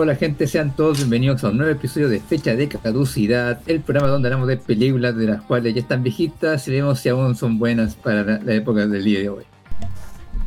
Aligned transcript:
Hola 0.00 0.14
gente, 0.14 0.46
sean 0.46 0.76
todos 0.76 0.98
bienvenidos 0.98 1.42
a 1.42 1.48
un 1.48 1.56
nuevo 1.56 1.72
episodio 1.72 2.08
de 2.08 2.20
Fecha 2.20 2.54
de 2.54 2.68
Caducidad, 2.68 3.60
el 3.66 3.80
programa 3.80 4.06
donde 4.06 4.28
hablamos 4.28 4.46
de 4.46 4.56
películas 4.56 5.16
de 5.16 5.26
las 5.26 5.42
cuales 5.42 5.74
ya 5.74 5.80
están 5.80 6.04
viejitas 6.04 6.68
y 6.68 6.70
vemos 6.70 7.00
si 7.00 7.08
aún 7.08 7.34
son 7.34 7.58
buenas 7.58 7.96
para 7.96 8.38
la, 8.38 8.54
época 8.54 8.86
del 8.86 9.02
día 9.02 9.18
de 9.18 9.28
hoy. 9.28 9.42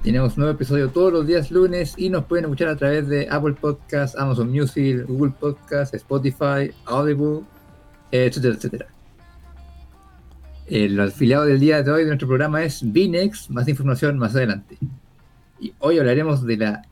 Tenemos 0.03 0.37
un 0.37 0.43
nuevo 0.43 0.55
episodio 0.55 0.87
todos 0.87 1.11
los 1.11 1.27
días 1.27 1.51
lunes 1.51 1.95
y 1.97 2.09
nos 2.09 2.23
pueden 2.23 2.45
escuchar 2.45 2.69
a 2.69 2.77
través 2.77 3.09
de 3.09 3.27
Apple 3.29 3.55
Podcasts, 3.59 4.17
Amazon 4.17 4.49
Music, 4.49 5.05
Google 5.05 5.33
Podcasts, 5.37 5.95
Spotify, 5.95 6.71
Audible, 6.85 7.41
etcétera, 8.09 8.55
etcétera. 8.55 8.85
El 10.67 10.97
afiliado 10.97 11.43
del 11.43 11.59
día 11.59 11.83
de 11.83 11.91
hoy 11.91 12.03
de 12.03 12.07
nuestro 12.07 12.29
programa 12.29 12.63
es 12.63 12.89
Vinex, 12.89 13.49
más 13.49 13.67
información 13.67 14.17
más 14.17 14.33
adelante. 14.33 14.77
Y 15.59 15.73
hoy 15.79 15.99
hablaremos 15.99 16.45
de 16.45 16.55
la 16.55 16.83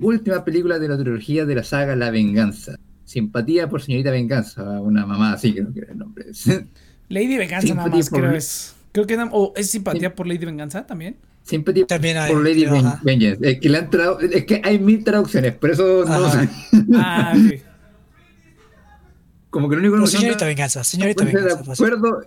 última 0.00 0.44
película 0.44 0.78
de 0.78 0.88
la 0.88 0.96
trilogía 0.96 1.44
de 1.44 1.54
la 1.54 1.64
saga 1.64 1.96
La 1.96 2.10
Venganza. 2.10 2.76
Simpatía 3.04 3.68
por 3.68 3.82
Señorita 3.82 4.10
Venganza, 4.10 4.62
una 4.80 5.04
mamá 5.04 5.32
así 5.32 5.52
creo 5.52 5.72
que 5.72 5.80
era 5.80 5.92
el 5.92 5.98
nombre. 5.98 6.26
Lady 7.08 7.36
Venganza 7.36 7.74
nada 7.74 7.88
más, 7.88 8.10
creo 8.10 8.32
es. 8.32 8.74
Creo 8.92 9.06
que 9.06 9.16
o 9.30 9.52
es 9.56 9.70
simpatía 9.70 10.14
por 10.14 10.26
Lady 10.26 10.44
Venganza 10.44 10.86
también. 10.86 11.16
Simpatía 11.42 11.86
también 11.86 12.18
hay, 12.18 12.32
por 12.32 12.44
Lady 12.44 12.66
Vengeance. 13.02 13.38
Es 13.48 13.60
que, 13.60 13.68
le 13.68 13.78
han 13.78 13.88
es 14.32 14.44
que 14.44 14.60
hay 14.62 14.78
mil 14.78 15.02
traducciones, 15.02 15.54
por 15.54 15.70
eso 15.70 16.04
no 16.04 16.30
sé. 16.30 16.48
Ah, 16.94 17.32
sí. 17.34 17.62
Como 19.50 19.68
que 19.68 19.74
lo 19.74 19.80
único 19.80 19.94
que 19.96 20.00
no 20.00 20.06
Señorita 20.06 20.46
Venganza, 20.46 20.84
Señorita 20.84 21.24
Venganza. 21.24 21.62
De 21.62 21.72
acuerdo, 21.72 22.20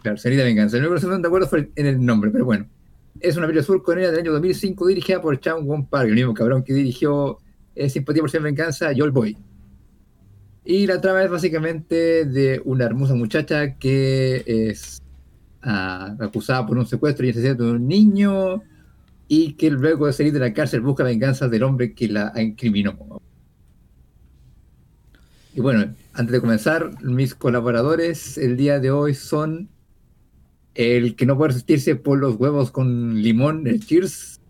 claro, 0.00 0.16
Señorita 0.16 0.44
Venganza. 0.44 0.76
Lo 0.78 0.88
único 0.88 1.00
que 1.00 1.06
no 1.06 1.18
de 1.18 1.26
acuerdo 1.26 1.48
fue 1.48 1.70
en 1.76 1.86
el 1.86 2.04
nombre, 2.04 2.30
pero 2.30 2.46
bueno 2.46 2.66
es 3.20 3.36
una 3.36 3.46
película 3.46 3.64
surcoreana 3.64 4.10
del 4.10 4.20
año 4.20 4.32
2005 4.32 4.86
dirigida 4.86 5.20
por 5.20 5.38
Chang 5.38 5.66
Won 5.66 5.86
Park, 5.86 6.08
el 6.08 6.14
mismo 6.14 6.34
cabrón 6.34 6.62
que 6.62 6.72
dirigió 6.72 7.38
eh, 7.74 7.88
Simpatía 7.88 8.22
por 8.22 8.30
Ser 8.30 8.42
Venganza, 8.42 8.92
Yol 8.92 9.10
Boy. 9.10 9.36
Y 10.64 10.86
la 10.86 11.00
trama 11.00 11.24
es 11.24 11.30
básicamente 11.30 12.24
de 12.24 12.60
una 12.64 12.84
hermosa 12.84 13.14
muchacha 13.14 13.76
que 13.76 14.44
es 14.46 15.02
ah, 15.62 16.16
acusada 16.20 16.66
por 16.66 16.78
un 16.78 16.86
secuestro 16.86 17.26
y 17.26 17.30
asesinato 17.30 17.64
de 17.64 17.72
un 17.72 17.88
niño 17.88 18.62
y 19.26 19.54
que 19.54 19.70
luego 19.70 20.06
de 20.06 20.12
salir 20.12 20.32
de 20.32 20.40
la 20.40 20.52
cárcel 20.52 20.82
busca 20.82 21.02
venganza 21.02 21.48
del 21.48 21.62
hombre 21.62 21.94
que 21.94 22.08
la 22.08 22.32
incriminó. 22.36 23.20
Y 25.54 25.60
bueno, 25.60 25.94
antes 26.14 26.32
de 26.32 26.40
comenzar, 26.40 27.02
mis 27.02 27.34
colaboradores 27.34 28.38
el 28.38 28.56
día 28.56 28.78
de 28.78 28.90
hoy 28.90 29.14
son 29.14 29.68
el 30.74 31.16
que 31.16 31.26
no 31.26 31.36
puede 31.36 31.48
resistirse 31.48 31.96
por 31.96 32.18
los 32.18 32.36
huevos 32.36 32.70
con 32.70 33.22
limón, 33.22 33.66
el 33.66 33.84
Cheers. 33.84 34.40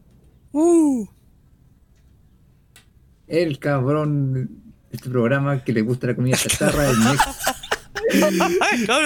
Uh. 0.53 1.07
El 3.27 3.59
cabrón 3.59 4.63
este 4.93 5.09
programa 5.09 5.65
que 5.65 5.73
le 5.73 5.81
gusta 5.81 6.07
la 6.07 6.15
comida 6.15 6.37
chatarra, 6.37 6.91
el 6.91 6.99
Next. 7.05 7.25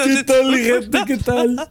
¿Qué 0.05 0.25
tal, 0.25 0.57
gente? 0.57 0.99
¿Qué 1.07 1.17
tal? 1.19 1.71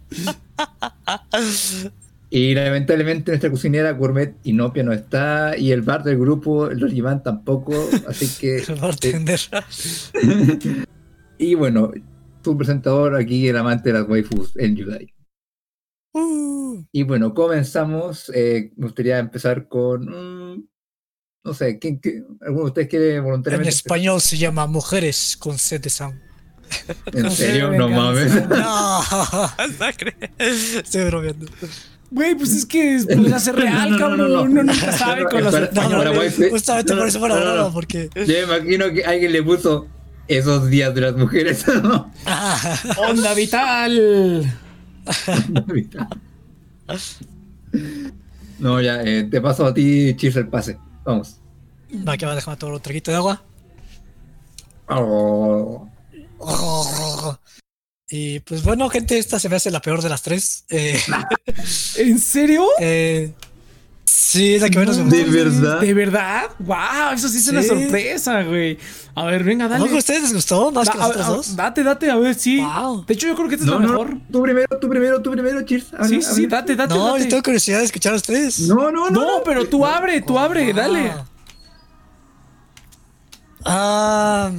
Y 2.30 2.56
lamentablemente 2.56 3.32
nuestra 3.32 3.50
cocinera 3.50 3.92
gourmet 3.92 4.36
Inopia 4.44 4.84
no 4.84 4.94
está 4.94 5.58
y 5.58 5.72
el 5.72 5.82
bar 5.82 6.04
del 6.04 6.18
grupo, 6.18 6.68
el 6.68 6.96
Iván 6.96 7.24
tampoco, 7.24 7.90
así 8.08 8.28
que... 8.40 8.58
el 8.68 8.76
bartender. 8.76 9.40
y 11.38 11.56
bueno, 11.56 11.92
tu 12.42 12.58
presentador 12.58 13.16
aquí, 13.16 13.48
el 13.48 13.58
amante 13.58 13.92
de 13.92 14.00
las 14.00 14.10
waifus, 14.10 14.56
el 14.56 14.76
Yudai. 14.76 15.15
Y 16.92 17.04
bueno, 17.04 17.34
comenzamos. 17.34 18.32
Eh, 18.34 18.72
me 18.78 18.86
gustaría 18.88 19.20
empezar 19.20 19.68
con. 19.68 20.06
Mm, 20.06 20.68
no 21.44 21.54
sé, 21.54 21.78
¿quién, 21.78 22.00
alguno 22.42 22.64
de 22.64 22.68
ustedes 22.68 22.88
quiere 22.88 23.20
voluntariamente? 23.20 23.70
En 23.70 23.76
español 23.76 24.22
se 24.22 24.38
llama 24.38 24.66
Mujeres 24.66 25.36
con 25.38 25.58
sed 25.58 25.82
de 25.82 25.90
sangre. 25.90 26.22
¿En 27.14 27.30
serio? 27.32 27.72
No 27.72 27.90
mames. 27.90 28.32
No, 28.50 29.02
estoy 30.40 31.04
bromeando. 31.06 31.46
Güey, 32.12 32.36
pues 32.36 32.52
es 32.52 32.66
que 32.66 33.00
podría 33.06 33.40
ser 33.40 33.56
real, 33.58 33.98
cabrón. 34.00 34.32
Uno 34.32 34.64
nunca 34.64 34.92
sabe 34.92 35.26
con 35.26 35.44
los 35.44 35.54
españoles. 35.54 36.36
Justamente 36.50 36.96
por 36.96 37.08
eso 37.08 37.20
fue 37.20 37.30
la 37.30 37.70
porque. 37.74 38.10
Yo 38.16 38.26
me 38.26 38.56
imagino 38.56 38.92
que 38.92 39.04
alguien 39.04 39.34
le 39.34 39.44
puso 39.44 39.88
esos 40.28 40.70
días 40.70 40.96
de 40.96 41.02
las 41.02 41.16
mujeres. 41.16 41.66
Onda 42.98 43.34
vital. 43.34 44.60
no, 48.60 48.82
ya, 48.82 49.02
eh, 49.04 49.24
te 49.24 49.42
paso 49.42 49.66
a 49.66 49.74
ti, 49.74 50.16
Chis, 50.16 50.36
el 50.36 50.48
pase. 50.48 50.78
Vamos. 51.04 51.40
Va, 52.08 52.18
que 52.18 52.26
va, 52.26 52.36
déjame 52.36 52.58
todo 52.58 52.74
un 52.74 52.82
traguito 52.82 53.12
de 53.12 53.18
agua. 53.18 53.44
Oh. 54.88 55.88
Y 58.10 58.40
pues 58.42 58.64
bueno, 58.64 58.90
gente, 58.90 59.18
esta 59.18 59.40
se 59.40 59.50
me 59.50 59.56
hace 59.56 59.72
la 59.72 59.82
peor 59.82 60.02
de 60.02 60.10
las 60.10 60.22
tres. 60.22 60.66
Eh, 60.70 61.00
¿En 61.98 62.20
serio? 62.20 62.68
Eh, 62.80 63.34
Sí, 64.18 64.56
es 64.56 64.62
la 64.62 64.70
que 64.70 64.80
menos 64.80 64.98
me 64.98 65.10
¿De 65.10 65.26
verdad? 65.26 65.82
¿De 65.82 65.94
verdad? 65.94 66.44
¡Wow! 66.60 67.14
Eso 67.16 67.28
sí 67.28 67.40
es 67.40 67.48
una 67.50 67.62
sorpresa, 67.62 68.44
güey. 68.44 68.78
A 69.14 69.26
ver, 69.26 69.44
venga, 69.44 69.68
dale. 69.68 69.90
¿A 69.90 69.98
ustedes 69.98 70.22
les 70.22 70.34
gustó 70.34 70.72
más 70.72 70.90
que 70.90 70.98
las 70.98 71.28
dos? 71.28 71.54
Date, 71.54 71.84
date, 71.84 72.10
a 72.10 72.16
ver, 72.16 72.34
sí. 72.34 72.66
De 73.08 73.14
hecho, 73.14 73.28
yo 73.28 73.36
creo 73.36 73.50
que 73.50 73.56
esta 73.56 73.66
es 73.66 73.72
la 73.72 73.80
mejor. 73.80 74.18
tú 74.32 74.42
primero, 74.42 74.80
tú 74.80 74.90
primero, 74.90 75.22
tú 75.22 75.32
primero, 75.32 75.62
cheers. 75.64 75.88
sí, 76.08 76.22
sí, 76.22 76.48
date, 76.48 76.78
date. 76.78 76.96
No, 76.96 77.08
date. 77.08 77.24
yo 77.24 77.30
tengo 77.30 77.44
curiosidad 77.44 77.80
de 77.80 77.86
escuchar 77.86 78.14
a 78.14 78.16
ustedes. 78.16 78.62
No, 78.62 78.90
no, 78.90 79.10
no. 79.10 79.22
No, 79.22 79.44
pero 79.44 79.68
tú 79.68 79.86
abre, 79.86 80.22
tú 80.22 80.40
abre, 80.40 80.72
dale. 80.72 81.12
Ah. 83.66 84.50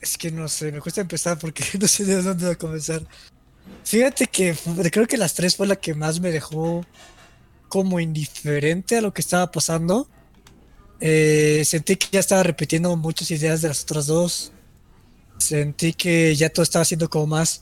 Es 0.00 0.18
que 0.18 0.32
no 0.32 0.48
sé, 0.48 0.72
me 0.72 0.80
cuesta 0.80 1.00
empezar 1.00 1.38
porque 1.38 1.62
no 1.80 1.86
sé 1.86 2.04
de 2.04 2.22
dónde 2.22 2.56
comenzar. 2.56 3.02
Fíjate 3.84 4.26
que 4.26 4.56
creo 4.90 5.06
que 5.06 5.16
las 5.16 5.34
tres 5.34 5.54
fue 5.54 5.68
la 5.68 5.76
que 5.76 5.94
más 5.94 6.18
me 6.18 6.32
dejó 6.32 6.84
como 7.70 8.00
indiferente 8.00 8.98
a 8.98 9.00
lo 9.00 9.14
que 9.14 9.22
estaba 9.22 9.50
pasando. 9.50 10.08
Eh, 11.00 11.62
sentí 11.64 11.96
que 11.96 12.08
ya 12.12 12.20
estaba 12.20 12.42
repitiendo 12.42 12.94
muchas 12.96 13.30
ideas 13.30 13.62
de 13.62 13.68
las 13.68 13.84
otras 13.84 14.06
dos. 14.06 14.52
Sentí 15.38 15.94
que 15.94 16.34
ya 16.34 16.50
todo 16.50 16.64
estaba 16.64 16.84
siendo 16.84 17.08
como 17.08 17.28
más, 17.28 17.60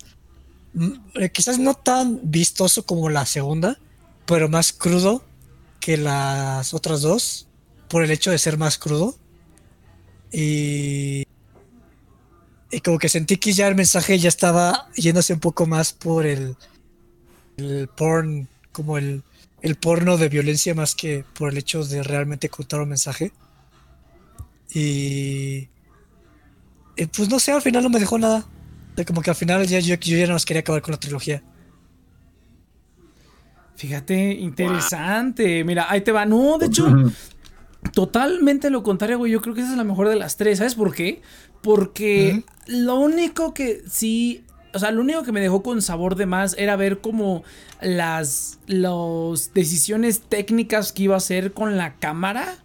mm, 0.72 0.92
eh, 1.20 1.30
quizás 1.30 1.58
no 1.58 1.74
tan 1.74 2.20
vistoso 2.24 2.84
como 2.84 3.10
la 3.10 3.26
segunda, 3.26 3.78
pero 4.26 4.48
más 4.48 4.72
crudo 4.72 5.22
que 5.78 5.96
las 5.98 6.74
otras 6.74 7.02
dos, 7.02 7.46
por 7.88 8.02
el 8.02 8.10
hecho 8.10 8.30
de 8.30 8.38
ser 8.38 8.56
más 8.58 8.78
crudo. 8.78 9.14
Y, 10.32 11.24
y 12.70 12.80
como 12.80 12.98
que 12.98 13.10
sentí 13.10 13.36
que 13.36 13.52
ya 13.52 13.68
el 13.68 13.74
mensaje 13.74 14.18
ya 14.18 14.28
estaba 14.30 14.88
yéndose 14.94 15.34
un 15.34 15.40
poco 15.40 15.66
más 15.66 15.92
por 15.92 16.26
el, 16.26 16.56
el 17.58 17.88
porn, 17.88 18.48
como 18.72 18.96
el, 18.98 19.22
el 19.62 19.76
porno 19.76 20.16
de 20.16 20.28
violencia 20.28 20.74
más 20.74 20.94
que 20.94 21.24
por 21.36 21.50
el 21.50 21.58
hecho 21.58 21.84
de 21.84 22.02
realmente 22.02 22.48
ocultar 22.48 22.80
un 22.80 22.88
mensaje. 22.88 23.32
Y, 24.72 25.68
pues 27.16 27.28
no 27.28 27.38
sé, 27.38 27.52
al 27.52 27.62
final 27.62 27.82
no 27.82 27.90
me 27.90 28.00
dejó 28.00 28.18
nada. 28.18 28.46
De 28.96 29.04
como 29.04 29.22
que 29.22 29.30
al 29.30 29.36
final 29.36 29.66
ya 29.66 29.80
yo, 29.80 29.94
yo 29.96 30.18
ya 30.18 30.26
no 30.26 30.34
más 30.34 30.44
quería 30.44 30.60
acabar 30.60 30.82
con 30.82 30.92
la 30.92 31.00
trilogía. 31.00 31.42
Fíjate, 33.76 34.32
interesante. 34.32 35.62
Mira, 35.64 35.86
ahí 35.88 36.00
te 36.00 36.12
va. 36.12 36.26
No, 36.26 36.58
de 36.58 36.66
hecho, 36.66 36.86
totalmente 37.92 38.70
lo 38.70 38.82
contrario, 38.82 39.18
güey. 39.18 39.32
Yo 39.32 39.40
creo 39.40 39.54
que 39.54 39.60
esa 39.60 39.70
es 39.70 39.76
la 39.76 39.84
mejor 39.84 40.08
de 40.08 40.16
las 40.16 40.36
tres. 40.36 40.58
¿Sabes 40.58 40.74
por 40.74 40.94
qué? 40.94 41.22
Porque 41.62 42.44
lo 42.66 42.96
único 42.96 43.54
que 43.54 43.82
sí 43.88 44.44
o 44.72 44.78
sea, 44.78 44.90
lo 44.90 45.00
único 45.00 45.22
que 45.22 45.32
me 45.32 45.40
dejó 45.40 45.62
con 45.62 45.82
sabor 45.82 46.14
de 46.14 46.26
más 46.26 46.54
era 46.58 46.76
ver 46.76 47.00
como 47.00 47.42
las, 47.80 48.58
las 48.66 49.52
decisiones 49.54 50.20
técnicas 50.20 50.92
que 50.92 51.04
iba 51.04 51.14
a 51.14 51.18
hacer 51.18 51.52
con 51.52 51.76
la 51.76 51.94
cámara 51.94 52.58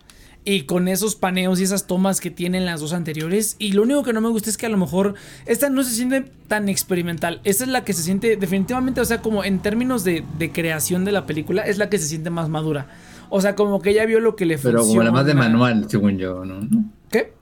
y 0.45 0.63
con 0.63 0.87
esos 0.87 1.15
paneos 1.15 1.59
y 1.59 1.63
esas 1.63 1.87
tomas 1.87 2.19
que 2.19 2.29
tienen 2.29 2.65
las 2.65 2.81
dos 2.81 2.93
anteriores. 2.93 3.55
Y 3.59 3.73
lo 3.73 3.83
único 3.83 4.03
que 4.03 4.13
no 4.13 4.21
me 4.21 4.29
gusta 4.29 4.49
es 4.49 4.57
que 4.57 4.65
a 4.65 4.69
lo 4.69 4.77
mejor 4.77 5.15
esta 5.45 5.69
no 5.69 5.83
se 5.83 5.91
siente 5.91 6.25
tan 6.47 6.69
experimental. 6.69 7.39
Esta 7.43 7.63
es 7.63 7.69
la 7.69 7.83
que 7.83 7.93
se 7.93 8.03
siente 8.03 8.35
definitivamente, 8.35 9.01
o 9.01 9.05
sea, 9.05 9.21
como 9.21 9.43
en 9.43 9.59
términos 9.59 10.03
de, 10.03 10.23
creación 10.53 11.05
de 11.05 11.11
la 11.11 11.25
película, 11.25 11.63
es 11.63 11.77
la 11.77 11.89
que 11.89 11.97
se 11.97 12.07
siente 12.07 12.29
más 12.29 12.49
madura. 12.49 12.87
O 13.29 13.41
sea, 13.41 13.55
como 13.55 13.81
que 13.81 13.93
ya 13.93 14.05
vio 14.05 14.19
lo 14.19 14.35
que 14.35 14.45
le 14.45 14.57
Pero 14.57 14.79
Pero 14.79 14.85
como 14.85 15.03
la 15.03 15.11
más 15.11 15.25
de 15.25 15.33
manual, 15.33 15.89
según 15.89 16.17
yo, 16.17 16.45
¿no? 16.45 16.67
¿Qué? 17.09 17.33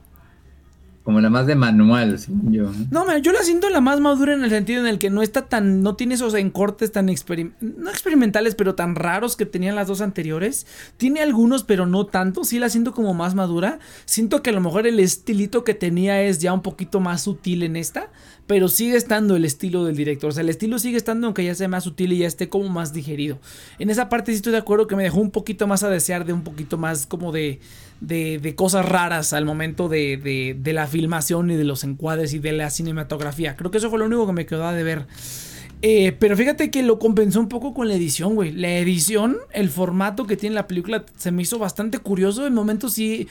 Como 1.04 1.20
la 1.20 1.32
más 1.32 1.48
de 1.48 1.56
manual, 1.56 2.20
yo. 2.52 2.72
No, 2.92 3.18
yo 3.18 3.32
la 3.32 3.42
siento 3.42 3.72
la 3.72 3.82
más 3.82 4.00
madura 4.00 4.36
en 4.36 4.44
el 4.44 4.52
sentido 4.52 4.82
en 4.82 4.88
el 4.88 5.00
que 5.00 5.10
no 5.10 5.24
está 5.24 5.48
tan. 5.48 5.82
No 5.82 5.96
tiene 5.96 6.14
esos 6.14 6.36
encortes 6.36 6.92
tan. 6.92 7.08
no 7.08 7.90
experimentales, 7.90 8.54
pero 8.54 8.76
tan 8.76 8.94
raros 8.94 9.36
que 9.36 9.48
tenían 9.48 9.76
las 9.76 9.88
dos 9.88 10.02
anteriores. 10.02 10.68
Tiene 10.98 11.22
algunos, 11.22 11.64
pero 11.64 11.88
no 11.88 12.06
tanto. 12.06 12.44
Sí 12.44 12.60
la 12.60 12.70
siento 12.70 12.94
como 12.94 13.16
más 13.16 13.34
madura. 13.34 13.80
Siento 14.06 14.44
que 14.44 14.52
a 14.52 14.54
lo 14.54 14.62
mejor 14.62 14.86
el 14.86 15.00
estilito 15.00 15.64
que 15.64 15.74
tenía 15.74 16.22
es 16.22 16.38
ya 16.38 16.54
un 16.54 16.62
poquito 16.62 17.00
más 17.00 17.24
sutil 17.24 17.64
en 17.64 17.78
esta. 17.78 18.12
Pero 18.46 18.68
sigue 18.68 18.96
estando 18.96 19.36
el 19.36 19.46
estilo 19.46 19.86
del 19.86 19.96
director. 19.96 20.30
O 20.30 20.34
sea, 20.34 20.42
el 20.42 20.50
estilo 20.50 20.78
sigue 20.78 20.98
estando, 20.98 21.26
aunque 21.26 21.44
ya 21.44 21.56
sea 21.56 21.68
más 21.68 21.84
sutil 21.84 22.14
y 22.14 22.20
ya 22.20 22.28
esté 22.28 22.48
como 22.48 22.70
más 22.70 22.94
digerido. 22.94 23.40
En 23.80 23.90
esa 23.90 24.08
parte 24.08 24.34
sí 24.34 24.36
estoy 24.36 24.52
de 24.52 24.60
acuerdo 24.60 24.86
que 24.86 24.96
me 24.96 25.04
dejó 25.04 25.20
un 25.20 25.32
poquito 25.32 25.66
más 25.66 25.82
a 25.82 25.90
desear 25.90 26.26
de 26.26 26.34
un 26.34 26.44
poquito 26.44 26.78
más 26.78 27.08
como 27.08 27.32
de 27.32 27.60
de, 28.02 28.54
cosas 28.56 28.86
raras 28.86 29.32
al 29.32 29.46
momento 29.46 29.88
de, 29.88 30.56
de, 30.58 30.74
la 30.74 30.88
filmación 30.88 31.52
y 31.52 31.56
de 31.56 31.64
los 31.64 31.84
encuadres 31.84 32.34
y 32.34 32.40
de 32.40 32.52
la 32.52 32.70
cinematografía. 32.70 33.56
Creo 33.56 33.72
que 33.72 33.78
eso 33.78 33.90
fue 33.90 34.00
lo 34.00 34.06
único 34.06 34.28
que 34.28 34.34
me 34.34 34.46
quedó 34.46 34.72
de 34.72 34.84
ver. 34.84 35.06
Eh, 35.84 36.16
pero 36.20 36.38
fíjate 36.38 36.70
que 36.70 36.84
lo 36.84 37.00
compensó 37.00 37.40
un 37.40 37.48
poco 37.50 37.74
con 37.74 37.88
la 37.88 37.96
edición, 37.96 38.36
güey. 38.36 38.52
La 38.52 38.78
edición, 38.78 39.38
el 39.52 39.70
formato 39.70 40.28
que 40.28 40.38
tiene 40.38 40.54
la 40.54 40.68
película 40.68 41.06
se 41.16 41.32
me 41.32 41.42
hizo 41.42 41.58
bastante 41.58 41.98
curioso. 41.98 42.46
En 42.46 42.54
momentos 42.54 42.94
sí 42.94 43.28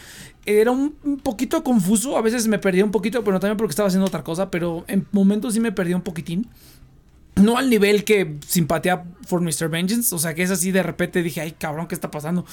era 0.47 0.73
un, 0.73 0.93
poquito 1.23 1.63
confuso. 1.63 2.17
A 2.17 2.23
veces 2.23 2.49
me 2.49 2.59
perdía 2.59 2.85
un 2.85 2.91
poquito, 2.91 3.23
pero 3.23 3.39
también 3.39 3.57
porque 3.57 3.71
estaba 3.71 3.87
haciendo 3.87 4.07
otra 4.07 4.25
cosa. 4.25 4.51
Pero 4.51 4.85
en 4.89 5.07
momentos 5.13 5.55
sí 5.55 5.61
me 5.61 5.71
perdía 5.71 5.95
un 5.95 6.03
poquitín. 6.03 6.49
No 7.37 7.57
al 7.57 7.71
nivel 7.71 8.05
que 8.05 8.37
simpatía 8.47 9.05
por 9.29 9.41
Mr. 9.41 9.69
Vengeance. 9.69 10.15
O 10.15 10.19
sea, 10.19 10.35
que 10.35 10.43
es 10.43 10.51
así 10.51 10.73
de 10.73 10.83
repente 10.83 11.23
dije, 11.23 11.41
ay, 11.41 11.53
cabrón, 11.53 11.87
¿qué 11.87 11.95
está 11.95 12.11
pasando? 12.11 12.45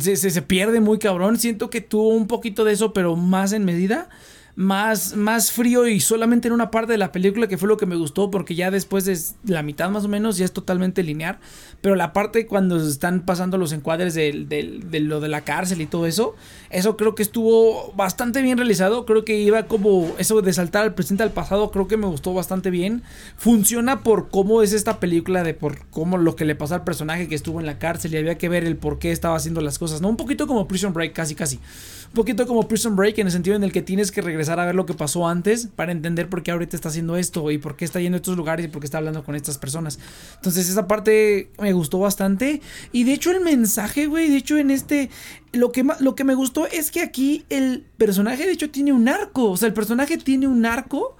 Se, 0.00 0.16
se, 0.16 0.30
se 0.30 0.42
pierde 0.42 0.80
muy 0.80 0.98
cabrón. 0.98 1.38
Siento 1.38 1.70
que 1.70 1.80
tuvo 1.80 2.08
un 2.08 2.26
poquito 2.26 2.64
de 2.64 2.72
eso, 2.72 2.92
pero 2.92 3.16
más 3.16 3.52
en 3.52 3.64
medida 3.64 4.08
más, 4.56 5.14
más 5.14 5.52
frío 5.52 5.86
y 5.86 6.00
solamente 6.00 6.48
en 6.48 6.54
una 6.54 6.70
parte 6.70 6.92
de 6.92 6.98
la 6.98 7.12
película 7.12 7.46
que 7.46 7.58
fue 7.58 7.68
lo 7.68 7.76
que 7.76 7.84
me 7.84 7.94
gustó 7.94 8.30
porque 8.30 8.54
ya 8.54 8.70
después 8.70 9.04
de 9.04 9.18
la 9.44 9.62
mitad 9.62 9.90
más 9.90 10.06
o 10.06 10.08
menos 10.08 10.38
ya 10.38 10.46
es 10.46 10.52
totalmente 10.52 11.02
lineal. 11.02 11.38
Pero 11.82 11.94
la 11.94 12.14
parte 12.14 12.46
cuando 12.46 12.78
están 12.78 13.20
pasando 13.20 13.58
los 13.58 13.72
encuadres 13.72 14.14
de, 14.14 14.32
lo 15.02 15.20
de 15.20 15.28
la 15.28 15.42
cárcel 15.42 15.82
y 15.82 15.86
todo 15.86 16.06
eso, 16.06 16.34
eso 16.70 16.96
creo 16.96 17.14
que 17.14 17.22
estuvo 17.22 17.92
bastante 17.92 18.42
bien 18.42 18.58
realizado. 18.58 19.06
Creo 19.06 19.24
que 19.24 19.38
iba 19.38 19.64
como 19.64 20.14
eso 20.18 20.42
de 20.42 20.52
saltar 20.52 20.82
al 20.82 20.94
presente 20.94 21.22
al 21.22 21.32
pasado, 21.32 21.70
creo 21.70 21.88
que 21.88 21.96
me 21.96 22.06
gustó 22.06 22.34
bastante 22.34 22.70
bien. 22.70 23.02
Funciona 23.36 24.02
por 24.02 24.28
cómo 24.28 24.62
es 24.62 24.72
esta 24.72 25.00
película, 25.00 25.42
de 25.42 25.54
por 25.54 25.86
cómo 25.88 26.18
lo 26.18 26.36
que 26.36 26.44
le 26.44 26.54
pasó 26.54 26.74
al 26.74 26.84
personaje 26.84 27.28
que 27.28 27.34
estuvo 27.34 27.60
en 27.60 27.66
la 27.66 27.78
cárcel 27.78 28.14
y 28.14 28.18
había 28.18 28.38
que 28.38 28.48
ver 28.48 28.64
el 28.64 28.76
por 28.76 28.98
qué 28.98 29.12
estaba 29.12 29.36
haciendo 29.36 29.60
las 29.60 29.78
cosas, 29.78 30.00
¿no? 30.00 30.08
Un 30.08 30.16
poquito 30.16 30.46
como 30.46 30.66
Prison 30.68 30.92
Break, 30.92 31.12
casi 31.12 31.34
casi. 31.34 31.56
Un 32.08 32.14
poquito 32.14 32.46
como 32.46 32.68
Prison 32.68 32.96
Break 32.96 33.18
en 33.18 33.26
el 33.26 33.32
sentido 33.32 33.56
en 33.56 33.64
el 33.64 33.72
que 33.72 33.82
tienes 33.82 34.12
que 34.12 34.22
regresar 34.22 34.60
a 34.60 34.66
ver 34.66 34.74
lo 34.74 34.86
que 34.86 34.94
pasó 34.94 35.26
antes 35.26 35.68
para 35.74 35.92
entender 35.92 36.28
por 36.28 36.42
qué 36.42 36.50
ahorita 36.50 36.76
está 36.76 36.88
haciendo 36.88 37.16
esto 37.16 37.50
y 37.50 37.58
por 37.58 37.76
qué 37.76 37.84
está 37.84 38.00
yendo 38.00 38.16
a 38.16 38.18
estos 38.18 38.36
lugares 38.36 38.66
y 38.66 38.68
por 38.68 38.80
qué 38.80 38.86
está 38.86 38.98
hablando 38.98 39.24
con 39.24 39.34
estas 39.34 39.58
personas. 39.58 39.98
Entonces 40.36 40.68
esa 40.68 40.86
parte 40.86 41.50
me 41.60 41.72
gustó 41.72 41.98
bastante. 41.98 42.60
Y 42.92 43.04
de 43.04 43.12
hecho 43.12 43.30
el 43.32 43.40
mensaje, 43.40 44.06
güey, 44.06 44.28
de 44.30 44.36
hecho 44.36 44.56
en 44.56 44.70
este... 44.70 45.10
Lo 45.52 45.72
que, 45.72 45.84
lo 46.00 46.14
que 46.14 46.24
me 46.24 46.34
gustó 46.34 46.66
es 46.66 46.90
que 46.90 47.00
aquí 47.00 47.44
el 47.48 47.84
personaje 47.96 48.44
de 48.46 48.52
hecho 48.52 48.70
tiene 48.70 48.92
un 48.92 49.08
arco. 49.08 49.50
O 49.50 49.56
sea, 49.56 49.68
el 49.68 49.74
personaje 49.74 50.18
tiene 50.18 50.46
un 50.46 50.66
arco 50.66 51.16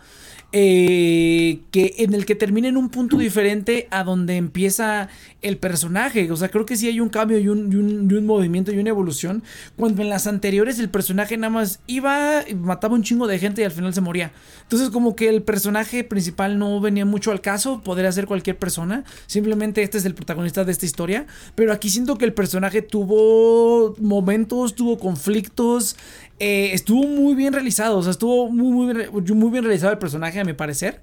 eh, 0.58 1.60
que 1.70 1.96
en 1.98 2.14
el 2.14 2.24
que 2.24 2.34
termina 2.34 2.66
en 2.66 2.78
un 2.78 2.88
punto 2.88 3.18
diferente 3.18 3.88
a 3.90 4.04
donde 4.04 4.36
empieza 4.36 5.10
el 5.42 5.58
personaje. 5.58 6.32
O 6.32 6.36
sea, 6.36 6.48
creo 6.48 6.64
que 6.64 6.78
sí 6.78 6.88
hay 6.88 6.98
un 6.98 7.10
cambio 7.10 7.38
y 7.38 7.48
un, 7.48 8.24
movimiento 8.24 8.72
y 8.72 8.78
una 8.78 8.88
evolución. 8.88 9.42
Cuando 9.76 10.00
en 10.00 10.08
las 10.08 10.26
anteriores 10.26 10.78
el 10.78 10.88
personaje 10.88 11.36
nada 11.36 11.50
más 11.50 11.80
iba, 11.86 12.42
mataba 12.56 12.94
un 12.94 13.02
chingo 13.02 13.26
de 13.26 13.38
gente 13.38 13.60
y 13.60 13.64
al 13.66 13.70
final 13.70 13.92
se 13.92 14.00
moría. 14.00 14.32
Entonces, 14.62 14.88
como 14.88 15.14
que 15.14 15.28
el 15.28 15.42
personaje 15.42 16.04
principal 16.04 16.58
no 16.58 16.80
venía 16.80 17.04
mucho 17.04 17.32
al 17.32 17.42
caso, 17.42 17.82
podría 17.82 18.10
ser 18.10 18.26
cualquier 18.26 18.58
persona. 18.58 19.04
Simplemente 19.26 19.82
este 19.82 19.98
es 19.98 20.06
el 20.06 20.14
protagonista 20.14 20.64
de 20.64 20.72
esta 20.72 20.86
historia. 20.86 21.26
Pero 21.54 21.70
aquí 21.70 21.90
siento 21.90 22.16
que 22.16 22.24
el 22.24 22.32
personaje 22.32 22.80
tuvo 22.80 23.94
momentos, 23.98 24.74
tuvo 24.74 24.98
conflictos. 24.98 25.96
Eh, 26.38 26.70
estuvo 26.72 27.06
muy 27.06 27.34
bien 27.34 27.52
realizado, 27.52 27.98
o 27.98 28.02
sea, 28.02 28.10
estuvo 28.10 28.50
muy, 28.50 28.94
muy, 28.94 29.32
muy 29.34 29.50
bien 29.50 29.64
realizado 29.64 29.92
el 29.92 29.98
personaje, 29.98 30.40
a 30.40 30.44
mi 30.44 30.52
parecer. 30.52 31.00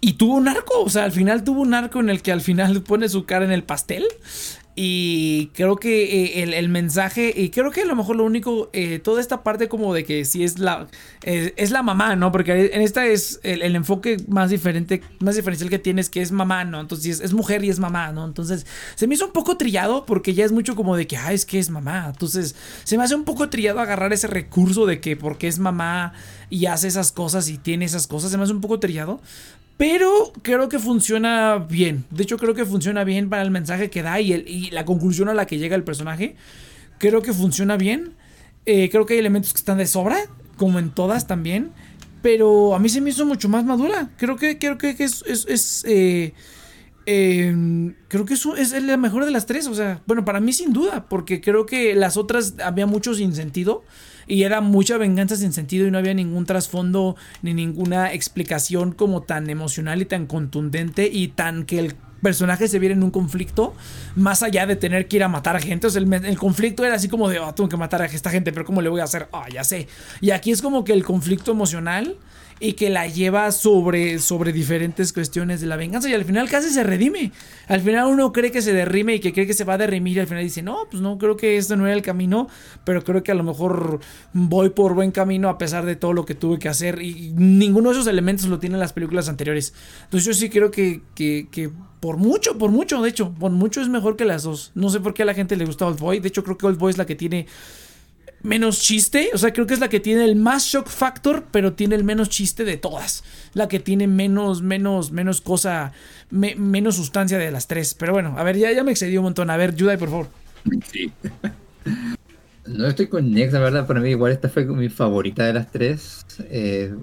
Y 0.00 0.14
tuvo 0.14 0.34
un 0.34 0.48
arco, 0.48 0.80
o 0.82 0.88
sea, 0.88 1.04
al 1.04 1.12
final 1.12 1.44
tuvo 1.44 1.60
un 1.60 1.74
arco 1.74 2.00
en 2.00 2.10
el 2.10 2.22
que 2.22 2.32
al 2.32 2.40
final 2.40 2.82
pone 2.82 3.08
su 3.08 3.24
cara 3.24 3.44
en 3.44 3.52
el 3.52 3.62
pastel. 3.62 4.06
Y 4.74 5.48
creo 5.48 5.76
que 5.76 6.40
eh, 6.40 6.58
el, 6.58 6.68
mensaje, 6.70 7.32
y 7.36 7.50
creo 7.50 7.70
que 7.70 7.82
a 7.82 7.84
lo 7.84 7.94
mejor 7.94 8.16
lo 8.16 8.24
único, 8.24 8.70
eh, 8.72 8.98
toda 9.00 9.20
esta 9.20 9.42
parte 9.42 9.68
como 9.68 9.92
de 9.92 10.04
que 10.04 10.24
si 10.24 10.44
es 10.44 10.58
la, 10.58 10.88
es 11.22 11.70
la 11.70 11.82
mamá, 11.82 12.16
¿no? 12.16 12.32
Porque 12.32 12.70
en 12.72 12.80
esta 12.80 13.06
es 13.06 13.38
el, 13.42 13.76
enfoque 13.76 14.16
más 14.28 14.48
diferente, 14.48 15.02
más 15.20 15.36
diferencial 15.36 15.68
que 15.68 15.78
tienes 15.78 16.08
que 16.08 16.22
es 16.22 16.32
mamá, 16.32 16.64
¿no? 16.64 16.80
Entonces 16.80 17.20
es, 17.20 17.34
mujer 17.34 17.62
y 17.64 17.68
es 17.68 17.78
mamá, 17.80 18.12
¿no? 18.12 18.24
Entonces 18.24 18.66
se 18.94 19.06
me 19.06 19.14
hizo 19.14 19.26
un 19.26 19.32
poco 19.32 19.58
trillado 19.58 20.06
porque 20.06 20.32
ya 20.32 20.46
es 20.46 20.52
mucho 20.52 20.74
como 20.74 20.96
de 20.96 21.06
que, 21.06 21.18
ah, 21.18 21.34
es 21.34 21.44
que 21.44 21.58
es 21.58 21.68
mamá. 21.68 22.06
Entonces 22.08 22.56
se 22.84 22.96
me 22.96 23.04
hace 23.04 23.14
un 23.14 23.24
poco 23.24 23.50
trillado 23.50 23.80
agarrar 23.80 24.14
ese 24.14 24.26
recurso 24.26 24.86
de 24.86 25.00
que 25.00 25.16
porque 25.16 25.48
es 25.48 25.58
mamá 25.58 26.14
y 26.48 26.64
hace 26.64 26.88
esas 26.88 27.12
cosas 27.12 27.50
y 27.50 27.58
tiene 27.58 27.84
esas 27.84 28.06
cosas, 28.06 28.30
se 28.30 28.38
me 28.38 28.44
hace 28.44 28.54
un 28.54 28.62
poco 28.62 28.80
trillado. 28.80 29.20
Pero 29.82 30.32
creo 30.42 30.68
que 30.68 30.78
funciona 30.78 31.58
bien. 31.58 32.04
De 32.10 32.22
hecho, 32.22 32.38
creo 32.38 32.54
que 32.54 32.64
funciona 32.64 33.02
bien 33.02 33.28
para 33.28 33.42
el 33.42 33.50
mensaje 33.50 33.90
que 33.90 34.04
da 34.04 34.20
y, 34.20 34.32
el, 34.32 34.46
y 34.46 34.70
la 34.70 34.84
conclusión 34.84 35.28
a 35.28 35.34
la 35.34 35.44
que 35.44 35.58
llega 35.58 35.74
el 35.74 35.82
personaje. 35.82 36.36
Creo 36.98 37.20
que 37.20 37.32
funciona 37.32 37.76
bien. 37.76 38.12
Eh, 38.64 38.90
creo 38.90 39.06
que 39.06 39.14
hay 39.14 39.18
elementos 39.18 39.52
que 39.52 39.58
están 39.58 39.78
de 39.78 39.86
sobra, 39.88 40.18
como 40.56 40.78
en 40.78 40.90
todas 40.90 41.26
también. 41.26 41.72
Pero 42.22 42.76
a 42.76 42.78
mí 42.78 42.88
se 42.90 43.00
me 43.00 43.10
hizo 43.10 43.26
mucho 43.26 43.48
más 43.48 43.64
madura. 43.64 44.10
Creo 44.18 44.36
que, 44.36 44.56
creo 44.56 44.78
que, 44.78 44.90
es. 44.90 45.24
es, 45.26 45.84
eh, 45.84 46.32
em, 47.04 47.96
creo 48.06 48.24
que 48.24 48.34
eso 48.34 48.54
es 48.54 48.80
la 48.80 48.96
mejor 48.96 49.24
de 49.24 49.32
las 49.32 49.46
tres. 49.46 49.66
O 49.66 49.74
sea, 49.74 50.00
bueno, 50.06 50.24
para 50.24 50.38
mí 50.38 50.52
sin 50.52 50.72
duda. 50.72 51.08
Porque 51.08 51.40
creo 51.40 51.66
que 51.66 51.96
las 51.96 52.16
otras 52.16 52.54
había 52.62 52.86
mucho 52.86 53.14
sin 53.14 53.34
sentido 53.34 53.82
y 54.26 54.42
era 54.42 54.60
mucha 54.60 54.98
venganza 54.98 55.36
sin 55.36 55.52
sentido 55.52 55.86
y 55.86 55.90
no 55.90 55.98
había 55.98 56.14
ningún 56.14 56.46
trasfondo 56.46 57.16
ni 57.42 57.54
ninguna 57.54 58.12
explicación 58.12 58.92
como 58.92 59.22
tan 59.22 59.50
emocional 59.50 60.02
y 60.02 60.04
tan 60.04 60.26
contundente 60.26 61.08
y 61.12 61.28
tan 61.28 61.64
que 61.64 61.78
el 61.78 61.94
personaje 62.22 62.68
se 62.68 62.78
viera 62.78 62.94
en 62.94 63.02
un 63.02 63.10
conflicto 63.10 63.74
más 64.14 64.42
allá 64.42 64.64
de 64.64 64.76
tener 64.76 65.08
que 65.08 65.16
ir 65.16 65.24
a 65.24 65.28
matar 65.28 65.56
a 65.56 65.60
gente. 65.60 65.88
O 65.88 65.90
sea, 65.90 66.00
el, 66.00 66.38
conflicto 66.38 66.84
era 66.84 66.94
así 66.94 67.08
como 67.08 67.28
de, 67.28 67.40
oh, 67.40 67.52
tengo 67.52 67.68
que 67.68 67.76
matar 67.76 68.00
a 68.00 68.06
esta 68.06 68.30
gente, 68.30 68.52
pero 68.52 68.64
¿cómo 68.64 68.80
le 68.80 68.88
voy 68.88 69.00
a 69.00 69.04
hacer? 69.04 69.28
Ah, 69.32 69.46
ya 69.52 69.64
sé. 69.64 69.88
Y 70.20 70.30
aquí 70.30 70.52
es 70.52 70.62
como 70.62 70.84
que 70.84 70.92
el 70.92 71.04
conflicto 71.04 71.50
emocional 71.50 72.16
y 72.62 72.74
que 72.74 72.90
la 72.90 73.08
lleva 73.08 73.50
sobre, 73.50 74.20
sobre 74.20 74.52
diferentes 74.52 75.12
cuestiones 75.12 75.60
de 75.60 75.66
la 75.66 75.74
venganza 75.74 76.08
y 76.08 76.14
al 76.14 76.24
final 76.24 76.48
casi 76.48 76.70
se 76.70 76.84
redime. 76.84 77.32
Al 77.66 77.80
final 77.80 78.06
uno 78.06 78.32
cree 78.32 78.52
que 78.52 78.62
se 78.62 78.72
derrime 78.72 79.16
y 79.16 79.20
que 79.20 79.32
cree 79.32 79.48
que 79.48 79.52
se 79.52 79.64
va 79.64 79.74
a 79.74 79.78
derrimir 79.78 80.16
y 80.16 80.20
al 80.20 80.28
final 80.28 80.44
dice, 80.44 80.62
no, 80.62 80.86
pues 80.88 81.02
no, 81.02 81.18
creo 81.18 81.36
que 81.36 81.56
esto 81.56 81.76
no 81.76 81.86
era 81.86 81.96
el 81.96 82.02
camino, 82.02 82.48
pero 82.84 83.02
creo 83.02 83.24
que 83.24 83.32
a 83.32 83.34
lo 83.34 83.42
mejor 83.42 83.98
voy 84.32 84.70
por 84.70 84.94
buen 84.94 85.10
camino 85.10 85.48
a 85.48 85.58
pesar 85.58 85.84
de 85.84 85.96
todo 85.96 86.12
lo 86.12 86.24
que 86.24 86.36
tuve 86.36 86.60
que 86.60 86.68
hacer 86.68 87.02
y 87.02 87.32
ninguno 87.36 87.88
de 87.88 87.96
esos 87.96 88.06
elementos 88.06 88.46
lo 88.46 88.60
tienen 88.60 88.78
las 88.78 88.92
películas 88.92 89.28
anteriores. 89.28 89.74
Entonces 90.04 90.24
yo 90.24 90.32
sí 90.32 90.48
creo 90.48 90.70
que, 90.70 91.02
que, 91.16 91.48
que 91.50 91.68
por 91.98 92.16
mucho, 92.16 92.58
por 92.58 92.70
mucho, 92.70 93.02
de 93.02 93.08
hecho, 93.08 93.32
por 93.32 93.50
mucho 93.50 93.80
es 93.80 93.88
mejor 93.88 94.16
que 94.16 94.24
las 94.24 94.44
dos. 94.44 94.70
No 94.76 94.88
sé 94.88 95.00
por 95.00 95.14
qué 95.14 95.22
a 95.22 95.26
la 95.26 95.34
gente 95.34 95.56
le 95.56 95.64
gusta 95.64 95.86
Old 95.86 95.98
Boy. 95.98 96.20
De 96.20 96.28
hecho, 96.28 96.44
creo 96.44 96.58
que 96.58 96.66
Old 96.66 96.78
Boy 96.78 96.90
es 96.90 96.98
la 96.98 97.06
que 97.06 97.14
tiene 97.14 97.46
menos 98.42 98.80
chiste. 98.80 99.30
O 99.34 99.38
sea, 99.38 99.52
creo 99.52 99.66
que 99.66 99.74
es 99.74 99.80
la 99.80 99.88
que 99.88 100.00
tiene 100.00 100.24
el 100.24 100.36
más 100.36 100.64
shock 100.64 100.88
factor, 100.88 101.44
pero 101.50 101.72
tiene 101.72 101.94
el 101.94 102.04
menos 102.04 102.28
chiste 102.28 102.64
de 102.64 102.76
todas. 102.76 103.24
La 103.54 103.68
que 103.68 103.80
tiene 103.80 104.06
menos, 104.06 104.62
menos, 104.62 105.12
menos 105.12 105.40
cosa, 105.40 105.92
menos 106.30 106.96
sustancia 106.96 107.38
de 107.38 107.50
las 107.50 107.66
tres. 107.66 107.94
Pero 107.94 108.12
bueno, 108.12 108.34
a 108.36 108.42
ver, 108.42 108.56
ya, 108.56 108.72
ya 108.72 108.84
me 108.84 108.92
excedí 108.92 109.16
un 109.16 109.24
montón. 109.24 109.50
A 109.50 109.56
ver, 109.56 109.74
Judai, 109.78 109.96
por 109.96 110.10
favor. 110.10 110.28
Sí. 110.90 111.12
No 112.66 112.86
estoy 112.86 113.08
con 113.08 113.32
Nex, 113.32 113.52
la 113.52 113.58
verdad, 113.58 113.86
para 113.86 114.00
mí 114.00 114.10
igual 114.10 114.32
esta 114.32 114.48
fue 114.48 114.64
mi 114.64 114.88
favorita 114.88 115.44
de 115.44 115.52
las 115.52 115.70
tres. 115.70 116.24
Eh, 116.44 116.94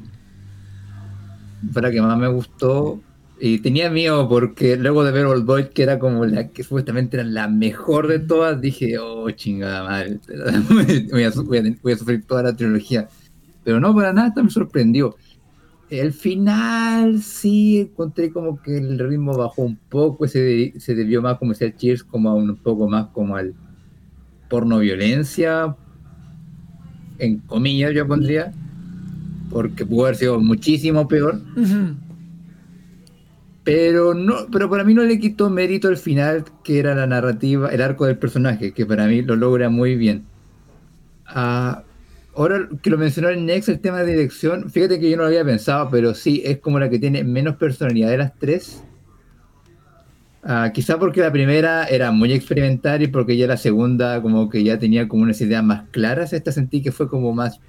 la 1.74 1.92
que 1.92 2.02
más 2.02 2.18
me 2.18 2.28
gustó. 2.28 3.02
Y 3.42 3.60
tenía 3.60 3.90
miedo 3.90 4.28
porque 4.28 4.76
luego 4.76 5.04
de 5.06 5.12
ver 5.12 5.26
Old 5.26 5.46
Boy, 5.46 5.70
que 5.70 5.84
era 5.84 5.98
como 5.98 6.26
la 6.26 6.50
que 6.50 6.64
supuestamente 6.64 7.18
era 7.18 7.24
la 7.24 7.48
mejor 7.48 8.08
de 8.08 8.20
todas, 8.20 8.60
dije, 8.60 8.98
oh, 9.00 9.32
chingada 9.32 9.84
madre, 9.84 10.20
voy 11.12 11.24
a, 11.24 11.32
sufrir 11.32 12.26
toda 12.26 12.44
la 12.44 12.56
trilogía. 12.56 13.08
Pero 13.64 13.80
no, 13.80 13.96
para 13.96 14.12
nada, 14.12 14.44
me 14.44 14.50
sorprendió. 14.50 15.16
El 15.90 16.12
final 16.12 17.22
sí 17.22 17.80
encontré 17.80 18.30
como 18.32 18.62
que 18.62 18.78
el 18.78 19.00
ritmo 19.00 19.36
bajó 19.38 19.62
un 19.62 19.78
poco, 19.78 20.28
se, 20.28 20.74
se 20.78 20.94
debió 20.94 21.22
más 21.22 21.38
como 21.38 21.54
ser 21.54 21.76
Cheers, 21.76 22.04
como 22.04 22.30
a 22.30 22.34
un 22.36 22.58
poco 22.58 22.90
más 22.90 23.08
como 23.08 23.38
al 23.38 23.56
porno 24.50 24.80
violencia, 24.80 25.76
en 27.20 27.38
comillas 27.40 27.94
yo 27.94 28.06
pondría, 28.06 28.52
porque 29.50 29.86
pudo 29.86 30.06
haber 30.06 30.16
sido 30.18 30.40
muchísimo 30.42 31.08
peor. 31.08 31.42
Pero 33.64 34.14
no, 34.14 34.48
pero 34.52 34.70
para 34.70 34.84
mí 34.84 34.94
no 34.94 35.04
le 35.04 35.20
quitó 35.20 35.50
mérito 35.50 35.90
al 35.90 35.98
final, 35.98 36.46
que 36.64 36.80
era 36.80 36.96
la 36.96 37.08
narrativa, 37.08 37.70
el 37.70 37.82
arco 37.82 38.06
del 38.06 38.18
personaje, 38.18 38.74
que 38.74 38.86
para 38.86 39.06
mí 39.08 39.22
lo 39.22 39.36
logra 39.36 39.70
muy 39.70 39.96
bien. 39.96 40.26
Ah, 41.28 41.84
ahora 42.36 42.68
que 42.82 42.90
lo 42.90 42.98
mencionó 42.98 43.30
el 43.30 43.46
Next, 43.46 43.70
el 43.70 43.80
tema 43.80 44.00
de 44.00 44.14
dirección, 44.14 44.70
fíjate 44.70 45.00
que 45.00 45.10
yo 45.10 45.18
no 45.18 45.24
lo 45.24 45.28
había 45.28 45.44
pensado, 45.44 45.90
pero 45.90 46.14
sí, 46.14 46.42
es 46.46 46.60
como 46.60 46.80
la 46.80 46.90
que 46.90 47.00
tiene 47.00 47.24
menos 47.24 47.58
personalidad 47.58 48.10
de 48.10 48.18
las 48.18 48.34
tres. 48.40 48.84
Uh, 50.42 50.72
quizá 50.72 50.98
porque 50.98 51.20
la 51.20 51.34
primera 51.34 51.84
era 51.86 52.12
muy 52.12 52.32
experimental 52.32 53.02
y 53.02 53.08
porque 53.08 53.36
ya 53.36 53.46
la 53.46 53.58
segunda 53.58 54.22
como 54.22 54.50
que 54.50 54.64
ya 54.64 54.80
tenía 54.80 55.06
como 55.10 55.24
unas 55.24 55.42
ideas 55.42 55.64
más 55.64 55.90
claras, 55.92 56.32
esta 56.32 56.54
sentí 56.54 56.82
que 56.82 56.94
fue 56.94 57.10
como 57.10 57.34
más 57.34 57.60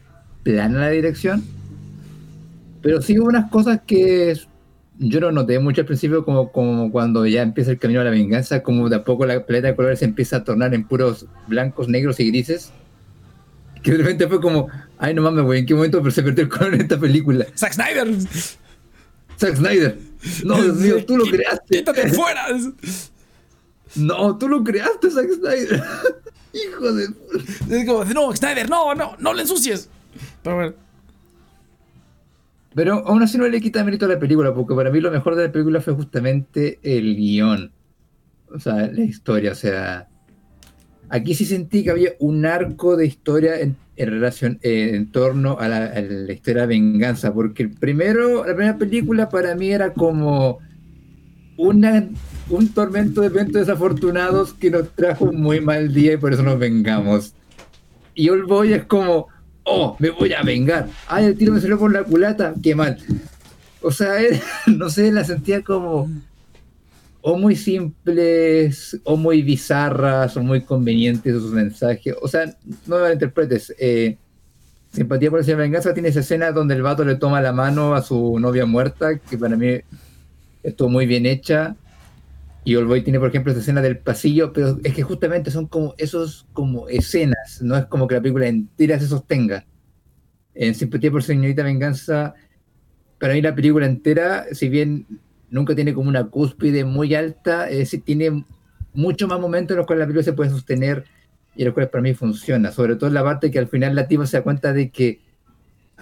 plana 0.44 0.78
la 0.78 0.90
dirección. 0.90 1.42
Pero 2.80 3.02
sí 3.02 3.18
hubo 3.18 3.28
unas 3.28 3.50
cosas 3.50 3.80
que 3.86 4.38
yo 5.02 5.18
lo 5.18 5.32
noté 5.32 5.58
mucho 5.58 5.80
al 5.80 5.86
principio 5.86 6.26
como, 6.26 6.52
como 6.52 6.92
cuando 6.92 7.26
ya 7.26 7.40
empieza 7.40 7.70
el 7.70 7.78
camino 7.78 8.02
a 8.02 8.04
la 8.04 8.10
venganza, 8.10 8.62
como 8.62 8.90
de 8.90 8.96
a 8.96 9.04
poco 9.04 9.24
la 9.24 9.46
paleta 9.46 9.68
de 9.68 9.74
colores 9.74 10.00
se 10.00 10.04
empieza 10.04 10.36
a 10.36 10.44
tornar 10.44 10.74
en 10.74 10.86
puros 10.86 11.26
blancos, 11.48 11.88
negros 11.88 12.20
y 12.20 12.28
grises. 12.28 12.70
Que 13.82 13.92
de 13.92 13.98
repente 13.98 14.28
fue 14.28 14.42
como, 14.42 14.68
ay, 14.98 15.14
no 15.14 15.22
mames, 15.22 15.44
güey, 15.44 15.60
¿en 15.60 15.66
qué 15.66 15.74
momento 15.74 16.08
se 16.10 16.22
perdió 16.22 16.44
el 16.44 16.50
color 16.50 16.74
en 16.74 16.82
esta 16.82 17.00
película? 17.00 17.46
Zack 17.56 17.72
Snyder. 17.72 18.14
Zack 19.38 19.56
Snyder. 19.56 19.98
No, 20.44 20.62
Dios 20.62 20.76
mío, 20.76 21.06
tú 21.06 21.16
lo 21.16 21.24
creaste. 21.24 21.78
Quítate 21.78 22.08
fuera. 22.10 22.48
No, 23.94 24.36
tú 24.36 24.48
lo 24.48 24.62
creaste, 24.62 25.10
Zack 25.10 25.30
Snyder. 25.30 25.82
Hijo 26.52 26.92
de. 26.92 27.08
Es 27.70 27.86
como, 27.86 28.04
no, 28.04 28.36
Snyder, 28.36 28.68
no, 28.68 28.94
no, 28.94 29.16
no 29.18 29.32
le 29.32 29.42
ensucies. 29.42 29.88
Pero 30.42 30.56
bueno. 30.56 30.89
Pero 32.74 33.06
aún 33.06 33.22
así 33.22 33.36
no 33.36 33.48
le 33.48 33.60
quita 33.60 33.82
mérito 33.84 34.06
a 34.06 34.08
la 34.08 34.18
película, 34.18 34.54
porque 34.54 34.74
para 34.74 34.90
mí 34.90 35.00
lo 35.00 35.10
mejor 35.10 35.34
de 35.34 35.46
la 35.46 35.52
película 35.52 35.80
fue 35.80 35.94
justamente 35.94 36.78
el 36.82 37.16
guion. 37.16 37.72
O 38.52 38.58
sea, 38.58 38.86
la 38.86 39.02
historia. 39.02 39.52
O 39.52 39.56
sea, 39.56 40.08
aquí 41.08 41.34
sí 41.34 41.44
sentí 41.44 41.82
que 41.82 41.90
había 41.90 42.12
un 42.20 42.46
arco 42.46 42.96
de 42.96 43.06
historia 43.06 43.60
en, 43.60 43.76
relación, 43.96 44.58
eh, 44.62 44.92
en 44.94 45.10
torno 45.10 45.58
a 45.58 45.68
la, 45.68 45.86
a 45.86 46.00
la, 46.00 46.32
historia 46.32 46.62
de 46.62 46.68
venganza, 46.68 47.34
porque 47.34 47.64
el 47.64 47.70
primero, 47.70 48.46
la 48.46 48.54
primera 48.54 48.78
película 48.78 49.28
para 49.28 49.54
mí 49.54 49.70
era 49.70 49.92
como 49.92 50.60
una, 51.56 52.08
un 52.48 52.68
tormento 52.68 53.20
de 53.20 53.26
eventos 53.26 53.66
desafortunados 53.66 54.54
que 54.54 54.70
nos 54.70 54.90
trajo 54.94 55.26
un 55.26 55.40
muy 55.40 55.60
mal 55.60 55.92
día 55.92 56.14
y 56.14 56.16
por 56.16 56.32
eso 56.32 56.42
nos 56.42 56.58
vengamos. 56.58 57.34
Y 58.14 58.28
Old 58.28 58.46
Boy 58.46 58.72
es 58.72 58.84
como, 58.84 59.28
oh, 59.70 59.96
me 59.98 60.10
voy 60.10 60.32
a 60.32 60.42
vengar. 60.42 60.88
Ay, 61.06 61.26
el 61.26 61.36
tiro 61.36 61.52
me 61.52 61.60
salió 61.60 61.78
por 61.78 61.92
la 61.92 62.04
culata, 62.04 62.54
qué 62.62 62.74
mal. 62.74 62.98
O 63.82 63.90
sea, 63.90 64.14
no 64.66 64.90
sé, 64.90 65.12
la 65.12 65.24
sentía 65.24 65.62
como 65.62 66.10
o 67.22 67.36
muy 67.36 67.54
simples, 67.54 68.98
o 69.04 69.16
muy 69.16 69.42
bizarras, 69.42 70.36
o 70.36 70.42
muy 70.42 70.62
convenientes 70.62 71.34
sus 71.34 71.52
mensajes. 71.52 72.14
O 72.22 72.28
sea, 72.28 72.46
no 72.86 72.96
me 72.96 73.02
malinterpretes. 73.02 73.74
Eh, 73.78 74.16
Simpatía 74.92 75.30
por 75.30 75.46
la 75.46 75.54
venganza 75.54 75.94
tiene 75.94 76.08
esa 76.08 76.20
escena 76.20 76.50
donde 76.50 76.74
el 76.74 76.82
vato 76.82 77.04
le 77.04 77.14
toma 77.14 77.40
la 77.40 77.52
mano 77.52 77.94
a 77.94 78.02
su 78.02 78.40
novia 78.40 78.66
muerta, 78.66 79.18
que 79.18 79.38
para 79.38 79.56
mí 79.56 79.78
estuvo 80.64 80.88
muy 80.88 81.06
bien 81.06 81.26
hecha. 81.26 81.76
Y 82.64 82.74
Boy 82.76 83.02
tiene, 83.02 83.18
por 83.18 83.28
ejemplo, 83.28 83.52
esa 83.52 83.60
escena 83.60 83.80
del 83.80 83.98
pasillo, 83.98 84.52
pero 84.52 84.78
es 84.84 84.94
que 84.94 85.02
justamente 85.02 85.50
son 85.50 85.66
como 85.66 85.94
esos 85.96 86.46
como 86.52 86.88
escenas, 86.88 87.60
no 87.62 87.76
es 87.76 87.86
como 87.86 88.06
que 88.06 88.16
la 88.16 88.20
película 88.20 88.46
entera 88.46 88.98
se 88.98 89.06
sostenga. 89.06 89.64
En 90.54 90.74
Simpatía 90.74 91.10
por 91.10 91.22
Señorita 91.22 91.62
Venganza, 91.62 92.34
para 93.18 93.34
mí 93.34 93.40
la 93.40 93.54
película 93.54 93.86
entera, 93.86 94.46
si 94.52 94.68
bien 94.68 95.06
nunca 95.48 95.74
tiene 95.74 95.94
como 95.94 96.08
una 96.08 96.26
cúspide 96.26 96.84
muy 96.84 97.14
alta, 97.14 97.68
es 97.68 97.78
decir, 97.78 98.02
tiene 98.02 98.44
mucho 98.92 99.26
más 99.26 99.40
momentos 99.40 99.74
en 99.74 99.78
los 99.78 99.86
cuales 99.86 100.00
la 100.00 100.06
película 100.06 100.24
se 100.24 100.32
puede 100.32 100.50
sostener 100.50 101.04
y 101.56 101.62
en 101.62 101.66
los 101.66 101.74
cuales 101.74 101.90
para 101.90 102.02
mí 102.02 102.14
funciona. 102.14 102.72
Sobre 102.72 102.96
todo 102.96 103.10
la 103.10 103.24
parte 103.24 103.50
que 103.50 103.58
al 103.58 103.68
final 103.68 103.94
la 103.94 104.06
tipa 104.06 104.26
se 104.26 104.36
da 104.36 104.42
cuenta 104.42 104.72
de 104.72 104.90
que 104.90 105.20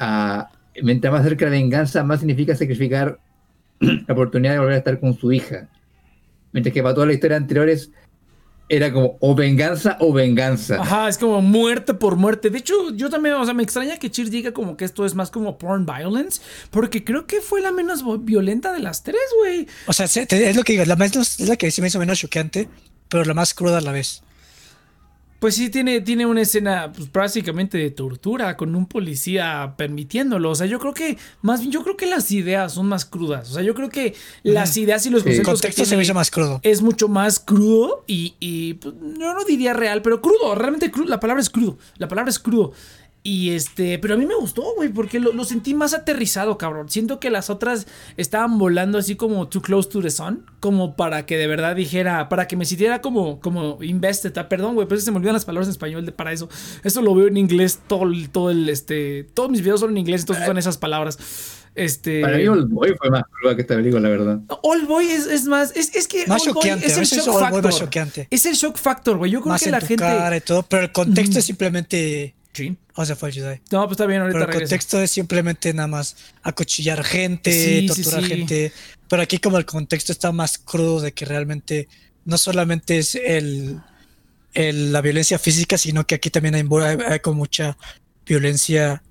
uh, 0.01 0.43
mientras 0.83 1.13
más 1.13 1.23
cerca 1.23 1.45
la 1.45 1.53
venganza, 1.53 2.03
más 2.03 2.21
significa 2.21 2.55
sacrificar 2.55 3.19
la 3.81 4.13
oportunidad 4.13 4.55
de 4.55 4.59
volver 4.59 4.75
a 4.75 4.79
estar 4.79 4.99
con 5.01 5.15
su 5.15 5.33
hija. 5.33 5.69
Mientras 6.53 6.73
que 6.73 6.83
para 6.83 6.95
todas 6.95 7.09
las 7.09 7.15
historias 7.15 7.41
anteriores 7.41 7.91
era 8.69 8.93
como 8.93 9.17
o 9.21 9.35
venganza 9.35 9.97
o 10.01 10.13
venganza. 10.13 10.81
Ajá, 10.81 11.09
es 11.09 11.17
como 11.17 11.41
muerte 11.41 11.95
por 11.95 12.17
muerte. 12.17 12.51
De 12.51 12.59
hecho, 12.59 12.95
yo 12.95 13.09
también, 13.09 13.35
o 13.37 13.45
sea, 13.45 13.55
me 13.55 13.63
extraña 13.63 13.97
que 13.97 14.11
Cheers 14.11 14.31
diga 14.31 14.53
como 14.53 14.77
que 14.77 14.85
esto 14.85 15.07
es 15.07 15.15
más 15.15 15.31
como 15.31 15.57
porn 15.57 15.87
violence, 15.87 16.43
porque 16.71 17.03
creo 17.03 17.27
que 17.27 17.41
fue 17.41 17.61
la 17.61 17.73
menos 17.73 18.03
violenta 18.25 18.73
de 18.73 18.81
las 18.81 19.03
tres, 19.03 19.21
güey. 19.39 19.67
O 19.87 19.93
sea, 19.93 20.07
es 20.07 20.57
lo 20.57 20.65
que 20.65 20.73
digo, 20.73 20.85
la 20.85 20.97
más 20.97 21.17
es 21.17 21.49
la 21.49 21.57
que 21.57 21.71
se 21.71 21.81
me 21.81 21.89
hizo 21.89 21.99
menos 21.99 22.19
choqueante, 22.19 22.69
pero 23.09 23.25
la 23.25 23.35
más 23.35 23.55
cruda 23.55 23.79
a 23.79 23.81
la 23.81 23.93
vez. 23.93 24.23
Pues 25.39 25.55
sí, 25.55 25.71
tiene, 25.71 26.01
tiene 26.01 26.27
una 26.27 26.43
escena 26.43 26.93
pues, 26.93 27.13
básicamente 27.13 27.79
de 27.79 27.91
tortura 27.91 28.57
con 28.57 28.75
un 28.75 28.87
policía 28.87 29.75
permitiéndolo. 29.77 30.51
O 30.51 30.55
sea, 30.55 30.67
yo 30.67 30.81
creo 30.81 30.93
que, 30.93 31.17
más 31.43 31.61
bien, 31.61 31.71
yo 31.71 31.83
creo 31.85 31.97
que 31.97 32.07
las 32.07 32.31
ideas 32.33 32.73
son 32.73 32.87
más 32.87 33.05
crudas. 33.05 33.51
O 33.51 33.55
sea, 33.55 33.63
yo 33.63 33.75
creo 33.75 33.89
que 33.89 34.15
las 34.43 34.77
ideas 34.77 35.07
y 35.07 35.11
los 35.11 35.23
sí. 35.23 35.29
conceptos. 35.29 35.49
El 35.49 35.55
contexto 35.55 35.85
se 35.85 35.97
me 35.97 36.03
hizo 36.03 36.15
más 36.15 36.31
crudo. 36.31 36.61
Es 36.65 36.83
mucho 36.83 37.09
más 37.09 37.39
crudo 37.39 38.05
y, 38.07 38.35
y 38.41 38.75
pues, 38.75 38.95
yo 38.95 39.33
no 39.33 39.45
diría 39.45 39.75
real, 39.75 40.03
pero 40.03 40.21
crudo. 40.21 40.57
Realmente 40.57 40.91
crudo. 40.91 41.09
La 41.09 41.21
palabra 41.21 41.41
es 41.41 41.51
crudo. 41.51 41.79
La 41.99 42.09
palabra 42.09 42.31
es 42.31 42.39
crudo. 42.39 42.73
Y 43.31 43.51
este, 43.51 43.99
pero 43.99 44.15
a 44.15 44.17
mí 44.17 44.25
me 44.25 44.37
gustó, 44.37 44.63
güey, 44.75 44.89
porque 44.89 45.21
lo, 45.21 45.35
lo, 45.35 45.45
sentí 45.45 45.75
más 45.75 45.93
aterrizado, 45.93 46.57
cabrón. 46.57 46.89
Siento 46.89 47.21
que 47.21 47.29
las 47.29 47.51
otras 47.51 47.87
estaban 48.17 48.57
volando 48.57 48.97
así 48.97 49.17
como 49.17 49.49
too 49.49 49.61
close 49.61 49.87
to 49.91 50.01
the 50.01 50.09
sun, 50.09 50.47
como 50.61 50.97
para 50.97 51.27
que 51.27 51.37
de 51.37 51.47
verdad 51.47 51.77
dijera, 51.77 52.31
para 52.31 52.49
que 52.49 52.57
me 52.57 52.65
sintiera 52.65 53.03
como, 53.03 53.39
como 53.41 53.83
invested. 53.83 54.33
Ah, 54.39 54.49
perdón, 54.49 54.77
güey, 54.77 54.89
pero 54.89 54.99
se 55.03 55.11
me 55.11 55.19
olvidan 55.19 55.35
las 55.35 55.45
palabras 55.45 55.69
en 55.69 55.73
español 55.73 56.07
de, 56.07 56.13
para 56.13 56.33
eso. 56.33 56.49
Esto 56.83 57.03
lo 57.03 57.15
veo 57.15 57.27
en 57.27 57.37
inglés, 57.37 57.81
todo, 57.87 58.11
todo 58.33 58.51
el, 58.51 58.67
este, 58.71 59.25
todos 59.35 59.51
mis 59.51 59.61
videos 59.61 59.81
son 59.81 59.91
en 59.91 59.99
inglés, 59.99 60.23
entonces 60.23 60.47
son 60.47 60.57
esas 60.57 60.79
palabras. 60.79 61.19
Este... 61.75 62.23
Para 62.23 62.39
mí 62.39 62.49
Old 62.49 62.71
Boy 62.71 62.95
fue 62.97 63.11
más 63.11 63.25
cruda 63.31 63.55
que 63.57 63.61
esta 63.61 63.77
película, 63.77 64.01
la 64.01 64.09
verdad. 64.09 64.41
Old 64.63 64.87
Boy 64.87 65.05
es, 65.05 65.27
es 65.27 65.45
más, 65.45 65.77
es, 65.77 65.95
es 65.95 66.09
que 66.09 66.27
más 66.27 66.41
Old 66.47 66.55
Boy 66.55 66.63
choqueante, 66.63 66.87
es 66.87 66.97
el 66.97 67.05
shock 67.05 67.39
factor. 67.39 68.27
Es 68.31 68.47
el 68.47 68.55
shock 68.55 68.79
factor, 68.79 69.19
güey. 69.19 69.31
Yo 69.31 69.43
creo 69.43 69.53
más 69.53 69.63
que 69.63 69.69
en 69.69 69.73
la 69.73 69.81
tu 69.81 69.87
gente... 69.87 70.03
cara 70.03 70.35
y 70.35 70.41
todo, 70.41 70.63
pero 70.63 70.85
el 70.85 70.93
contexto 70.93 71.41
es 71.41 71.45
simplemente... 71.45 72.38
Sí. 72.53 72.77
O 72.95 73.05
sea, 73.05 73.15
fue 73.15 73.31
Jedi. 73.31 73.61
No, 73.71 73.83
pues 73.85 73.93
está 73.93 74.07
bien, 74.07 74.21
ahorita 74.23 74.39
Pero 74.39 74.45
el 74.47 74.53
regreso. 74.53 74.71
contexto 74.71 75.01
es 75.01 75.11
simplemente 75.11 75.73
nada 75.75 75.87
más 75.87 76.17
acuchillar 76.43 77.05
gente, 77.05 77.53
Sí, 77.53 77.87
torturar 77.87 78.23
sí. 78.25 78.29
gente. 78.29 78.73
Pero 79.09 79.23
aquí 79.23 79.39
como 79.39 79.59
el 79.59 79.65
contexto 79.65 80.11
está 80.13 80.33
más 80.33 80.59
crudo 80.59 81.01
de 81.01 81.13
que 81.13 81.25
realmente 81.25 81.89
no 82.25 82.37
solamente 82.37 82.99
es 82.99 83.15
el, 83.15 83.81
el- 84.55 84.93
la 84.93 85.01
violencia 85.01 85.39
física, 85.39 85.79
sino 85.79 86.07
que 86.07 86.17
aquí 86.17 86.31
también 86.31 86.55
hay, 86.57 86.65
hay, 86.83 86.99
hay 87.07 87.21
como 87.21 87.37
mucha 87.39 87.77
violencia 88.27 89.03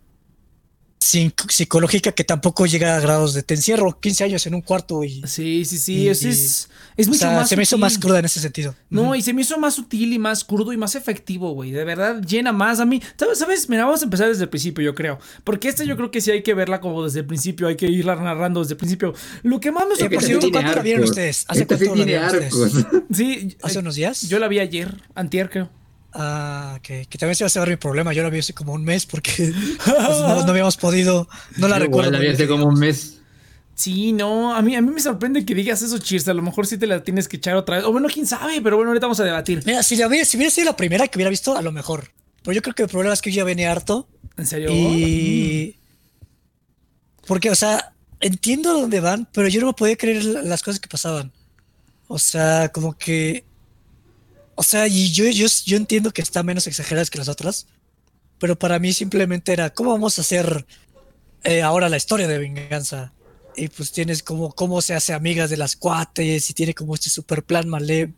psicológica 1.00 2.12
que 2.12 2.24
tampoco 2.24 2.66
llega 2.66 2.98
a 2.98 3.00
grados 3.00 3.34
de 3.34 3.44
te 3.44 3.54
encierro 3.54 4.00
15 4.00 4.24
años 4.25 4.46
en 4.46 4.56
un 4.56 4.62
cuarto 4.62 5.04
y... 5.04 5.22
Sí, 5.25 5.63
sí, 5.66 5.77
sí. 5.77 5.94
Y- 5.96 6.10
es, 6.10 6.24
es, 6.24 6.70
es 6.98 7.08
o 7.08 7.10
mucho 7.10 7.20
sea, 7.20 7.32
más 7.32 7.50
se 7.50 7.56
me 7.56 7.63
hizo 7.63 7.77
más 7.77 7.98
cruda 7.98 8.20
en 8.20 8.25
ese 8.25 8.39
sentido. 8.39 8.75
No, 8.89 9.16
y 9.16 9.22
se 9.22 9.34
me 9.34 9.42
hizo 9.42 9.58
más 9.58 9.75
sutil 9.75 10.12
y 10.13 10.20
más 10.20 10.44
crudo 10.44 10.74
y 10.74 10.77
más 10.77 10.96
efectivo, 10.96 11.51
güey. 11.51 11.72
De 11.72 11.84
verdad, 11.84 12.22
llena 12.22 12.51
más 12.51 12.80
a 12.80 12.86
mí. 12.86 13.01
¿Sabes? 13.18 13.39
¿Sabes? 13.39 13.70
Mira, 13.70 13.86
vamos 13.86 14.01
a 14.01 14.06
empezar 14.06 14.27
desde 14.27 14.44
el 14.44 14.50
principio, 14.50 14.84
yo 14.84 14.96
creo. 14.96 15.20
Porque 15.44 15.70
esta 15.70 15.84
yo 15.84 15.96
creo 15.96 16.12
que 16.12 16.22
sí 16.22 16.32
hay 16.32 16.44
que 16.44 16.54
verla 16.54 16.82
como 16.82 17.04
desde 17.04 17.20
el 17.20 17.25
principio. 17.25 17.68
Hay 17.68 17.75
que 17.75 17.88
irla 17.88 18.16
narrando 18.16 18.62
desde 18.62 18.74
el 18.74 18.77
principio. 18.77 19.13
Lo 19.44 19.60
que 19.60 19.72
más 19.72 19.86
me 19.88 19.96
sí 19.96 20.01
sorprendió... 20.01 20.39
tiene 20.39 20.51
¿cuándo 20.51 20.75
la 20.75 20.82
vieron 20.82 21.04
ustedes? 21.04 21.46
¿Hace 21.48 21.62
Esta 21.62 21.77
sí 21.77 21.86
cuánto 21.86 22.06
la 22.06 22.06
vieron 22.06 22.25
ustedes? 22.25 22.54
Sí, 23.13 23.58
¿Hace 23.62 23.77
eh, 23.77 23.82
unos 23.82 23.96
días? 23.96 24.27
yo 24.27 24.39
la 24.39 24.48
vi 24.48 24.60
ayer, 24.60 24.94
antier, 25.16 25.50
creo. 25.50 25.70
Ah, 26.20 26.80
que, 26.82 27.06
que 27.06 27.18
también 27.20 27.36
se 27.36 27.44
va 27.44 27.48
a 27.48 27.50
saber 27.50 27.70
mi 27.70 27.76
problema. 27.76 28.12
Yo 28.12 28.24
la 28.24 28.32
vi 28.32 28.40
hace 28.40 28.54
como 28.54 28.74
un 28.74 28.84
mes 28.84 29.06
porque 29.06 29.32
pues, 29.86 29.88
no, 29.88 30.44
no 30.46 30.50
habíamos 30.52 30.76
podido. 30.76 31.28
No 31.58 31.68
la 31.68 31.78
Yo 31.78 31.84
recuerdo. 31.86 32.10
la 32.12 32.18
vi 32.20 32.28
hace 32.30 32.48
como 32.48 32.66
un 32.66 32.80
mes. 32.80 33.20
Sí, 33.76 34.12
no, 34.14 34.56
a 34.56 34.62
mí, 34.64 34.76
a 34.76 34.82
mí 34.82 34.90
me 34.90 35.00
sorprende 35.00 35.46
que 35.46 35.54
digas 35.54 35.84
eso, 35.84 36.00
Cheers. 36.00 36.28
A 36.30 36.34
lo 36.34 36.42
mejor 36.42 36.66
sí 36.66 36.80
te 36.80 36.88
la 36.88 37.04
tienes 37.04 37.28
que 37.28 37.38
echar 37.38 37.56
otra 37.56 37.76
vez. 37.76 37.86
O 37.86 37.92
bueno, 37.92 38.08
quién 38.12 38.26
sabe, 38.26 38.60
pero 38.64 38.78
bueno, 38.78 38.90
ahorita 38.90 39.06
vamos 39.06 39.20
a 39.20 39.24
debatir. 39.26 39.62
Mira, 39.68 39.84
si, 39.84 39.96
la 39.96 40.08
hubiera, 40.08 40.26
si 40.26 40.38
hubiera 40.38 40.50
sido 40.50 40.66
la 40.66 40.76
primera 40.76 41.08
que 41.08 41.20
hubiera 41.20 41.30
visto, 41.30 41.56
a 41.56 41.62
lo 41.62 41.72
mejor. 41.72 42.10
Pero 42.42 42.56
yo 42.56 42.64
creo 42.64 42.74
que 42.74 42.82
el 42.84 42.90
problema 42.90 43.14
es 43.14 43.22
que 43.22 43.30
yo 43.32 43.38
ya 43.38 43.44
venía 43.44 43.72
harto. 43.72 44.08
¿En 44.38 44.48
serio? 44.48 44.72
Y. 44.72 45.76
Porque, 47.28 47.50
o 47.52 47.56
sea, 47.56 47.94
entiendo 48.20 48.74
dónde 48.74 49.00
van, 49.00 49.28
pero 49.34 49.48
yo 49.48 49.62
no 49.62 49.68
me 49.68 49.74
podía 49.74 49.96
creer 49.98 50.24
la- 50.26 50.42
las 50.42 50.64
cosas 50.64 50.80
que 50.80 50.88
pasaban. 50.88 51.32
O 52.08 52.18
sea, 52.18 52.70
como 52.74 52.98
que. 52.98 53.44
O 54.60 54.64
sea, 54.64 54.88
y 54.88 55.12
yo, 55.12 55.26
yo, 55.30 55.46
yo 55.66 55.78
entiendo 55.78 56.12
que 56.12 56.24
están 56.24 56.48
menos 56.48 56.66
exageradas 56.66 57.12
que 57.12 57.20
las 57.20 57.30
otras. 57.30 57.68
Pero 58.40 58.58
para 58.58 58.80
mí 58.80 58.92
simplemente 58.92 59.54
era, 59.54 59.70
¿cómo 59.70 59.92
vamos 59.92 60.18
a 60.18 60.22
hacer 60.22 60.66
eh, 61.44 61.62
ahora 61.62 61.90
la 61.90 61.98
historia 61.98 62.28
de 62.28 62.40
venganza? 62.40 63.14
Y 63.56 63.68
pues 63.68 63.92
tienes 63.92 64.24
como 64.24 64.52
cómo 64.54 64.82
se 64.82 64.96
hace 64.96 65.14
amigas 65.14 65.52
de 65.52 65.58
las 65.58 65.76
cuates 65.76 66.50
y 66.50 66.54
tiene 66.56 66.74
como 66.74 66.96
este 66.96 67.12
super 67.12 67.44
plan 67.44 67.70
male, 67.70 68.14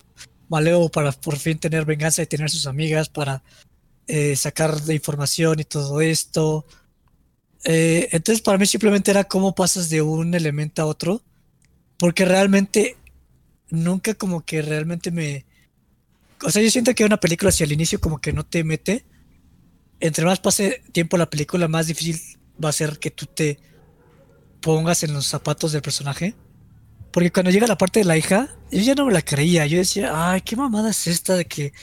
maleo 0.47 0.87
para 0.89 1.11
por 1.11 1.37
fin 1.37 1.59
tener 1.59 1.83
venganza 1.83 2.21
y 2.21 2.27
tener 2.27 2.49
sus 2.49 2.67
amigas 2.67 3.09
para 3.09 3.43
eh, 4.07 4.35
sacar 4.37 4.81
de 4.81 4.95
información 4.95 5.59
y 5.59 5.65
todo 5.65 5.99
esto. 5.99 6.65
Eh, 7.65 8.07
entonces 8.13 8.41
para 8.41 8.57
mí 8.57 8.65
simplemente 8.65 9.11
era 9.11 9.25
cómo 9.25 9.53
pasas 9.55 9.89
de 9.89 10.01
un 10.01 10.33
elemento 10.35 10.81
a 10.81 10.85
otro. 10.85 11.21
Porque 11.97 12.23
realmente 12.23 12.95
nunca 13.69 14.13
como 14.13 14.45
que 14.45 14.61
realmente 14.61 15.11
me... 15.11 15.45
O 16.43 16.51
sea, 16.51 16.61
yo 16.61 16.69
siento 16.69 16.93
que 16.95 17.05
una 17.05 17.19
película 17.19 17.49
hacia 17.49 17.65
el 17.65 17.71
inicio 17.71 17.99
como 17.99 18.19
que 18.19 18.33
no 18.33 18.45
te 18.45 18.63
mete. 18.63 19.05
Entre 19.99 20.23
más 20.23 20.39
pase 20.39 20.81
tiempo 20.91 21.17
la 21.17 21.29
película, 21.29 21.67
más 21.67 21.87
difícil 21.87 22.19
va 22.63 22.69
a 22.69 22.73
ser 22.73 22.99
que 22.99 23.11
tú 23.11 23.25
te 23.25 23.59
pongas 24.61 25.03
en 25.03 25.13
los 25.13 25.27
zapatos 25.27 25.71
del 25.71 25.81
personaje. 25.81 26.35
Porque 27.11 27.31
cuando 27.31 27.51
llega 27.51 27.67
la 27.67 27.77
parte 27.77 27.99
de 27.99 28.05
la 28.05 28.17
hija, 28.17 28.55
yo 28.71 28.81
ya 28.81 28.95
no 28.95 29.05
me 29.05 29.13
la 29.13 29.21
creía. 29.21 29.65
Yo 29.65 29.77
decía, 29.77 30.11
ay, 30.13 30.41
qué 30.41 30.55
mamada 30.55 30.91
es 30.91 31.07
esta 31.07 31.35
de 31.35 31.45
que, 31.45 31.73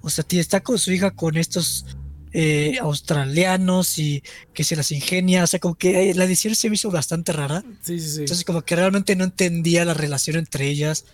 o 0.00 0.10
sea, 0.10 0.24
tía, 0.24 0.40
está 0.40 0.60
con 0.60 0.78
su 0.78 0.92
hija 0.92 1.10
con 1.10 1.36
estos 1.36 1.84
eh, 2.32 2.78
australianos 2.80 3.98
y 3.98 4.22
que 4.54 4.64
se 4.64 4.76
las 4.76 4.92
ingenia. 4.92 5.44
O 5.44 5.46
sea, 5.46 5.58
como 5.58 5.74
que 5.74 6.10
eh, 6.10 6.14
la 6.14 6.24
edición 6.24 6.54
se 6.54 6.68
me 6.68 6.76
hizo 6.76 6.90
bastante 6.90 7.32
rara. 7.32 7.64
Sí, 7.82 7.98
sí, 7.98 8.08
sí. 8.08 8.20
Entonces, 8.20 8.44
como 8.44 8.62
que 8.62 8.76
realmente 8.76 9.16
no 9.16 9.24
entendía 9.24 9.84
la 9.84 9.94
relación 9.94 10.36
entre 10.36 10.68
ellas. 10.68 11.06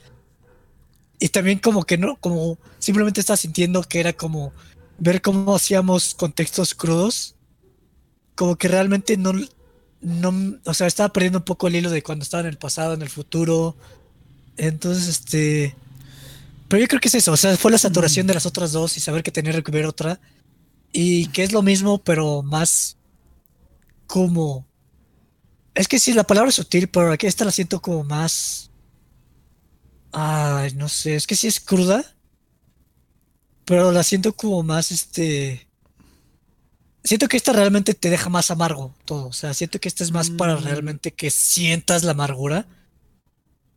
Y 1.19 1.29
también 1.29 1.59
como 1.59 1.85
que 1.85 1.99
no, 1.99 2.17
como 2.17 2.59
simplemente 2.79 3.21
estaba 3.21 3.37
sintiendo 3.37 3.83
que 3.83 4.01
era 4.01 4.13
como 4.13 4.53
ver 4.99 5.23
cómo 5.23 5.55
hacíamos 5.55 6.15
contextos 6.15 6.75
crudos, 6.75 7.37
como 8.35 8.57
que 8.57 8.69
realmente 8.69 9.17
no, 9.17 9.33
no, 10.01 10.59
o 10.65 10.75
sea, 10.75 10.87
estaba 10.87 11.13
perdiendo 11.13 11.39
un 11.39 11.45
poco 11.45 11.69
el 11.69 11.77
hilo 11.77 11.91
de 11.91 12.03
cuando 12.03 12.23
estaba 12.23 12.43
en 12.43 12.49
el 12.49 12.59
pasado, 12.59 12.95
en 12.95 13.03
el 13.03 13.09
futuro. 13.09 13.77
Entonces, 14.57 15.09
este, 15.09 15.77
pero 16.69 16.81
yo 16.83 16.89
creo 16.89 17.01
que 17.01 17.09
es 17.09 17.15
eso, 17.15 17.33
o 17.33 17.37
sea, 17.37 17.57
fue 17.57 17.71
la 17.71 17.79
saturación 17.79 18.27
de 18.27 18.35
las 18.35 18.47
otras 18.47 18.73
dos 18.73 18.97
y 18.97 19.01
saber 19.01 19.23
que 19.23 19.31
tenía 19.31 19.61
que 19.63 19.73
ver 19.73 19.87
otra 19.87 20.21
y 20.93 21.27
que 21.29 21.43
es 21.43 21.53
lo 21.53 21.63
mismo, 21.63 21.99
pero 21.99 22.43
más 22.43 22.97
como, 24.07 24.67
es 25.75 25.89
que 25.89 25.99
sí, 25.99 26.13
la 26.13 26.25
palabra 26.25 26.51
es 26.51 26.55
sutil, 26.55 26.89
pero 26.89 27.13
aquí 27.13 27.27
esta 27.27 27.45
la 27.45 27.51
siento 27.51 27.81
como 27.81 28.05
más, 28.05 28.71
ay, 30.15 30.73
no 30.75 30.89
sé, 30.89 31.17
es 31.17 31.27
que 31.27 31.37
sí 31.37 31.47
es 31.47 31.61
cruda 31.61 32.15
pero 33.65 33.93
la 33.93 34.03
siento 34.03 34.35
como 34.35 34.63
más, 34.63 34.91
este... 34.91 35.67
Siento 37.03 37.29
que 37.29 37.37
esta 37.37 37.53
realmente 37.53 37.93
te 37.93 38.09
deja 38.09 38.31
más 38.31 38.51
amargo 38.51 38.95
todo. 39.05 39.27
O 39.27 39.33
sea, 39.33 39.53
siento 39.53 39.79
que 39.79 39.89
esta 39.89 40.05
es 40.05 40.11
más 40.11 40.31
para 40.31 40.57
mm. 40.57 40.65
realmente 40.65 41.13
que 41.13 41.31
sientas 41.31 42.03
la 42.03 42.13
amargura. 42.13 42.67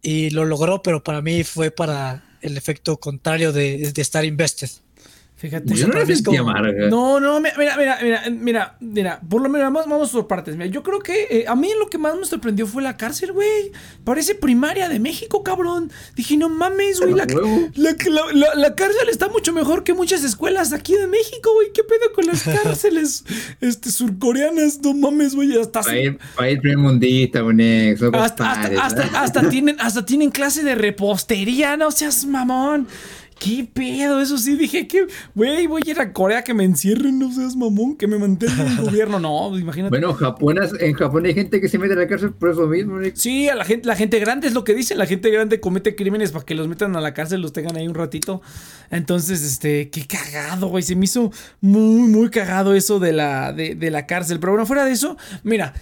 Y 0.02 0.30
lo 0.30 0.46
logró, 0.46 0.82
pero 0.82 1.04
para 1.04 1.22
mí 1.22 1.44
fue 1.44 1.72
para 1.72 2.38
el 2.42 2.56
efecto 2.56 2.98
contrario 2.98 3.52
de, 3.52 3.92
de 3.92 4.02
estar 4.02 4.24
invested. 4.24 4.70
Fíjate, 5.38 5.76
yo 5.76 5.88
no, 5.88 5.94
no, 6.90 7.20
no, 7.20 7.40
mira, 7.40 7.78
mira, 7.78 8.00
mira, 8.02 8.24
mira, 8.32 8.78
mira, 8.80 9.22
por 9.30 9.40
lo 9.40 9.50
menos 9.50 9.72
vamos, 9.72 10.10
por 10.10 10.26
partes. 10.26 10.56
Mira, 10.56 10.66
yo 10.66 10.82
creo 10.82 10.98
que 10.98 11.28
eh, 11.30 11.46
a 11.48 11.56
mí 11.56 11.70
lo 11.78 11.92
que 11.92 12.00
más 12.00 12.16
me 12.18 12.26
sorprendió 12.26 12.66
fue 12.66 12.82
la 12.82 12.98
cárcel, 12.98 13.34
güey. 13.34 13.72
Parece 14.04 14.34
primaria 14.34 14.90
de 14.90 15.00
México, 15.00 15.44
cabrón. 15.44 15.92
Dije, 16.16 16.38
no 16.38 16.50
mames, 16.50 17.00
güey. 17.00 17.14
La, 17.14 17.28
la, 18.56 18.74
cárcel 18.74 19.10
está 19.10 19.30
mucho 19.30 19.54
mejor 19.54 19.84
que 19.84 19.94
muchas 19.94 20.24
escuelas 20.24 20.74
aquí 20.74 20.96
de 20.96 21.06
México, 21.06 21.54
güey. 21.54 21.72
¿Qué 21.72 21.84
pedo 21.84 22.12
con 22.16 22.26
las 22.26 22.42
cárceles 22.64 23.24
este, 23.62 23.92
surcoreanas? 23.92 24.80
No 24.80 24.96
mames, 24.96 25.36
güey. 25.36 25.56
Hasta 25.56 25.84
país, 25.84 26.16
país 26.36 26.60
mundista, 26.76 27.42
güey. 27.42 27.96
Hasta, 28.14 28.52
hasta, 28.54 29.22
hasta, 29.22 29.50
tienen, 29.52 29.80
hasta 29.80 30.04
tienen 30.04 30.32
clase 30.32 30.64
de 30.64 30.74
repostería, 30.74 31.78
no 31.78 31.92
seas 31.92 32.26
mamón. 32.26 32.88
¿Qué 33.40 33.68
pedo? 33.72 34.20
Eso 34.20 34.38
sí, 34.38 34.56
dije 34.56 34.88
que, 34.88 35.08
güey, 35.36 35.68
voy 35.68 35.84
a 35.86 35.92
ir 35.92 36.00
a 36.00 36.12
Corea 36.12 36.44
que 36.44 36.54
me 36.54 36.64
encierren, 36.64 37.20
no 37.20 37.32
seas 37.32 37.56
mamón, 37.56 37.96
que 37.96 38.08
me 38.08 38.18
mantenga 38.18 38.66
el 38.66 38.78
gobierno. 38.86 39.20
No, 39.20 39.58
imagínate. 39.58 39.90
Bueno, 39.90 40.14
Japonas, 40.14 40.72
en 40.80 40.94
Japón 40.94 41.26
hay 41.26 41.34
gente 41.34 41.62
que 41.62 41.70
se 41.70 41.78
mete 41.78 41.94
a 41.94 41.98
la 41.98 42.08
cárcel 42.08 42.32
por 42.34 42.50
eso 42.50 42.66
mismo. 42.68 42.98
Sí, 43.14 43.48
a 43.48 43.56
la 43.56 43.64
gente, 43.64 43.88
la 43.88 43.96
gente 43.96 44.20
grande 44.20 44.48
es 44.48 44.54
lo 44.54 44.64
que 44.64 44.74
dicen. 44.74 44.98
La 44.98 45.06
gente 45.06 45.30
grande 45.30 45.60
comete 45.60 45.96
crímenes 45.96 46.32
para 46.32 46.46
que 46.46 46.56
los 46.56 46.68
metan 46.68 46.96
a 46.96 47.02
la 47.02 47.14
cárcel, 47.14 47.42
los 47.42 47.54
tengan 47.54 47.78
ahí 47.78 47.88
un 47.88 47.96
ratito. 47.96 48.42
Entonces, 48.90 49.44
este, 49.44 49.90
qué 49.90 50.08
cagado, 50.08 50.68
güey. 50.68 50.84
Se 50.84 50.96
me 50.96 51.06
hizo 51.06 51.32
muy, 51.62 52.08
muy 52.10 52.30
cagado 52.30 52.74
eso 52.74 53.00
de 53.00 53.14
la, 53.14 53.54
de, 53.54 53.76
de 53.76 53.92
la 53.92 54.08
cárcel. 54.08 54.40
Pero 54.40 54.54
bueno, 54.54 54.66
fuera 54.66 54.84
de 54.86 54.92
eso, 54.92 55.18
mira. 55.44 55.74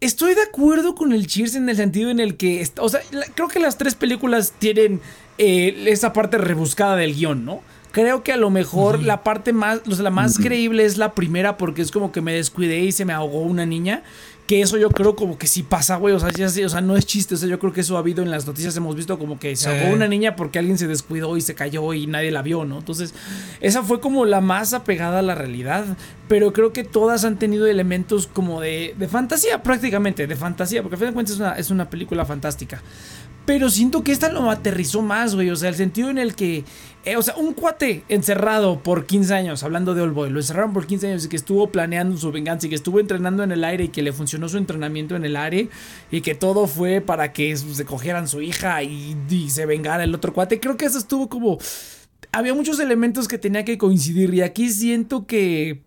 Estoy 0.00 0.34
de 0.34 0.42
acuerdo 0.42 0.94
con 0.94 1.12
el 1.12 1.26
Cheers 1.26 1.54
en 1.54 1.68
el 1.68 1.76
sentido 1.76 2.10
en 2.10 2.20
el 2.20 2.36
que, 2.36 2.66
o 2.78 2.88
sea, 2.88 3.00
creo 3.34 3.48
que 3.48 3.58
las 3.58 3.78
tres 3.78 3.94
películas 3.94 4.52
tienen 4.58 5.00
eh, 5.38 5.84
esa 5.86 6.12
parte 6.12 6.38
rebuscada 6.38 6.96
del 6.96 7.14
guion, 7.14 7.44
¿no? 7.44 7.62
Creo 7.92 8.22
que 8.22 8.32
a 8.32 8.36
lo 8.36 8.50
mejor 8.50 9.02
la 9.02 9.22
parte 9.22 9.54
más, 9.54 9.80
o 9.88 9.92
sea, 9.92 10.02
la 10.02 10.10
más 10.10 10.38
creíble 10.38 10.84
es 10.84 10.98
la 10.98 11.14
primera 11.14 11.56
porque 11.56 11.80
es 11.80 11.90
como 11.90 12.12
que 12.12 12.20
me 12.20 12.34
descuidé 12.34 12.80
y 12.80 12.92
se 12.92 13.06
me 13.06 13.14
ahogó 13.14 13.40
una 13.40 13.64
niña. 13.64 14.02
Que 14.46 14.60
eso 14.60 14.76
yo 14.76 14.90
creo 14.90 15.16
como 15.16 15.38
que 15.38 15.46
sí 15.46 15.62
pasa, 15.62 15.96
güey. 15.96 16.14
O 16.14 16.20
sea, 16.20 16.30
ya, 16.30 16.46
o 16.46 16.68
sea, 16.68 16.80
no 16.80 16.96
es 16.96 17.04
chiste. 17.04 17.34
O 17.34 17.38
sea, 17.38 17.48
yo 17.48 17.58
creo 17.58 17.72
que 17.72 17.80
eso 17.80 17.96
ha 17.96 18.00
habido 18.00 18.22
en 18.22 18.30
las 18.30 18.46
noticias. 18.46 18.76
Hemos 18.76 18.94
visto 18.94 19.18
como 19.18 19.38
que 19.38 19.56
se 19.56 19.68
ahogó 19.68 19.92
una 19.92 20.06
niña 20.06 20.36
porque 20.36 20.58
alguien 20.58 20.78
se 20.78 20.86
descuidó 20.86 21.36
y 21.36 21.40
se 21.40 21.54
cayó 21.54 21.92
y 21.94 22.06
nadie 22.06 22.30
la 22.30 22.42
vio, 22.42 22.64
¿no? 22.64 22.78
Entonces, 22.78 23.12
esa 23.60 23.82
fue 23.82 24.00
como 24.00 24.24
la 24.24 24.40
más 24.40 24.72
apegada 24.72 25.18
a 25.18 25.22
la 25.22 25.34
realidad. 25.34 25.84
Pero 26.28 26.52
creo 26.52 26.72
que 26.72 26.84
todas 26.84 27.24
han 27.24 27.38
tenido 27.38 27.66
elementos 27.66 28.26
como 28.26 28.60
de, 28.60 28.94
de 28.96 29.08
fantasía, 29.08 29.62
prácticamente. 29.62 30.26
De 30.26 30.36
fantasía, 30.36 30.82
porque 30.82 30.96
a 30.96 30.98
fin 30.98 31.08
de 31.08 31.14
cuentas 31.14 31.34
es 31.34 31.40
una, 31.40 31.52
es 31.54 31.70
una 31.70 31.90
película 31.90 32.24
fantástica. 32.24 32.82
Pero 33.46 33.70
siento 33.70 34.02
que 34.02 34.10
esta 34.10 34.30
lo 34.30 34.50
aterrizó 34.50 35.02
más, 35.02 35.36
güey. 35.36 35.50
O 35.50 35.56
sea, 35.56 35.68
el 35.68 35.76
sentido 35.76 36.10
en 36.10 36.18
el 36.18 36.34
que. 36.34 36.64
Eh, 37.06 37.16
o 37.16 37.22
sea, 37.22 37.36
un 37.36 37.54
cuate 37.54 38.02
encerrado 38.08 38.82
por 38.82 39.06
15 39.06 39.32
años, 39.32 39.62
hablando 39.62 39.94
de 39.94 40.04
Boy, 40.08 40.28
lo 40.28 40.40
encerraron 40.40 40.72
por 40.72 40.88
15 40.88 41.06
años 41.06 41.24
y 41.24 41.28
que 41.28 41.36
estuvo 41.36 41.68
planeando 41.68 42.16
su 42.16 42.32
venganza 42.32 42.66
y 42.66 42.68
que 42.68 42.74
estuvo 42.74 42.98
entrenando 42.98 43.44
en 43.44 43.52
el 43.52 43.62
aire 43.62 43.84
y 43.84 43.88
que 43.90 44.02
le 44.02 44.12
funcionó 44.12 44.48
su 44.48 44.58
entrenamiento 44.58 45.14
en 45.14 45.24
el 45.24 45.36
aire 45.36 45.68
y 46.10 46.20
que 46.20 46.34
todo 46.34 46.66
fue 46.66 47.00
para 47.00 47.32
que 47.32 47.56
se 47.56 47.84
cogieran 47.84 48.26
su 48.26 48.42
hija 48.42 48.82
y 48.82 49.14
se 49.50 49.66
vengara 49.66 50.02
el 50.02 50.16
otro 50.16 50.32
cuate. 50.32 50.58
Creo 50.58 50.76
que 50.76 50.86
eso 50.86 50.98
estuvo 50.98 51.28
como. 51.28 51.58
Había 52.32 52.54
muchos 52.54 52.80
elementos 52.80 53.28
que 53.28 53.38
tenía 53.38 53.64
que 53.64 53.78
coincidir 53.78 54.34
y 54.34 54.42
aquí 54.42 54.68
siento 54.70 55.26
que 55.26 55.85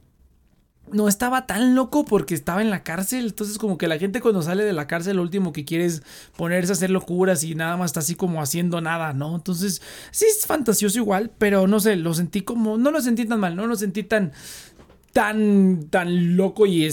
no 0.92 1.08
estaba 1.08 1.46
tan 1.46 1.76
loco 1.76 2.06
porque 2.06 2.34
estaba 2.34 2.62
en 2.62 2.70
la 2.70 2.84
cárcel. 2.84 3.26
Entonces, 3.28 3.58
como 3.58 3.78
que 3.78 3.88
la 3.88 3.98
gente 3.98 4.22
cuando 4.22 4.42
sale 4.42 4.64
de 4.64 4.74
la 4.74 4.88
cárcel, 4.88 5.18
lo 5.18 5.22
último 5.22 5.54
que 5.54 5.66
quiere 5.66 5.86
es 5.86 6.04
ponerse 6.36 6.72
a 6.72 6.76
hacer 6.76 6.90
locuras 6.90 7.44
y 7.44 7.56
nada 7.56 7.78
más 7.78 7.90
está 7.90 8.00
así 8.02 8.16
como 8.16 8.42
haciendo 8.42 8.82
nada, 8.82 9.14
¿no? 9.14 9.36
Entonces, 9.36 9.82
sí 10.12 10.26
es 10.26 10.46
fantasioso 10.46 10.98
igual, 10.98 11.32
pero 11.38 11.68
no 11.68 11.80
sé, 11.80 11.96
lo 11.96 12.14
sentí 12.14 12.42
como. 12.42 12.78
No 12.78 12.92
lo 12.92 13.02
sentí 13.02 13.26
tan 13.26 13.40
mal, 13.40 13.56
no 13.56 13.68
lo 13.68 13.76
sentí 13.76 14.04
tan 14.04 14.32
tan, 15.14 15.88
tan 15.90 16.38
loco 16.38 16.66
y, 16.66 16.86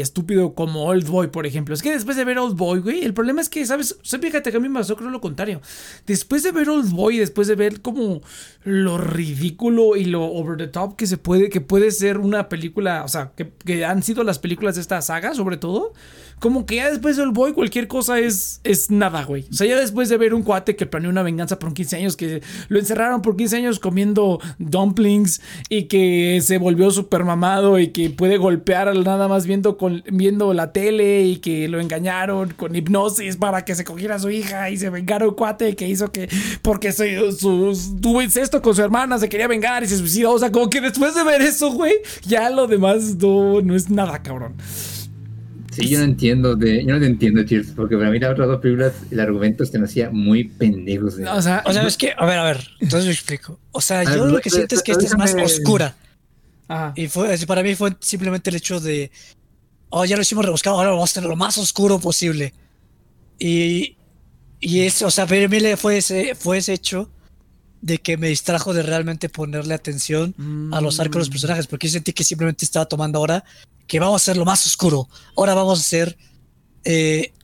estúpido 0.00 0.54
como 0.54 0.84
Old 0.84 1.08
Boy, 1.08 1.28
por 1.28 1.46
ejemplo. 1.46 1.74
Es 1.74 1.82
que 1.82 1.92
después 1.92 2.16
de 2.16 2.24
ver 2.24 2.38
Old 2.38 2.56
Boy, 2.56 2.80
güey, 2.80 3.04
el 3.04 3.14
problema 3.14 3.40
es 3.40 3.48
que, 3.48 3.64
¿sabes? 3.66 3.96
fíjate 4.02 4.50
que 4.50 4.56
a 4.56 4.60
mí 4.60 4.68
me 4.68 4.80
pasó 4.80 4.96
creo 4.96 5.10
lo 5.10 5.20
contrario. 5.20 5.60
Después 6.06 6.42
de 6.42 6.52
ver 6.52 6.68
Old 6.68 6.90
Boy, 6.90 7.18
después 7.18 7.48
de 7.48 7.54
ver 7.54 7.80
como 7.80 8.22
lo 8.64 8.98
ridículo 8.98 9.96
y 9.96 10.04
lo 10.04 10.24
over 10.24 10.56
the 10.56 10.68
top 10.68 10.96
que 10.96 11.06
se 11.06 11.18
puede, 11.18 11.50
que 11.50 11.60
puede 11.60 11.90
ser 11.90 12.18
una 12.18 12.48
película, 12.48 13.04
o 13.04 13.08
sea, 13.08 13.32
que 13.34 13.84
han 13.84 14.02
sido 14.02 14.24
las 14.24 14.38
películas 14.38 14.76
de 14.76 14.80
esta 14.80 15.02
saga, 15.02 15.34
sobre 15.34 15.56
todo 15.56 15.92
como 16.38 16.66
que 16.66 16.76
ya 16.76 16.90
después 16.90 17.16
del 17.16 17.30
boy 17.30 17.52
cualquier 17.52 17.88
cosa 17.88 18.18
es, 18.18 18.60
es 18.64 18.90
nada, 18.90 19.24
güey. 19.24 19.46
O 19.50 19.54
sea, 19.54 19.66
ya 19.66 19.78
después 19.78 20.08
de 20.08 20.16
ver 20.16 20.34
un 20.34 20.42
cuate 20.42 20.76
que 20.76 20.86
planeó 20.86 21.10
una 21.10 21.22
venganza 21.22 21.58
por 21.58 21.72
15 21.72 21.96
años, 21.96 22.16
que 22.16 22.42
lo 22.68 22.78
encerraron 22.78 23.22
por 23.22 23.36
15 23.36 23.56
años 23.56 23.78
comiendo 23.80 24.40
dumplings 24.58 25.40
y 25.68 25.84
que 25.84 26.40
se 26.42 26.58
volvió 26.58 26.90
súper 26.90 27.24
mamado 27.24 27.78
y 27.78 27.88
que 27.88 28.10
puede 28.10 28.36
golpear 28.36 28.94
nada 28.96 29.28
más 29.28 29.46
viendo, 29.46 29.76
con, 29.76 30.02
viendo 30.10 30.54
la 30.54 30.72
tele 30.72 31.24
y 31.24 31.36
que 31.36 31.68
lo 31.68 31.80
engañaron 31.80 32.50
con 32.50 32.74
hipnosis 32.74 33.36
para 33.36 33.64
que 33.64 33.74
se 33.74 33.84
cogiera 33.84 34.16
a 34.16 34.18
su 34.18 34.30
hija 34.30 34.70
y 34.70 34.76
se 34.76 34.90
vengara 34.90 35.26
un 35.28 35.34
cuate 35.34 35.76
que 35.76 35.88
hizo 35.88 36.10
que, 36.12 36.28
porque 36.62 36.92
su, 36.92 37.98
tuvo 38.00 38.22
incesto 38.22 38.60
con 38.62 38.74
su 38.74 38.82
hermana, 38.82 39.18
se 39.18 39.28
quería 39.28 39.48
vengar 39.48 39.82
y 39.82 39.86
se 39.86 39.96
suicidó. 39.96 40.32
O 40.32 40.38
sea, 40.38 40.52
como 40.52 40.70
que 40.70 40.80
después 40.80 41.14
de 41.14 41.24
ver 41.24 41.42
eso, 41.42 41.72
güey, 41.72 41.94
ya 42.22 42.50
lo 42.50 42.66
demás 42.66 43.16
no, 43.16 43.60
no 43.60 43.74
es 43.74 43.90
nada, 43.90 44.22
cabrón. 44.22 44.54
Sí, 45.74 45.88
yo 45.88 45.98
no 45.98 46.04
entiendo, 46.04 46.56
de, 46.56 46.84
yo 46.84 46.94
no 46.94 47.00
te 47.00 47.06
entiendo, 47.06 47.42
Cheers, 47.42 47.72
porque 47.72 47.96
para 47.96 48.10
mí 48.10 48.18
las 48.18 48.32
otras 48.32 48.48
dos 48.48 48.60
películas, 48.60 48.92
el 49.10 49.20
argumento 49.20 49.64
se 49.64 49.78
me 49.78 49.86
hacía 49.86 50.10
muy 50.10 50.44
pendejo. 50.44 51.06
o 51.06 51.10
sea, 51.10 51.62
o 51.64 51.72
sea, 51.72 51.86
es 51.86 51.96
que, 51.96 52.14
a 52.16 52.24
ver, 52.26 52.38
a 52.38 52.44
ver, 52.44 52.68
entonces 52.80 53.06
lo 53.06 53.12
explico. 53.12 53.58
O 53.72 53.80
sea, 53.80 54.04
yo 54.04 54.26
lo 54.26 54.40
que 54.40 54.50
siento 54.50 54.74
es 54.74 54.82
que 54.82 54.92
esta 54.92 55.04
es 55.04 55.16
más 55.16 55.34
oscura. 55.34 55.96
Ajá. 56.68 56.92
Y 56.96 57.08
fue, 57.08 57.36
para 57.46 57.62
mí 57.62 57.74
fue 57.74 57.94
simplemente 58.00 58.50
el 58.50 58.56
hecho 58.56 58.80
de, 58.80 59.10
oh, 59.90 60.04
ya 60.04 60.16
lo 60.16 60.22
hicimos 60.22 60.44
rebuscado, 60.44 60.76
ahora 60.76 60.90
vamos 60.90 61.10
a 61.10 61.14
tener 61.14 61.28
lo 61.28 61.36
más 61.36 61.58
oscuro 61.58 61.98
posible. 61.98 62.54
Y, 63.38 63.96
y 64.60 64.80
eso, 64.80 65.06
o 65.06 65.10
sea, 65.10 65.26
para 65.26 65.48
mí 65.48 65.58
fue 65.76 65.98
ese, 65.98 66.34
fue 66.34 66.58
ese 66.58 66.72
hecho 66.72 67.10
de 67.84 67.98
que 67.98 68.16
me 68.16 68.28
distrajo 68.28 68.72
de 68.72 68.82
realmente 68.82 69.28
ponerle 69.28 69.74
atención 69.74 70.34
a 70.72 70.80
los 70.80 71.00
arcos 71.00 71.12
de 71.12 71.18
los 71.18 71.28
mm. 71.28 71.32
personajes, 71.32 71.66
porque 71.66 71.86
yo 71.86 71.92
sentí 71.92 72.14
que 72.14 72.24
simplemente 72.24 72.64
estaba 72.64 72.86
tomando 72.86 73.18
ahora 73.18 73.44
que 73.86 74.00
vamos 74.00 74.14
a 74.14 74.24
hacer 74.24 74.38
lo 74.38 74.46
más 74.46 74.64
oscuro. 74.64 75.06
Ahora 75.36 75.52
vamos 75.52 75.78
a 75.78 75.82
hacer. 75.82 76.16
Eh, 76.84 77.34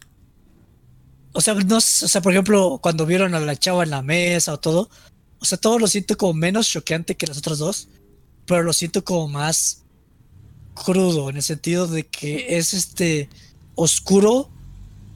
o 1.34 1.42
sea, 1.42 1.52
no, 1.52 1.76
o 1.76 1.80
sea, 1.80 2.22
por 2.22 2.32
ejemplo, 2.32 2.80
cuando 2.82 3.04
vieron 3.04 3.34
a 3.34 3.40
la 3.40 3.54
chava 3.54 3.84
en 3.84 3.90
la 3.90 4.00
mesa 4.00 4.54
o 4.54 4.58
todo, 4.58 4.88
o 5.40 5.44
sea, 5.44 5.58
todo 5.58 5.78
lo 5.78 5.86
siento 5.86 6.16
como 6.16 6.32
menos 6.32 6.70
choqueante 6.70 7.18
que 7.18 7.26
las 7.26 7.36
otras 7.36 7.58
dos, 7.58 7.88
pero 8.46 8.62
lo 8.62 8.72
siento 8.72 9.04
como 9.04 9.28
más 9.28 9.82
crudo, 10.72 11.28
en 11.28 11.36
el 11.36 11.42
sentido 11.42 11.86
de 11.86 12.06
que 12.06 12.56
es 12.56 12.72
este 12.72 13.28
oscuro 13.74 14.48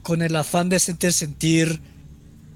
con 0.03 0.21
el 0.21 0.35
afán 0.35 0.69
de 0.69 0.79
sentir, 0.79 1.13
sentir 1.13 1.81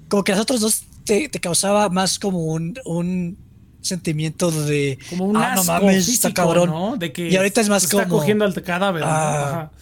como 0.08 0.22
que 0.22 0.30
las 0.30 0.40
otras 0.40 0.60
dos 0.60 0.84
te, 1.10 1.28
te 1.28 1.40
causaba 1.40 1.88
más 1.88 2.20
como 2.20 2.38
un, 2.38 2.78
un 2.84 3.36
sentimiento 3.80 4.52
de 4.52 4.96
como 5.08 5.24
un 5.24 5.36
ah, 5.36 5.56
no 5.56 5.64
mames, 5.64 6.06
está 6.08 6.32
cabrón. 6.32 7.00
De 7.00 7.12
que 7.12 7.28
y 7.28 7.36
ahorita 7.36 7.60
es 7.60 7.68
más 7.68 7.88
como 7.88 8.02
está 8.02 8.08
cogiendo 8.08 8.44
al 8.44 8.54
cadáver. 8.62 9.02
Ah, 9.04 9.72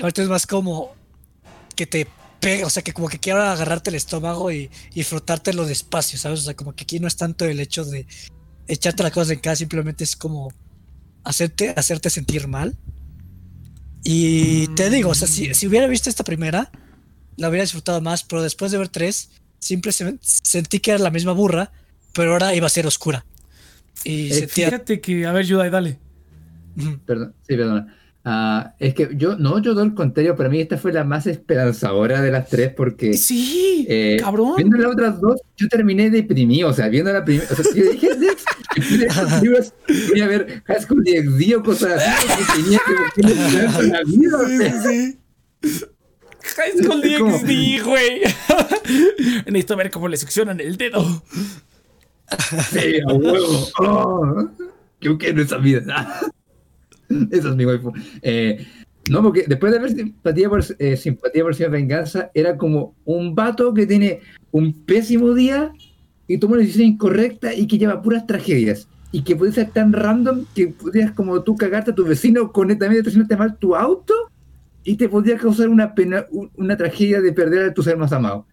ahorita 0.00 0.22
es 0.22 0.28
más 0.28 0.44
como 0.48 0.92
que 1.76 1.86
te 1.86 2.08
pega, 2.40 2.66
o 2.66 2.70
sea, 2.70 2.82
que 2.82 2.92
como 2.92 3.08
que 3.08 3.20
quiero 3.20 3.42
agarrarte 3.42 3.90
el 3.90 3.96
estómago 3.96 4.50
y, 4.50 4.70
y 4.92 5.04
frotártelo 5.04 5.66
despacio, 5.66 6.18
¿sabes? 6.18 6.40
O 6.40 6.42
sea, 6.42 6.54
como 6.54 6.74
que 6.74 6.82
aquí 6.82 6.98
no 6.98 7.06
es 7.06 7.14
tanto 7.14 7.44
el 7.44 7.60
hecho 7.60 7.84
de 7.84 8.04
echarte 8.66 9.04
las 9.04 9.12
cosas 9.12 9.30
en 9.30 9.38
casa, 9.38 9.56
simplemente 9.56 10.02
es 10.02 10.16
como 10.16 10.52
hacerte, 11.22 11.74
hacerte 11.76 12.10
sentir 12.10 12.48
mal. 12.48 12.76
Y 14.02 14.66
te 14.74 14.90
digo, 14.90 15.10
o 15.10 15.14
sea, 15.14 15.28
si, 15.28 15.54
si, 15.54 15.68
hubiera 15.68 15.86
visto 15.86 16.10
esta 16.10 16.24
primera, 16.24 16.72
la 17.36 17.48
hubiera 17.48 17.62
disfrutado 17.62 18.00
más, 18.00 18.24
pero 18.24 18.42
después 18.42 18.72
de 18.72 18.78
ver 18.78 18.88
tres, 18.88 19.30
simplemente 19.64 20.18
sentí 20.22 20.80
que 20.80 20.92
era 20.92 21.00
la 21.00 21.10
misma 21.10 21.32
burra, 21.32 21.72
pero 22.12 22.32
ahora 22.32 22.54
iba 22.54 22.66
a 22.66 22.70
ser 22.70 22.86
oscura. 22.86 23.24
Y 24.04 24.30
Es 24.30 24.38
se 24.40 24.46
tía- 24.46 24.66
Fíjate 24.66 25.00
que, 25.00 25.26
a 25.26 25.32
ver, 25.32 25.46
Yudai, 25.46 25.70
dale. 25.70 25.98
Perdón, 27.06 27.34
sí, 27.48 27.56
perdona. 27.56 27.94
Ah, 28.26 28.74
es 28.78 28.94
que 28.94 29.10
yo, 29.16 29.36
no, 29.36 29.58
yo 29.60 29.74
todo 29.74 29.84
el 29.84 29.92
contrario, 29.94 30.34
para 30.34 30.48
mí 30.48 30.58
esta 30.58 30.78
fue 30.78 30.92
la 30.94 31.04
más 31.04 31.26
esperanzadora 31.26 32.22
de 32.22 32.30
las 32.30 32.48
tres 32.48 32.72
porque 32.74 33.12
Sí, 33.18 33.84
eh, 33.86 34.16
cabrón. 34.18 34.54
viendo 34.56 34.78
las 34.78 34.92
otras 34.92 35.20
dos, 35.20 35.40
yo 35.58 35.68
terminé 35.68 36.08
deprimido, 36.08 36.70
o 36.70 36.72
sea, 36.72 36.88
viendo 36.88 37.12
la 37.12 37.22
primera, 37.22 37.46
o 37.50 37.54
sea, 37.54 37.64
yo 37.74 37.92
dije, 37.92 38.08
libros, 39.42 39.74
voy 40.10 40.20
a 40.22 40.26
ver 40.26 40.62
High 40.66 40.80
School 40.82 41.04
DxD 41.04 41.54
o 41.56 41.62
cosas 41.62 42.02
así, 42.02 42.26
porque 42.26 42.62
tenía 42.62 42.80
que 43.14 43.20
esperanza 43.20 43.80
en 43.80 43.90
la 43.90 44.02
vida, 44.04 44.82
sí. 44.88 45.18
High 46.56 46.82
School 46.82 47.02
DxD, 47.02 47.82
güey. 47.84 48.20
Necesito 49.50 49.76
ver 49.76 49.90
cómo 49.90 50.08
le 50.08 50.16
seccionan 50.16 50.60
el 50.60 50.76
dedo. 50.76 51.22
sí, 52.70 53.00
a 53.06 53.12
huevo, 53.12 53.68
oh, 53.80 54.48
yo 55.00 55.18
esa 55.20 55.58
vida. 55.58 56.20
Esa 57.30 57.48
es 57.50 57.56
mi 57.56 57.64
waifu. 57.66 57.92
Eh, 58.22 58.66
no, 59.10 59.22
porque 59.22 59.44
después 59.46 59.72
de 59.72 59.78
ver 59.78 59.90
simpatía 59.90 60.48
por, 60.48 60.64
eh, 60.78 60.96
simpatía 60.96 61.42
por 61.42 61.54
Señor 61.54 61.72
Venganza, 61.72 62.30
era 62.34 62.56
como 62.56 62.94
un 63.04 63.34
vato 63.34 63.74
que 63.74 63.86
tiene 63.86 64.20
un 64.50 64.72
pésimo 64.84 65.34
día 65.34 65.72
y 66.26 66.38
toma 66.38 66.54
una 66.54 66.62
decisión 66.62 66.86
incorrecta 66.88 67.52
y 67.52 67.66
que 67.66 67.76
lleva 67.76 68.00
puras 68.00 68.26
tragedias. 68.26 68.88
Y 69.12 69.22
que 69.22 69.36
puede 69.36 69.52
ser 69.52 69.70
tan 69.70 69.92
random 69.92 70.44
que 70.54 70.68
pudieras 70.68 71.12
como 71.12 71.42
tú 71.42 71.54
cagarte 71.56 71.90
a 71.92 71.94
tu 71.94 72.04
vecino 72.04 72.50
con 72.50 72.68
también 72.68 72.94
estacionarte 73.00 73.36
mal 73.36 73.56
tu 73.58 73.76
auto 73.76 74.14
y 74.82 74.96
te 74.96 75.08
podría 75.08 75.36
causar 75.36 75.68
una 75.68 75.94
pena, 75.94 76.24
un- 76.30 76.50
una 76.56 76.76
tragedia 76.76 77.20
de 77.20 77.32
perder 77.32 77.68
a 77.70 77.74
tu 77.74 77.82
ser 77.82 77.96
más 77.96 78.12
amado. 78.12 78.46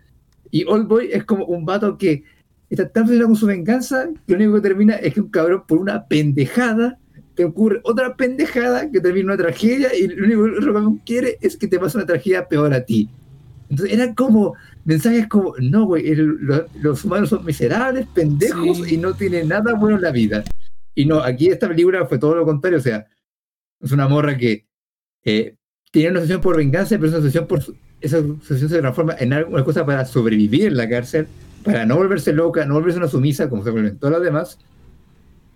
Y 0.51 0.65
Old 0.65 0.87
Boy 0.87 1.09
es 1.11 1.23
como 1.23 1.45
un 1.45 1.65
vato 1.65 1.97
que 1.97 2.23
está 2.69 2.87
tan 2.89 3.03
obsesionado 3.03 3.29
con 3.29 3.35
su 3.37 3.45
venganza 3.47 4.09
que 4.27 4.33
lo 4.33 4.39
único 4.39 4.55
que 4.55 4.61
termina 4.69 4.95
es 4.95 5.13
que 5.13 5.21
un 5.21 5.29
cabrón 5.29 5.63
por 5.67 5.77
una 5.79 6.05
pendejada 6.07 6.97
te 7.35 7.45
ocurre 7.45 7.79
otra 7.83 8.15
pendejada 8.15 8.91
que 8.91 8.99
termina 8.99 9.27
una 9.33 9.37
tragedia 9.37 9.95
y 9.95 10.07
lo 10.07 10.25
único 10.25 10.43
que 10.43 10.49
el 10.59 10.65
cabrón 10.73 10.97
quiere 11.05 11.37
es 11.41 11.55
que 11.57 11.67
te 11.67 11.79
pase 11.79 11.97
una 11.97 12.05
tragedia 12.05 12.47
peor 12.47 12.73
a 12.73 12.83
ti. 12.85 13.09
Entonces 13.69 13.93
eran 13.95 14.13
como 14.15 14.55
mensajes 14.83 15.27
como, 15.27 15.53
no, 15.61 15.85
güey, 15.85 16.13
lo- 16.15 16.65
los 16.81 17.05
humanos 17.05 17.29
son 17.29 17.45
miserables, 17.45 18.05
pendejos 18.13 18.79
Sí. 18.79 18.95
y 18.95 18.97
no 18.97 19.13
tienen 19.13 19.47
nada 19.47 19.73
bueno 19.75 19.95
en 19.95 20.01
la 20.03 20.11
vida. 20.11 20.43
Y 20.93 21.05
no, 21.05 21.19
aquí 21.19 21.47
esta 21.47 21.69
película 21.69 22.05
fue 22.05 22.17
todo 22.19 22.35
lo 22.35 22.45
contrario, 22.45 22.79
o 22.79 22.81
sea, 22.81 23.05
es 23.79 23.91
una 23.93 24.09
morra 24.09 24.37
que 24.37 24.65
eh, 25.23 25.55
tiene 25.91 26.09
una 26.11 26.19
obsesión 26.19 26.41
por 26.41 26.57
venganza, 26.57 26.95
pero 26.97 27.07
esa 27.07 27.17
obsesión, 27.19 27.47
por 27.47 27.61
esa 28.01 28.19
obsesión 28.19 28.69
se 28.69 28.79
transforma 28.79 29.15
en 29.19 29.33
alguna 29.33 29.63
cosa 29.63 29.85
para 29.85 30.05
sobrevivir 30.05 30.65
en 30.67 30.77
la 30.77 30.89
cárcel, 30.89 31.27
para 31.63 31.85
no 31.85 31.95
volverse 31.95 32.33
loca, 32.33 32.65
no 32.65 32.73
volverse 32.75 32.97
una 32.97 33.07
sumisa 33.07 33.49
como 33.49 33.63
se 33.63 33.69
vuelven 33.69 33.97
todas 33.97 34.13
las 34.13 34.23
demás. 34.23 34.59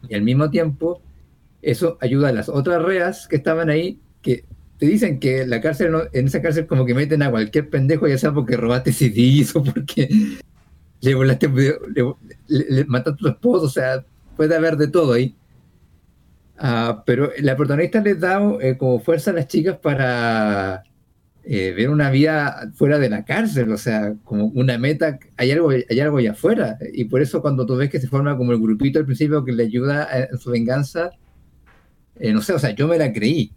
Y 0.07 0.13
al 0.15 0.21
mismo 0.21 0.49
tiempo, 0.49 1.01
eso 1.61 1.97
ayuda 2.01 2.29
a 2.29 2.31
las 2.31 2.47
otras 2.49 2.81
reas 2.83 3.27
que 3.27 3.35
estaban 3.37 3.69
ahí, 3.69 3.99
que 4.21 4.45
te 4.77 4.85
dicen 4.85 5.19
que 5.19 5.47
la 5.47 5.61
cárcel 5.61 5.91
no- 5.91 6.03
en 6.13 6.27
esa 6.27 6.41
cárcel 6.41 6.67
como 6.67 6.85
que 6.85 6.93
meten 6.93 7.23
a 7.23 7.31
cualquier 7.31 7.69
pendejo, 7.69 8.07
ya 8.07 8.17
sea 8.17 8.31
porque 8.33 8.55
robaste 8.57 8.91
CDs 8.93 9.55
o 9.55 9.63
porque 9.63 10.07
le 11.01 11.15
volaste, 11.15 11.47
le, 11.49 11.75
le- 12.47 12.65
le 12.69 12.85
mataste 12.85 13.11
a 13.11 13.15
tu 13.17 13.27
esposo, 13.29 13.65
o 13.65 13.69
sea, 13.69 14.03
puede 14.37 14.55
haber 14.55 14.77
de 14.77 14.87
todo 14.89 15.13
ahí. 15.13 15.35
Ah, 16.57 17.03
pero 17.05 17.31
la 17.39 17.55
protagonista 17.57 17.99
les 18.01 18.19
da 18.19 18.39
eh, 18.61 18.77
como 18.77 18.99
fuerza 18.99 19.31
a 19.31 19.33
las 19.33 19.47
chicas 19.47 19.77
para 19.77 20.83
eh, 21.47 21.73
ver 21.75 21.89
una 21.89 22.09
vida 22.09 22.71
fuera 22.73 22.97
de 22.97 23.09
la 23.09 23.23
cárcel, 23.23 23.71
o 23.71 23.77
sea, 23.77 24.15
como 24.23 24.47
una 24.47 24.77
meta, 24.77 25.19
hay 25.37 25.51
algo, 25.51 25.69
hay 25.69 25.99
algo 25.99 26.17
allá 26.17 26.31
afuera. 26.31 26.77
Y 26.93 27.05
por 27.05 27.21
eso 27.21 27.41
cuando 27.41 27.65
tú 27.65 27.75
ves 27.75 27.89
que 27.89 27.99
se 27.99 28.07
forma 28.07 28.35
como 28.37 28.51
el 28.51 28.59
grupito 28.59 28.99
al 28.99 29.05
principio 29.05 29.45
que 29.45 29.51
le 29.53 29.63
ayuda 29.63 30.07
en 30.31 30.37
su 30.37 30.49
venganza, 30.51 31.11
eh, 32.19 32.31
no 32.33 32.41
sé, 32.41 32.53
o 32.53 32.59
sea, 32.59 32.71
yo 32.71 32.87
me 32.87 32.97
la 32.97 33.11
creí. 33.13 33.51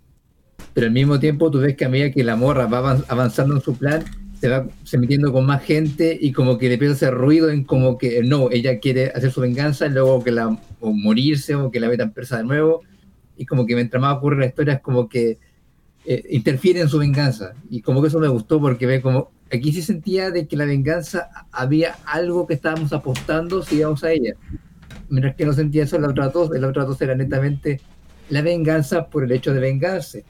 Pero 0.75 0.87
al 0.87 0.93
mismo 0.93 1.19
tiempo 1.19 1.51
tú 1.51 1.61
ves 1.61 1.77
que 1.77 1.85
a 1.85 1.89
medida 1.89 2.11
que 2.11 2.25
la 2.25 2.37
morra 2.37 2.67
va 2.67 2.79
avan- 2.81 3.05
avanzando 3.09 3.55
en 3.55 3.61
su 3.63 3.77
plan, 3.77 4.05
se 4.41 4.49
va 4.49 4.67
se 4.85 4.99
metiendo 4.99 5.33
con 5.33 5.47
más 5.47 5.63
gente 5.65 6.17
y 6.21 6.31
como 6.33 6.59
que 6.59 6.69
le 6.69 6.75
empieza 6.75 6.93
a 6.93 6.97
hacer 6.97 7.15
ruido 7.15 7.51
en 7.51 7.65
como 7.65 7.99
que 7.99 8.23
no, 8.23 8.51
ella 8.51 8.79
quiere 8.79 9.11
hacer 9.15 9.33
su 9.33 9.41
venganza 9.41 9.87
y 9.87 9.91
luego 9.91 10.23
que 10.23 10.31
la 10.31 10.57
o 10.81 10.93
morirse 10.93 11.55
o 11.57 11.71
que 11.73 11.81
la 11.81 11.89
metan 11.89 12.13
presa 12.13 12.37
de 12.39 12.45
nuevo 12.45 12.83
y 13.37 13.47
como 13.47 13.67
que 13.67 13.75
mientras 13.75 14.01
más 14.01 14.17
ocurre 14.17 14.39
la 14.41 14.47
historia 14.47 14.75
es 14.75 14.81
como 14.81 15.09
que 15.09 15.39
eh, 16.11 16.25
interfiere 16.31 16.81
en 16.81 16.89
su 16.89 16.99
venganza. 16.99 17.53
Y 17.69 17.83
como 17.83 18.01
que 18.01 18.09
eso 18.09 18.19
me 18.19 18.29
gustó 18.29 18.59
porque 18.59 18.87
ve 18.87 19.03
como 19.03 19.31
aquí 19.53 19.75
sí 19.75 19.83
sentía 19.83 20.31
de 20.31 20.47
que 20.49 20.57
la 20.57 20.65
venganza 20.65 21.29
había 21.53 21.99
algo 22.07 22.47
que 22.47 22.55
estábamos 22.55 22.95
apostando 22.95 23.63
si 23.63 23.77
íbamos 23.77 24.03
a 24.05 24.13
ella. 24.13 24.33
Mientras 25.11 25.37
que 25.37 25.45
no 25.45 25.53
sentía 25.53 25.85
eso 25.85 25.97
en 25.97 26.03
la 26.03 26.09
otra 26.09 26.31
dos 26.31 26.55
en 26.55 26.63
la 26.63 26.69
otra 26.69 26.87
dos 26.87 26.99
era 27.03 27.15
netamente 27.15 27.83
la 28.31 28.41
venganza 28.41 29.11
por 29.11 29.23
el 29.23 29.33
hecho 29.33 29.53
de 29.53 29.61
vengarse. 29.61 30.25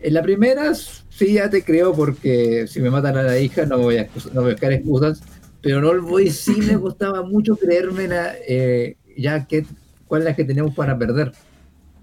En 0.00 0.12
la 0.12 0.22
primera 0.22 0.74
sí 0.74 1.34
ya 1.34 1.48
te 1.50 1.62
creo 1.62 1.94
porque 1.94 2.66
si 2.66 2.80
me 2.80 2.90
matan 2.90 3.16
a 3.16 3.22
la 3.22 3.38
hija 3.38 3.64
no 3.64 3.78
voy 3.78 3.98
a, 3.98 4.08
no 4.32 4.40
voy 4.40 4.50
a 4.50 4.54
buscar 4.54 4.72
excusas 4.72 5.22
pero 5.62 5.80
no 5.80 5.92
el 5.92 6.00
boy 6.00 6.30
sí 6.30 6.56
me 6.56 6.74
gustaba 6.74 7.22
mucho 7.22 7.54
creérmela 7.54 8.34
eh, 8.48 8.96
ya 9.16 9.46
que 9.46 9.64
cuál 10.08 10.22
es 10.22 10.24
la 10.24 10.34
que 10.34 10.44
tenemos 10.44 10.74
para 10.74 10.98
perder. 10.98 11.30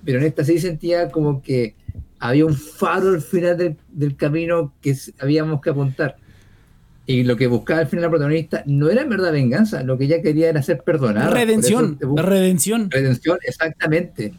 Pero 0.06 0.20
en 0.20 0.26
esta 0.26 0.46
sí 0.46 0.58
sentía 0.58 1.10
como 1.12 1.42
que 1.42 1.76
había 2.30 2.46
un 2.46 2.56
faro 2.56 3.10
al 3.10 3.22
final 3.22 3.58
del, 3.58 3.76
del 3.90 4.16
camino 4.16 4.74
que 4.82 4.96
habíamos 5.20 5.62
que 5.62 5.70
apuntar. 5.72 6.16
Y 7.06 7.24
lo 7.24 7.36
que 7.36 7.48
buscaba 7.48 7.82
al 7.82 7.88
final 7.88 8.04
la 8.04 8.10
protagonista 8.10 8.64
no 8.66 8.90
era 8.90 9.02
en 9.02 9.10
verdad 9.10 9.34
venganza, 9.34 9.84
lo 9.84 9.98
que 9.98 10.06
ella 10.06 10.22
quería 10.22 10.48
era 10.50 10.64
ser 10.64 10.84
perdonada. 10.86 11.30
Redención, 11.30 12.00
redención. 12.16 12.90
redención, 12.90 13.38
exactamente. 13.44 14.34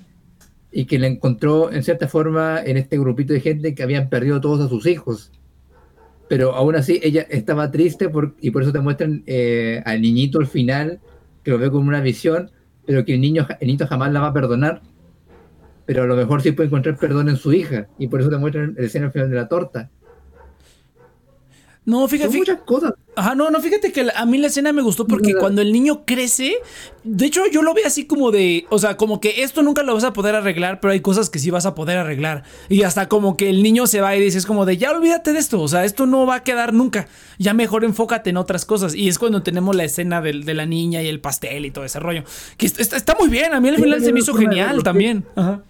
Y 0.72 0.86
que 0.86 0.98
la 0.98 1.08
encontró 1.08 1.70
en 1.70 1.82
cierta 1.82 2.08
forma 2.08 2.60
en 2.64 2.78
este 2.78 2.98
grupito 2.98 3.34
de 3.34 3.40
gente 3.40 3.74
que 3.74 3.82
habían 3.82 4.08
perdido 4.08 4.40
todos 4.40 4.64
a 4.64 4.68
sus 4.68 4.86
hijos. 4.86 5.30
Pero 6.26 6.54
aún 6.54 6.74
así 6.76 7.00
ella 7.02 7.26
estaba 7.28 7.70
triste 7.70 8.08
por- 8.08 8.34
y 8.40 8.50
por 8.50 8.62
eso 8.62 8.72
te 8.72 8.80
muestran 8.80 9.22
eh, 9.26 9.82
al 9.84 10.00
niñito 10.00 10.38
al 10.40 10.46
final, 10.46 11.00
que 11.42 11.50
lo 11.50 11.58
ve 11.58 11.70
como 11.70 11.86
una 11.86 12.00
visión, 12.00 12.50
pero 12.86 13.04
que 13.04 13.12
el 13.14 13.20
niño, 13.20 13.46
el 13.60 13.66
niño 13.68 13.86
jamás 13.86 14.10
la 14.10 14.20
va 14.20 14.28
a 14.28 14.32
perdonar. 14.32 14.80
Pero 15.86 16.02
a 16.04 16.06
lo 16.06 16.16
mejor 16.16 16.40
sí 16.42 16.52
puede 16.52 16.68
encontrar 16.68 16.96
perdón 16.96 17.28
en 17.28 17.36
su 17.36 17.52
hija. 17.52 17.88
Y 17.98 18.08
por 18.08 18.20
eso 18.20 18.30
te 18.30 18.36
muestran 18.38 18.74
el 18.78 18.84
escena 18.86 19.06
al 19.06 19.12
final 19.12 19.30
de 19.30 19.36
la 19.36 19.48
torta. 19.48 19.90
No, 21.86 22.00
Son 22.00 22.08
fíjate, 22.08 22.30
fíjate, 22.32 22.52
muchas 22.52 22.64
cosas. 22.66 22.94
Ajá, 23.14 23.34
no, 23.34 23.50
no, 23.50 23.60
fíjate 23.60 23.92
que 23.92 24.04
la- 24.04 24.14
a 24.16 24.24
mí 24.24 24.38
la 24.38 24.46
escena 24.46 24.72
me 24.72 24.80
gustó 24.80 25.06
porque 25.06 25.34
cuando 25.34 25.60
el 25.60 25.70
niño 25.70 26.04
crece, 26.06 26.54
de 27.04 27.26
hecho 27.26 27.42
yo 27.52 27.60
lo 27.60 27.74
veo 27.74 27.86
así 27.86 28.06
como 28.06 28.30
de, 28.30 28.64
o 28.70 28.78
sea, 28.78 28.96
como 28.96 29.20
que 29.20 29.42
esto 29.42 29.62
nunca 29.62 29.82
lo 29.82 29.92
vas 29.92 30.04
a 30.04 30.14
poder 30.14 30.34
arreglar, 30.34 30.80
pero 30.80 30.92
hay 30.92 31.00
cosas 31.00 31.28
que 31.28 31.38
sí 31.38 31.50
vas 31.50 31.66
a 31.66 31.74
poder 31.74 31.98
arreglar. 31.98 32.44
Y 32.70 32.84
hasta 32.84 33.06
como 33.06 33.36
que 33.36 33.50
el 33.50 33.62
niño 33.62 33.86
se 33.86 34.00
va 34.00 34.16
y 34.16 34.20
dices 34.20 34.46
como 34.46 34.64
de, 34.64 34.78
ya 34.78 34.92
olvídate 34.92 35.34
de 35.34 35.38
esto, 35.38 35.60
o 35.60 35.68
sea, 35.68 35.84
esto 35.84 36.06
no 36.06 36.24
va 36.24 36.36
a 36.36 36.42
quedar 36.42 36.72
nunca, 36.72 37.06
ya 37.38 37.52
mejor 37.52 37.84
enfócate 37.84 38.30
en 38.30 38.38
otras 38.38 38.64
cosas. 38.64 38.94
Y 38.94 39.08
es 39.08 39.18
cuando 39.18 39.42
tenemos 39.42 39.76
la 39.76 39.84
escena 39.84 40.22
del- 40.22 40.44
de, 40.44 40.54
la 40.54 40.64
niña 40.64 41.02
y 41.02 41.08
el 41.08 41.20
pastel 41.20 41.66
y 41.66 41.70
todo 41.70 41.84
ese 41.84 42.00
rollo, 42.00 42.24
que 42.56 42.64
est- 42.64 42.80
está, 42.80 42.96
está 42.96 43.14
muy 43.20 43.28
bien, 43.28 43.52
a 43.52 43.60
mí 43.60 43.68
al 43.68 43.76
final 43.76 43.98
sí, 44.00 44.06
se 44.06 44.12
me 44.14 44.20
hizo 44.20 44.32
genial 44.32 44.82
también. 44.82 45.26
Ajá. 45.36 45.62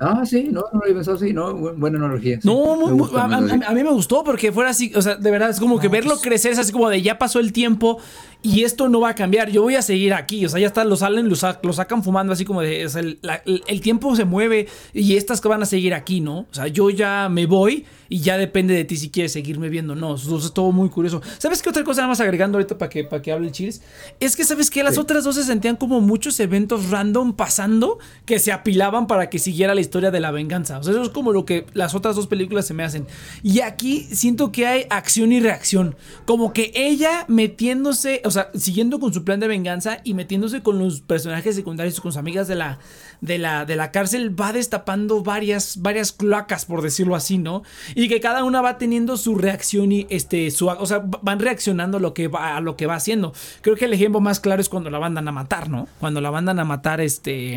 Ah, 0.00 0.24
sí, 0.26 0.48
no, 0.50 0.62
no 0.72 0.78
lo 0.80 0.82
había 0.82 0.94
pensado 0.94 1.16
así. 1.16 1.32
No, 1.32 1.54
bu- 1.56 1.74
buena 1.76 1.98
analogía. 1.98 2.40
sí. 2.40 2.46
No, 2.48 2.76
muy- 2.76 2.92
gusta 2.92 3.22
a, 3.22 3.26
a- 3.36 3.74
mí 3.74 3.82
me 3.84 3.90
gustó 3.92 4.24
porque 4.24 4.50
fuera 4.50 4.70
así, 4.70 4.92
o 4.96 5.00
sea, 5.02 5.14
de 5.14 5.30
verdad 5.30 5.50
es 5.50 5.60
como 5.60 5.78
que 5.78 5.88
verlo 5.88 6.16
crecer 6.20 6.52
es 6.52 6.58
así 6.58 6.72
como 6.72 6.88
de 6.90 7.00
ya 7.00 7.16
pasó 7.18 7.38
el 7.38 7.52
tiempo 7.52 7.98
y 8.42 8.64
esto 8.64 8.88
no 8.88 9.00
va 9.00 9.10
a 9.10 9.14
cambiar, 9.14 9.50
yo 9.50 9.62
voy 9.62 9.76
a 9.76 9.82
seguir 9.82 10.12
aquí, 10.12 10.44
o 10.44 10.48
sea, 10.48 10.58
ya 10.60 10.66
está, 10.66 10.84
lo 10.84 10.96
salen, 10.96 11.28
lo, 11.28 11.36
lo 11.62 11.72
sacan 11.72 12.02
fumando 12.02 12.32
así 12.32 12.44
como 12.44 12.60
de, 12.60 12.84
o 12.84 12.88
sea, 12.88 13.02
el, 13.02 13.18
la- 13.22 13.40
el- 13.46 13.62
el 13.68 13.80
tiempo 13.80 14.14
se 14.16 14.24
mueve 14.24 14.66
y 14.92 15.16
estas 15.16 15.40
que 15.40 15.48
van 15.48 15.62
a 15.62 15.66
seguir 15.66 15.94
aquí, 15.94 16.20
¿no? 16.20 16.38
O 16.40 16.46
sea, 16.54 16.66
yo 16.66 16.90
ya 16.90 17.28
me 17.30 17.46
voy 17.46 17.84
y 18.14 18.20
ya 18.20 18.38
depende 18.38 18.74
de 18.74 18.84
ti 18.84 18.96
si 18.96 19.10
quieres 19.10 19.32
seguirme 19.32 19.68
viendo, 19.68 19.96
no, 19.96 20.14
eso 20.14 20.38
es 20.38 20.52
todo 20.54 20.70
muy 20.70 20.88
curioso. 20.88 21.20
¿Sabes 21.38 21.60
qué 21.60 21.68
otra 21.68 21.82
cosa 21.82 22.02
nada 22.02 22.10
más 22.10 22.20
agregando 22.20 22.58
ahorita 22.58 22.78
para 22.78 22.88
que, 22.88 23.02
para 23.02 23.20
que 23.20 23.32
hable 23.32 23.48
el 23.48 23.52
Chiles? 23.52 23.82
Es 24.20 24.36
que, 24.36 24.44
¿sabes 24.44 24.70
qué? 24.70 24.84
Las 24.84 24.94
Sí. 24.94 25.00
otras 25.00 25.24
dos 25.24 25.34
se 25.34 25.42
sentían 25.42 25.74
como 25.74 26.00
muchos 26.00 26.38
eventos 26.38 26.90
random 26.90 27.32
pasando 27.32 27.98
que 28.24 28.38
se 28.38 28.52
apilaban 28.52 29.08
para 29.08 29.30
que 29.30 29.40
siguiera 29.40 29.74
la 29.74 29.80
historia 29.80 30.12
de 30.12 30.20
la 30.20 30.30
venganza. 30.30 30.78
O 30.78 30.84
sea, 30.84 30.92
eso 30.92 31.02
es 31.02 31.08
como 31.08 31.32
lo 31.32 31.44
que 31.44 31.66
las 31.74 31.96
otras 31.96 32.14
dos 32.14 32.28
películas 32.28 32.68
se 32.68 32.72
me 32.74 32.84
hacen. 32.84 33.08
Y 33.42 33.62
aquí 33.62 34.06
siento 34.12 34.52
que 34.52 34.68
hay 34.68 34.86
acción 34.90 35.32
y 35.32 35.40
reacción. 35.40 35.96
Como 36.24 36.52
que 36.52 36.70
ella 36.76 37.24
metiéndose, 37.26 38.22
o 38.24 38.30
sea, 38.30 38.48
siguiendo 38.54 39.00
con 39.00 39.12
su 39.12 39.24
plan 39.24 39.40
de 39.40 39.48
venganza 39.48 39.98
y 40.04 40.14
metiéndose 40.14 40.62
con 40.62 40.78
los 40.78 41.00
personajes 41.00 41.56
secundarios, 41.56 42.00
con 42.00 42.12
sus 42.12 42.18
amigas 42.18 42.46
de 42.46 42.54
la, 42.54 42.78
de 43.20 43.38
la, 43.38 43.64
de 43.64 43.76
la 43.76 43.90
cárcel, 43.90 44.38
va 44.38 44.52
destapando 44.52 45.22
varias, 45.22 45.80
varias 45.82 46.12
cloacas, 46.12 46.64
por 46.64 46.82
decirlo 46.82 47.14
así, 47.16 47.38
¿no? 47.38 47.62
Y 47.94 48.08
que 48.08 48.20
cada 48.20 48.44
una 48.44 48.60
va 48.60 48.78
teniendo 48.78 49.16
su 49.16 49.36
reacción 49.36 49.92
y 49.92 50.06
este, 50.10 50.50
su, 50.50 50.66
o 50.66 50.86
sea, 50.86 51.02
van 51.22 51.38
reaccionando 51.38 51.98
a 51.98 52.00
lo 52.00 52.14
que 52.14 52.28
va, 52.28 52.56
a 52.56 52.60
lo 52.60 52.76
que 52.76 52.86
va 52.86 52.94
haciendo. 52.96 53.32
Creo 53.60 53.76
que 53.76 53.86
el 53.86 53.92
ejemplo 53.92 54.20
más 54.20 54.40
claro 54.40 54.60
es 54.60 54.68
cuando 54.68 54.90
la 54.90 55.00
mandan 55.00 55.28
a 55.28 55.32
matar, 55.32 55.68
¿no? 55.68 55.88
Cuando 56.00 56.20
la 56.20 56.30
mandan 56.30 56.58
a 56.58 56.64
matar, 56.64 57.00
este, 57.00 57.56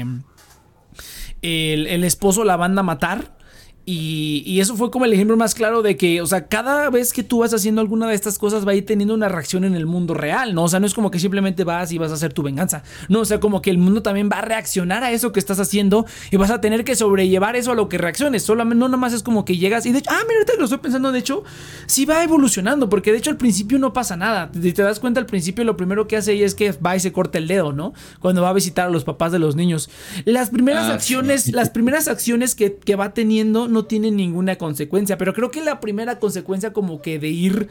el, 1.42 1.88
el 1.88 2.04
esposo 2.04 2.44
la 2.44 2.58
manda 2.58 2.82
a 2.82 2.84
matar. 2.84 3.37
Y, 3.90 4.60
eso 4.60 4.76
fue 4.76 4.92
como 4.92 5.06
el 5.06 5.14
ejemplo 5.14 5.38
más 5.38 5.56
claro 5.56 5.82
de 5.82 5.96
que, 5.96 6.22
o 6.22 6.26
sea, 6.26 6.48
cada 6.48 6.90
vez 6.90 7.14
que 7.14 7.24
tú 7.24 7.40
vas 7.40 7.54
haciendo 7.54 7.80
alguna 7.80 8.06
de 8.10 8.16
estas 8.16 8.38
cosas 8.38 8.68
va 8.68 8.72
a 8.72 8.76
ir 8.76 8.86
teniendo 8.86 9.14
una 9.14 9.30
reacción 9.30 9.64
en 9.64 9.76
el 9.76 9.86
mundo 9.86 10.14
real, 10.14 10.54
¿no? 10.54 10.64
O 10.64 10.68
sea, 10.68 10.82
no 10.82 10.86
es 10.86 10.94
como 10.94 11.10
que 11.10 11.20
simplemente 11.20 11.64
vas 11.64 11.94
y 11.94 11.98
vas 11.98 12.12
a 12.12 12.16
hacer 12.16 12.34
tu 12.34 12.44
venganza. 12.44 12.84
No, 13.08 13.22
o 13.22 13.26
sea, 13.26 13.40
como 13.40 13.62
que 13.62 13.70
el 13.70 13.78
mundo 13.78 14.02
también 14.02 14.30
va 14.30 14.40
a 14.40 14.42
reaccionar 14.42 15.06
a 15.06 15.12
eso 15.12 15.32
que 15.32 15.40
estás 15.40 15.62
haciendo 15.62 16.06
y 16.32 16.36
vas 16.36 16.52
a 16.52 16.60
tener 16.60 16.84
que 16.84 16.98
sobrellevar 16.98 17.56
eso 17.56 17.72
a 17.72 17.76
lo 17.76 17.88
que 17.88 17.98
reacciones. 17.98 18.44
Solamente, 18.44 18.78
no 18.78 18.90
nomás 18.90 19.14
es 19.14 19.24
como 19.24 19.46
que 19.46 19.56
llegas 19.56 19.86
y 19.86 19.94
de 19.94 20.00
hecho, 20.00 20.10
ah, 20.12 20.20
mira, 20.28 20.40
ahorita 20.40 20.54
lo 20.58 20.66
estoy 20.66 20.80
pensando, 20.80 21.14
de 21.14 21.20
hecho, 21.20 21.46
sí 21.86 22.04
va 22.04 22.22
evolucionando, 22.26 22.90
porque 22.90 23.14
de 23.14 23.20
hecho 23.20 23.30
al 23.30 23.38
principio 23.38 23.80
no 23.80 23.94
pasa 23.94 24.18
nada. 24.18 24.52
Si 24.54 24.74
te 24.74 24.82
das 24.82 25.00
cuenta, 25.00 25.22
al 25.22 25.28
principio 25.28 25.64
lo 25.64 25.78
primero 25.78 26.10
que 26.10 26.18
hace 26.18 26.34
ella 26.34 26.46
es 26.46 26.56
que 26.56 26.74
va 26.74 26.98
y 26.98 27.00
se 27.00 27.14
corta 27.14 27.38
el 27.38 27.48
dedo, 27.48 27.72
¿no? 27.72 27.94
Cuando 28.20 28.42
va 28.42 28.50
a 28.50 28.54
visitar 28.54 28.88
a 28.88 28.90
los 28.90 29.06
papás 29.06 29.32
de 29.32 29.40
los 29.40 29.56
niños. 29.56 29.90
Las 30.26 30.50
primeras 30.50 30.90
ah, 30.90 30.96
acciones, 30.96 31.54
las 31.54 31.70
primeras 31.70 32.10
acciones 32.10 32.54
que, 32.54 32.76
que 32.76 32.98
va 32.98 33.14
teniendo 33.14 33.77
no 33.78 33.86
tienen 33.86 34.16
ninguna 34.16 34.56
consecuencia. 34.56 35.18
Pero 35.18 35.34
creo 35.34 35.52
que 35.52 35.62
la 35.62 35.80
primera 35.80 36.20
consecuencia 36.20 36.74
como 36.74 37.02
que 37.02 37.20
de 37.20 37.30
ir 37.30 37.70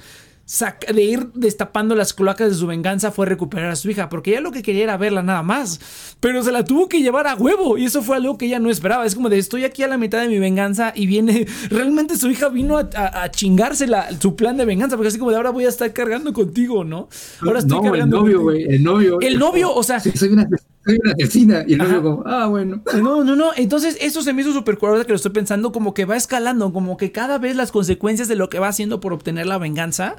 de 0.94 1.02
ir 1.02 1.32
destapando 1.34 1.96
las 1.96 2.12
cloacas 2.12 2.50
de 2.50 2.54
su 2.54 2.68
venganza 2.68 3.10
fue 3.10 3.26
recuperar 3.26 3.70
a 3.72 3.74
su 3.74 3.90
hija, 3.90 4.08
porque 4.08 4.30
ella 4.30 4.40
lo 4.40 4.52
que 4.52 4.62
quería 4.62 4.84
era 4.84 4.96
verla 4.96 5.20
nada 5.20 5.42
más, 5.42 5.80
pero 6.20 6.40
se 6.44 6.52
la 6.52 6.64
tuvo 6.64 6.88
que 6.88 7.02
llevar 7.02 7.26
a 7.26 7.34
huevo 7.34 7.76
y 7.76 7.86
eso 7.86 8.00
fue 8.00 8.16
algo 8.16 8.38
que 8.38 8.46
ella 8.46 8.60
no 8.60 8.70
esperaba. 8.70 9.04
Es 9.04 9.16
como 9.16 9.28
de 9.28 9.38
estoy 9.38 9.64
aquí 9.64 9.82
a 9.82 9.88
la 9.88 9.98
mitad 9.98 10.20
de 10.20 10.28
mi 10.28 10.38
venganza 10.38 10.92
y 10.94 11.08
viene, 11.08 11.48
realmente 11.70 12.16
su 12.16 12.30
hija 12.30 12.48
vino 12.48 12.78
a, 12.78 13.30
chingarse 13.32 13.88
su 14.20 14.36
plan 14.36 14.56
de 14.56 14.64
venganza, 14.64 14.96
porque 14.96 15.08
así 15.08 15.18
como 15.18 15.32
de 15.32 15.36
ahora 15.36 15.50
voy 15.50 15.64
a 15.64 15.68
estar 15.68 15.92
cargando 15.92 16.32
contigo, 16.32 16.84
¿no? 16.84 17.08
Ahora 17.40 17.58
estoy 17.58 17.80
cargando. 17.82 18.18
El 18.18 18.22
novio, 18.22 18.42
güey, 18.42 18.62
el 18.62 18.82
novio. 18.84 19.20
El 19.20 19.38
novio, 19.40 19.74
o 19.74 19.82
sea. 19.82 19.98
soy 19.98 20.28
una 20.28 20.48
soy 20.86 20.98
una 21.02 21.12
asesina. 21.12 21.64
Y 21.66 21.76
novio 21.76 22.02
como, 22.02 22.22
ah, 22.26 22.46
bueno. 22.46 22.80
No, 23.02 23.24
no, 23.24 23.36
no. 23.36 23.50
Entonces, 23.56 23.96
eso 24.00 24.22
se 24.22 24.32
me 24.32 24.42
hizo 24.42 24.52
súper 24.52 24.78
curioso 24.78 25.04
que 25.04 25.12
lo 25.12 25.16
estoy 25.16 25.32
pensando, 25.32 25.72
como 25.72 25.92
que 25.92 26.04
va 26.04 26.16
escalando, 26.16 26.72
como 26.72 26.96
que 26.96 27.12
cada 27.12 27.38
vez 27.38 27.56
las 27.56 27.72
consecuencias 27.72 28.28
de 28.28 28.36
lo 28.36 28.48
que 28.48 28.58
va 28.58 28.68
haciendo 28.68 29.00
por 29.00 29.12
obtener 29.12 29.46
la 29.46 29.58
venganza 29.58 30.16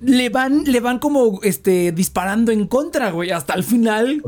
le 0.00 0.28
van, 0.28 0.62
le 0.64 0.78
van 0.80 1.00
como 1.00 1.40
este, 1.42 1.90
disparando 1.90 2.52
en 2.52 2.66
contra, 2.68 3.10
güey, 3.10 3.30
hasta 3.30 3.54
el 3.54 3.64
final. 3.64 4.22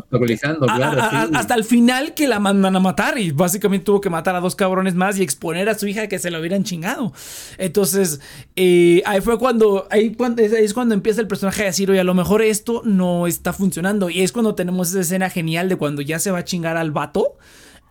claro, 0.75 1.31
Hasta 1.35 1.55
el 1.55 1.65
final 1.65 2.15
que 2.15 2.27
la 2.27 2.41
mandan 2.41 2.75
a 2.75 2.81
matar 2.81 3.19
y 3.19 3.31
básicamente 3.31 3.85
tuvo 3.85 4.01
que 4.01 4.11
matar 4.11 4.35
a 4.35 4.41
dos 4.41 4.57
cabrones 4.57 4.95
más 4.95 5.19
y 5.19 5.23
exponer 5.23 5.69
a 5.69 5.79
su 5.79 5.87
hija 5.87 6.09
que 6.09 6.19
se 6.19 6.31
lo 6.31 6.41
hubieran 6.41 6.65
chingado. 6.65 7.13
Entonces, 7.57 8.21
eh, 8.57 9.03
ahí 9.07 9.21
fue 9.21 9.39
cuando, 9.39 9.87
ahí, 9.91 10.15
cuando, 10.15 10.43
es 10.43 10.75
cuando 10.75 10.95
empieza 10.95 11.21
el 11.21 11.29
personaje 11.29 11.63
a 11.63 11.67
decir, 11.67 11.89
oye, 11.91 12.01
a 12.01 12.05
lo 12.05 12.15
mejor 12.15 12.43
esto 12.43 12.83
no 12.85 13.29
está 13.29 13.53
funcionando. 13.53 14.11
Y 14.11 14.23
es 14.23 14.33
cuando 14.33 14.57
tenemos 14.57 14.91
esa 14.91 15.01
escena 15.01 15.31
genial 15.31 15.69
de 15.69 15.77
cuando 15.77 16.03
ya 16.03 16.19
se 16.19 16.33
va 16.33 16.39
a 16.39 16.45
chingar 16.45 16.77
al 16.77 16.91
vato 16.91 17.37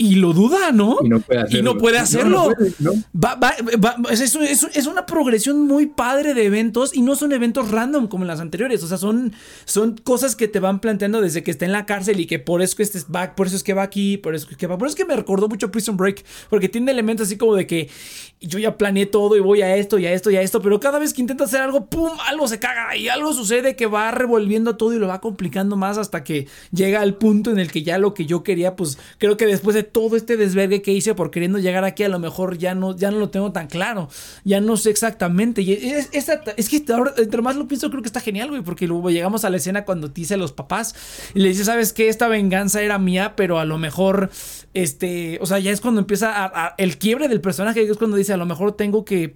y 0.02 0.16
lo 0.16 0.32
duda, 0.32 0.72
¿no? 0.72 0.98
Y 1.04 1.62
no 1.62 1.78
puede 1.78 2.00
hacerlo. 2.00 2.54
es, 4.10 4.88
una 4.88 5.06
progresión 5.06 5.68
muy 5.68 5.88
padre 5.88 6.34
de 6.34 6.46
eventos 6.46 6.96
y 6.96 7.02
no 7.02 7.18
son 7.18 7.34
eventos 7.34 7.70
random 7.70 8.08
como 8.08 8.24
en 8.24 8.30
las 8.30 8.40
anteriores. 8.40 8.82
O 8.82 8.88
sea, 8.88 8.98
son, 8.98 9.34
son 9.66 9.98
cosas 9.98 10.38
que 10.38 10.48
te 10.48 10.62
van 10.62 10.80
planteando 10.80 11.20
desde 11.20 11.44
que 11.44 11.52
está 11.52 11.66
en 11.66 11.74
la 11.74 11.86
cárcel 11.86 12.22
y 12.22 12.28
que 12.28 12.40
por 12.40 12.62
eso 12.62 12.82
este 12.82 13.00
va, 13.14 13.36
por 13.36 13.48
eso 13.48 13.58
es 13.58 13.64
que 13.64 13.74
va 13.74 13.84
aquí, 13.84 14.16
por 14.16 14.36
eso 14.36 14.48
es 14.50 14.56
que 14.56 14.68
va. 14.68 14.78
Por 14.78 14.88
eso 14.88 14.96
es 14.96 15.04
que 15.04 15.06
me 15.06 15.18
recordó 15.18 15.50
mucho 15.50 15.70
Prison 15.70 15.98
Break, 15.98 16.24
porque 16.50 16.70
tiene 16.70 16.92
elementos 16.92 17.28
así 17.28 17.36
como 17.36 17.56
de 17.56 17.68
que 17.68 17.90
yo 18.40 18.58
ya 18.58 18.78
planeé 18.78 19.06
todo 19.06 19.36
y 19.36 19.42
voy 19.42 19.64
a 19.64 19.76
esto 19.76 20.00
y 20.00 20.06
a 20.06 20.14
esto 20.14 20.32
y 20.32 20.38
a 20.38 20.42
esto, 20.42 20.62
pero 20.62 20.80
cada 20.80 20.98
vez 20.98 21.14
que 21.14 21.20
intenta 21.20 21.44
hacer 21.44 21.62
algo, 21.62 21.88
¡pum! 21.88 22.12
algo 22.26 22.48
se 22.48 22.58
caga 22.58 22.96
y 22.96 23.10
algo 23.10 23.34
sucede 23.34 23.76
que 23.76 23.86
va 23.86 24.12
revolviendo 24.12 24.78
todo 24.78 24.94
y 24.94 24.98
lo 24.98 25.10
va 25.10 25.20
complicando 25.20 25.76
más 25.76 25.98
hasta 25.98 26.24
que 26.24 26.48
llega 26.72 27.02
al 27.02 27.16
punto 27.16 27.52
en 27.52 27.60
el 27.60 27.70
que 27.70 27.84
ya 27.84 27.98
lo 27.98 28.14
que 28.14 28.26
yo 28.26 28.44
quería, 28.44 28.78
pues 28.78 28.98
creo 29.18 29.36
que 29.36 29.46
después 29.46 29.76
de 29.76 29.89
todo 29.92 30.16
este 30.16 30.38
desvergue 30.38 30.82
que 30.82 30.92
hice 30.92 31.16
por 31.16 31.32
queriendo 31.32 31.60
llegar 31.60 31.84
aquí, 31.84 32.04
a 32.04 32.10
lo 32.10 32.20
mejor 32.20 32.58
ya 32.58 32.76
no, 32.76 32.96
ya 32.96 33.12
no 33.12 33.20
lo 33.20 33.30
tengo 33.30 33.52
tan 33.52 33.68
claro. 33.68 34.10
Ya 34.44 34.62
no 34.62 34.78
sé 34.78 34.90
exactamente. 34.90 35.62
Y 35.62 35.74
es, 35.74 36.10
es, 36.12 36.70
que 36.70 36.94
ahora, 36.94 37.14
entre 37.18 37.42
más 37.42 37.56
lo 37.56 37.68
pienso, 37.68 37.90
creo 37.90 38.02
que 38.02 38.08
está 38.08 38.20
genial, 38.20 38.50
güey. 38.50 38.62
Porque 38.62 38.88
luego 38.88 39.10
llegamos 39.10 39.46
a 39.46 39.50
la 39.50 39.58
escena 39.58 39.86
cuando 39.86 40.12
te 40.12 40.22
dice 40.22 40.36
a 40.36 40.38
los 40.38 40.52
papás 40.52 40.96
y 41.34 41.40
le 41.40 41.50
dice, 41.50 41.64
¿sabes 41.66 41.94
qué? 41.94 42.10
Esta 42.10 42.28
venganza 42.28 42.82
era 42.82 42.98
mía, 43.00 43.34
pero 43.36 43.60
a 43.60 43.66
lo 43.66 43.78
mejor, 43.78 44.30
este, 44.74 45.40
o 45.42 45.46
sea, 45.46 45.60
ya 45.60 45.72
es 45.72 45.82
cuando 45.82 46.02
empieza 46.02 46.74
el 46.78 46.98
quiebre 46.98 47.28
del 47.28 47.42
personaje, 47.42 47.82
es 47.82 47.98
cuando 47.98 48.18
dice, 48.18 48.34
a 48.34 48.38
lo 48.38 48.46
mejor 48.46 48.74
tengo 48.74 49.06
que 49.06 49.36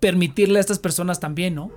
permitirle 0.00 0.58
a 0.58 0.60
estas 0.60 0.78
personas 0.78 1.20
también, 1.20 1.54
¿no? 1.54 1.70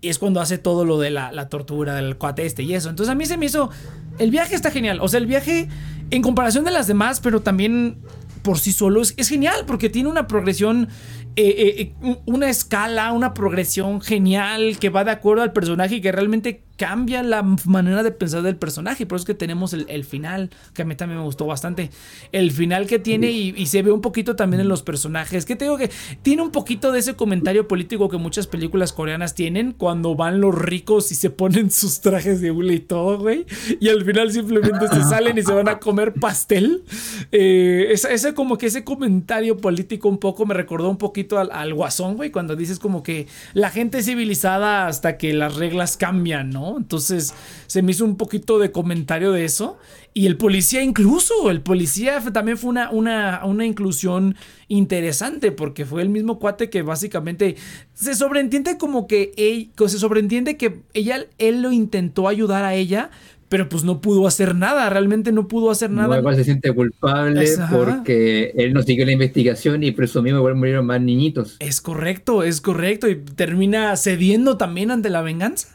Y 0.00 0.10
es 0.10 0.18
cuando 0.18 0.40
hace 0.40 0.58
todo 0.58 0.84
lo 0.84 0.98
de 0.98 1.10
la, 1.10 1.32
la 1.32 1.48
tortura 1.48 1.94
del 1.94 2.16
cuate 2.16 2.46
este 2.46 2.62
y 2.62 2.74
eso. 2.74 2.88
Entonces 2.88 3.10
a 3.10 3.16
mí 3.16 3.26
se 3.26 3.36
me 3.36 3.46
hizo. 3.46 3.70
El 4.18 4.30
viaje 4.30 4.54
está 4.54 4.70
genial. 4.70 5.00
O 5.00 5.08
sea, 5.08 5.18
el 5.18 5.26
viaje 5.26 5.68
en 6.10 6.22
comparación 6.22 6.64
de 6.64 6.70
las 6.70 6.86
demás, 6.86 7.20
pero 7.20 7.40
también 7.40 7.98
por 8.42 8.58
sí 8.58 8.72
solo 8.72 9.02
es, 9.02 9.28
genial 9.28 9.64
porque 9.66 9.90
tiene 9.90 10.08
una 10.08 10.26
progresión 10.26 10.88
eh, 11.36 11.94
eh, 12.02 12.16
una 12.24 12.48
escala, 12.48 13.12
una 13.12 13.34
progresión 13.34 14.00
genial 14.00 14.78
que 14.78 14.88
va 14.88 15.04
de 15.04 15.10
acuerdo 15.10 15.42
al 15.42 15.52
personaje 15.52 15.96
y 15.96 16.00
que 16.00 16.12
realmente 16.12 16.64
cambia 16.78 17.24
la 17.24 17.42
manera 17.42 18.02
de 18.02 18.12
pensar 18.12 18.42
del 18.42 18.56
personaje. 18.56 19.04
Por 19.04 19.16
eso 19.16 19.24
es 19.24 19.26
que 19.26 19.34
tenemos 19.34 19.72
el, 19.72 20.04
final, 20.04 20.50
que 20.72 20.82
a 20.82 20.84
mí 20.84 20.94
también 20.94 21.18
me 21.18 21.24
gustó 21.24 21.44
bastante. 21.44 21.90
El 22.30 22.52
final 22.52 22.86
que 22.86 23.00
tiene 23.00 23.30
y, 23.32 23.66
se 23.66 23.82
ve 23.82 23.90
un 23.90 24.00
poquito 24.00 24.36
también 24.36 24.60
en 24.60 24.68
los 24.68 24.82
personajes. 24.82 25.44
Que 25.44 25.56
te 25.56 25.64
digo 25.64 25.76
que 25.76 25.90
tiene 26.22 26.40
un 26.40 26.52
poquito 26.52 26.92
de 26.92 27.00
ese 27.00 27.16
comentario 27.16 27.66
político 27.66 28.08
que 28.08 28.16
muchas 28.16 28.46
películas 28.46 28.92
coreanas 28.92 29.34
tienen 29.34 29.72
cuando 29.72 30.14
van 30.14 30.40
los 30.40 30.54
ricos 30.54 31.10
y 31.10 31.16
se 31.16 31.30
ponen 31.30 31.70
sus 31.72 32.00
trajes 32.00 32.40
de 32.40 32.52
hule 32.52 32.74
y 32.74 32.80
todo, 32.80 33.18
güey. 33.18 33.44
Y 33.80 33.88
al 33.88 34.04
final 34.04 34.30
simplemente 34.30 34.86
se 34.86 35.02
salen 35.02 35.36
y 35.36 35.42
se 35.42 35.52
van 35.52 35.68
a 35.68 35.80
comer 35.80 36.14
pastel. 36.14 36.84
Eh, 37.32 37.88
ese, 37.90 38.34
como 38.34 38.56
que 38.56 38.66
ese 38.66 38.84
comentario 38.84 39.56
político 39.56 40.08
un 40.08 40.18
poco 40.18 40.46
me 40.46 40.54
recordó 40.54 40.88
un 40.88 40.98
poquito 40.98 41.40
al, 41.40 41.50
al 41.50 41.74
guasón, 41.74 42.14
güey, 42.14 42.30
cuando 42.30 42.54
dices 42.54 42.78
como 42.78 43.02
que 43.02 43.26
la 43.52 43.70
gente 43.70 43.98
es 43.98 44.06
civilizada 44.06 44.86
hasta 44.86 45.18
que 45.18 45.32
las 45.32 45.56
reglas 45.56 45.96
cambian, 45.96 46.50
¿no? 46.50 46.67
Entonces 46.76 47.34
se 47.66 47.82
me 47.82 47.92
hizo 47.92 48.04
un 48.04 48.16
poquito 48.16 48.58
de 48.58 48.72
comentario 48.72 49.32
de 49.32 49.44
eso. 49.44 49.78
Y 50.14 50.26
el 50.26 50.36
policía 50.36 50.82
incluso, 50.82 51.50
el 51.50 51.60
policía 51.60 52.20
también 52.32 52.58
fue 52.58 52.70
una, 52.70 52.90
una, 52.90 53.42
una 53.44 53.64
inclusión 53.64 54.34
interesante 54.66 55.52
porque 55.52 55.86
fue 55.86 56.02
el 56.02 56.08
mismo 56.08 56.38
cuate 56.38 56.70
que 56.70 56.82
básicamente 56.82 57.56
se 57.94 58.14
sobreentiende 58.14 58.78
como 58.78 59.06
que 59.06 59.32
él, 59.36 59.70
se 59.88 59.98
sobreentiende 59.98 60.56
que 60.56 60.82
ella, 60.92 61.26
él 61.38 61.62
lo 61.62 61.72
intentó 61.72 62.28
ayudar 62.28 62.64
a 62.64 62.74
ella, 62.74 63.10
pero 63.48 63.68
pues 63.68 63.84
no 63.84 64.00
pudo 64.00 64.26
hacer 64.26 64.54
nada, 64.54 64.90
realmente 64.90 65.32
no 65.32 65.48
pudo 65.48 65.70
hacer 65.70 65.90
nada. 65.90 66.18
igual 66.18 66.36
se 66.36 66.44
siente 66.44 66.72
culpable 66.72 67.46
porque 67.70 68.52
él 68.56 68.72
no 68.74 68.82
siguió 68.82 69.06
la 69.06 69.12
investigación 69.12 69.82
y 69.82 69.92
presumimos 69.92 70.40
igual 70.40 70.54
murieron 70.54 70.86
más 70.86 71.00
niñitos. 71.00 71.56
Es 71.60 71.80
correcto, 71.80 72.42
es 72.42 72.60
correcto 72.60 73.08
y 73.08 73.16
termina 73.16 73.96
cediendo 73.96 74.56
también 74.56 74.90
ante 74.90 75.10
la 75.10 75.22
venganza 75.22 75.68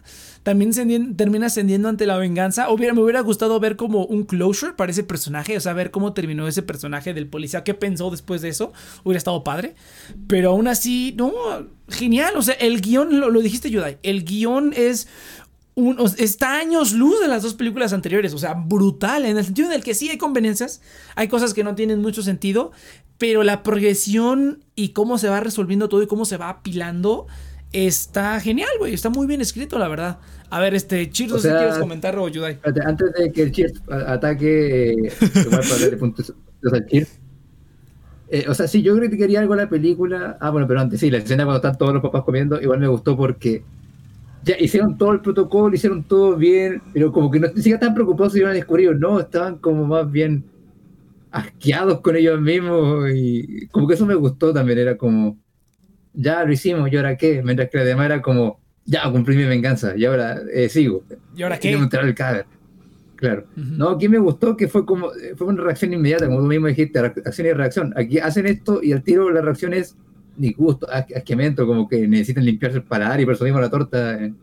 también 0.43 1.15
termina 1.15 1.47
ascendiendo 1.47 1.87
ante 1.87 2.05
la 2.05 2.17
venganza. 2.17 2.69
Hubiera, 2.69 2.93
me 2.93 3.01
hubiera 3.01 3.21
gustado 3.21 3.59
ver 3.59 3.77
como 3.77 4.05
un 4.05 4.23
closure 4.23 4.73
para 4.73 4.91
ese 4.91 5.03
personaje, 5.03 5.55
o 5.55 5.59
sea, 5.61 5.73
ver 5.73 5.89
cómo 5.89 6.13
terminó 6.13 6.47
ese 6.47 6.61
personaje 6.61 7.13
del 7.13 7.27
policía, 7.27 7.63
qué 7.63 7.73
pensó 7.73 8.11
después 8.11 8.41
de 8.41 8.49
eso. 8.49 8.73
Hubiera 9.03 9.17
estado 9.17 9.43
padre. 9.43 9.75
Pero 10.27 10.51
aún 10.51 10.67
así, 10.67 11.15
no, 11.17 11.31
genial. 11.87 12.33
O 12.35 12.41
sea, 12.41 12.55
el 12.55 12.81
guion, 12.81 13.21
lo, 13.21 13.41
dijiste, 13.41 13.69
Yudai, 13.69 13.97
el 14.03 14.25
guion 14.25 14.73
es 14.75 15.07
un, 15.75 15.97
está 16.17 16.57
años 16.57 16.91
luz 16.91 17.21
de 17.21 17.29
las 17.29 17.41
dos 17.41 17.53
películas 17.55 17.93
anteriores, 17.93 18.33
o 18.33 18.37
sea, 18.37 18.53
brutal, 18.53 19.25
en 19.25 19.37
el 19.37 19.45
sentido 19.45 19.69
en 19.69 19.73
el 19.73 19.83
que 19.83 19.95
sí 19.95 20.09
hay 20.09 20.19
conveniencias, 20.19 20.81
hay 21.15 21.27
cosas 21.29 21.53
que 21.53 21.63
no 21.63 21.73
tienen 21.73 21.99
mucho 21.99 22.21
sentido, 22.21 22.71
pero 23.17 23.43
la 23.43 23.63
progresión 23.63 24.63
y 24.75 24.89
cómo 24.89 25.17
se 25.17 25.29
va 25.29 25.39
resolviendo 25.39 25.89
todo 25.89 26.03
y 26.03 26.07
cómo 26.07 26.25
se 26.25 26.37
va 26.37 26.49
apilando 26.49 27.27
está 27.73 28.39
genial, 28.39 28.69
güey. 28.79 28.93
Está 28.93 29.09
muy 29.09 29.27
bien 29.27 29.41
escrito, 29.41 29.77
la 29.77 29.87
verdad. 29.87 30.19
A 30.49 30.59
ver, 30.59 30.75
este, 30.75 31.07
no 31.27 31.39
sé 31.39 31.49
si 31.49 31.55
quieres 31.55 31.77
comentar 31.79 32.17
o 32.17 32.27
Yudai. 32.27 32.59
Antes 32.85 33.13
de 33.13 33.31
que 33.31 33.41
el 33.41 33.51
Cheers 33.51 33.81
ataque, 33.89 34.91
eh, 34.91 35.97
puntos 35.99 36.33
al 36.71 36.85
Cheers. 36.85 37.19
Eh, 38.29 38.45
o 38.47 38.53
sea, 38.53 38.67
sí, 38.67 38.81
yo 38.81 38.95
criticaría 38.95 39.39
algo 39.39 39.55
la 39.55 39.67
película. 39.67 40.37
Ah, 40.39 40.51
bueno, 40.51 40.67
pero 40.67 40.79
antes 40.79 40.99
sí, 40.99 41.11
la 41.11 41.17
escena 41.17 41.43
cuando 41.43 41.57
están 41.57 41.77
todos 41.77 41.93
los 41.93 42.01
papás 42.01 42.23
comiendo, 42.23 42.61
igual 42.61 42.79
me 42.79 42.87
gustó 42.87 43.17
porque 43.17 43.63
ya 44.43 44.55
hicieron 44.59 44.97
todo 44.97 45.11
el 45.11 45.21
protocolo, 45.21 45.75
hicieron 45.75 46.03
todo 46.03 46.35
bien, 46.35 46.81
pero 46.93 47.11
como 47.11 47.31
que 47.31 47.39
no 47.39 47.47
ni 47.47 47.55
siquiera 47.55 47.75
estaban 47.75 47.95
preocupados 47.95 48.33
si 48.33 48.39
iban 48.39 48.51
a 48.51 48.55
descubrir, 48.55 48.95
no, 48.97 49.19
estaban 49.19 49.57
como 49.57 49.85
más 49.85 50.11
bien 50.11 50.43
asqueados 51.31 52.01
con 52.01 52.15
ellos 52.15 52.39
mismos 52.41 53.09
y 53.13 53.67
como 53.67 53.87
que 53.87 53.95
eso 53.95 54.05
me 54.05 54.15
gustó 54.15 54.53
también, 54.53 54.79
era 54.79 54.97
como 54.97 55.37
ya 56.13 56.43
lo 56.43 56.51
hicimos, 56.51 56.91
¿y 56.91 56.97
ahora 56.97 57.17
qué? 57.17 57.41
Mientras 57.43 57.69
que 57.69 57.77
la 57.77 57.83
demás 57.83 58.05
era 58.05 58.21
como, 58.21 58.59
ya 58.85 59.09
cumplí 59.11 59.35
mi 59.35 59.45
venganza, 59.45 59.95
y 59.95 60.05
ahora 60.05 60.41
eh, 60.53 60.69
sigo. 60.69 61.03
¿Y 61.35 61.43
ahora 61.43 61.59
qué? 61.59 61.71
entrar 61.71 62.05
el 62.05 62.15
cadáver. 62.15 62.45
Claro. 63.15 63.45
No, 63.55 63.91
aquí 63.91 64.09
me 64.09 64.17
gustó 64.17 64.57
que 64.57 64.67
fue 64.67 64.85
como, 64.85 65.11
fue 65.37 65.47
una 65.47 65.63
reacción 65.63 65.93
inmediata, 65.93 66.25
como 66.27 66.39
tú 66.39 66.45
mismo 66.45 66.67
dijiste, 66.67 66.99
acción 66.99 67.47
y 67.47 67.53
reacción. 67.53 67.93
Aquí 67.95 68.19
hacen 68.19 68.45
esto 68.47 68.83
y 68.83 68.91
al 68.91 69.01
tiro 69.01 69.29
la 69.31 69.41
reacción 69.41 69.73
es 69.73 69.95
disgusto, 70.35 70.87
asqueamiento, 70.89 71.65
como 71.65 71.87
que 71.87 72.05
necesitan 72.07 72.43
limpiarse 72.43 72.79
el 72.79 72.83
paladar 72.83 73.21
y 73.21 73.25
por 73.25 73.35
eso 73.35 73.45
mismo 73.45 73.61
la 73.61 73.69
torta. 73.69 74.21
Eh. 74.21 74.33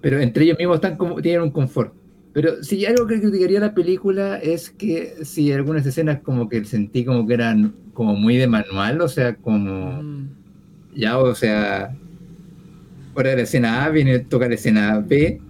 Pero 0.00 0.20
entre 0.20 0.44
ellos 0.44 0.58
mismos 0.58 0.76
están 0.76 0.96
como, 0.96 1.20
tienen 1.20 1.42
un 1.42 1.50
confort. 1.50 1.92
Pero 2.36 2.62
si 2.62 2.84
algo 2.84 3.06
que 3.06 3.18
criticaría 3.18 3.60
la 3.60 3.72
película 3.72 4.36
es 4.36 4.68
que 4.68 5.14
si 5.24 5.50
algunas 5.52 5.86
escenas 5.86 6.20
como 6.20 6.50
que 6.50 6.62
sentí 6.66 7.02
como 7.02 7.26
que 7.26 7.32
eran 7.32 7.72
como 7.94 8.14
muy 8.14 8.36
de 8.36 8.46
manual, 8.46 9.00
o 9.00 9.08
sea, 9.08 9.36
como 9.36 10.02
Mm. 10.02 10.28
ya, 10.94 11.16
o 11.18 11.34
sea, 11.34 11.96
fuera 13.14 13.30
de 13.30 13.36
la 13.36 13.42
escena 13.44 13.86
A 13.86 13.88
viene 13.88 14.18
toca 14.18 14.48
la 14.50 14.54
escena 14.56 14.98
B 15.00 15.40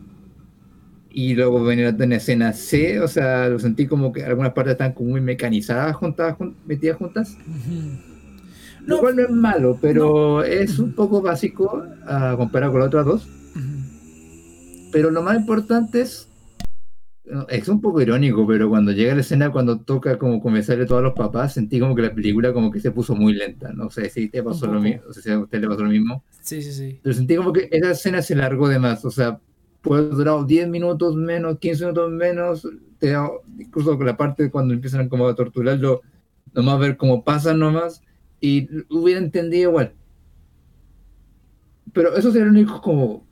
y 1.10 1.34
luego 1.34 1.64
viene 1.66 1.90
la 1.90 2.14
escena 2.14 2.52
C, 2.52 3.00
o 3.00 3.08
sea, 3.08 3.48
lo 3.48 3.58
sentí 3.58 3.88
como 3.88 4.12
que 4.12 4.22
algunas 4.24 4.52
partes 4.52 4.74
están 4.74 4.92
como 4.92 5.10
muy 5.10 5.20
mecanizadas, 5.20 5.96
juntadas, 5.96 6.36
jun- 6.38 6.54
metidas 6.68 6.98
juntas. 6.98 7.36
Ujú. 7.48 7.98
Lo 8.86 8.94
No. 8.94 9.00
cual 9.00 9.16
no 9.16 9.22
es 9.22 9.30
malo, 9.30 9.76
pero 9.82 10.44
es 10.44 10.78
un 10.78 10.92
poco 10.92 11.20
básico 11.20 11.82
ah, 12.06 12.34
comparado 12.36 12.70
con 12.70 12.80
las 12.82 12.86
otras 12.88 13.06
dos. 13.06 13.28
Pero 14.92 15.10
lo 15.10 15.20
más 15.22 15.36
importante 15.36 16.02
es. 16.02 16.25
Es 17.48 17.68
un 17.68 17.80
poco 17.80 18.00
irónico, 18.00 18.46
pero 18.46 18.68
cuando 18.68 18.92
llega 18.92 19.14
la 19.14 19.20
escena, 19.20 19.50
cuando 19.50 19.80
toca 19.80 20.16
como 20.16 20.40
comenzarle 20.40 20.86
todos 20.86 21.02
los 21.02 21.12
papás, 21.12 21.54
sentí 21.54 21.80
como 21.80 21.96
que 21.96 22.02
la 22.02 22.14
película 22.14 22.52
como 22.52 22.70
que 22.70 22.78
se 22.78 22.92
puso 22.92 23.16
muy 23.16 23.34
lenta. 23.34 23.72
No 23.72 23.90
sé 23.90 24.08
si 24.10 24.28
te 24.28 24.44
pasó 24.44 24.66
lo 24.68 24.80
mismo, 24.80 25.02
o 25.08 25.12
sea, 25.12 25.22
si 25.22 25.30
a 25.30 25.38
usted 25.40 25.60
le 25.60 25.66
pasó 25.66 25.82
lo 25.82 25.90
mismo. 25.90 26.22
Sí, 26.40 26.62
sí, 26.62 26.72
sí. 26.72 27.00
Pero 27.02 27.14
sentí 27.14 27.34
como 27.34 27.52
que 27.52 27.68
esa 27.72 27.90
escena 27.90 28.22
se 28.22 28.36
largó 28.36 28.68
de 28.68 28.78
más. 28.78 29.04
O 29.04 29.10
sea, 29.10 29.40
puede 29.82 30.08
durar 30.08 30.46
10 30.46 30.68
minutos 30.68 31.16
menos, 31.16 31.58
15 31.58 31.84
minutos 31.86 32.12
menos. 32.12 32.68
Te 32.98 33.14
incluso 33.58 33.96
con 33.96 34.06
la 34.06 34.16
parte 34.16 34.48
cuando 34.48 34.72
empiezan 34.72 35.08
como 35.08 35.26
a 35.26 35.34
torturarlo, 35.34 36.02
nomás 36.54 36.78
ver 36.78 36.96
cómo 36.96 37.24
pasan 37.24 37.58
nomás. 37.58 38.02
Y 38.40 38.68
hubiera 38.88 39.18
entendido 39.18 39.70
igual. 39.70 39.92
Pero 41.92 42.14
eso 42.14 42.30
sería 42.30 42.46
lo 42.46 42.52
único 42.52 42.80
como. 42.80 43.26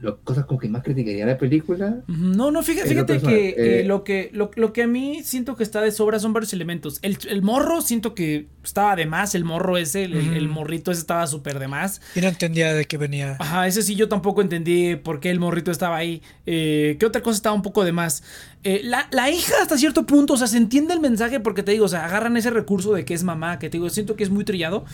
Las 0.00 0.14
cosas 0.22 0.46
como 0.46 0.60
que 0.60 0.68
más 0.68 0.84
criticaría 0.84 1.26
la 1.26 1.36
película. 1.36 2.02
No, 2.06 2.52
no, 2.52 2.62
fíjate, 2.62 2.88
fíjate 2.88 3.20
que 3.20 3.48
eh. 3.48 3.80
eh, 3.80 3.84
lo 3.84 4.04
que 4.04 4.30
lo, 4.32 4.50
lo 4.54 4.72
que 4.72 4.84
a 4.84 4.86
mí 4.86 5.22
siento 5.24 5.56
que 5.56 5.64
está 5.64 5.80
de 5.80 5.90
sobra 5.90 6.20
son 6.20 6.32
varios 6.32 6.52
elementos. 6.52 7.00
El, 7.02 7.18
el 7.28 7.42
morro 7.42 7.80
siento 7.80 8.14
que 8.14 8.46
estaba 8.62 8.94
de 8.94 9.06
más, 9.06 9.34
el 9.34 9.44
morro 9.44 9.76
ese, 9.76 10.04
el, 10.04 10.48
morrito 10.48 10.92
ese 10.92 11.00
estaba 11.00 11.26
súper 11.26 11.58
de 11.58 11.66
más. 11.66 12.00
Yo 12.14 12.22
no 12.22 12.28
entendía 12.28 12.72
de 12.74 12.84
qué 12.84 12.96
venía. 12.96 13.36
Ajá, 13.40 13.66
ese 13.66 13.82
sí 13.82 13.96
yo 13.96 14.08
tampoco 14.08 14.40
entendí 14.40 14.94
por 14.94 15.18
qué 15.18 15.30
el 15.30 15.40
morrito 15.40 15.72
estaba 15.72 15.96
ahí. 15.96 16.22
Eh, 16.46 16.96
¿Qué 17.00 17.06
otra 17.06 17.20
cosa 17.20 17.36
estaba 17.36 17.56
un 17.56 17.62
poco 17.62 17.84
de 17.84 17.92
más? 17.92 18.22
Eh, 18.62 18.82
la, 18.84 19.08
la 19.10 19.30
hija 19.30 19.54
hasta 19.60 19.78
cierto 19.78 20.06
punto, 20.06 20.34
o 20.34 20.36
sea, 20.36 20.46
se 20.46 20.58
entiende 20.58 20.94
el 20.94 21.00
mensaje 21.00 21.40
porque 21.40 21.62
te 21.62 21.72
digo, 21.72 21.86
o 21.86 21.88
sea, 21.88 22.04
agarran 22.04 22.36
ese 22.36 22.50
recurso 22.50 22.92
de 22.92 23.04
que 23.04 23.14
es 23.14 23.24
mamá, 23.24 23.58
que 23.58 23.68
te 23.68 23.78
digo, 23.78 23.90
siento 23.90 24.14
que 24.14 24.24
es 24.24 24.30
muy 24.30 24.44
trillado. 24.44 24.84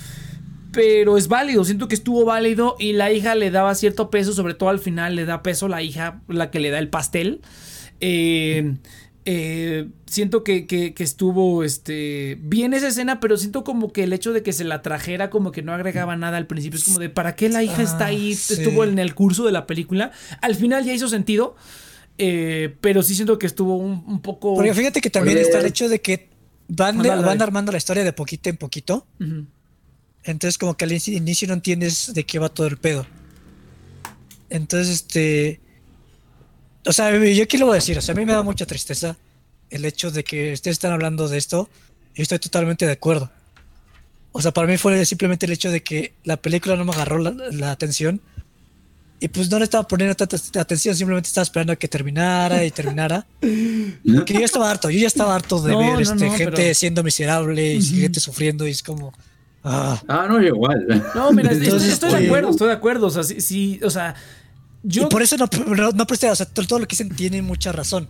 Pero 0.74 1.16
es 1.16 1.28
válido, 1.28 1.64
siento 1.64 1.88
que 1.88 1.94
estuvo 1.94 2.24
válido 2.24 2.76
y 2.78 2.92
la 2.94 3.12
hija 3.12 3.34
le 3.34 3.50
daba 3.50 3.74
cierto 3.74 4.10
peso, 4.10 4.32
sobre 4.32 4.54
todo 4.54 4.68
al 4.70 4.78
final 4.80 5.14
le 5.16 5.24
da 5.24 5.42
peso 5.42 5.68
la 5.68 5.82
hija, 5.82 6.20
la 6.28 6.50
que 6.50 6.58
le 6.60 6.70
da 6.70 6.78
el 6.78 6.88
pastel. 6.88 7.40
Eh, 8.00 8.74
eh, 9.26 9.88
siento 10.06 10.44
que, 10.44 10.66
que- 10.66 10.92
que 10.92 11.02
estuvo 11.04 11.64
este, 11.64 12.36
bien 12.42 12.74
esa 12.74 12.88
escena, 12.88 13.20
pero 13.20 13.36
siento 13.38 13.64
como 13.64 13.90
que 13.92 14.02
el 14.04 14.12
hecho 14.12 14.32
de 14.32 14.42
que 14.42 14.52
se 14.52 14.64
la 14.64 14.82
trajera 14.82 15.30
como 15.30 15.50
que 15.52 15.62
no 15.62 15.72
agregaba 15.72 16.16
nada 16.16 16.36
al 16.36 16.46
principio. 16.46 16.78
Es 16.78 16.84
como 16.84 16.98
de, 16.98 17.08
¿para 17.08 17.34
qué 17.34 17.48
la 17.48 17.62
hija 17.62 17.82
está 17.82 18.04
Ah, 18.04 18.08
ahí? 18.08 18.34
sí. 18.34 18.54
Estuvo 18.54 18.84
en 18.84 18.98
el 18.98 19.14
curso 19.14 19.44
de 19.44 19.52
la 19.52 19.66
película. 19.66 20.10
Al 20.42 20.54
final 20.56 20.84
ya 20.84 20.92
hizo 20.92 21.08
sentido, 21.08 21.56
eh, 22.18 22.74
pero 22.80 23.02
sí 23.02 23.14
siento 23.14 23.38
que 23.38 23.46
estuvo 23.46 23.76
un, 23.76 24.04
un 24.06 24.20
poco... 24.20 24.54
Porque 24.56 24.74
fíjate 24.74 25.00
que 25.00 25.08
también 25.10 25.38
Oye. 25.38 25.46
está 25.46 25.60
el 25.60 25.66
hecho 25.66 25.88
de 25.88 26.00
que 26.00 26.28
van, 26.68 26.98
de- 27.00 27.08
van 27.08 27.40
armando 27.40 27.72
la 27.72 27.78
historia 27.78 28.04
de 28.04 28.12
poquito 28.12 28.50
en 28.50 28.56
poquito. 28.58 29.06
Entonces, 30.24 30.56
como 30.58 30.76
que 30.76 30.84
al 30.84 30.92
inicio- 30.92 31.16
no 31.48 31.54
entiendes 31.54 32.12
de 32.14 32.24
qué 32.24 32.38
va 32.38 32.48
todo 32.48 32.66
el 32.66 32.76
pedo. 32.78 33.06
Entonces, 34.50 34.88
este. 34.90 35.60
O 36.86 36.92
sea, 36.92 37.10
yo 37.34 37.46
a 37.72 37.76
decir. 37.76 37.96
O 37.98 38.02
sea, 38.02 38.14
a 38.14 38.16
mí 38.18 38.24
me 38.24 38.32
da 38.32 38.42
mucha 38.42 38.66
tristeza 38.66 39.16
el 39.70 39.84
hecho 39.84 40.10
de 40.10 40.24
que 40.24 40.52
ustedes 40.52 40.76
están 40.76 40.92
hablando 40.92 41.28
de 41.28 41.38
esto. 41.38 41.68
Y 42.14 42.22
estoy 42.22 42.38
totalmente 42.38 42.86
de 42.86 42.92
acuerdo. 42.92 43.30
O 44.32 44.40
sea, 44.42 44.52
para 44.52 44.66
mí 44.66 44.76
fue 44.78 45.04
simplemente 45.04 45.46
el 45.46 45.52
hecho 45.52 45.70
de 45.70 45.82
que 45.82 46.14
la 46.24 46.36
película 46.36 46.76
no 46.76 46.84
me 46.84 46.92
agarró 46.92 47.18
la, 47.18 47.30
la 47.52 47.70
atención. 47.72 48.20
Y 49.20 49.28
pues 49.28 49.48
no 49.50 49.58
le 49.58 49.64
estaba 49.64 49.86
poniendo 49.86 50.14
tanta 50.14 50.36
atención, 50.60 50.94
simplemente 50.94 51.28
estaba 51.28 51.44
esperando 51.44 51.72
a 51.72 51.76
que 51.76 51.88
terminara 51.88 52.64
y 52.64 52.70
terminara. 52.70 53.26
Porque 53.40 54.34
yo 54.34 54.40
estaba 54.44 54.70
harto, 54.70 54.90
yo 54.90 54.98
ya 54.98 55.06
estaba 55.06 55.34
harto 55.34 55.60
de 55.62 55.72
No, 55.72 55.78
ver 55.78 55.92
no, 55.94 56.00
este, 56.00 56.14
no, 56.26 56.32
gente 56.36 56.52
pero- 56.56 56.74
siendo 56.74 57.02
miserable 57.02 57.74
y 57.74 57.78
Ujú. 57.78 57.96
gente 58.00 58.20
sufriendo 58.20 58.66
y 58.66 58.72
es 58.72 58.82
como... 58.82 59.12
Ah, 59.64 60.00
Ah, 60.08 60.26
no, 60.28 60.40
igual. 60.42 60.86
No, 61.14 61.32
mira, 61.32 61.50
estoy, 61.50 61.64
Entonces, 61.66 61.92
estoy 61.94 62.10
de 62.12 62.26
acuerdo, 62.26 62.50
estoy 62.50 62.66
de 62.68 62.74
acuerdo. 62.74 63.06
O 63.06 63.10
sea, 63.10 63.22
sí, 63.22 63.40
sí, 63.40 63.80
o 63.82 63.88
sea, 63.90 64.14
yo... 64.82 65.04
Y 65.04 65.06
por 65.06 65.22
eso 65.22 65.36
no, 65.38 65.46
no, 65.74 65.90
no 65.92 66.06
presté, 66.06 66.30
o 66.30 66.36
sea, 66.36 66.44
todo, 66.46 66.66
todo 66.66 66.78
lo 66.80 66.86
que 66.86 66.92
dicen 66.92 67.08
tiene 67.16 67.40
mucha 67.40 67.72
razón. 67.72 68.06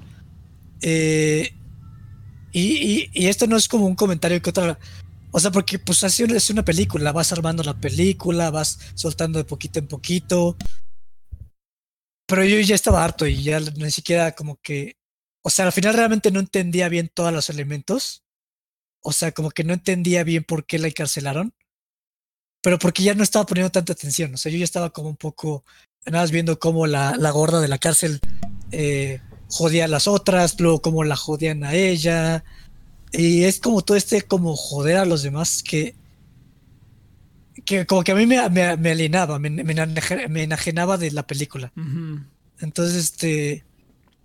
Eh, 0.82 1.54
y, 2.52 2.60
y- 2.60 3.10
y 3.12 3.26
esto 3.28 3.46
no 3.46 3.56
es 3.56 3.68
como 3.68 3.86
un 3.86 3.94
comentario 3.94 4.42
que 4.42 4.50
otra. 4.50 4.78
O 5.30 5.38
sea, 5.40 5.50
porque 5.52 5.78
pues 5.78 6.02
así 6.04 6.22
es 6.24 6.50
una 6.50 6.64
película, 6.64 7.12
vas 7.12 7.32
armando 7.32 7.62
la 7.62 7.74
película, 7.74 8.50
vas 8.50 8.78
soltando 8.94 9.38
de 9.38 9.44
poquito 9.44 9.78
en 9.78 9.86
poquito. 9.88 10.56
Pero 12.26 12.44
yo 12.44 12.58
ya 12.60 12.74
estaba 12.74 13.04
harto 13.04 13.26
y 13.26 13.42
ya 13.42 13.60
ni 13.60 13.90
siquiera 13.90 14.32
como 14.32 14.56
que. 14.62 14.96
O 15.42 15.50
sea, 15.50 15.66
al 15.66 15.72
final 15.72 15.94
realmente 15.94 16.30
no 16.30 16.40
entendía 16.40 16.88
bien 16.88 17.10
todos 17.12 17.32
los 17.32 17.50
elementos. 17.50 18.23
O 19.06 19.12
sea, 19.12 19.32
como 19.32 19.50
que 19.50 19.64
no 19.64 19.74
entendía 19.74 20.24
bien 20.24 20.44
por 20.44 20.64
qué 20.66 20.78
la 20.78 20.88
encarcelaron. 20.88 21.52
Pero 22.62 22.78
porque 22.78 23.02
ya 23.02 23.14
no 23.14 23.22
estaba 23.22 23.44
poniendo 23.44 23.70
tanta 23.70 23.92
atención. 23.92 24.32
O 24.34 24.38
sea, 24.38 24.50
yo 24.50 24.56
ya 24.58 24.64
estaba 24.64 24.88
como 24.90 25.10
un 25.10 25.16
poco 25.16 25.64
nada 26.06 26.22
más 26.24 26.30
viendo 26.30 26.58
cómo 26.58 26.86
la, 26.86 27.14
la 27.18 27.30
gorda 27.30 27.60
de 27.60 27.68
la 27.68 27.76
cárcel 27.78 28.20
eh, 28.72 29.20
jodía 29.50 29.84
a 29.84 29.88
las 29.88 30.08
otras, 30.08 30.58
luego 30.58 30.80
cómo 30.80 31.04
la 31.04 31.16
jodían 31.16 31.62
a 31.64 31.74
ella. 31.74 32.42
Y 33.12 33.44
es 33.44 33.60
como 33.60 33.82
todo 33.82 33.96
este 33.98 34.22
como 34.22 34.56
joder 34.56 34.96
a 34.96 35.04
los 35.04 35.22
demás 35.22 35.62
que 35.62 35.94
que 37.66 37.86
como 37.86 38.02
que 38.02 38.12
a 38.12 38.14
mí 38.16 38.26
me, 38.26 38.48
me, 38.50 38.76
me 38.76 38.90
alienaba, 38.90 39.38
me, 39.38 39.48
me, 39.50 39.62
enaje- 39.74 40.28
me 40.28 40.42
enajenaba 40.42 40.98
de 40.98 41.10
la 41.12 41.26
película. 41.26 41.72
Entonces, 42.60 42.96
este... 42.96 43.64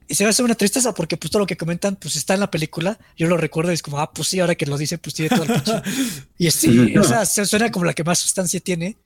Y 0.10 0.16
se 0.16 0.24
me 0.24 0.32
hace 0.32 0.42
una 0.42 0.56
tristeza 0.56 0.92
porque 0.92 1.18
pues 1.18 1.30
todo 1.30 1.42
lo 1.42 1.46
que 1.46 1.56
comentan 1.56 1.96
pues 1.96 2.16
está 2.16 2.34
en 2.34 2.40
la 2.40 2.50
película. 2.50 2.98
Yo 3.16 3.28
lo 3.28 3.38
recuerdo 3.38 3.70
y 3.70 3.76
es 3.76 3.84
como, 3.84 4.00
ah, 4.00 4.12
pues 4.12 4.28
sí, 4.28 4.40
ahora 4.40 4.56
que 4.56 4.66
lo 4.66 4.76
dice, 4.76 4.98
pues 4.98 5.14
tiene 5.14 5.30
todo 5.30 5.44
el 5.44 5.54
pinche... 5.54 5.82
Y 6.40 6.50
sí, 6.50 6.98
o 6.98 7.04
sea, 7.04 7.28
se 7.28 7.46
suena 7.46 7.70
como 7.70 7.86
la 7.86 7.94
que 7.94 8.04
más 8.04 8.18
sustancia 8.18 8.60
tiene. 8.60 8.98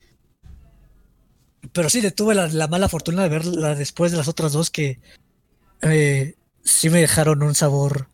Pero 1.72 1.90
sí, 1.90 2.02
tuve 2.10 2.34
la, 2.34 2.48
la 2.48 2.68
mala 2.68 2.88
fortuna 2.88 3.22
de 3.22 3.28
verla 3.28 3.74
después 3.74 4.12
de 4.12 4.18
las 4.18 4.28
otras 4.28 4.52
dos 4.52 4.70
que 4.70 4.98
eh, 5.82 6.36
sí 6.64 6.88
me 6.88 7.00
dejaron 7.00 7.42
un 7.42 7.54
sabor 7.54 8.08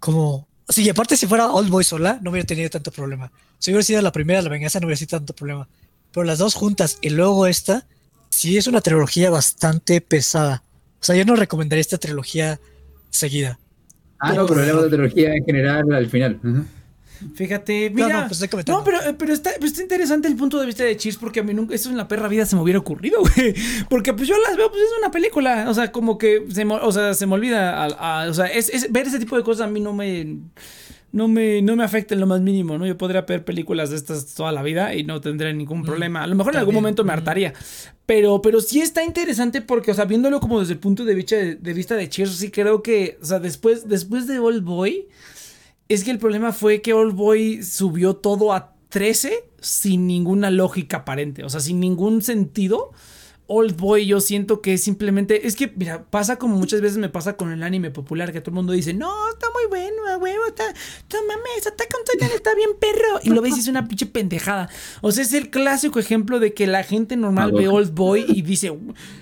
como... 0.00 0.48
Sí, 0.68 0.82
y 0.82 0.88
aparte 0.88 1.16
si 1.16 1.28
fuera 1.28 1.52
Old 1.52 1.70
Boy 1.70 1.84
sola, 1.84 2.18
no 2.20 2.32
hubiera 2.32 2.46
tenido 2.46 2.68
tanto 2.68 2.90
problema. 2.90 3.30
Si 3.60 3.70
hubiera 3.70 3.84
sido 3.84 4.02
la 4.02 4.10
primera, 4.10 4.42
la 4.42 4.48
venganza, 4.48 4.80
no 4.80 4.86
hubiera 4.86 4.98
sido 4.98 5.18
tanto 5.18 5.36
problema. 5.36 5.68
Pero 6.10 6.24
las 6.24 6.38
dos 6.38 6.54
juntas 6.54 6.98
y 7.00 7.10
luego 7.10 7.46
esta, 7.46 7.86
sí 8.28 8.56
es 8.56 8.66
una 8.66 8.80
trilogía 8.80 9.30
bastante 9.30 10.00
pesada. 10.00 10.64
O 11.02 11.04
sea, 11.04 11.16
yo 11.16 11.24
no 11.24 11.34
recomendaría 11.34 11.80
esta 11.80 11.98
trilogía 11.98 12.60
seguida. 13.10 13.58
Ah, 14.20 14.32
no, 14.34 14.46
pero 14.46 14.60
hablamos 14.60 14.84
de 14.84 14.88
trilogía 14.90 15.34
en 15.34 15.44
general 15.44 15.92
al 15.92 16.08
final. 16.08 16.38
Ujú. 16.44 16.64
Fíjate, 17.34 17.90
No, 17.90 18.04
mira. 18.06 18.20
no, 18.22 18.28
pues 18.28 18.32
estoy 18.32 18.48
comentando. 18.48 18.78
No, 18.78 18.84
pero, 18.84 19.00
eh, 19.02 19.14
pero 19.16 19.32
está, 19.32 19.50
pero 19.54 19.66
está 19.66 19.82
interesante 19.82 20.26
el 20.28 20.34
punto 20.36 20.58
de 20.58 20.66
vista 20.66 20.82
de 20.84 20.96
Cheers 20.96 21.16
porque 21.18 21.40
a 21.40 21.42
mí 21.44 21.54
nunca, 21.54 21.74
eso 21.74 21.88
en 21.90 21.96
la 21.96 22.08
perra 22.08 22.26
vida 22.28 22.46
se 22.46 22.56
me 22.56 22.62
hubiera 22.62 22.78
ocurrido, 22.80 23.20
güey. 23.36 23.54
Porque 23.88 24.12
pues 24.12 24.28
yo 24.28 24.34
las 24.46 24.56
veo, 24.56 24.70
pues 24.70 24.82
es 24.82 24.88
una 24.98 25.10
película. 25.10 25.66
O 25.68 25.74
sea, 25.74 25.90
como 25.92 26.18
que 26.18 26.44
se 26.52 26.64
me, 26.64 26.74
o 26.74 26.90
sea, 26.92 27.14
se 27.14 27.26
me 27.26 27.34
olvida. 27.34 27.84
a- 27.84 28.22
a- 28.24 28.28
o 28.28 28.34
sea, 28.34 28.46
es, 28.46 28.68
es- 28.70 28.90
ver 28.90 29.06
ese 29.06 29.18
tipo 29.18 29.36
de 29.36 29.42
cosas 29.42 29.66
a 29.66 29.70
mí 29.70 29.80
no 29.80 29.92
me. 29.92 30.36
No 31.12 31.28
me, 31.28 31.60
no 31.60 31.76
me 31.76 31.84
afecta 31.84 32.14
en 32.14 32.20
lo 32.20 32.26
más 32.26 32.40
mínimo, 32.40 32.78
¿no? 32.78 32.86
Yo 32.86 32.96
podría 32.96 33.20
ver 33.22 33.44
películas 33.44 33.90
de 33.90 33.96
estas 33.96 34.34
toda 34.34 34.50
la 34.50 34.62
vida 34.62 34.94
y 34.94 35.04
no 35.04 35.20
tendré 35.20 35.52
ningún 35.52 35.82
problema. 35.82 36.22
A 36.22 36.26
lo 36.26 36.34
mejor 36.34 36.54
en 36.54 36.60
algún 36.60 36.74
momento 36.74 37.04
me 37.04 37.12
hartaría. 37.12 37.52
Pero, 38.06 38.40
pero 38.40 38.60
sí 38.60 38.80
está 38.80 39.04
interesante 39.04 39.60
porque, 39.60 39.90
o 39.90 39.94
sea, 39.94 40.06
viéndolo 40.06 40.40
como 40.40 40.60
desde 40.60 40.72
el 40.72 40.78
punto 40.78 41.04
de 41.04 41.14
vista 41.14 41.36
de, 41.36 41.56
de 41.56 41.72
vista 41.74 41.94
de 41.96 42.08
Cheers, 42.08 42.36
sí 42.36 42.50
creo 42.50 42.82
que, 42.82 43.18
o 43.20 43.24
sea, 43.26 43.40
después, 43.40 43.88
después 43.88 44.26
de 44.26 44.38
Old 44.38 44.64
Boy, 44.64 45.08
es 45.88 46.04
que 46.04 46.10
el 46.10 46.18
problema 46.18 46.52
fue 46.52 46.80
que 46.80 46.94
Old 46.94 47.14
Boy 47.14 47.62
subió 47.62 48.16
todo 48.16 48.54
a 48.54 48.74
13 48.88 49.44
sin 49.60 50.06
ninguna 50.06 50.50
lógica 50.50 50.98
aparente, 50.98 51.44
o 51.44 51.48
sea, 51.48 51.60
sin 51.60 51.80
ningún 51.80 52.22
sentido. 52.22 52.92
Old 53.48 53.76
Boy 53.76 54.06
yo 54.06 54.20
siento 54.20 54.62
que 54.62 54.78
simplemente 54.78 55.46
es 55.46 55.56
que 55.56 55.70
mira, 55.76 56.04
pasa 56.04 56.36
como 56.36 56.56
muchas 56.56 56.80
veces 56.80 56.98
me 56.98 57.08
pasa 57.08 57.36
con 57.36 57.52
el 57.52 57.62
anime 57.62 57.90
popular 57.90 58.32
que 58.32 58.40
todo 58.40 58.50
el 58.52 58.54
mundo 58.54 58.72
dice, 58.72 58.94
"No, 58.94 59.10
está 59.30 59.46
muy 59.52 59.68
bueno, 59.68 60.06
a 60.08 60.16
huevo, 60.16 60.46
está, 60.46 60.70
está 60.70 61.18
mames, 61.28 61.66
Attack 61.66 61.92
on 61.98 62.04
Titan 62.10 62.30
está 62.34 62.54
bien 62.54 62.70
perro." 62.80 63.20
Y 63.22 63.30
lo 63.30 63.42
ves 63.42 63.56
y 63.56 63.60
es 63.60 63.68
una 63.68 63.86
pinche 63.88 64.06
pendejada. 64.06 64.68
O 65.00 65.12
sea, 65.12 65.24
es 65.24 65.32
el 65.34 65.50
clásico 65.50 65.98
ejemplo 65.98 66.38
de 66.40 66.54
que 66.54 66.66
la 66.66 66.82
gente 66.84 67.16
normal 67.16 67.44
Ah, 67.44 67.46
ve 67.48 67.52
bueno. 67.68 67.74
Old 67.74 67.94
Boy 67.94 68.24
y 68.28 68.42
dice, 68.42 68.72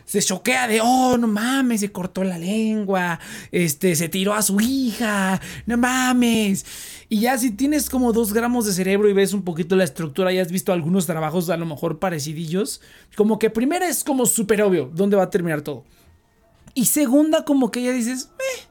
se 0.05 0.21
choquea 0.23 0.69
de, 0.69 0.81
"Oh, 0.83 1.17
no 1.19 1.27
mames, 1.27 1.81
se 1.81 1.91
cortó 1.91 2.23
la 2.23 2.39
lengua, 2.39 3.19
este 3.51 3.97
se 3.97 4.09
tiró 4.09 4.35
a 4.35 4.43
su 4.43 4.61
hija, 4.61 5.41
no 5.67 5.77
mames." 5.77 6.65
Y 7.13 7.23
ya 7.23 7.37
si 7.39 7.51
tienes 7.51 7.91
como 7.91 8.13
dos 8.13 8.33
gramos 8.33 8.67
de 8.67 8.73
cerebro 8.73 9.09
y 9.09 9.13
ves 9.13 9.33
un 9.33 9.43
poquito 9.43 9.75
la 9.75 9.83
estructura 9.83 10.33
y 10.33 10.39
has 10.39 10.53
visto 10.53 10.73
algunos 10.73 11.07
trabajos 11.07 11.51
a 11.51 11.57
lo 11.57 11.67
mejor 11.67 11.99
parecidillos, 11.99 12.81
como 13.17 13.41
que 13.41 13.51
primero 13.51 13.85
es 13.85 14.05
como 14.11 14.27
súper 14.27 14.61
obvio 14.63 14.91
dónde 14.93 15.17
va 15.17 15.23
a 15.23 15.31
terminar 15.31 15.63
todo. 15.63 15.85
Y 16.75 16.87
segunda, 16.87 17.45
como 17.45 17.71
que 17.71 17.81
ya 17.81 17.93
dices, 17.93 18.31
eh, 18.41 18.63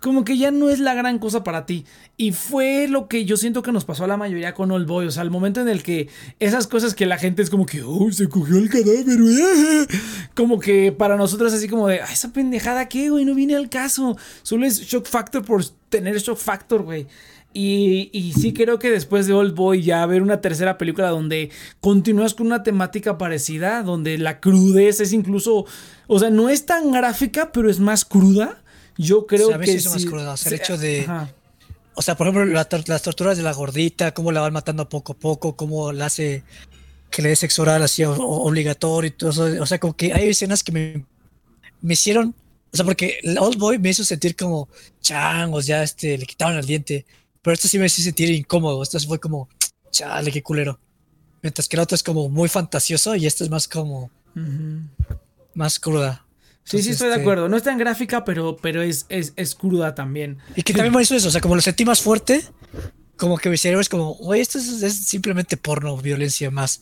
como 0.00 0.24
que 0.24 0.38
ya 0.38 0.50
no 0.50 0.70
es 0.70 0.78
la 0.78 0.94
gran 0.94 1.18
cosa 1.18 1.44
para 1.44 1.66
ti. 1.66 1.84
Y 2.16 2.32
fue 2.32 2.88
lo 2.88 3.08
que 3.08 3.26
yo 3.26 3.36
siento 3.36 3.62
que 3.62 3.72
nos 3.72 3.84
pasó 3.84 4.04
a 4.04 4.06
la 4.06 4.16
mayoría 4.16 4.54
con 4.54 4.70
Old 4.70 4.86
Boy. 4.86 5.06
O 5.06 5.10
sea, 5.10 5.22
el 5.22 5.30
momento 5.30 5.60
en 5.60 5.68
el 5.68 5.82
que 5.82 6.08
esas 6.38 6.66
cosas 6.66 6.94
que 6.94 7.04
la 7.04 7.18
gente 7.18 7.42
es 7.42 7.50
como 7.50 7.66
que, 7.66 7.82
oh, 7.82 8.10
se 8.10 8.26
cogió 8.26 8.56
el 8.56 8.70
cadáver. 8.70 9.18
Como 10.34 10.58
que 10.58 10.92
para 10.92 11.16
nosotros 11.18 11.52
así 11.52 11.68
como 11.68 11.88
de, 11.88 11.96
esa 11.96 12.32
pendejada 12.32 12.88
qué, 12.88 13.10
güey, 13.10 13.26
no 13.26 13.34
viene 13.34 13.54
al 13.54 13.68
caso. 13.68 14.16
Solo 14.42 14.64
es 14.64 14.80
shock 14.80 15.06
factor 15.06 15.44
por 15.44 15.62
tener 15.90 16.16
shock 16.18 16.38
factor, 16.38 16.82
güey. 16.82 17.06
Y, 17.58 18.10
y, 18.12 18.34
sí 18.34 18.52
creo 18.52 18.78
que 18.78 18.90
después 18.90 19.26
de 19.26 19.32
Old 19.32 19.54
Boy 19.54 19.82
ya 19.82 20.04
ver 20.04 20.20
una 20.20 20.42
tercera 20.42 20.76
película 20.76 21.08
donde 21.08 21.50
continúas 21.80 22.34
con 22.34 22.48
una 22.48 22.62
temática 22.62 23.16
parecida, 23.16 23.82
donde 23.82 24.18
la 24.18 24.40
crudez 24.40 25.00
es 25.00 25.14
incluso, 25.14 25.64
o 26.06 26.18
sea, 26.18 26.28
no 26.28 26.50
es 26.50 26.66
tan 26.66 26.92
gráfica, 26.92 27.52
pero 27.52 27.70
es 27.70 27.80
más 27.80 28.04
cruda. 28.04 28.62
Yo 28.98 29.26
creo 29.26 29.58
que 29.58 29.72
es 29.72 29.88
más 29.88 30.04
cruda. 30.04 30.34
O 30.34 30.36
sea, 30.36 30.52
el 30.52 30.60
hecho 30.60 30.76
de, 30.76 31.08
o 31.94 32.02
sea, 32.02 32.14
por 32.14 32.28
ejemplo, 32.28 32.44
las 32.44 33.02
torturas 33.02 33.38
de 33.38 33.42
la 33.42 33.54
gordita, 33.54 34.12
cómo 34.12 34.32
la 34.32 34.42
van 34.42 34.52
matando 34.52 34.86
poco 34.90 35.14
a 35.14 35.18
poco, 35.18 35.56
cómo 35.56 35.92
la 35.92 36.06
hace 36.06 36.44
que 37.10 37.22
le 37.22 37.30
dé 37.30 37.36
sexo 37.36 37.62
oral 37.62 37.82
así 37.82 38.04
obligatorio 38.04 39.08
y 39.08 39.12
todo 39.12 39.30
eso. 39.30 39.62
O 39.62 39.64
sea, 39.64 39.80
como 39.80 39.96
que 39.96 40.12
hay 40.12 40.28
escenas 40.28 40.62
que 40.62 40.72
me, 40.72 41.06
me 41.80 41.94
hicieron, 41.94 42.34
o 42.70 42.76
sea, 42.76 42.84
porque 42.84 43.18
Old 43.40 43.56
Boy 43.56 43.78
me 43.78 43.88
hizo 43.88 44.04
sentir 44.04 44.36
como 44.36 44.68
changos, 45.00 45.64
ya 45.64 45.82
este, 45.82 46.18
le 46.18 46.26
quitaban 46.26 46.56
el 46.56 46.66
diente. 46.66 47.06
Pero 47.46 47.54
esto 47.54 47.68
sí 47.68 47.78
me 47.78 47.86
hizo 47.86 48.02
sentir 48.02 48.28
incómodo. 48.30 48.82
Esto 48.82 48.98
fue 48.98 49.20
como, 49.20 49.48
chale, 49.92 50.32
qué 50.32 50.42
culero. 50.42 50.80
Mientras 51.42 51.68
que 51.68 51.76
el 51.76 51.80
otro 51.80 51.94
es 51.94 52.02
como 52.02 52.28
muy 52.28 52.48
fantasioso 52.48 53.14
y 53.14 53.24
esto 53.24 53.44
es 53.44 53.50
más 53.50 53.68
como, 53.68 54.10
más 55.54 55.78
cruda. 55.78 56.26
Sí, 56.64 56.82
sí, 56.82 56.90
estoy 56.90 57.06
de 57.06 57.12
este 57.12 57.22
acuerdo. 57.22 57.48
No 57.48 57.56
es 57.56 57.62
tan 57.62 57.78
gráfica, 57.78 58.24
pero, 58.24 58.56
pero 58.60 58.82
es, 58.82 59.06
es, 59.08 59.54
cruda 59.54 59.94
también. 59.94 60.38
Y 60.56 60.62
que 60.64 60.72
también 60.72 60.92
me 60.92 61.00
hizo 61.00 61.14
eso. 61.14 61.28
O 61.28 61.30
sea, 61.30 61.40
como 61.40 61.54
lo 61.54 61.62
sentí 61.62 61.84
más 61.84 62.02
fuerte, 62.02 62.44
como 63.16 63.38
que 63.38 63.48
mi 63.48 63.58
cerebro 63.58 63.80
es 63.80 63.88
como, 63.88 64.16
oye, 64.22 64.40
esto 64.40 64.58
es, 64.58 65.06
simplemente 65.06 65.56
porno, 65.56 65.96
violencia 65.98 66.50
más. 66.50 66.80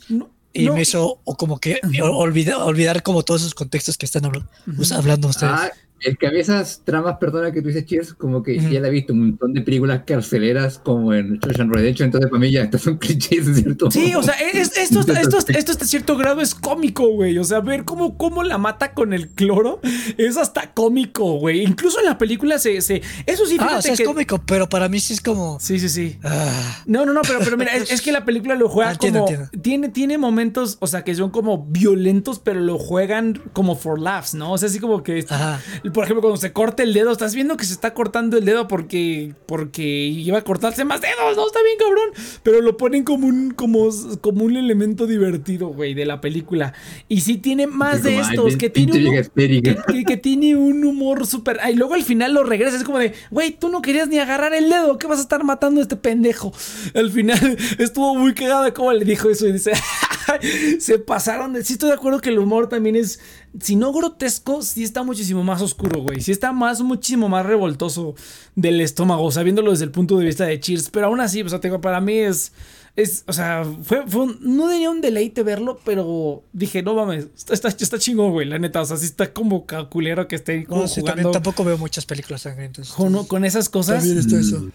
y 0.54 0.70
me 0.70 0.80
hizo 0.80 1.20
o 1.24 1.36
como 1.36 1.60
que 1.60 1.78
olvidar, 2.00 2.56
olvidar 2.62 3.02
como 3.02 3.22
todos 3.22 3.42
esos 3.42 3.54
contextos 3.54 3.98
que 3.98 4.06
están 4.06 4.24
hablando, 4.24 5.28
ustedes. 5.28 5.52
Ah, 5.52 5.70
es 6.04 6.18
que 6.18 6.26
había 6.26 6.40
esas 6.40 6.82
tramas, 6.84 7.16
perdona 7.18 7.50
que 7.50 7.62
tú 7.62 7.68
dices, 7.68 7.86
Cheers, 7.86 8.14
como 8.14 8.42
que 8.42 8.58
ya 8.58 8.80
la 8.80 8.88
he 8.88 8.90
visto 8.90 9.12
un 9.12 9.28
montón 9.28 9.54
de 9.54 9.62
películas 9.62 10.02
carceleras 10.06 10.78
como 10.78 11.14
en 11.14 11.40
de 11.40 11.88
hecho 11.88 12.04
entonces 12.04 12.30
para 12.30 12.40
mí 12.40 12.50
ya 12.50 12.62
estos 12.62 12.82
son 12.82 12.98
clichés, 12.98 13.46
¿cierto? 13.54 13.90
Sí, 13.90 14.14
o 14.14 14.22
sea, 14.22 14.34
esto, 14.34 14.80
esto, 14.80 15.12
esto, 15.48 15.72
hasta 15.72 15.84
cierto 15.86 16.16
grado 16.16 16.40
es 16.40 16.54
cómico, 16.54 17.08
güey. 17.08 17.38
O 17.38 17.44
sea, 17.44 17.60
ver 17.60 17.84
cómo, 17.84 18.16
cómo 18.18 18.42
la 18.42 18.58
mata 18.58 18.92
con 18.92 19.12
el 19.12 19.28
cloro 19.30 19.80
es 20.18 20.36
hasta 20.36 20.72
cómico, 20.72 21.38
güey. 21.38 21.62
Incluso 21.62 22.00
en 22.00 22.06
la 22.06 22.18
película 22.18 22.58
se. 22.58 22.80
se 22.82 23.02
eso 23.26 23.46
sí, 23.46 23.56
ah, 23.58 23.76
o 23.78 23.82
sea, 23.82 23.94
es 23.94 24.02
cómico, 24.02 24.42
pero 24.46 24.68
para 24.68 24.88
mí 24.88 25.00
sí 25.00 25.14
es 25.14 25.20
como. 25.20 25.58
Sí, 25.60 25.78
sí, 25.78 25.88
sí. 25.88 26.18
Ah. 26.22 26.82
No, 26.86 27.06
no, 27.06 27.12
no, 27.12 27.22
pero, 27.22 27.38
pero 27.40 27.56
mira, 27.56 27.74
es, 27.76 28.02
que 28.02 28.12
la 28.12 28.24
película 28.24 28.54
lo 28.54 28.68
juega 28.68 28.96
como. 28.96 29.26
Tiene, 29.62 29.88
tiene 29.88 30.18
momentos, 30.18 30.76
o 30.80 30.86
sea, 30.86 31.02
que 31.02 31.14
son 31.14 31.30
como 31.30 31.64
violentos, 31.66 32.38
pero 32.38 32.60
lo 32.60 32.78
juegan 32.78 33.40
como 33.52 33.76
for 33.76 33.98
laughs, 33.98 34.34
¿no? 34.34 34.52
O 34.52 34.58
sea, 34.58 34.68
así 34.68 34.78
como 34.78 35.02
que. 35.02 35.24
Ajá 35.28 35.60
por 35.94 36.04
ejemplo, 36.04 36.20
cuando 36.20 36.36
se 36.36 36.52
corta 36.52 36.82
el 36.82 36.92
dedo, 36.92 37.10
estás 37.10 37.34
viendo 37.34 37.56
que 37.56 37.64
se 37.64 37.72
está 37.72 37.94
cortando 37.94 38.36
el 38.36 38.44
dedo 38.44 38.68
porque, 38.68 39.34
porque 39.46 39.82
iba 39.82 40.36
a 40.36 40.42
cortarse 40.42 40.84
más 40.84 41.00
dedos, 41.00 41.36
¿no? 41.36 41.46
Está 41.46 41.60
bien, 41.62 41.78
cabrón. 41.78 42.10
Pero 42.42 42.60
lo 42.60 42.76
ponen 42.76 43.04
como 43.04 43.26
un, 43.26 43.52
como, 43.52 43.88
como 44.20 44.44
un 44.44 44.56
elemento 44.56 45.06
divertido, 45.06 45.68
güey, 45.68 45.94
de 45.94 46.04
la 46.04 46.20
película. 46.20 46.74
Y 47.08 47.22
sí 47.22 47.38
tiene 47.38 47.66
más 47.66 48.02
de 48.02 48.18
estos, 48.18 48.56
que 48.56 48.68
tiene, 48.68 49.08
un, 49.08 50.04
que, 50.04 50.16
tiene 50.18 50.56
un 50.56 50.84
humor 50.84 51.26
súper... 51.26 51.58
Y 51.70 51.76
luego 51.76 51.94
al 51.94 52.02
final 52.02 52.34
lo 52.34 52.44
regresa, 52.44 52.76
es 52.76 52.84
como 52.84 52.98
de, 52.98 53.14
güey, 53.30 53.52
tú 53.52 53.70
no 53.70 53.80
querías 53.80 54.08
ni 54.08 54.18
agarrar 54.18 54.52
el 54.52 54.68
dedo, 54.68 54.98
¿qué 54.98 55.06
vas 55.06 55.18
a 55.18 55.22
estar 55.22 55.44
matando 55.44 55.80
a 55.80 55.82
este 55.82 55.96
pendejo? 55.96 56.52
Al 56.94 57.10
final 57.10 57.56
estuvo 57.78 58.14
muy 58.14 58.34
cagado 58.34 58.64
de 58.64 58.72
cómo 58.72 58.92
le 58.92 59.04
dijo 59.04 59.30
eso 59.30 59.46
y 59.46 59.52
dice, 59.52 59.72
se 60.78 60.98
pasaron 60.98 61.52
de... 61.52 61.64
Sí 61.64 61.74
estoy 61.74 61.88
de 61.88 61.94
acuerdo 61.94 62.20
que 62.20 62.30
el 62.30 62.38
humor 62.38 62.68
también 62.68 62.96
es 62.96 63.20
si 63.60 63.76
no 63.76 63.92
grotesco, 63.92 64.62
sí 64.62 64.82
está 64.82 65.02
muchísimo 65.02 65.44
más 65.44 65.62
oscuro, 65.62 66.02
güey. 66.02 66.20
Sí 66.20 66.32
está 66.32 66.52
más, 66.52 66.80
muchísimo 66.80 67.28
más 67.28 67.46
revoltoso 67.46 68.14
del 68.56 68.80
estómago, 68.80 69.24
o 69.24 69.30
sea, 69.30 69.42
viéndolo 69.42 69.70
desde 69.70 69.84
el 69.84 69.90
punto 69.90 70.18
de 70.18 70.26
vista 70.26 70.44
de 70.44 70.58
Cheers. 70.58 70.90
Pero 70.90 71.06
aún 71.06 71.20
así, 71.20 71.42
o 71.42 71.48
sea, 71.48 71.60
tengo, 71.60 71.80
para 71.80 72.00
mí 72.00 72.18
es 72.18 72.52
es, 72.96 73.24
o 73.26 73.32
sea, 73.32 73.64
fue, 73.82 74.04
fue 74.06 74.22
un, 74.22 74.38
no 74.40 74.68
tenía 74.68 74.88
un 74.88 75.00
deleite 75.00 75.42
verlo, 75.42 75.80
pero 75.84 76.44
dije, 76.52 76.82
no 76.82 76.94
mames, 76.94 77.26
está, 77.50 77.68
está, 77.68 77.98
chingón, 77.98 78.30
güey, 78.30 78.46
la 78.46 78.58
neta, 78.58 78.82
o 78.82 78.84
sea, 78.84 78.96
sí 78.96 79.06
está 79.06 79.32
como 79.32 79.66
calculero 79.66 80.28
que 80.28 80.36
esté 80.36 80.64
como 80.64 80.82
no, 80.82 81.02
también 81.02 81.32
tampoco 81.32 81.64
veo 81.64 81.76
muchas 81.76 82.06
películas 82.06 82.42
sangrientas. 82.42 82.90
Con, 82.92 83.26
con 83.26 83.44
esas 83.44 83.68
cosas. 83.68 83.98
También 83.98 84.18
está 84.18 84.38
eso. 84.38 84.70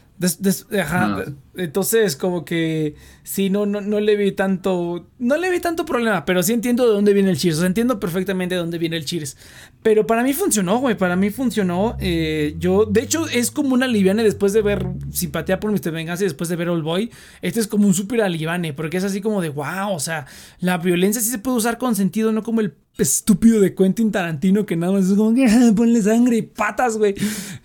Ajá, 0.78 1.24
entonces 1.55 2.17
como 2.17 2.43
que 2.43 2.95
sí, 3.24 3.49
no, 3.49 3.65
no, 3.65 3.80
no 3.80 3.99
le 4.01 4.17
vi 4.17 4.34
tanto, 4.34 5.07
no 5.17 5.38
le 5.38 5.49
vi 5.49 5.59
tanto 5.61 5.86
problema, 5.86 6.26
pero 6.26 6.43
sí 6.43 6.51
entiendo 6.51 6.86
de 6.86 6.93
dónde 6.93 7.13
viene 7.13 7.30
el 7.30 7.38
cheers, 7.38 7.57
o 7.57 7.59
sea, 7.59 7.67
entiendo 7.67 7.99
perfectamente 7.99 8.55
de 8.55 8.59
dónde 8.59 8.78
viene 8.78 8.97
el 8.97 9.05
cheers, 9.05 9.38
pero 9.82 10.05
para 10.05 10.24
mí 10.24 10.34
funcionó, 10.34 10.80
güey, 10.80 10.97
para 10.97 11.15
mí 11.15 11.30
funcionó, 11.30 11.95
eh, 12.01 12.55
yo, 12.59 12.86
de 12.86 13.01
hecho, 13.01 13.28
es 13.30 13.49
como 13.49 13.74
una 13.74 13.88
liviana 13.88 14.24
después 14.24 14.51
de 14.51 14.61
ver 14.61 14.86
Simpatía 15.11 15.59
por 15.59 15.72
Mr. 15.72 15.91
Venganza 15.91 16.24
y 16.24 16.28
después 16.28 16.49
de 16.49 16.57
ver 16.57 16.70
Old 16.70 16.84
Boy, 16.84 17.11
este 17.41 17.61
es 17.61 17.67
como 17.67 17.88
un 17.88 17.93
super 17.93 18.22
alivane, 18.22 18.74
porque 18.74 18.97
es 18.97 19.05
así 19.05 19.22
como 19.22 19.41
de, 19.41 19.49
wow, 19.49 19.93
o 19.93 19.99
sea, 19.99 20.26
la 20.59 20.78
violencia 20.78 21.22
sí 21.22 21.30
se 21.30 21.39
puede 21.39 21.57
usar 21.57 21.78
con 21.78 21.95
sentido, 21.95 22.34
no 22.34 22.43
como 22.43 22.59
el 22.59 22.74
estúpido 23.00 23.60
de 23.60 23.74
Quentin 23.74 24.12
Tarantino 24.12 24.66
que 24.66 24.76
nada 24.76 24.93
más 24.93 25.06
es 25.06 25.16
como 25.16 25.34
que 25.34 25.45
ah, 25.45 25.72
ponle 25.76 26.02
sangre 26.02 26.38
y 26.38 26.41
patas, 26.41 26.97
güey. 26.97 27.16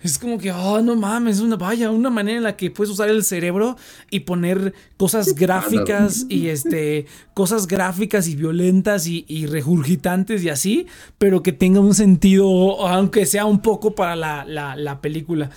Es 0.01 0.17
como 0.17 0.37
que, 0.37 0.51
oh, 0.51 0.81
no 0.81 0.95
mames, 0.95 1.39
una 1.39 1.55
vaya, 1.55 1.91
una 1.91 2.09
manera 2.09 2.37
en 2.37 2.43
la 2.43 2.55
que 2.55 2.71
puedes 2.71 2.91
usar 2.91 3.09
el 3.09 3.23
cerebro 3.23 3.75
y 4.09 4.21
poner 4.21 4.73
cosas 4.97 5.35
gráficas 5.35 6.25
y 6.29 6.47
este, 6.47 7.05
cosas 7.33 7.67
gráficas 7.67 8.27
y 8.27 8.35
violentas 8.35 9.07
y, 9.07 9.25
y 9.27 9.45
regurgitantes 9.45 10.43
y 10.43 10.49
así, 10.49 10.87
pero 11.17 11.43
que 11.43 11.51
tenga 11.51 11.79
un 11.79 11.93
sentido, 11.93 12.87
aunque 12.87 13.25
sea 13.25 13.45
un 13.45 13.61
poco 13.61 13.95
para 13.95 14.15
la, 14.15 14.75
la, 14.75 15.01
película. 15.01 15.49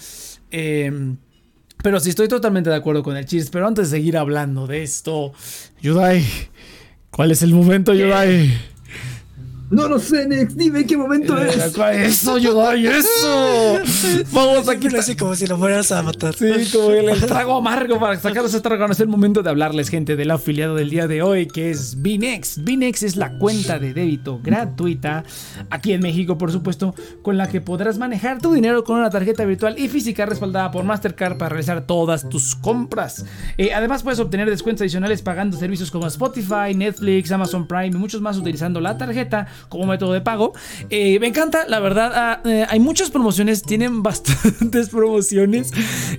Em, 0.50 1.16
pero 1.82 2.00
sí, 2.00 2.10
estoy 2.10 2.28
totalmente 2.28 2.70
de 2.70 2.76
acuerdo 2.76 3.02
con 3.02 3.16
el 3.16 3.24
chiste. 3.24 3.50
Pero 3.52 3.66
antes 3.66 3.90
de 3.90 3.98
seguir 3.98 4.16
hablando 4.16 4.66
de 4.66 4.82
esto, 4.82 5.32
Yudai, 5.80 6.24
¿cuál 7.10 7.30
es 7.30 7.42
el 7.42 7.54
momento, 7.54 7.94
Yudai? 7.94 8.50
No 9.70 9.86
lo 9.86 9.98
sé, 9.98 10.26
Nex, 10.26 10.56
dime 10.56 10.86
qué 10.86 10.96
momento 10.96 11.36
eh, 11.36 11.50
es. 11.50 11.76
Eso, 11.76 12.38
Yodai, 12.38 12.86
eso. 12.86 13.78
Vamos 14.32 14.66
aquí. 14.66 14.88
Así 14.96 15.14
como 15.14 15.34
si 15.34 15.46
lo 15.46 15.58
fueras 15.58 15.92
a 15.92 16.02
matar. 16.02 16.34
Sí, 16.34 16.46
como 16.72 16.90
el, 16.90 17.20
trago 17.20 17.56
amargo 17.56 18.00
para 18.00 18.18
sacar 18.18 18.46
ese 18.46 18.62
trago. 18.62 18.86
es 18.86 19.00
el 19.00 19.08
momento 19.08 19.42
de 19.42 19.50
hablarles, 19.50 19.90
gente, 19.90 20.16
del 20.16 20.30
afiliado 20.30 20.74
del 20.74 20.88
día 20.88 21.06
de 21.06 21.20
hoy, 21.20 21.46
que 21.46 21.70
es 21.70 22.00
Binex. 22.00 22.64
Binex 22.64 23.02
es 23.02 23.16
la 23.16 23.36
cuenta 23.36 23.78
de 23.78 23.92
débito 23.92 24.40
gratuita 24.42 25.24
aquí 25.68 25.92
en 25.92 26.00
México, 26.00 26.38
por 26.38 26.50
supuesto, 26.50 26.94
con 27.20 27.36
la 27.36 27.50
que 27.50 27.60
podrás 27.60 27.98
manejar 27.98 28.40
tu 28.40 28.54
dinero 28.54 28.84
con 28.84 28.98
una 28.98 29.10
tarjeta 29.10 29.44
virtual 29.44 29.78
y 29.78 29.88
física 29.88 30.24
respaldada 30.24 30.70
por 30.70 30.84
Mastercard 30.84 31.36
para 31.36 31.50
realizar 31.50 31.86
todas 31.86 32.26
tus 32.30 32.54
compras. 32.54 33.26
Eh, 33.58 33.74
además, 33.74 34.02
puedes 34.02 34.18
obtener 34.18 34.48
descuentos 34.48 34.80
adicionales 34.80 35.20
pagando 35.20 35.58
servicios 35.58 35.90
como 35.90 36.06
Spotify, 36.06 36.74
Netflix, 36.74 37.30
Amazon 37.30 37.68
Prime 37.68 37.88
y 37.88 37.98
muchos 37.98 38.22
más 38.22 38.38
utilizando 38.38 38.80
la 38.80 38.96
tarjeta 38.96 39.46
como 39.68 39.86
método 39.86 40.12
de 40.12 40.20
pago. 40.20 40.52
Eh, 40.90 41.18
me 41.20 41.26
encanta, 41.26 41.66
la 41.66 41.80
verdad, 41.80 42.12
ah, 42.14 42.40
eh, 42.44 42.66
hay 42.68 42.80
muchas 42.80 43.10
promociones, 43.10 43.62
tienen 43.62 44.02
bastantes 44.02 44.88
promociones. 44.88 45.72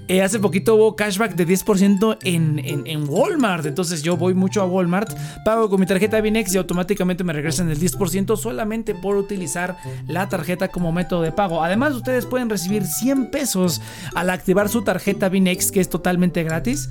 Eh, 0.08 0.22
hace 0.22 0.40
poquito 0.40 0.76
hubo 0.76 0.96
cashback 0.96 1.36
de 1.36 1.48
10% 1.48 2.18
en, 2.24 2.60
en, 2.64 3.10
Walmart, 3.10 3.66
entonces 3.66 4.04
yo 4.04 4.18
voy 4.18 4.34
mucho 4.34 4.62
a 4.62 4.66
Walmart, 4.66 5.14
pago 5.46 5.70
con 5.70 5.80
mi 5.80 5.86
tarjeta 5.86 6.20
Binex 6.22 6.54
y 6.54 6.58
automáticamente 6.58 7.24
me 7.24 7.34
regresan 7.34 7.70
el 7.70 7.80
10% 7.80 8.38
solamente 8.38 8.94
por 8.94 9.16
utilizar 9.16 9.78
la 10.08 10.28
tarjeta 10.30 10.68
como 10.68 10.92
método 10.92 11.22
de 11.22 11.32
pago. 11.32 11.64
Además, 11.64 11.94
ustedes 11.94 12.26
pueden 12.26 12.50
recibir 12.50 12.86
100 12.86 13.32
pesos 13.32 13.82
al 14.14 14.30
activar 14.30 14.70
su 14.70 14.84
tarjeta 14.84 15.30
Binex, 15.30 15.72
que 15.72 15.80
es 15.80 15.90
totalmente 15.90 16.44
gratis. 16.44 16.90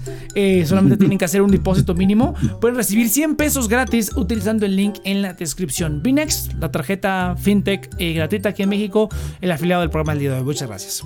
solamente 0.66 0.96
tienen 0.98 1.18
que 1.18 1.24
hacer 1.24 1.42
un 1.42 1.50
depósito 1.50 1.94
mínimo. 1.94 2.34
Pueden 2.60 2.76
recibir 2.76 3.08
100 3.08 3.36
pesos 3.36 3.68
gratis 3.68 4.10
utilizando 4.16 4.66
el 4.66 4.76
link 4.76 4.98
en 5.04 5.22
la 5.22 5.34
descripción. 5.34 6.02
Binex 6.02 6.37
la 6.58 6.70
tarjeta 6.70 7.36
FinTech 7.36 7.90
eh, 7.98 8.14
gratuita 8.14 8.50
aquí 8.50 8.62
en 8.62 8.68
México, 8.68 9.08
el 9.40 9.50
afiliado 9.50 9.82
del 9.82 9.90
programa 9.90 10.12
del 10.12 10.20
día 10.20 10.32
de 10.32 10.38
hoy. 10.38 10.44
Muchas 10.44 10.68
gracias. 10.68 11.04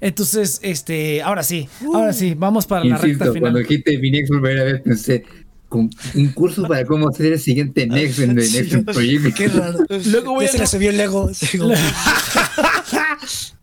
Entonces, 0.00 0.60
este, 0.62 1.22
ahora 1.22 1.42
sí, 1.42 1.68
ahora 1.94 2.12
sí, 2.12 2.34
vamos 2.36 2.66
para 2.66 2.84
la 2.84 2.98
recta 2.98 3.26
final. 3.26 3.40
Cuando 3.40 3.58
dijiste 3.60 3.98
mi 3.98 4.10
Next 4.10 4.30
primera 4.30 4.64
vez 4.64 4.82
pensé, 4.82 5.24
con 5.68 5.90
un 6.14 6.28
curso 6.28 6.68
para 6.68 6.84
cómo 6.84 7.08
hacer 7.08 7.32
el 7.32 7.40
siguiente 7.40 7.86
Next 7.86 8.20
en 8.20 8.30
el 8.30 8.36
Next 8.36 8.84
Project. 8.84 9.34
Qué 9.34 9.48
raro. 9.48 9.78
Luego 10.06 10.34
voy 10.34 10.44
a 10.44 10.48
se 10.48 10.58
le 10.58 10.66
subió 10.66 10.90
el 10.90 10.98
Lego. 10.98 11.30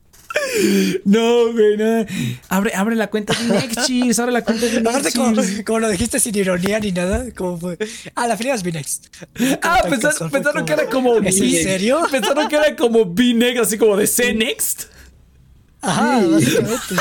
No, 1.06 1.52
güey, 1.52 1.78
no. 1.78 2.06
Abre, 2.50 2.74
abre 2.76 2.96
la 2.96 3.10
cuenta 3.10 3.34
de 3.34 3.48
Next 3.48 3.86
Cheers, 3.86 4.20
abre 4.20 4.32
la 4.32 4.44
cuenta 4.44 4.66
de 4.66 4.80
Aparte, 4.80 5.12
como, 5.66 5.80
lo 5.80 5.90
dijiste 5.90 6.20
sin 6.20 6.36
ironía 6.36 6.80
ni 6.80 6.92
nada, 6.92 7.26
como 7.36 7.58
fue. 7.58 7.78
Ah, 8.16 8.28
la 8.28 8.38
final 8.38 8.56
es 8.56 8.64
B-Next. 8.64 9.08
Ah, 9.62 9.84
pensaron, 9.90 10.30
pensaron 10.30 10.66
que 10.66 10.74
era 10.74 10.90
como 10.90 11.16
¿Es 11.18 11.40
en 11.40 11.52
serio? 11.52 12.02
Pensaron 12.12 12.48
que 12.48 12.56
era 12.56 12.76
como 12.76 13.06
B-Next, 13.06 13.62
así 13.62 13.78
como 13.78 13.98
de 13.98 14.08
C-Next. 14.08 14.86
Ajá, 15.82 16.22
básicamente. 16.28 16.96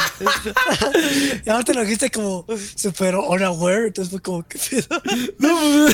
y 1.44 1.50
aparte 1.50 1.74
lo 1.74 1.82
dijiste 1.82 2.10
como 2.10 2.46
super 2.74 3.14
unaware, 3.16 3.88
entonces 3.88 4.10
fue 4.10 4.20
como, 4.20 4.46
¿qué 4.46 4.58
pedo? 4.58 5.02
No, 5.38 5.86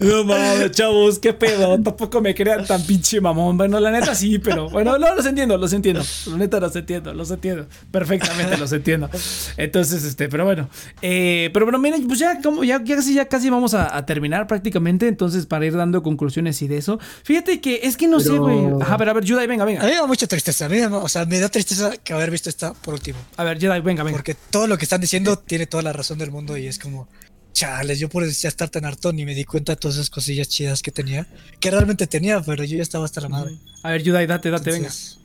no 0.00 0.24
mames, 0.24 0.70
chavos, 0.72 1.18
qué 1.18 1.32
pedo. 1.32 1.80
Tampoco 1.82 2.20
me 2.20 2.34
crean 2.34 2.66
tan 2.66 2.82
pinche 2.84 3.20
mamón. 3.20 3.56
Bueno, 3.56 3.80
la 3.80 3.90
neta 3.90 4.14
sí, 4.14 4.38
pero 4.38 4.68
bueno, 4.70 4.98
no, 4.98 5.14
los 5.14 5.26
entiendo, 5.26 5.56
los 5.58 5.72
entiendo. 5.72 6.02
La 6.26 6.36
neta 6.36 6.60
los 6.60 6.74
entiendo, 6.76 7.12
los 7.14 7.30
entiendo. 7.30 7.66
Perfectamente 7.90 8.56
los 8.58 8.72
entiendo. 8.72 9.10
Entonces, 9.56 10.04
este, 10.04 10.28
pero 10.28 10.44
bueno. 10.44 10.68
Eh, 11.02 11.50
pero 11.52 11.66
bueno, 11.66 11.78
miren, 11.78 12.06
pues 12.06 12.18
ya 12.18 12.40
como 12.40 12.64
ya, 12.64 12.82
ya 12.82 12.96
casi, 12.96 13.14
ya 13.14 13.26
casi 13.26 13.50
vamos 13.50 13.74
a, 13.74 13.96
a 13.96 14.06
terminar 14.06 14.46
prácticamente. 14.46 15.08
Entonces, 15.08 15.46
para 15.46 15.66
ir 15.66 15.76
dando 15.76 16.02
conclusiones 16.02 16.60
y 16.62 16.68
de 16.68 16.78
eso. 16.78 16.98
Fíjate 17.24 17.60
que 17.60 17.80
es 17.82 17.96
que 17.96 18.08
no 18.08 18.20
sé, 18.20 18.36
güey. 18.38 18.66
Ajá, 18.80 18.94
a 18.94 18.96
ver, 18.96 19.08
a 19.08 19.12
ver, 19.12 19.24
Jedi, 19.24 19.46
venga, 19.46 19.64
A 19.64 19.66
venga. 19.66 19.82
mí 19.82 19.90
me 19.90 19.96
da 19.96 20.06
mucha 20.06 20.26
tristeza, 20.26 20.66
a 20.66 20.68
mí 20.68 20.80
o 20.80 21.08
sea, 21.08 21.24
me 21.24 21.38
da 21.38 21.48
tristeza 21.48 21.92
que 22.02 22.12
haber 22.12 22.30
visto 22.30 22.48
esta 22.48 22.72
por 22.74 22.94
último. 22.94 23.18
A 23.36 23.44
ver, 23.44 23.58
Jedi, 23.58 23.80
venga, 23.80 24.02
venga. 24.02 24.16
Porque 24.16 24.34
todo 24.50 24.66
lo 24.66 24.78
que 24.78 24.84
están 24.84 25.00
diciendo 25.00 25.36
tiene 25.38 25.66
toda 25.66 25.82
la 25.82 25.92
razón 25.92 26.18
del 26.18 26.30
mundo 26.30 26.56
y 26.56 26.66
es 26.66 26.78
como, 26.78 27.08
chales, 27.60 27.98
yo 27.98 28.08
por 28.08 28.26
ya 28.26 28.48
estar 28.48 28.70
tan 28.70 28.86
harto 28.86 29.12
ni 29.12 29.26
me 29.26 29.34
di 29.34 29.44
cuenta 29.44 29.72
de 29.72 29.76
todas 29.76 29.96
esas 29.96 30.08
cosillas 30.08 30.48
chidas 30.48 30.80
que 30.80 30.90
tenía, 30.90 31.26
que 31.60 31.70
realmente 31.70 32.06
tenía, 32.06 32.40
pero 32.40 32.64
yo 32.64 32.76
ya 32.76 32.82
estaba 32.82 33.04
hasta 33.04 33.20
la 33.20 33.28
madre. 33.28 33.58
A 33.82 33.90
ver, 33.90 34.02
Jedi, 34.02 34.26
date, 34.26 34.50
date, 34.50 34.70
venga. 34.70 34.88
Entonces, 34.88 35.18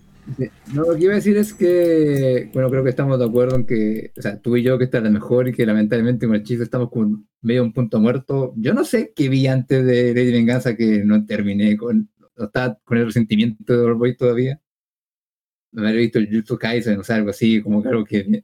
No, 0.73 0.81
lo 0.83 0.97
que 0.97 1.03
iba 1.05 1.13
a 1.13 1.15
decir 1.15 1.37
es 1.37 1.53
que, 1.53 2.49
bueno, 2.53 2.69
creo 2.69 2.83
que 2.83 2.89
estamos 2.89 3.19
de 3.19 3.25
acuerdo 3.25 3.55
en 3.55 3.65
que, 3.65 4.11
o 4.17 4.21
sea, 4.21 4.37
tú 4.41 4.57
y 4.57 4.63
yo 4.63 4.77
que 4.77 4.83
esta 4.83 4.97
es 4.97 5.05
la 5.05 5.11
mejor 5.11 5.47
y 5.47 5.53
que 5.53 5.65
lamentablemente 5.65 6.27
con 6.27 6.35
el 6.35 6.43
chiste 6.43 6.65
estamos 6.65 6.89
con 6.89 7.25
medio 7.41 7.63
un 7.63 7.71
punto 7.71 8.01
muerto. 8.01 8.53
Yo 8.57 8.73
no 8.73 8.83
sé 8.83 9.13
qué 9.15 9.29
vi 9.29 9.47
antes 9.47 9.85
de 9.85 10.13
Lady 10.13 10.33
Venganza 10.33 10.75
que 10.75 11.05
no 11.05 11.25
terminé 11.25 11.77
con, 11.77 12.09
no 12.35 12.45
estaba 12.45 12.77
con 12.83 12.97
el 12.97 13.05
resentimiento 13.05 13.77
de 13.77 13.93
Boy 13.93 14.17
todavía. 14.17 14.59
Me 15.71 15.87
había 15.87 16.01
visto 16.01 16.19
el 16.19 16.29
Jutsu 16.29 16.57
Kaisen, 16.57 16.99
o 16.99 17.03
sea, 17.03 17.15
algo 17.15 17.29
así, 17.29 17.61
como 17.61 17.81
que 17.81 17.89
algo 17.89 18.03
que, 18.03 18.43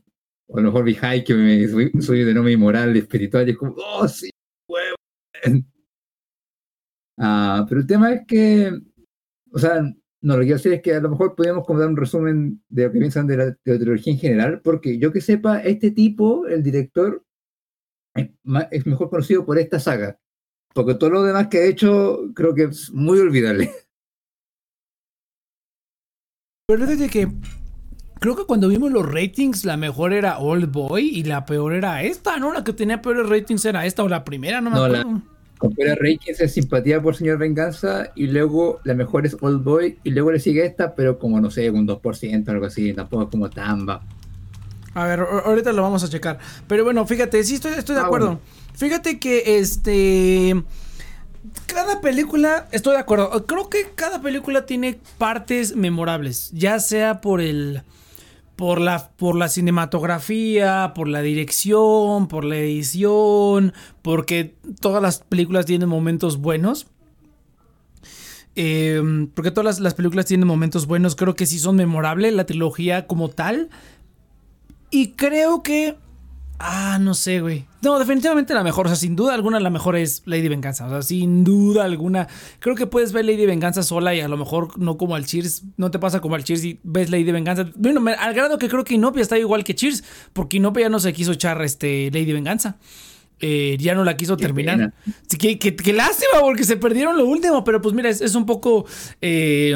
o 0.51 0.57
a 0.57 0.61
lo 0.61 0.71
mejor 0.71 0.93
High 0.93 1.23
que 1.23 1.67
soy, 1.69 1.91
soy 2.01 2.23
de 2.25 2.33
nombre 2.33 2.57
moral, 2.57 2.95
espiritual, 2.97 3.47
y 3.47 3.51
es 3.51 3.57
como, 3.57 3.73
oh, 3.77 4.07
sí, 4.07 4.29
huevo. 4.67 4.95
Ah, 7.23 7.67
pero 7.69 7.81
el 7.81 7.85
tema 7.85 8.11
es 8.13 8.21
que, 8.25 8.71
o 9.51 9.59
sea, 9.59 9.83
no, 10.21 10.33
lo 10.33 10.39
que 10.39 10.45
quiero 10.45 10.57
decir 10.57 10.73
es 10.73 10.81
que 10.81 10.95
a 10.95 10.99
lo 10.99 11.09
mejor 11.09 11.35
podemos 11.35 11.67
como 11.67 11.77
dar 11.77 11.89
un 11.89 11.97
resumen 11.97 12.63
de 12.67 12.85
lo 12.85 12.91
que 12.91 12.97
piensan 12.97 13.27
de 13.27 13.37
la, 13.37 13.45
de 13.45 13.57
la 13.63 13.77
trilogía 13.77 14.13
en 14.13 14.19
general, 14.19 14.61
porque 14.63 14.97
yo 14.97 15.11
que 15.11 15.21
sepa, 15.21 15.59
este 15.59 15.91
tipo, 15.91 16.47
el 16.47 16.63
director, 16.63 17.23
es, 18.15 18.85
mejor 18.87 19.11
conocido 19.11 19.45
por 19.45 19.59
esta 19.59 19.79
saga, 19.79 20.19
porque 20.73 20.95
todo 20.95 21.11
lo 21.11 21.21
demás 21.21 21.47
que 21.49 21.59
ha 21.59 21.65
hecho 21.65 22.31
creo 22.33 22.55
que 22.55 22.63
es 22.63 22.91
muy 22.91 23.19
olvidable. 23.19 23.69
Pero 26.65 26.85
es 26.85 26.97
de 26.97 27.09
que 27.09 27.27
creo 28.21 28.35
que 28.35 28.45
cuando 28.45 28.67
vimos 28.67 28.91
los 28.91 29.03
ratings, 29.11 29.65
la 29.65 29.77
mejor 29.77 30.13
era 30.13 30.37
Old 30.37 30.71
Boy 30.71 31.09
y 31.09 31.23
la 31.23 31.43
peor 31.45 31.73
era 31.73 32.03
esta, 32.03 32.37
¿no? 32.37 32.53
La 32.53 32.63
que 32.63 32.71
tenía 32.71 33.01
peores 33.01 33.27
ratings 33.27 33.65
era 33.65 33.83
esta 33.87 34.03
o 34.03 34.07
la 34.07 34.23
primera, 34.23 34.61
no 34.61 34.69
me 34.69 34.75
No, 34.77 34.87
la- 34.87 34.99
acuerdo. 35.01 35.21
Con 35.57 35.73
Pera 35.75 35.93
Reikins 35.95 36.39
es 36.39 36.53
simpatía 36.53 36.99
por 37.01 37.15
Señor 37.15 37.37
Venganza, 37.37 38.11
y 38.15 38.25
luego 38.27 38.79
la 38.83 38.93
mejor 38.95 39.25
es 39.27 39.37
Old 39.41 39.63
Boy, 39.63 39.99
y 40.03 40.09
luego 40.11 40.31
le 40.31 40.39
sigue 40.39 40.65
esta, 40.65 40.95
pero 40.95 41.19
como 41.19 41.39
no 41.41 41.51
sé, 41.51 41.69
un 41.69 41.85
2%, 41.87 42.49
algo 42.49 42.65
así, 42.65 42.93
tampoco 42.93 43.29
como 43.29 43.47
tan 43.49 43.85
bajo. 43.85 44.03
A 44.95 45.05
ver, 45.05 45.19
ahorita 45.19 45.71
lo 45.71 45.81
vamos 45.83 46.03
a 46.03 46.09
checar. 46.09 46.39
Pero 46.67 46.83
bueno, 46.83 47.05
fíjate, 47.05 47.43
sí 47.43 47.55
estoy, 47.55 47.73
estoy 47.73 47.95
de 47.95 48.01
Ah, 48.01 48.05
acuerdo. 48.05 48.25
bueno. 48.27 48.41
Fíjate 48.73 49.19
que 49.19 49.59
este. 49.59 50.63
Cada 51.67 52.01
película, 52.01 52.67
estoy 52.71 52.93
de 52.93 52.99
acuerdo. 52.99 53.45
Creo 53.45 53.69
que 53.69 53.87
cada 53.95 54.21
película 54.21 54.65
tiene 54.65 54.99
partes 55.17 55.75
memorables. 55.75 56.49
Ya 56.53 56.79
sea 56.79 57.21
por 57.21 57.39
el. 57.39 57.83
Por 58.61 58.79
la, 58.79 59.09
por 59.17 59.35
la 59.35 59.47
cinematografía, 59.47 60.91
por 60.93 61.07
la 61.07 61.23
dirección, 61.23 62.27
por 62.27 62.45
la 62.45 62.57
edición, 62.57 63.73
porque 64.03 64.53
todas 64.79 65.01
las 65.01 65.17
películas 65.17 65.65
tienen 65.65 65.89
momentos 65.89 66.37
buenos. 66.37 66.85
Eh, 68.55 69.01
porque 69.33 69.49
todas 69.49 69.65
las, 69.65 69.79
las 69.79 69.95
películas 69.95 70.27
tienen 70.27 70.45
momentos 70.45 70.85
buenos, 70.85 71.15
creo 71.15 71.33
que 71.33 71.47
sí 71.47 71.57
son 71.57 71.75
memorables, 71.75 72.35
la 72.35 72.45
trilogía 72.45 73.07
como 73.07 73.29
tal. 73.29 73.71
Y 74.91 75.13
creo 75.13 75.63
que. 75.63 75.95
Ah, 76.63 76.99
no 77.01 77.15
sé, 77.15 77.41
güey. 77.41 77.65
No, 77.81 77.97
definitivamente 77.97 78.53
la 78.53 78.63
mejor. 78.63 78.85
O 78.85 78.89
sea, 78.89 78.95
sin 78.95 79.15
duda 79.15 79.33
alguna 79.33 79.59
la 79.59 79.71
mejor 79.71 79.95
es 79.95 80.21
Lady 80.25 80.47
Venganza. 80.47 80.85
O 80.85 80.89
sea, 80.89 81.01
sin 81.01 81.43
duda 81.43 81.85
alguna. 81.85 82.27
Creo 82.59 82.75
que 82.75 82.85
puedes 82.85 83.13
ver 83.13 83.25
Lady 83.25 83.47
Venganza 83.47 83.81
sola 83.81 84.13
y 84.13 84.19
a 84.21 84.27
lo 84.27 84.37
mejor 84.37 84.77
no 84.77 84.95
como 84.97 85.15
al 85.15 85.25
Cheers. 85.25 85.63
No 85.77 85.89
te 85.89 85.97
pasa 85.97 86.19
como 86.21 86.35
al 86.35 86.43
Cheers 86.43 86.63
y 86.63 86.79
ves 86.83 87.09
Lady 87.09 87.31
Venganza. 87.31 87.67
Bueno, 87.75 88.03
al 88.19 88.33
grado 88.35 88.59
que 88.59 88.69
creo 88.69 88.83
que 88.83 88.93
Inopia 88.93 89.23
está 89.23 89.39
igual 89.39 89.63
que 89.63 89.73
Cheers. 89.73 90.03
Porque 90.33 90.57
Inopia 90.57 90.83
ya 90.83 90.89
no 90.89 90.99
se 90.99 91.13
quiso 91.13 91.31
echar 91.31 91.59
este, 91.63 92.11
Lady 92.13 92.31
Venganza. 92.31 92.77
Eh, 93.39 93.75
ya 93.79 93.95
no 93.95 94.03
la 94.03 94.15
quiso 94.15 94.37
terminar. 94.37 94.93
Qué, 95.39 95.57
qué- 95.57 95.75
qué 95.75 95.93
lástima, 95.93 96.41
porque 96.41 96.63
se 96.63 96.77
perdieron 96.77 97.17
lo 97.17 97.25
último. 97.25 97.63
Pero 97.63 97.81
pues 97.81 97.95
mira, 97.95 98.09
es, 98.09 98.21
es 98.21 98.35
un 98.35 98.45
poco. 98.45 98.85
eh, 99.19 99.75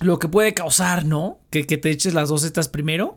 lo 0.00 0.18
que 0.18 0.26
puede 0.28 0.52
causar, 0.52 1.04
¿no? 1.04 1.38
Que, 1.50 1.64
que 1.64 1.78
te 1.78 1.90
eches 1.90 2.12
las 2.14 2.28
dos 2.28 2.42
estas 2.44 2.68
primero. 2.68 3.16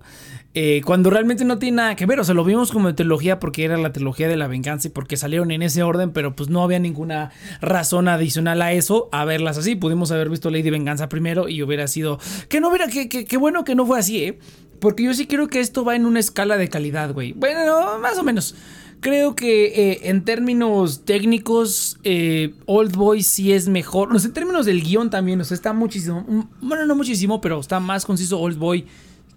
Eh, 0.57 0.81
cuando 0.85 1.09
realmente 1.09 1.43
no 1.43 1.59
tiene 1.59 1.75
nada 1.75 1.95
que 1.95 2.05
ver. 2.05 2.19
O 2.19 2.23
sea, 2.23 2.33
lo 2.33 2.45
vimos 2.45 2.71
como 2.71 2.95
trilogía 2.95 3.39
porque 3.39 3.65
era 3.65 3.77
la 3.77 3.91
trilogía 3.91 4.29
de 4.29 4.37
la 4.37 4.47
venganza 4.47 4.87
y 4.87 4.91
porque 4.91 5.17
salieron 5.17 5.51
en 5.51 5.61
ese 5.61 5.83
orden, 5.83 6.11
pero 6.11 6.33
pues 6.35 6.49
no 6.49 6.63
había 6.63 6.79
ninguna 6.79 7.31
razón 7.59 8.07
adicional 8.07 8.61
a 8.61 8.71
eso, 8.71 9.09
a 9.11 9.25
verlas 9.25 9.57
así. 9.57 9.75
Pudimos 9.75 10.11
haber 10.11 10.29
visto 10.29 10.49
Lady 10.49 10.69
Venganza 10.69 11.09
primero 11.09 11.49
y 11.49 11.61
hubiera 11.61 11.87
sido. 11.87 12.19
Que 12.47 12.61
no 12.61 12.69
hubiera. 12.69 12.87
Que, 12.87 13.09
que, 13.09 13.25
que 13.25 13.37
bueno 13.37 13.65
que 13.65 13.75
no 13.75 13.85
fue 13.85 13.99
así, 13.99 14.23
¿eh? 14.23 14.39
Porque 14.79 15.03
yo 15.03 15.13
sí 15.13 15.27
creo 15.27 15.47
que 15.47 15.59
esto 15.59 15.83
va 15.83 15.95
en 15.95 16.05
una 16.05 16.19
escala 16.19 16.57
de 16.57 16.69
calidad, 16.69 17.13
güey. 17.13 17.33
Bueno, 17.33 17.65
no, 17.65 17.99
más 17.99 18.17
o 18.17 18.23
menos. 18.23 18.55
Creo 19.01 19.35
que 19.35 19.91
eh, 19.91 19.99
en 20.03 20.23
términos 20.23 21.03
técnicos, 21.03 21.99
eh, 22.03 22.53
Old 22.65 22.95
Boy 22.95 23.23
sí 23.23 23.51
es 23.51 23.67
mejor. 23.67 24.11
No 24.11 24.19
sé, 24.19 24.27
en 24.27 24.33
términos 24.33 24.65
del 24.65 24.81
guion 24.81 25.09
también, 25.09 25.39
o 25.41 25.43
sea, 25.43 25.55
está 25.55 25.73
muchísimo. 25.73 26.25
mm, 26.27 26.67
Bueno, 26.67 26.85
no 26.85 26.95
muchísimo, 26.95 27.41
pero 27.41 27.59
está 27.59 27.79
más 27.81 28.05
conciso 28.05 28.39
Old 28.39 28.57
Boy 28.57 28.85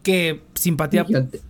que 0.09 0.41
simpatía 0.55 1.05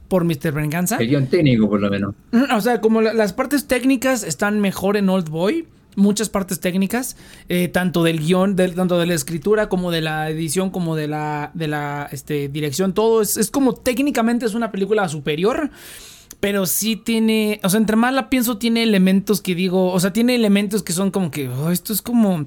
por 0.09 0.24
Mr. 0.24 0.50
Venganza. 0.52 0.96
El 0.96 1.11
guion 1.11 1.26
técnico, 1.28 1.68
por 1.68 1.80
lo 1.80 1.88
menos. 1.88 2.16
O 2.52 2.61
sea, 2.61 2.80
como 2.80 3.00
la- 3.00 3.12
las 3.14 3.32
partes 3.32 3.68
técnicas 3.68 4.24
están 4.24 4.59
mejor 4.59 4.96
en 4.96 5.09
Old 5.09 5.28
Boy. 5.28 5.68
Muchas 5.94 6.28
partes 6.28 6.59
técnicas, 6.59 7.16
eh, 7.48 7.68
tanto 7.68 8.02
del 8.02 8.18
guion, 8.18 8.56
del, 8.56 8.74
tanto 8.74 8.98
de 8.98 9.06
la 9.06 9.14
escritura, 9.14 9.68
como 9.68 9.92
de 9.92 10.00
la 10.00 10.28
edición, 10.28 10.70
como 10.70 10.96
de 10.96 11.06
la, 11.06 11.52
de 11.54 11.68
la 11.68 12.09
este, 12.11 12.48
dirección, 12.48 12.94
todo 12.94 13.22
es, 13.22 13.36
es 13.36 13.50
como 13.52 13.74
técnicamente 13.74 14.44
es 14.46 14.54
una 14.54 14.70
película 14.72 15.09
superior, 15.09 15.70
pero 16.40 16.66
sí 16.66 16.96
tiene, 16.96 17.61
o 17.62 17.68
sea, 17.68 17.78
entre 17.78 17.94
más 17.96 18.12
la 18.12 18.28
pienso, 18.28 18.59
tiene 18.59 18.82
elementos 18.82 19.40
que 19.40 19.54
digo, 19.54 19.92
o 19.92 20.00
sea, 20.00 20.12
tiene 20.12 20.34
elementos 20.34 20.82
que 20.82 20.92
son 20.92 21.11
como 21.12 21.30
que, 21.30 21.48
oh, 21.48 21.70
esto 21.70 21.92
es 21.92 22.00
como 22.02 22.46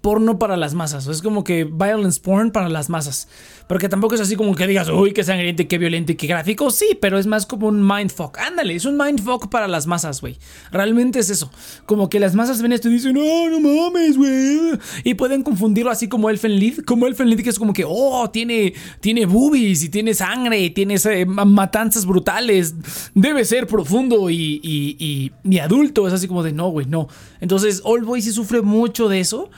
porno 0.00 0.38
para 0.38 0.56
las 0.56 0.74
masas. 0.74 1.06
Es 1.08 1.22
como 1.22 1.42
que 1.42 1.64
violence 1.64 2.20
porn 2.20 2.50
para 2.50 2.68
las 2.68 2.88
masas. 2.88 3.28
Pero 3.66 3.80
que 3.80 3.88
tampoco 3.88 4.14
es 4.14 4.20
así 4.20 4.36
como 4.36 4.54
que 4.54 4.66
digas, 4.68 4.88
uy, 4.88 5.12
qué 5.12 5.24
sangriento, 5.24 5.62
y 5.62 5.66
qué 5.66 5.78
violento 5.78 6.12
y 6.12 6.14
qué 6.14 6.28
gráfico. 6.28 6.70
Sí, 6.70 6.96
pero 7.00 7.18
es 7.18 7.26
más 7.26 7.46
como 7.46 7.66
un 7.66 7.84
mindfuck. 7.86 8.38
Ándale, 8.38 8.74
es 8.76 8.84
un 8.84 8.96
mindfuck 8.96 9.48
para 9.48 9.66
las 9.66 9.86
masas, 9.88 10.20
güey. 10.20 10.38
Realmente 10.70 11.18
es 11.18 11.30
eso. 11.30 11.50
Como 11.86 12.08
que 12.08 12.20
las 12.20 12.34
masas 12.36 12.62
ven 12.62 12.72
esto 12.72 12.88
y 12.88 12.92
dicen, 12.92 13.14
no, 13.14 13.48
no 13.50 13.58
mames, 13.60 14.16
güey. 14.16 14.78
Y 15.02 15.14
pueden 15.14 15.42
confundirlo 15.42 15.90
así 15.90 16.08
como 16.08 16.30
Elfen 16.30 16.56
Lied. 16.56 16.84
Como 16.84 17.06
Elfen 17.08 17.28
Lied 17.28 17.42
que 17.42 17.50
es 17.50 17.58
como 17.58 17.72
que, 17.72 17.84
oh, 17.86 18.30
tiene, 18.30 18.74
tiene 19.00 19.26
boobies 19.26 19.82
y 19.82 19.88
tiene 19.88 20.14
sangre 20.14 20.60
y 20.60 20.70
tiene 20.70 20.94
eh, 21.04 21.26
ma- 21.26 21.44
matanzas 21.44 22.06
brutales. 22.06 22.74
Debe 23.14 23.44
ser 23.44 23.66
profundo 23.66 24.30
y, 24.30 24.60
y, 24.62 25.32
y, 25.42 25.58
adulto. 25.58 26.06
Es 26.06 26.14
así 26.14 26.28
como 26.28 26.44
de, 26.44 26.52
no, 26.52 26.68
güey, 26.68 26.86
no. 26.86 27.08
Entonces, 27.40 27.80
Old 27.84 28.04
Boy 28.04 28.22
sí 28.22 28.30
sufre 28.30 28.62
mucho 28.62 29.08
de 29.08 29.18
eso. 29.20 29.50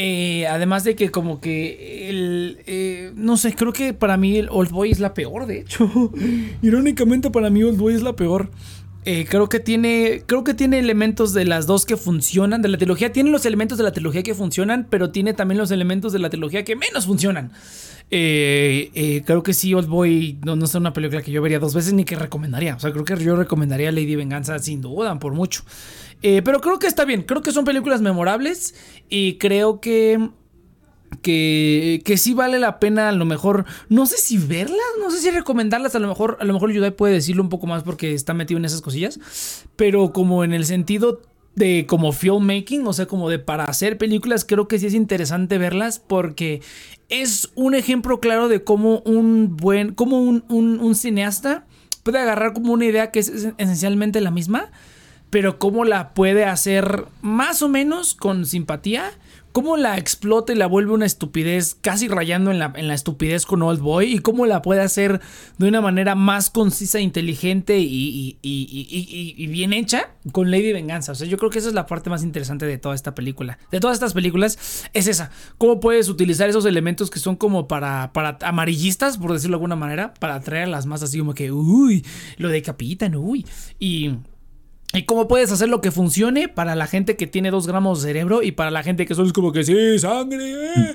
Eh, 0.00 0.46
además 0.46 0.84
de 0.84 0.94
que 0.94 1.10
como 1.10 1.40
que 1.40 2.08
el... 2.08 2.58
eh, 2.66 3.10
no 3.16 3.36
sé, 3.36 3.52
creo 3.56 3.72
que 3.72 3.92
para 3.92 4.16
mí 4.16 4.36
el 4.36 4.48
Old 4.48 4.70
Boy 4.70 4.92
es 4.92 5.00
la 5.00 5.12
peor, 5.12 5.46
de 5.46 5.58
hecho. 5.58 5.90
Irónicamente 6.62 7.32
para 7.32 7.50
mí 7.50 7.64
Old 7.64 7.78
Boy 7.78 7.94
es 7.94 8.02
la 8.02 8.14
peor. 8.14 8.48
Eh, 9.04 9.26
creo 9.28 9.48
que 9.48 9.58
tiene. 9.58 10.22
Creo 10.24 10.44
que 10.44 10.54
tiene 10.54 10.78
elementos 10.78 11.32
de 11.32 11.44
las 11.44 11.66
dos 11.66 11.84
que 11.84 11.96
funcionan. 11.96 12.62
De 12.62 12.68
la 12.68 12.78
trilogía. 12.78 13.12
Tiene 13.12 13.30
los 13.30 13.44
elementos 13.44 13.76
de 13.76 13.82
la 13.84 13.92
trilogía 13.92 14.22
que 14.22 14.34
funcionan. 14.34 14.86
Pero 14.88 15.10
tiene 15.10 15.32
también 15.32 15.58
los 15.58 15.72
elementos 15.72 16.12
de 16.12 16.20
la 16.20 16.30
trilogía 16.30 16.64
que 16.64 16.76
menos 16.76 17.06
funcionan. 17.06 17.50
Creo 18.08 19.42
que 19.42 19.52
sí, 19.52 19.74
Old 19.74 19.88
Boy 19.88 20.38
no, 20.44 20.54
no 20.54 20.64
es 20.66 20.74
una 20.76 20.92
película 20.92 21.22
que 21.22 21.32
yo 21.32 21.42
vería 21.42 21.58
dos 21.58 21.74
veces 21.74 21.92
ni 21.94 22.04
que 22.04 22.14
recomendaría. 22.14 22.76
O 22.76 22.80
sea, 22.80 22.92
creo 22.92 23.04
que 23.04 23.16
yo 23.16 23.34
recomendaría 23.34 23.90
Lady 23.90 24.14
Venganza 24.14 24.58
sin 24.60 24.80
duda, 24.80 25.18
por 25.18 25.32
mucho. 25.32 25.64
Eh, 26.22 26.42
pero 26.44 26.60
creo 26.60 26.78
que 26.78 26.86
está 26.86 27.04
bien. 27.04 27.22
Creo 27.22 27.42
que 27.42 27.52
son 27.52 27.64
películas 27.64 28.00
memorables. 28.00 28.74
Y 29.08 29.38
creo 29.38 29.80
que. 29.80 30.30
que, 31.22 32.02
que 32.04 32.16
sí 32.16 32.34
vale 32.34 32.58
la 32.58 32.78
pena 32.80 33.08
a 33.08 33.12
lo 33.12 33.24
mejor, 33.24 33.64
no 33.88 34.06
sé 34.06 34.18
si 34.18 34.36
verlas, 34.36 34.78
no 35.00 35.10
sé 35.10 35.18
si 35.18 35.30
recomendarlas, 35.30 35.94
a 35.94 35.98
lo 35.98 36.08
mejor, 36.08 36.36
a 36.40 36.44
lo 36.44 36.52
mejor 36.52 36.70
Yudai 36.70 36.90
puede 36.90 37.14
decirlo 37.14 37.42
un 37.42 37.48
poco 37.48 37.66
más 37.66 37.82
porque 37.82 38.12
está 38.12 38.34
metido 38.34 38.58
en 38.58 38.66
esas 38.66 38.82
cosillas, 38.82 39.18
pero 39.76 40.12
como 40.12 40.44
en 40.44 40.52
el 40.52 40.66
sentido 40.66 41.22
de 41.54 41.86
como 41.86 42.12
filmmaking, 42.12 42.86
o 42.86 42.92
sea, 42.92 43.06
como 43.06 43.30
de 43.30 43.38
para 43.38 43.64
hacer 43.64 43.96
películas, 43.96 44.44
creo 44.44 44.68
que 44.68 44.78
sí 44.78 44.86
es 44.86 44.94
interesante 44.94 45.56
verlas 45.56 45.98
porque 45.98 46.60
es 47.08 47.50
un 47.54 47.74
ejemplo 47.74 48.20
claro 48.20 48.48
de 48.48 48.62
cómo 48.62 49.00
un 49.00 49.56
buen, 49.56 49.94
como 49.94 50.20
un, 50.20 50.44
un 50.48 50.94
cineasta 50.94 51.66
puede 52.02 52.18
agarrar 52.20 52.52
como 52.52 52.72
una 52.72 52.86
idea 52.86 53.10
que 53.10 53.18
es 53.18 53.28
esencialmente 53.58 54.20
la 54.20 54.30
misma, 54.30 54.70
pero 55.30 55.58
cómo 55.58 55.84
la 55.84 56.14
puede 56.14 56.44
hacer 56.44 57.04
más 57.22 57.62
o 57.62 57.68
menos 57.68 58.14
con 58.14 58.46
simpatía 58.46 59.12
cómo 59.52 59.76
la 59.76 59.98
explota 59.98 60.52
y 60.52 60.56
la 60.56 60.68
vuelve 60.68 60.92
una 60.92 61.04
estupidez, 61.04 61.74
casi 61.74 62.06
rayando 62.06 62.52
en 62.52 62.60
la, 62.60 62.72
en 62.76 62.86
la 62.86 62.94
estupidez 62.94 63.44
con 63.44 63.60
Old 63.62 63.80
Boy, 63.80 64.14
y 64.14 64.18
cómo 64.20 64.46
la 64.46 64.62
puede 64.62 64.82
hacer 64.82 65.20
de 65.58 65.66
una 65.66 65.80
manera 65.80 66.14
más 66.14 66.48
concisa, 66.48 67.00
inteligente 67.00 67.78
y, 67.80 68.38
y, 68.40 69.46
bien 69.48 69.72
hecha 69.72 70.10
con 70.30 70.52
Lady 70.52 70.72
Venganza. 70.72 71.10
O 71.10 71.14
sea, 71.16 71.26
yo 71.26 71.38
creo 71.38 71.50
que 71.50 71.58
esa 71.58 71.66
es 71.66 71.74
la 71.74 71.86
parte 71.86 72.08
más 72.08 72.22
interesante 72.22 72.66
de 72.66 72.78
toda 72.78 72.94
esta 72.94 73.16
película. 73.16 73.58
De 73.72 73.80
todas 73.80 73.94
estas 73.94 74.12
películas, 74.14 74.88
es 74.92 75.08
esa. 75.08 75.32
Cómo 75.56 75.80
puedes 75.80 76.08
utilizar 76.08 76.48
esos 76.48 76.64
elementos 76.64 77.10
que 77.10 77.18
son 77.18 77.34
como 77.34 77.66
para, 77.66 78.12
para 78.12 78.38
amarillistas, 78.42 79.18
por 79.18 79.32
decirlo 79.32 79.56
de 79.56 79.58
alguna 79.58 79.76
manera, 79.76 80.14
para 80.14 80.36
atraer 80.36 80.64
a 80.64 80.68
las 80.68 80.86
masas 80.86 81.08
así 81.08 81.18
como 81.18 81.34
que, 81.34 81.50
uy, 81.50 82.04
lo 82.36 82.48
decapitan, 82.48 83.16
uy. 83.16 83.44
Y 83.80 84.12
¿Y 84.94 85.02
cómo 85.02 85.28
puedes 85.28 85.52
hacer 85.52 85.68
lo 85.68 85.80
que 85.80 85.90
funcione 85.90 86.48
para 86.48 86.74
la 86.74 86.86
gente 86.86 87.16
que 87.16 87.26
tiene 87.26 87.50
dos 87.50 87.66
gramos 87.66 88.02
de 88.02 88.08
cerebro 88.08 88.42
y 88.42 88.52
para 88.52 88.70
la 88.70 88.82
gente 88.82 89.04
que 89.04 89.14
solo 89.14 89.26
es 89.26 89.34
como 89.34 89.52
que 89.52 89.62
sí, 89.62 89.98
sangre? 89.98 90.52
Eh"? 90.52 90.94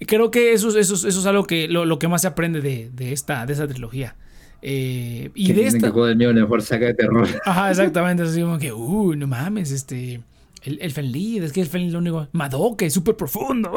Creo 0.06 0.30
que 0.30 0.52
eso, 0.52 0.76
eso, 0.78 0.94
eso 0.94 1.06
es 1.06 1.26
algo 1.26 1.44
que 1.44 1.68
lo, 1.68 1.98
que 1.98 2.08
más 2.08 2.22
se 2.22 2.28
aprende 2.28 2.62
de, 2.62 2.90
de, 2.92 3.12
esta, 3.12 3.44
de 3.44 3.52
esa 3.52 3.66
trilogía. 3.66 4.16
Eh, 4.62 5.30
y 5.34 5.52
de 5.52 5.66
esta. 5.66 5.92
Que 5.92 6.00
el 6.00 6.16
mío 6.16 6.32
mejor 6.32 6.62
saca 6.62 6.86
de 6.86 6.94
terror. 6.94 7.28
Ajá, 7.44 7.70
exactamente. 7.70 8.22
Así 8.22 8.40
como 8.40 8.58
que, 8.58 8.72
uh, 8.72 9.14
no 9.14 9.26
mames, 9.26 9.70
este. 9.70 10.22
El, 10.62 10.78
el 10.80 10.90
Fenlid, 10.90 11.44
es 11.44 11.52
que 11.52 11.60
el 11.60 11.68
Fenlid 11.68 11.92
lo 11.92 11.98
único. 11.98 12.28
Madoka 12.32 12.86
es 12.86 12.94
súper 12.94 13.16
profundo. 13.16 13.72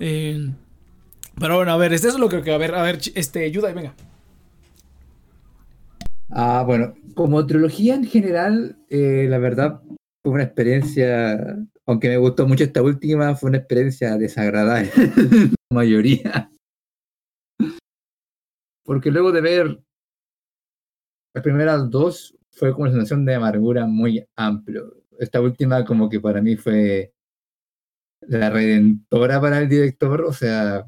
Eh, 0.00 0.50
pero 1.38 1.56
bueno, 1.56 1.72
a 1.72 1.76
ver, 1.76 1.92
este 1.92 2.08
es 2.08 2.18
lo 2.18 2.28
que. 2.28 2.36
A 2.50 2.58
ver, 2.58 2.74
a 2.74 2.82
ver, 2.82 3.00
este, 3.14 3.44
ayuda 3.44 3.70
y 3.70 3.74
venga. 3.74 3.94
Ah, 6.30 6.62
bueno, 6.66 6.94
como 7.14 7.46
trilogía 7.46 7.94
en 7.94 8.04
general, 8.04 8.76
eh, 8.90 9.26
la 9.28 9.38
verdad 9.38 9.80
fue 10.22 10.32
una 10.32 10.42
experiencia, 10.42 11.56
aunque 11.86 12.08
me 12.08 12.18
gustó 12.18 12.46
mucho 12.46 12.64
esta 12.64 12.82
última, 12.82 13.34
fue 13.34 13.48
una 13.48 13.58
experiencia 13.58 14.16
desagradable, 14.18 14.90
la 15.70 15.74
mayoría. 15.74 16.50
Porque 18.84 19.10
luego 19.10 19.32
de 19.32 19.40
ver 19.40 19.82
las 21.34 21.42
primeras 21.42 21.88
dos, 21.90 22.36
fue 22.50 22.72
como 22.72 22.84
una 22.84 22.92
sensación 22.92 23.24
de 23.24 23.34
amargura 23.34 23.86
muy 23.86 24.26
amplio. 24.36 25.04
Esta 25.18 25.40
última 25.40 25.84
como 25.84 26.08
que 26.08 26.20
para 26.20 26.42
mí 26.42 26.56
fue 26.56 27.12
la 28.22 28.50
redentora 28.50 29.40
para 29.40 29.60
el 29.60 29.68
director, 29.68 30.22
o 30.22 30.32
sea, 30.32 30.84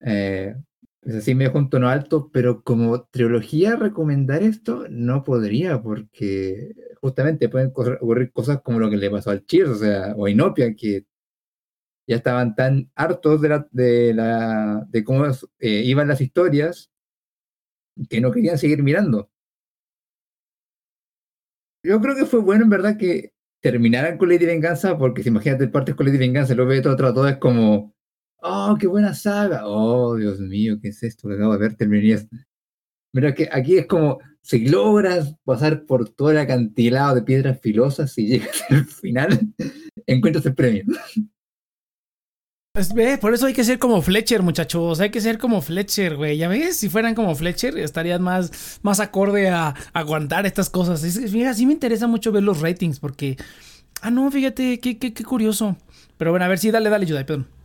eh, 0.00 0.54
es 1.02 1.14
así 1.14 1.34
me 1.34 1.44
dejo 1.44 1.58
un 1.58 1.70
tono 1.70 1.88
alto, 1.88 2.30
pero 2.32 2.62
como 2.62 3.04
trilogía 3.04 3.76
recomendar 3.76 4.42
esto 4.42 4.86
no 4.90 5.24
podría, 5.24 5.82
porque 5.82 6.74
justamente 7.00 7.48
pueden 7.48 7.72
ocurrir 7.74 8.32
cosas 8.32 8.60
como 8.62 8.78
lo 8.78 8.90
que 8.90 8.96
le 8.98 9.10
pasó 9.10 9.30
al 9.30 9.46
Cheers, 9.46 9.70
o 9.70 9.76
sea, 9.76 10.14
o 10.16 10.26
a 10.26 10.30
Inopia, 10.30 10.74
que 10.74 11.06
ya 12.06 12.16
estaban 12.16 12.54
tan 12.54 12.90
hartos 12.94 13.40
de, 13.40 13.48
la, 14.14 14.84
de, 14.88 15.04
cómo 15.04 15.26
eh, 15.58 15.82
iban 15.84 16.08
las 16.08 16.20
historias 16.20 16.90
que 18.08 18.20
no 18.20 18.32
querían 18.32 18.58
seguir 18.58 18.82
mirando. 18.82 19.30
Yo 21.82 22.00
creo 22.00 22.14
que 22.14 22.26
fue 22.26 22.40
bueno 22.40 22.64
en 22.64 22.70
verdad 22.70 22.96
que 22.98 23.32
terminaran 23.60 24.18
con 24.18 24.28
Lady 24.28 24.44
Venganza, 24.46 24.98
porque 24.98 25.22
si 25.22 25.28
imagínate 25.28 25.68
partes 25.68 25.94
con 25.94 26.06
Lady 26.06 26.18
Venganza 26.18 26.54
luego 26.54 26.70
ve 26.70 26.80
todo, 26.82 26.94
otro, 26.94 27.14
todo 27.14 27.28
es 27.28 27.36
como 27.38 27.94
¡Oh, 28.42 28.76
qué 28.78 28.86
buena 28.86 29.14
saga! 29.14 29.62
¡Oh, 29.66 30.16
Dios 30.16 30.40
mío, 30.40 30.78
qué 30.80 30.88
es 30.88 31.02
esto 31.02 31.28
que 31.28 31.34
acabo 31.34 31.56
de 31.56 31.68
ver! 31.68 32.28
Mira 33.12 33.34
que 33.34 33.48
aquí 33.50 33.76
es 33.76 33.86
como 33.86 34.18
si 34.40 34.68
logras 34.68 35.36
pasar 35.44 35.84
por 35.84 36.08
todo 36.08 36.30
el 36.30 36.38
acantilado 36.38 37.14
de 37.14 37.22
piedras 37.22 37.60
filosas 37.60 38.16
y 38.18 38.26
llegas 38.26 38.62
al 38.70 38.86
final, 38.86 39.40
encuentras 40.06 40.46
el 40.46 40.54
premio. 40.54 40.84
Pues, 42.72 42.92
por 43.20 43.34
eso 43.34 43.46
hay 43.46 43.52
que 43.52 43.64
ser 43.64 43.80
como 43.80 44.00
Fletcher, 44.00 44.42
muchachos. 44.42 45.00
Hay 45.00 45.10
que 45.10 45.20
ser 45.20 45.38
como 45.38 45.60
Fletcher, 45.60 46.16
güey. 46.16 46.38
Ya 46.38 46.48
ves, 46.48 46.76
si 46.76 46.88
fueran 46.88 47.16
como 47.16 47.34
Fletcher, 47.34 47.76
estarían 47.78 48.22
más, 48.22 48.78
más 48.82 49.00
acorde 49.00 49.48
a, 49.48 49.74
aguantar 49.92 50.46
estas 50.46 50.70
cosas. 50.70 51.02
mira, 51.32 51.52
sí 51.52 51.66
me 51.66 51.72
interesa 51.72 52.06
mucho 52.06 52.32
ver 52.32 52.44
los 52.44 52.60
ratings 52.60 53.00
porque. 53.00 53.36
Ah, 54.02 54.10
no, 54.10 54.30
fíjate, 54.30 54.78
qué, 54.78 54.98
qué, 54.98 55.12
qué 55.12 55.24
curioso. 55.24 55.76
Pero 56.16 56.30
bueno, 56.30 56.46
a 56.46 56.48
ver, 56.48 56.58
sí, 56.58 56.70
dale, 56.70 56.88
dale, 56.88 57.04
ayuda, 57.04 57.26
perdón. 57.26 57.59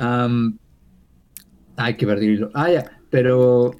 Um, 0.00 0.58
ay, 1.76 1.96
que 1.96 2.06
perdido. 2.06 2.50
Ah, 2.54 2.68
pero 3.10 3.74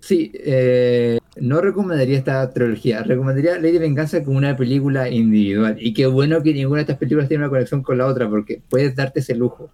sí, 0.00 0.32
eh, 0.34 1.18
no 1.36 1.60
recomendaría 1.60 2.18
esta 2.18 2.50
trilogía. 2.50 3.02
Recomendaría 3.02 3.58
Lady 3.58 3.78
Venganza 3.78 4.22
como 4.22 4.38
una 4.38 4.56
película 4.56 5.08
individual. 5.08 5.76
Y 5.80 5.94
qué 5.94 6.06
bueno 6.06 6.42
que 6.42 6.52
ninguna 6.52 6.78
de 6.78 6.82
estas 6.82 6.98
películas 6.98 7.28
tiene 7.28 7.44
una 7.44 7.50
conexión 7.50 7.82
con 7.82 7.98
la 7.98 8.06
otra, 8.06 8.28
porque 8.28 8.62
puedes 8.68 8.94
darte 8.96 9.20
ese 9.20 9.34
lujo. 9.34 9.70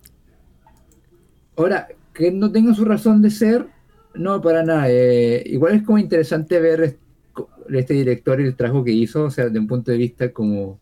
Ahora, 1.57 1.89
que 2.12 2.31
no 2.31 2.53
tenga 2.53 2.74
su 2.74 2.85
razón 2.85 3.22
de 3.22 3.31
ser, 3.31 3.66
no, 4.14 4.41
para 4.41 4.62
nada. 4.62 4.87
Eh, 4.89 5.43
igual 5.47 5.74
es 5.74 5.83
como 5.83 5.99
interesante 5.99 6.61
ver 6.61 6.99
este 7.70 7.95
director 7.95 8.41
y 8.41 8.45
el 8.45 8.57
trabajo 8.57 8.85
que 8.85 8.93
hizo, 8.93 9.24
o 9.24 9.31
sea, 9.31 9.49
de 9.49 9.59
un 9.59 9.66
punto 9.66 9.91
de 9.91 9.99
vista 9.99 10.33
como 10.33 10.79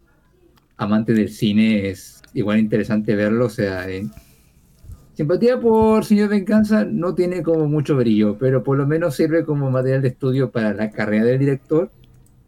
amante 0.76 1.12
del 1.12 1.28
cine, 1.28 1.88
es 1.88 2.22
igual 2.34 2.58
interesante 2.58 3.14
verlo, 3.14 3.46
o 3.46 3.50
sea, 3.50 3.86
Simpatía 5.14 5.60
por 5.60 6.04
Señor 6.04 6.28
Venganza 6.28 6.84
no 6.84 7.14
tiene 7.14 7.42
como 7.44 7.68
mucho 7.68 7.96
brillo, 7.96 8.36
pero 8.36 8.64
por 8.64 8.76
lo 8.76 8.86
menos 8.86 9.14
sirve 9.14 9.44
como 9.44 9.70
material 9.70 10.02
de 10.02 10.08
estudio 10.08 10.50
para 10.50 10.74
la 10.74 10.90
carrera 10.90 11.24
del 11.24 11.38
director. 11.38 11.90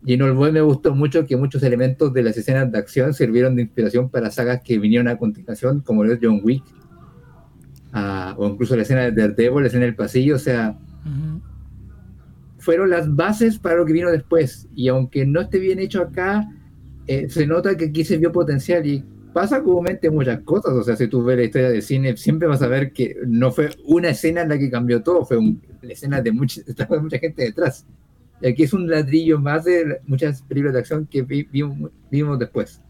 Y 0.05 0.15
en 0.15 0.37
Boy 0.37 0.51
me 0.51 0.61
gustó 0.61 0.95
mucho 0.95 1.27
que 1.27 1.37
muchos 1.37 1.63
elementos 1.63 2.13
de 2.13 2.23
las 2.25 2.37
escenas 2.37 2.71
de 2.71 2.79
acción 2.79 3.15
sirvieron 3.15 3.55
de 3.55 3.63
inspiración 3.63 4.09
para 4.09 4.31
sagas 4.31 4.63
que 4.63 4.79
vinieron 4.79 5.07
a 5.09 5.17
continuación, 5.17 5.81
como 5.81 6.05
es 6.05 6.19
John 6.21 6.41
Wick, 6.43 6.65
ah, 7.93 8.35
o 8.37 8.49
incluso 8.49 8.75
la 8.75 8.83
escena 8.83 9.03
de 9.03 9.13
Daredevil, 9.13 9.63
la 9.63 9.67
escena 9.69 9.85
del 9.85 9.95
pasillo, 9.95 10.37
o 10.37 10.41
sea, 10.41 10.77
fueron 12.59 12.91
las 12.91 13.15
bases 13.15 13.59
para 13.61 13.77
lo 13.77 13.87
que 13.87 13.93
vino 13.93 14.11
después. 14.11 14.69
Y 14.75 14.89
aunque 14.89 15.25
no 15.25 15.41
esté 15.41 15.61
bien 15.61 15.79
hecho 15.79 16.03
acá, 16.03 16.49
eh, 17.07 17.29
se 17.29 17.47
nota 17.47 17.77
que 17.77 17.87
aquí 17.87 18.05
se 18.05 18.19
vio 18.19 18.33
potencial 18.33 18.85
y 18.85 19.05
pasa 19.37 19.63
comúnmente 19.63 20.09
muchas 20.09 20.41
cosas. 20.45 20.73
O 20.73 20.83
sea, 20.83 20.97
si 20.97 21.09
tú 21.09 21.23
ves 21.23 21.37
la 21.37 21.45
historia 21.45 21.69
de 21.69 21.83
cine, 21.83 22.17
siempre 22.17 22.49
vas 22.49 22.63
a 22.63 22.69
ver 22.69 22.95
que 22.95 23.17
no 23.27 23.53
fue 23.53 23.69
una 23.85 24.09
escena 24.09 24.41
en 24.41 24.49
la 24.49 24.59
que 24.59 24.71
cambió 24.71 25.03
todo, 25.03 25.27
fue 25.27 25.37
una 25.37 25.59
escena 25.83 26.23
de 26.23 26.33
mucha, 26.33 26.63
mucha 27.03 27.19
gente 27.19 27.43
detrás. 27.43 27.85
Y 28.41 28.49
aquí 28.49 28.63
es 28.63 28.73
un 28.73 28.89
ladrillo 28.89 29.39
más 29.39 29.65
de 29.65 30.01
muchas 30.07 30.41
películas 30.41 30.73
de 30.73 30.79
acción 30.79 31.05
que 31.05 31.21
vimos, 31.21 32.39
después. 32.39 32.81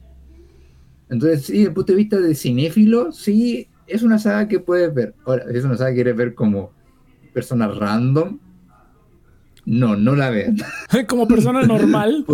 Entonces, 1.11 1.47
sí, 1.47 1.55
desde 1.55 1.67
el 1.67 1.75
punto 1.75 1.93
de 1.93 1.97
vista 1.97 2.21
de 2.21 2.33
cinéfilo, 2.37 3.11
sí, 3.11 3.69
es 3.89 4.05
una 4.05 4.21
saga 4.21 4.47
que 4.47 4.61
puedes 4.61 4.95
ver. 4.95 5.17
Ahora, 5.25 5.51
si 5.51 5.59
es 5.59 5.65
una 5.65 5.77
saga 5.77 5.91
que 5.91 5.97
quieres 5.97 6.15
ver 6.15 6.37
como 6.37 6.71
persona 7.35 7.67
random, 7.67 8.39
no, 9.65 9.97
no 9.97 10.15
la 10.15 10.31
vean. 10.31 10.59
como 11.09 11.27
persona 11.27 11.63
normal. 11.65 12.25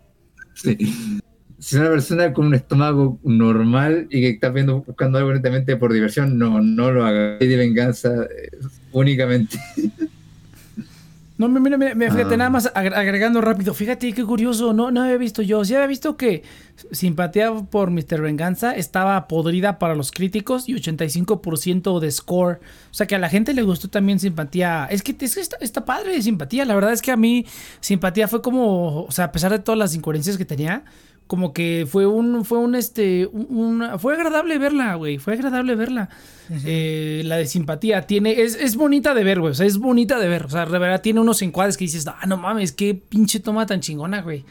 sí 0.54 1.19
si 1.60 1.76
es 1.76 1.80
una 1.80 1.90
persona 1.90 2.32
con 2.32 2.46
un 2.46 2.54
estómago 2.54 3.18
normal 3.22 4.06
y 4.10 4.20
que 4.20 4.30
está 4.30 4.48
viendo, 4.48 4.80
buscando 4.80 5.18
algo 5.18 5.32
netamente 5.32 5.76
por 5.76 5.92
diversión, 5.92 6.38
no, 6.38 6.60
no 6.60 6.90
lo 6.90 7.04
haga. 7.04 7.36
de 7.36 7.56
venganza 7.56 8.24
eh, 8.24 8.56
únicamente. 8.92 9.58
No, 11.40 11.48
mira, 11.48 11.78
mira, 11.78 11.94
mira 11.94 12.12
fíjate, 12.12 12.34
ah. 12.34 12.36
nada 12.36 12.50
más 12.50 12.70
agregando 12.74 13.40
rápido. 13.40 13.72
Fíjate 13.72 14.12
qué 14.12 14.24
curioso, 14.24 14.74
no, 14.74 14.90
no 14.90 15.02
había 15.02 15.16
visto 15.16 15.40
yo. 15.40 15.64
Sí 15.64 15.74
había 15.74 15.86
visto 15.86 16.18
que 16.18 16.42
simpatía 16.92 17.50
por 17.54 17.90
Mr. 17.90 18.20
Venganza 18.20 18.74
estaba 18.74 19.26
podrida 19.26 19.78
para 19.78 19.94
los 19.94 20.10
críticos 20.10 20.68
y 20.68 20.74
85% 20.74 21.98
de 21.98 22.10
score. 22.10 22.60
O 22.90 22.94
sea 22.94 23.06
que 23.06 23.14
a 23.14 23.18
la 23.18 23.30
gente 23.30 23.54
le 23.54 23.62
gustó 23.62 23.88
también 23.88 24.20
simpatía. 24.20 24.86
Es 24.90 25.02
que, 25.02 25.16
es 25.18 25.38
está, 25.38 25.56
está, 25.62 25.86
padre 25.86 26.12
de 26.12 26.20
simpatía. 26.20 26.66
La 26.66 26.74
verdad 26.74 26.92
es 26.92 27.00
que 27.00 27.10
a 27.10 27.16
mí 27.16 27.46
simpatía 27.80 28.28
fue 28.28 28.42
como, 28.42 29.04
o 29.04 29.10
sea, 29.10 29.24
a 29.24 29.32
pesar 29.32 29.50
de 29.50 29.60
todas 29.60 29.78
las 29.78 29.94
incoherencias 29.94 30.36
que 30.36 30.44
tenía, 30.44 30.84
como 31.30 31.52
que 31.52 31.86
fue 31.88 32.08
un, 32.08 32.44
fue 32.44 32.58
un, 32.58 32.74
este, 32.74 33.30
fue 34.00 34.14
agradable 34.14 34.58
verla, 34.58 34.96
güey, 34.96 35.18
fue 35.18 35.34
agradable 35.34 35.76
verla. 35.76 36.08
Eh, 36.64 37.22
la 37.24 37.36
de 37.36 37.46
simpatía 37.46 38.02
tiene, 38.02 38.40
es, 38.42 38.56
es 38.56 38.74
bonita 38.74 39.14
de 39.14 39.22
ver, 39.22 39.38
güey, 39.38 39.52
o 39.52 39.54
sea, 39.54 39.64
es 39.64 39.78
bonita 39.78 40.18
de 40.18 40.26
ver, 40.26 40.46
o 40.46 40.48
sea, 40.48 40.66
de 40.66 40.76
verdad 40.76 41.00
tiene 41.00 41.20
unos 41.20 41.40
encuadres 41.42 41.76
que 41.76 41.84
dices, 41.84 42.04
ah, 42.08 42.26
no 42.26 42.36
mames, 42.36 42.72
qué 42.72 42.96
pinche 42.96 43.38
toma 43.38 43.64
tan 43.64 43.78
chingona, 43.78 44.22
güey. 44.22 44.44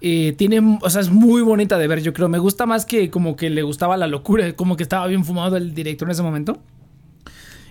eh, 0.00 0.34
tiene, 0.38 0.78
o 0.80 0.88
sea, 0.88 1.00
es 1.00 1.10
muy 1.10 1.42
bonita 1.42 1.78
de 1.78 1.88
ver, 1.88 2.00
yo 2.00 2.12
creo. 2.12 2.28
Me 2.28 2.38
gusta 2.38 2.64
más 2.64 2.86
que 2.86 3.10
como 3.10 3.34
que 3.34 3.50
le 3.50 3.62
gustaba 3.62 3.96
la 3.96 4.06
locura, 4.06 4.54
como 4.54 4.76
que 4.76 4.84
estaba 4.84 5.08
bien 5.08 5.24
fumado 5.24 5.56
el 5.56 5.74
director 5.74 6.06
en 6.06 6.12
ese 6.12 6.22
momento. 6.22 6.60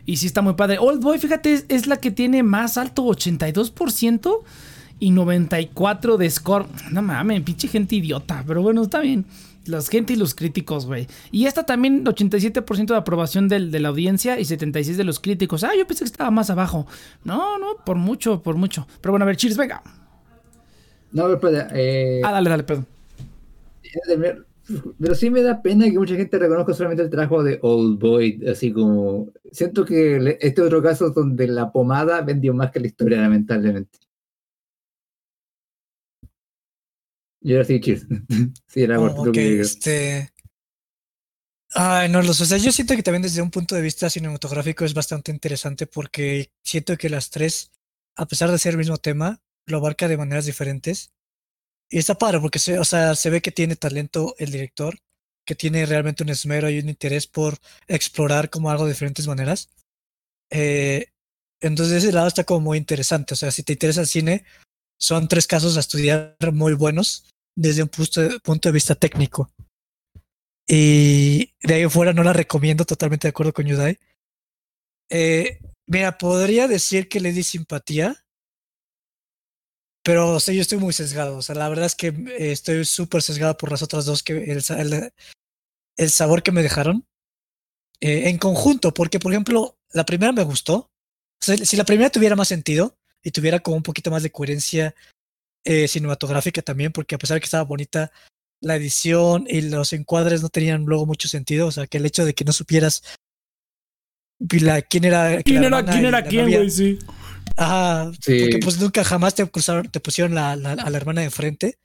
Y 0.06 0.18
sí 0.18 0.26
está 0.28 0.42
muy 0.42 0.56
padre. 0.56 0.80
Old 0.80 1.02
Boy, 1.02 1.18
fíjate, 1.18 1.54
es, 1.54 1.66
es 1.70 1.88
la 1.88 1.96
que 1.96 2.12
tiene 2.12 2.44
más 2.44 2.78
alto, 2.78 3.06
82% 3.06 4.42
y 5.04 5.12
94 5.12 6.18
de 6.18 6.30
score. 6.30 6.66
No 6.92 7.02
mames, 7.02 7.42
pinche 7.42 7.68
gente 7.68 7.98
idiota, 7.98 8.42
pero 8.48 8.62
bueno, 8.62 8.84
está 8.84 9.02
bien. 9.02 9.26
Los 9.66 9.90
gente 9.90 10.14
y 10.14 10.16
los 10.16 10.34
críticos, 10.34 10.86
güey. 10.86 11.08
Y 11.30 11.46
esta 11.46 11.66
también, 11.66 12.06
87% 12.06 12.86
de 12.86 12.96
aprobación 12.96 13.50
del, 13.50 13.70
de 13.70 13.82
la 13.82 13.90
audiencia 13.90 14.40
y 14.40 14.44
76% 14.44 14.96
de 14.96 15.04
los 15.04 15.20
críticos. 15.20 15.66
Ah, 15.66 15.72
yo 15.78 15.86
pensé 15.86 16.06
que 16.06 16.12
estaba 16.12 16.32
más 16.32 16.50
abajo. 16.50 16.88
No, 17.26 17.58
no, 17.60 17.76
por 17.86 17.98
mucho, 17.98 18.42
por 18.42 18.56
mucho. 18.56 18.88
Pero 19.02 19.12
bueno, 19.12 19.24
a 19.24 19.28
ver, 19.28 19.36
cheers, 19.36 19.58
venga. 19.58 19.84
No, 21.12 21.32
espera, 21.34 21.68
eh, 21.74 22.22
Ah, 22.24 22.32
dale, 22.32 22.50
dale, 22.50 22.64
perdón. 22.64 22.88
Pero 25.00 25.16
sí 25.16 25.30
me 25.30 25.42
da 25.42 25.62
pena 25.62 25.86
que 25.86 26.00
mucha 26.00 26.16
gente 26.16 26.40
reconozca 26.40 26.74
solamente 26.74 27.04
el 27.04 27.10
trabajo 27.10 27.44
de 27.44 27.60
Old 27.62 28.00
Boy, 28.00 28.42
así 28.50 28.72
como 28.72 29.28
siento 29.52 29.84
que 29.84 30.38
este 30.40 30.62
otro 30.62 30.82
caso 30.82 31.10
donde 31.10 31.48
la 31.48 31.74
pomada 31.74 32.22
vendió 32.22 32.54
más 32.54 32.72
que 32.72 32.80
la 32.80 32.88
historia, 32.88 33.22
lamentablemente. 33.22 34.03
Sí, 37.44 37.80
cheers. 37.82 38.06
sí, 38.68 38.82
era 38.84 39.00
Oh, 39.00 39.02
corto 39.02 39.24
lo 39.26 39.32
ok, 39.32 39.32
que 39.32 39.42
digo. 39.44 39.62
este. 39.62 40.32
Ay, 41.76 42.10
no 42.10 42.22
lo 42.22 42.34
sé. 42.34 42.44
O 42.44 42.46
sea, 42.46 42.58
yo 42.58 42.72
siento 42.72 42.96
que 42.96 43.04
también 43.04 43.24
desde 43.24 43.42
un 43.42 43.50
punto 43.52 43.76
de 43.76 43.82
vista 43.82 44.10
cinematográfico 44.10 44.86
es 44.86 44.94
bastante 44.94 45.32
interesante 45.32 45.88
porque 45.88 46.52
siento 46.64 46.98
que 46.98 47.10
las 47.10 47.30
tres, 47.32 47.72
a 48.16 48.28
pesar 48.28 48.52
de 48.52 48.60
ser 48.60 48.72
el 48.74 48.78
mismo 48.78 48.98
tema, 48.98 49.42
lo 49.66 49.78
abarca 49.78 50.08
de 50.08 50.18
maneras 50.18 50.46
diferentes. 50.46 51.12
Y 51.90 51.98
está 52.00 52.16
padre 52.16 52.40
porque 52.40 52.60
se, 52.60 52.80
o 52.80 52.86
sea, 52.86 53.16
se 53.16 53.30
ve 53.30 53.42
que 53.42 53.52
tiene 53.52 53.76
talento 53.76 54.36
el 54.38 54.52
director, 54.52 55.00
que 55.46 55.56
tiene 55.56 55.86
realmente 55.86 56.24
un 56.24 56.30
esmero 56.30 56.70
y 56.70 56.80
un 56.80 56.90
interés 56.90 57.28
por 57.28 57.58
explorar 57.88 58.50
como 58.50 58.70
algo 58.70 58.86
de 58.86 58.92
diferentes 58.94 59.28
maneras. 59.28 59.70
Eh, 60.52 61.08
entonces, 61.62 61.92
de 61.94 61.98
ese 62.00 62.12
lado 62.14 62.28
está 62.28 62.44
como 62.44 62.62
muy 62.62 62.78
interesante. 62.78 63.34
O 63.34 63.38
sea, 63.38 63.52
si 63.52 63.64
te 63.64 63.74
interesa 63.74 64.02
el 64.02 64.08
cine, 64.08 64.46
son 65.04 65.28
tres 65.28 65.48
casos 65.48 65.76
a 65.76 65.82
estudiar 65.82 66.38
muy 66.54 66.74
buenos 66.76 67.26
desde 67.58 67.84
un 67.84 67.90
punto 67.90 68.22
de, 68.22 68.72
vista 68.72 68.96
técnico. 68.96 69.52
Y 70.66 71.54
de 71.62 71.74
ahí 71.74 71.84
afuera 71.84 72.14
no 72.14 72.24
la 72.24 72.32
recomiendo, 72.32 72.86
totalmente 72.86 73.28
de 73.28 73.32
acuerdo 73.32 73.52
con 73.52 73.66
Yudai. 73.66 74.00
Eh, 75.10 75.60
mira, 75.88 76.18
podría 76.18 76.70
decir 76.70 77.10
que 77.10 77.20
le 77.20 77.34
di 77.34 77.44
simpatía, 77.44 78.16
pero 80.06 80.36
o 80.36 80.40
sea, 80.40 80.54
yo 80.54 80.62
estoy 80.62 80.78
muy 80.78 80.94
sesgado. 80.94 81.36
O 81.36 81.42
sea, 81.42 81.56
la 81.56 81.68
verdad 81.68 81.88
es 81.88 81.96
que 81.96 82.08
eh, 82.08 82.54
estoy 82.54 82.86
súper 82.86 83.22
sesgado 83.22 83.58
por 83.58 83.72
las 83.72 83.82
otras 83.82 84.06
dos, 84.06 84.24
que 84.24 84.52
el, 84.54 84.64
sa- 84.64 84.80
el, 84.82 85.12
el 85.98 86.10
sabor 86.12 86.44
que 86.44 86.54
me 86.54 86.64
dejaron 86.64 87.06
eh, 88.00 88.30
en 88.30 88.38
conjunto, 88.38 88.94
porque 88.94 89.20
por 89.20 89.34
ejemplo, 89.34 89.78
la 89.92 90.06
primera 90.06 90.32
me 90.32 90.44
gustó. 90.44 90.90
Si 91.42 91.76
la 91.76 91.84
primera 91.84 92.10
tuviera 92.10 92.38
más 92.38 92.48
sentido 92.48 92.98
y 93.24 93.32
tuviera 93.32 93.60
como 93.60 93.78
un 93.78 93.84
poquito 93.84 94.12
más 94.12 94.22
de 94.24 94.32
coherencia 94.32 94.94
eh, 95.66 95.88
cinematográfica 95.88 96.62
también, 96.62 96.92
porque 96.92 97.16
a 97.16 97.18
pesar 97.18 97.36
de 97.36 97.42
que 97.42 97.46
estaba 97.46 97.64
bonita, 97.64 98.12
la 98.62 98.76
edición 98.76 99.46
y 99.48 99.62
los 99.62 99.94
encuadres 99.94 100.42
no 100.42 100.50
tenían 100.50 100.84
luego 100.86 101.06
mucho 101.06 101.28
sentido. 101.28 101.68
O 101.68 101.72
sea, 101.72 101.88
que 101.88 101.98
el 101.98 102.06
hecho 102.06 102.26
de 102.26 102.34
que 102.34 102.44
no 102.46 102.52
supieras 102.52 103.02
la- 104.62 104.82
quién 104.82 105.06
era, 105.06 105.42
¿Quién 105.42 105.62
la 105.62 105.68
era, 105.80 105.84
quién 105.86 106.06
era 106.06 106.58
güey? 106.58 106.70
Sí. 106.70 107.00
Ajá, 107.56 108.12
Sí. 108.20 108.42
porque 108.42 108.60
pues 108.60 108.80
nunca 108.80 109.04
jamás 109.04 109.36
te 109.36 109.50
cruzaron, 109.50 109.90
te 109.90 110.00
pusieron 110.00 110.36
la, 110.36 110.56
la- 110.56 110.74
a 110.74 110.90
la 110.90 110.98
hermana 110.98 111.22
de 111.22 111.30
frente. 111.30 111.78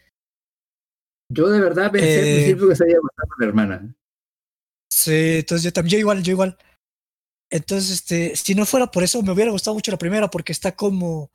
Yo 1.31 1.49
de 1.49 1.61
verdad 1.61 1.93
pensé 1.93 2.21
al 2.21 2.27
Eh, 2.27 2.35
principio 2.37 2.69
que 2.69 2.77
se 2.77 2.85
había 2.85 2.97
matado 3.03 3.29
con 3.29 3.39
la 3.41 3.47
hermana. 3.47 3.95
Sí, 4.91 5.37
entonces 5.39 5.63
yo 5.65 5.73
también, 5.73 5.93
yo 5.93 5.99
igual, 6.01 6.23
yo 6.23 6.33
igual. 6.33 6.59
Entonces, 7.51 7.91
este, 7.91 8.37
si 8.37 8.55
no 8.55 8.67
fuera 8.67 8.91
por 8.91 9.03
eso, 9.05 9.23
me 9.23 9.33
hubiera 9.33 9.51
gustado 9.51 9.75
mucho 9.75 9.91
la 9.91 9.99
primera, 9.99 10.29
porque 10.29 10.53
está 10.53 10.73
como, 10.77 11.31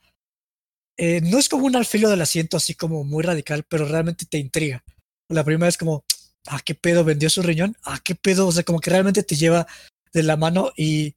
eh, 0.98 1.22
no 1.22 1.40
es 1.40 1.50
como 1.50 1.66
un 1.66 1.76
al 1.76 1.86
filo 1.86 2.10
del 2.10 2.22
asiento, 2.22 2.58
así 2.58 2.76
como 2.76 3.04
muy 3.04 3.24
radical, 3.24 3.64
pero 3.68 3.86
realmente 3.86 4.26
te 4.26 4.38
intriga. 4.38 4.84
La 5.30 5.44
primera 5.44 5.70
es 5.70 5.78
como, 5.78 6.04
ah, 6.48 6.62
qué 6.64 6.76
pedo, 6.76 7.04
vendió 7.04 7.30
su 7.30 7.42
riñón, 7.42 7.76
ah, 7.84 8.00
qué 8.04 8.16
pedo, 8.16 8.48
o 8.48 8.52
sea, 8.52 8.64
como 8.64 8.80
que 8.80 8.92
realmente 8.92 9.24
te 9.24 9.36
lleva 9.36 9.68
de 10.14 10.24
la 10.24 10.38
mano 10.38 10.72
y 10.78 11.16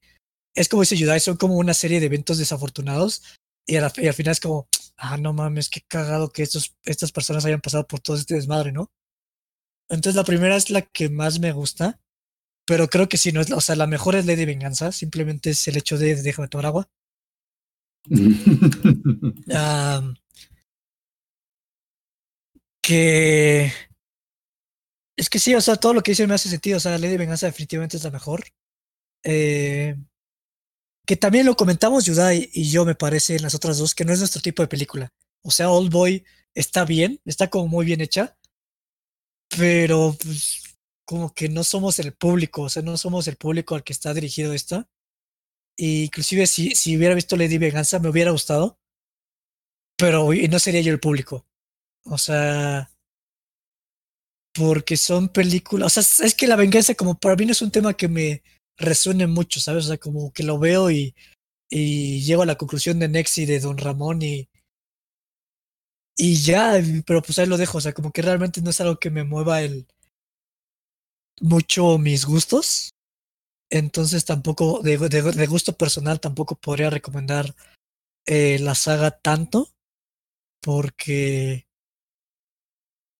es 0.55 0.68
como 0.68 0.82
dice 0.82 0.97
Yudai, 0.97 1.20
son 1.20 1.36
como 1.36 1.57
una 1.57 1.74
serie 1.74 2.01
de 2.01 2.07
eventos 2.07 2.38
desafortunados 2.38 3.22
y, 3.66 3.76
a 3.76 3.82
la- 3.82 3.92
y 3.97 4.07
al 4.09 4.14
final 4.14 4.32
es 4.32 4.40
como, 4.40 4.68
ah, 4.97 5.18
no 5.18 5.32
mames, 5.34 5.68
qué 5.68 5.82
cagado 5.86 6.30
que 6.30 6.42
estos, 6.42 6.74
estas 6.84 7.12
personas 7.12 7.44
hayan 7.44 7.61
pasado 7.61 7.86
por 7.86 8.01
todo 8.01 8.16
este 8.16 8.34
desmadre, 8.34 8.72
¿no? 8.72 8.90
Entonces 9.88 10.16
la 10.16 10.24
primera 10.24 10.57
es 10.57 10.70
la 10.70 10.82
que 10.82 11.09
más 11.11 11.38
me 11.38 11.53
gusta. 11.53 12.01
Pero 12.67 12.89
creo 12.89 13.09
que 13.09 13.17
sí, 13.17 13.33
no 13.33 13.41
es, 13.41 13.51
o 13.51 13.61
sea, 13.61 13.77
la 13.77 13.87
mejor 13.87 14.17
es 14.17 14.27
Ley 14.27 14.37
de 14.37 14.47
Venganza, 14.47 14.93
simplemente 14.93 15.51
es 15.51 15.67
el 15.69 15.77
hecho 15.77 15.99
de 15.99 16.17
déjame 16.17 16.49
tomar 16.49 16.67
agua. 16.67 16.89
Que 22.83 23.73
es 25.17 25.31
que 25.31 25.39
sí, 25.39 25.55
o 25.55 25.61
sea, 25.61 25.77
todo 25.77 25.95
lo 25.95 26.03
que 26.03 26.12
dice 26.12 26.27
me 26.27 26.35
hace 26.35 26.49
sentido, 26.49 26.77
o 26.77 26.81
sea, 26.81 26.99
Ley 26.99 27.11
de 27.11 27.19
Venganza 27.19 27.47
definitivamente 27.47 27.97
es 27.97 28.05
la 28.05 28.11
mejor. 28.11 28.45
Eh, 29.25 29.97
que 31.07 31.17
también 31.17 31.47
lo 31.47 31.57
comentamos 31.57 32.05
Yudai 32.05 32.51
y 32.53 32.71
yo, 32.71 32.85
me 32.85 32.95
parece, 32.95 33.37
en 33.37 33.43
las 33.43 33.55
otras 33.55 33.79
dos, 33.79 33.95
que 33.95 34.05
no 34.05 34.12
es 34.12 34.19
nuestro 34.19 34.43
tipo 34.43 34.62
de 34.62 34.69
película. 34.69 35.12
O 35.43 35.51
sea, 35.51 35.71
Old 35.71 35.91
Boy 35.91 36.25
está 36.55 36.85
bien, 36.85 37.21
está 37.25 37.49
como 37.49 37.69
muy 37.69 37.87
bien 37.87 38.01
hecha, 38.01 38.37
pero 39.57 40.17
pues, 40.23 40.66
como 41.07 41.32
que 41.34 41.48
no 41.48 41.64
somos 41.64 41.98
el 42.00 42.12
público, 42.14 42.62
o 42.62 42.68
sea, 42.68 42.82
no 42.82 42.96
somos 42.98 43.28
el 43.28 43.36
público 43.36 43.74
al 43.74 43.84
que 43.84 43.92
está 43.94 44.12
dirigido 44.14 44.52
esto. 44.52 44.88
Y 45.76 46.04
inclusive 46.04 46.46
si, 46.46 46.74
si 46.74 46.96
hubiera 46.96 47.14
visto 47.14 47.36
Lady 47.36 47.59
Venganza 47.59 47.98
me 48.00 48.09
hubiera 48.11 48.30
gustado, 48.32 48.78
pero 49.98 50.28
no 50.32 50.59
sería 50.59 50.80
yo 50.82 50.92
el 50.92 51.00
público. 51.00 51.46
O 52.04 52.18
sea, 52.18 52.90
porque 54.54 54.96
son 54.96 55.28
películas, 55.28 55.98
o 55.98 56.02
sea, 56.02 56.26
es- 56.26 56.34
que 56.34 56.46
la 56.46 56.57
venganza 56.57 56.94
como 56.94 57.18
para 57.18 57.36
mí 57.36 57.44
no 57.46 57.52
es 57.52 57.62
un 57.62 57.70
tema 57.70 57.94
que 57.94 58.09
me 58.09 58.42
resuene 58.78 59.26
mucho, 59.26 59.61
¿sabes? 59.61 59.84
O 59.86 59.88
sea, 59.88 59.98
como 59.98 60.32
que 60.32 60.42
lo 60.44 60.59
veo 60.59 60.90
y, 60.90 61.14
y 61.70 62.22
llego 62.22 62.42
a 62.42 62.46
la 62.46 62.57
conclusión 62.57 62.98
de 62.98 63.09
Nex 63.09 63.38
y 63.38 63.46
de 63.46 63.61
Don 63.61 63.78
Ramón 63.78 64.22
y, 64.22 64.48
y 66.16 66.36
ya, 66.42 66.74
pero 67.07 67.20
pues 67.22 67.38
ahí 67.38 67.46
lo 67.46 67.59
dejo, 67.59 67.78
o 67.78 67.80
sea, 67.80 67.92
como 67.92 68.11
que 68.12 68.22
realmente 68.22 68.62
no 68.62 68.70
es 68.70 68.80
algo 68.80 68.98
que 68.98 69.11
me 69.11 69.24
mueva 69.24 69.62
el 69.62 69.86
mucho 71.41 71.99
mis 71.99 72.24
gustos. 72.24 72.95
Entonces 73.70 74.24
tampoco, 74.24 74.80
de, 74.82 75.47
gusto 75.47 75.72
personal, 75.72 76.20
tampoco 76.20 76.57
podría 76.57 76.91
recomendar 76.91 77.55
eh, 78.26 78.59
la 78.61 78.74
saga 78.74 79.11
tanto. 79.11 79.68
Porque, 80.62 81.66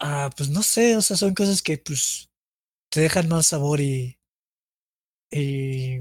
ah, 0.01 0.31
pues 0.37 0.51
no 0.51 0.63
sé, 0.63 0.97
o 0.97 1.03
sea, 1.03 1.17
son 1.17 1.35
cosas 1.35 1.63
que 1.63 1.79
pues 1.79 2.31
te 2.91 3.01
dejan 3.01 3.29
más 3.29 3.49
sabor 3.49 3.81
y, 3.81 4.19
y 5.31 6.01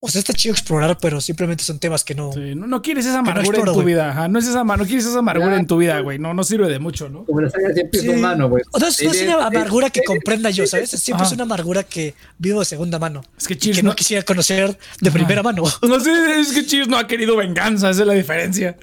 o 0.00 0.08
sea, 0.08 0.20
está 0.20 0.32
chido 0.32 0.52
explorar, 0.52 0.96
pero 1.00 1.20
simplemente 1.20 1.64
son 1.64 1.80
temas 1.80 2.04
que 2.04 2.14
no. 2.14 2.32
Sí, 2.32 2.54
no, 2.54 2.68
no 2.68 2.82
quieres 2.82 3.04
esa 3.04 3.14
no 3.20 3.30
amargura 3.30 3.58
en 3.58 3.64
tu 3.64 3.72
güey. 3.74 3.86
vida, 3.86 4.10
ajá, 4.10 4.28
no, 4.28 4.38
es 4.38 4.46
esa, 4.46 4.62
no 4.62 4.76
quieres 4.84 5.04
esa 5.06 5.18
amargura 5.18 5.56
en 5.56 5.66
tu 5.66 5.76
vida, 5.76 5.98
güey, 6.00 6.20
no, 6.20 6.34
no 6.34 6.44
sirve 6.44 6.68
de 6.68 6.78
mucho, 6.78 7.08
¿no? 7.08 7.24
Como 7.24 7.40
siempre 7.50 7.88
es 7.92 8.00
Sí. 8.02 8.08
humano, 8.08 8.48
pues. 8.48 8.62
O 8.70 8.78
sea, 8.78 8.88
no 8.88 9.10
es- 9.10 9.16
es 9.20 9.22
una 9.22 9.46
amargura 9.46 9.90
que 9.90 10.02
comprenda 10.04 10.50
yo, 10.50 10.66
¿sabes? 10.68 10.90
Siempre 10.90 11.26
es 11.26 11.32
una 11.32 11.42
amargura 11.42 11.82
que 11.82 12.14
vivo 12.38 12.60
de 12.60 12.66
segunda 12.66 12.98
mano. 13.00 13.22
Es 13.36 13.48
que 13.48 13.56
Cheers 13.58 13.78
que 13.78 13.82
no 13.82 13.90
no, 13.90 13.96
quisiera 13.96 14.22
conocer 14.24 14.78
de 15.00 15.08
Ajá. 15.08 15.18
primera 15.18 15.42
mano. 15.42 15.62
no 15.82 15.98
sé, 16.00 16.40
es 16.40 16.52
que 16.52 16.64
Cheers 16.64 16.86
no 16.88 16.96
ha 16.96 17.06
querido 17.08 17.34
venganza, 17.36 17.90
esa 17.90 18.02
es 18.02 18.06
la 18.06 18.14
diferencia. 18.14 18.76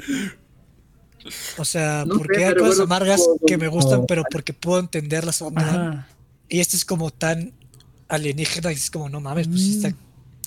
O 1.58 1.66
sea, 1.66 2.04
No 2.06 2.14
sé, 2.16 2.18
porque 2.20 2.46
hay 2.46 2.54
cosas 2.56 2.78
bueno, 2.78 2.84
amargas 2.84 3.22
como- 3.22 3.40
que 3.48 3.58
me 3.58 3.68
gustan, 3.68 3.96
como- 3.96 4.08
pero 4.08 4.24
porque 4.30 4.54
puedo 4.54 4.80
entenderlas. 4.80 5.44
Y 6.50 6.60
este 6.60 6.76
es 6.78 6.86
como 6.86 7.10
tan 7.10 7.54
alienígena 8.10 8.72
y 8.72 8.76
es 8.76 8.92
como, 8.92 9.10
no 9.10 9.20
mames, 9.22 9.48
pues 9.48 9.62
sí 9.62 9.70
Mm. 9.70 9.86
está 9.86 9.96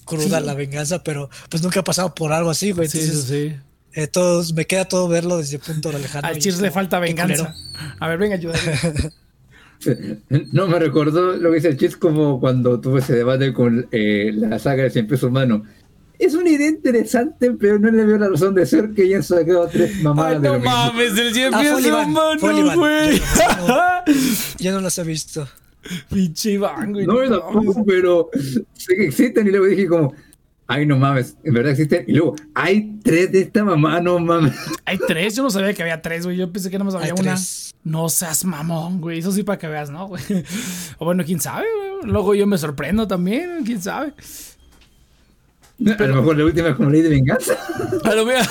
cruda 0.09 0.41
Sí. 0.41 0.47
la 0.47 0.55
venganza, 0.55 1.03
pero 1.05 1.29
pues 1.49 1.63
nunca 1.63 1.81
ha 1.81 1.85
pasado 1.85 2.15
por 2.15 2.33
algo 2.33 2.51
así, 2.51 2.73
güey. 2.73 2.89
Sí, 2.89 2.99
Entonces, 3.01 3.25
sí, 3.25 3.49
sí. 3.51 3.57
eh, 4.01 4.07
todos, 4.07 4.53
me 4.55 4.67
queda 4.67 4.87
todo 4.87 5.09
verlo 5.09 5.37
desde 5.39 5.59
punto 5.59 5.93
lejano. 5.93 6.27
Al 6.27 6.39
Cheers 6.39 6.61
le 6.61 6.71
falta 6.71 6.99
venganza. 6.99 7.55
A 8.01 8.09
ver, 8.09 8.19
venga, 8.19 8.35
ayúdame. 8.37 8.61
No 10.53 10.67
me 10.67 10.77
recordó 10.81 11.37
lo 11.37 11.51
que 11.51 11.55
dice 11.57 11.69
el 11.69 11.77
chis 11.79 11.97
como 11.97 12.41
cuando 12.41 12.81
tuvo 12.81 12.99
ese 12.99 13.15
debate 13.15 13.53
con 13.53 13.87
eh, 13.93 14.33
la 14.35 14.59
saga 14.59 14.83
de 14.83 14.91
Siempre 14.91 15.17
es 15.17 15.23
humano. 15.23 15.63
Es 16.19 16.35
una 16.35 16.51
idea 16.51 16.69
interesante, 16.69 17.53
pero 17.53 17.79
no 17.79 17.89
le 17.93 18.05
veo 18.05 18.19
la 18.19 18.29
razón 18.29 18.57
de 18.57 18.67
ser 18.67 18.91
que 18.93 19.03
hayan 19.03 19.23
sacado 19.23 19.69
tres 19.69 20.03
mamadas 20.03 20.33
Ay, 20.35 20.41
de 20.43 20.49
no 20.49 20.55
lo 20.55 20.61
mismo. 20.61 20.75
mames, 20.77 21.13
el 21.17 21.55
Ah, 21.55 21.63
el 21.79 21.87
Iván, 21.87 22.11
humano, 22.11 22.33
el 22.59 22.77
güey. 22.77 23.23
Yo 24.59 24.73
no 24.73 24.81
las 24.81 24.99
he 24.99 25.05
visto. 25.05 25.49
Pinche 26.11 26.53
Iván, 26.53 26.93
güey. 26.93 27.07
No, 27.07 27.25
yo 27.25 27.41
tampoco, 27.41 27.85
pero 27.85 28.31
sé 28.75 28.97
que 28.97 29.07
existen 29.07 29.47
y 29.47 29.51
luego 29.51 29.67
dije 29.67 29.87
como, 29.87 30.15
Ay, 30.71 30.85
no 30.85 30.99
mames, 30.99 31.35
en 31.45 31.55
verdad 31.55 31.73
existen. 31.73 32.05
Y 32.07 32.13
luego, 32.13 32.37
hay 32.55 32.99
tres 33.03 33.33
de 33.33 33.41
esta 33.41 33.65
mamá, 33.65 34.03
no 34.03 34.19
mames. 34.19 34.53
Hay 34.85 34.99
tres, 34.99 35.35
yo 35.35 35.43
no 35.43 35.49
sabía 35.49 35.73
que 35.73 35.81
había 35.81 36.03
tres, 36.03 36.27
güey. 36.27 36.37
Yo 36.37 36.53
pensé 36.53 36.69
que 36.69 36.79
no 36.79 36.85
más 36.85 36.95
había 36.95 37.07
Hay 37.07 37.13
una. 37.13 37.23
tres. 37.37 37.75
No 37.85 38.11
seas 38.11 38.45
mamón, 38.45 39.01
güey. 39.01 39.21
Eso 39.21 39.33
sí 39.33 39.45
para 39.45 39.59
que 39.59 39.67
veas, 39.67 39.89
¿no, 39.89 40.09
güey? 40.09 40.23
O 40.99 41.07
bueno, 41.07 41.25
quién 41.25 41.41
sabe, 41.41 41.65
güey. 41.75 42.13
Luego 42.13 42.35
yo 42.35 42.47
me 42.47 42.59
sorprendo 42.59 43.09
también, 43.09 43.63
quién 43.65 43.81
sabe. 43.81 44.13
A 45.81 46.03
lo 46.07 46.17
mejor 46.17 46.37
la 46.37 46.45
última 46.45 46.69
es 46.71 46.75
como 46.75 46.91
ley 46.91 47.03
de 47.03 47.09
venganza. 47.09 47.57
Pero 48.03 48.27
mira, 48.27 48.45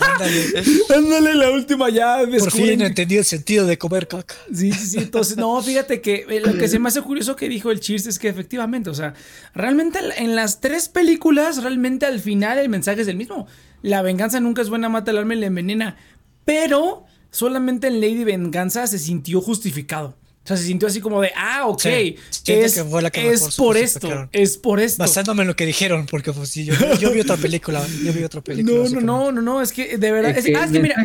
Ándale. 0.00 0.62
ándale, 0.96 1.34
la 1.34 1.50
última 1.50 1.90
ya. 1.90 2.18
Por 2.38 2.50
fin 2.52 2.80
entendí 2.80 3.16
el 3.16 3.24
sentido 3.24 3.66
de 3.66 3.76
comer 3.76 4.06
caca. 4.06 4.36
Sí, 4.54 4.72
sí, 4.72 4.86
sí. 4.86 4.98
Entonces, 4.98 5.36
no, 5.36 5.60
fíjate 5.64 6.00
que 6.00 6.26
eh, 6.28 6.40
lo 6.44 6.56
que 6.56 6.68
se 6.68 6.78
me 6.78 6.88
hace 6.88 7.02
curioso 7.02 7.34
que 7.34 7.48
dijo 7.48 7.70
el 7.72 7.80
Cheers 7.80 8.06
es 8.06 8.18
que 8.18 8.28
efectivamente, 8.28 8.88
o 8.88 8.94
sea, 8.94 9.14
realmente 9.54 9.98
en 10.18 10.36
las 10.36 10.60
tres 10.60 10.88
películas, 10.88 11.62
realmente 11.62 12.06
al 12.06 12.20
final 12.20 12.58
el 12.58 12.68
mensaje 12.68 13.02
es 13.02 13.08
el 13.08 13.16
mismo. 13.16 13.46
La 13.82 14.02
venganza 14.02 14.38
nunca 14.40 14.62
es 14.62 14.68
buena, 14.68 14.88
mata 14.88 15.10
el 15.10 15.18
alma 15.18 15.34
y 15.34 15.40
la 15.40 15.46
envenena. 15.46 15.96
Pero 16.44 17.04
solamente 17.30 17.88
en 17.88 18.00
Lady 18.00 18.22
Venganza 18.22 18.86
se 18.86 18.98
sintió 18.98 19.40
justificado. 19.40 20.16
O 20.44 20.46
sea, 20.46 20.58
se 20.58 20.64
sintió 20.64 20.88
así 20.88 21.00
como 21.00 21.22
de, 21.22 21.30
ah, 21.36 21.66
ok, 21.66 21.80
Sí, 21.80 22.16
es, 22.52 22.74
que 22.74 22.84
fue 22.84 23.00
la 23.00 23.10
que 23.10 23.32
es 23.32 23.40
mejor 23.40 23.56
por 23.56 23.76
esto, 23.78 24.28
es 24.30 24.58
por 24.58 24.78
esto. 24.78 25.02
Basándome 25.02 25.40
en 25.42 25.48
lo 25.48 25.56
que 25.56 25.64
dijeron, 25.64 26.04
porque 26.04 26.32
pues 26.32 26.50
sí, 26.50 26.66
yo, 26.66 26.74
yo 27.00 27.12
vi 27.12 27.20
otra 27.20 27.38
película, 27.38 27.82
yo 28.04 28.12
vi 28.12 28.22
otra 28.24 28.42
película. 28.42 28.76
No, 28.76 28.88
no, 28.90 29.00
no, 29.00 29.32
no, 29.32 29.40
no, 29.42 29.62
es 29.62 29.72
que 29.72 29.96
de 29.96 30.12
verdad, 30.12 30.36
es, 30.36 30.44
que 30.44 30.54
ah, 30.54 30.64
es 30.64 30.66
el 30.66 30.72
que 30.74 30.80
mira, 30.82 30.96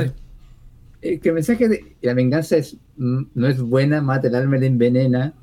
de. 0.00 0.12
eh, 1.02 1.18
que 1.18 1.28
el 1.28 1.34
mensaje 1.34 1.68
de 1.68 1.96
la 2.00 2.14
venganza 2.14 2.56
es, 2.56 2.76
mm, 2.96 3.22
no 3.34 3.48
es 3.48 3.60
buena, 3.60 4.00
mata 4.00 4.28
el 4.28 4.34
alma 4.34 4.56
la 4.56 4.66
envenena. 4.66 5.34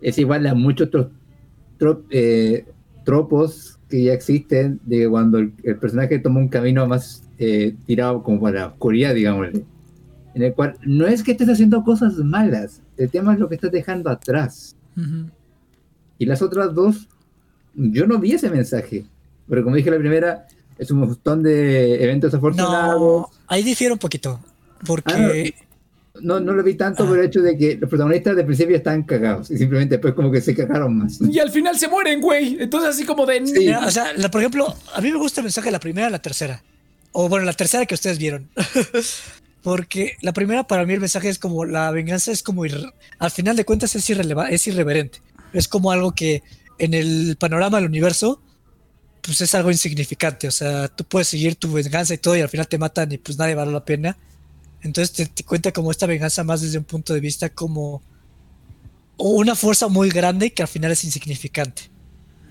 Es 0.00 0.16
igual 0.18 0.46
a 0.46 0.54
muchos 0.54 0.88
otros 0.88 1.08
trop- 1.78 2.04
eh, 2.10 2.64
tropos 3.04 3.78
que 3.88 4.04
ya 4.04 4.12
existen 4.12 4.80
de 4.84 5.08
cuando 5.08 5.38
el, 5.38 5.52
el 5.64 5.76
personaje 5.76 6.18
toma 6.20 6.38
un 6.38 6.48
camino 6.48 6.86
más 6.86 7.24
eh, 7.38 7.74
tirado 7.86 8.22
como 8.22 8.40
para 8.40 8.60
la 8.60 8.66
oscuridad, 8.68 9.12
digámosle. 9.14 9.64
En 10.34 10.42
el 10.42 10.54
cual 10.54 10.76
no 10.82 11.06
es 11.06 11.22
que 11.22 11.32
estés 11.32 11.48
haciendo 11.48 11.84
cosas 11.84 12.14
malas, 12.14 12.80
el 12.96 13.10
tema 13.10 13.34
es 13.34 13.38
lo 13.38 13.48
que 13.48 13.54
estás 13.56 13.70
dejando 13.72 14.08
atrás. 14.10 14.74
Ujú. 14.96 15.28
Y 16.18 16.26
las 16.26 16.40
otras 16.42 16.74
dos, 16.74 17.08
yo 17.74 18.06
no 18.06 18.18
vi 18.18 18.32
ese 18.32 18.48
mensaje. 18.50 19.04
Pero 19.48 19.62
como 19.64 19.76
dije 19.76 19.90
la 19.90 19.98
primera, 19.98 20.46
es 20.78 20.90
un 20.90 21.00
montón 21.00 21.42
de 21.42 22.02
eventos 22.02 22.32
afortunados. 22.32 22.98
No, 23.00 23.30
ahí 23.48 23.62
difiere 23.62 23.92
un 23.92 23.98
poquito, 23.98 24.40
porque 24.86 25.54
No, 26.20 26.38
no 26.40 26.52
lo 26.52 26.62
vi 26.62 26.74
tanto 26.74 27.04
Ah. 27.04 27.08
por 27.08 27.18
el 27.18 27.24
hecho 27.26 27.40
de 27.40 27.56
que 27.56 27.76
los 27.76 27.88
protagonistas 27.90 28.36
de 28.36 28.44
principio 28.44 28.76
estaban 28.76 29.02
cagados 29.02 29.50
y 29.50 29.56
simplemente 29.58 29.94
después 29.96 30.14
como 30.14 30.30
que 30.30 30.40
se 30.40 30.54
cagaron 30.54 30.96
más. 30.98 31.18
Y 31.20 31.38
al 31.38 31.50
final 31.50 31.76
se 31.78 31.88
mueren, 31.88 32.20
güey. 32.20 32.56
Entonces 32.60 32.90
así 32.90 33.04
como 33.04 33.24
de... 33.26 33.46
Sí. 33.46 33.54
Mira, 33.60 33.84
o 33.86 33.90
sea, 33.90 34.12
la- 34.14 34.30
por 34.30 34.40
ejemplo, 34.42 34.74
a 34.94 35.00
mí 35.00 35.10
me 35.10 35.16
gusta 35.18 35.40
el 35.40 35.44
mensaje 35.46 35.68
de 35.68 35.72
la 35.72 35.80
primera 35.80 36.08
y 36.08 36.12
la 36.12 36.20
tercera. 36.20 36.62
O 37.12 37.28
bueno, 37.28 37.44
la 37.46 37.52
tercera 37.54 37.84
que 37.86 37.94
ustedes 37.94 38.18
vieron. 38.18 38.48
Porque 39.62 40.16
la 40.22 40.32
primera 40.32 40.66
para 40.66 40.84
mí 40.84 40.92
el 40.94 41.00
mensaje 41.00 41.28
es 41.28 41.38
como 41.38 41.64
la 41.64 41.90
venganza 41.92 42.32
es 42.32 42.42
como 42.42 42.64
irre- 42.66 42.92
al 43.18 43.30
final 43.30 43.54
de 43.56 43.64
cuentas 43.64 43.94
es 43.94 44.08
irreleva- 44.10 44.48
es 44.50 44.66
irreverente. 44.66 45.20
Es 45.52 45.68
como 45.68 45.92
algo 45.92 46.12
que 46.14 46.42
en 46.78 46.94
el 46.94 47.36
panorama 47.38 47.78
del 47.78 47.86
universo 47.88 48.42
pues 49.20 49.40
es 49.40 49.54
algo 49.54 49.70
insignificante, 49.70 50.48
o 50.48 50.50
sea, 50.50 50.88
tú 50.88 51.04
puedes 51.04 51.28
seguir 51.28 51.54
tu 51.54 51.70
venganza 51.72 52.12
y 52.12 52.18
todo 52.18 52.36
y 52.36 52.40
al 52.40 52.48
final 52.48 52.66
te 52.66 52.76
matan 52.76 53.12
y 53.12 53.18
pues 53.18 53.38
nadie 53.38 53.54
vale 53.54 53.70
la 53.70 53.84
pena. 53.84 54.18
Entonces 54.82 55.12
te, 55.12 55.26
te 55.26 55.44
cuenta 55.44 55.70
como 55.70 55.92
esta 55.92 56.06
venganza 56.06 56.42
más 56.42 56.60
desde 56.60 56.78
un 56.78 56.82
punto 56.84 57.14
de 57.14 57.20
vista 57.20 57.48
como 57.48 58.02
una 59.16 59.54
fuerza 59.54 59.86
muy 59.86 60.08
grande 60.10 60.52
que 60.52 60.62
al 60.62 60.68
final 60.68 60.90
es 60.90 61.04
insignificante, 61.04 61.82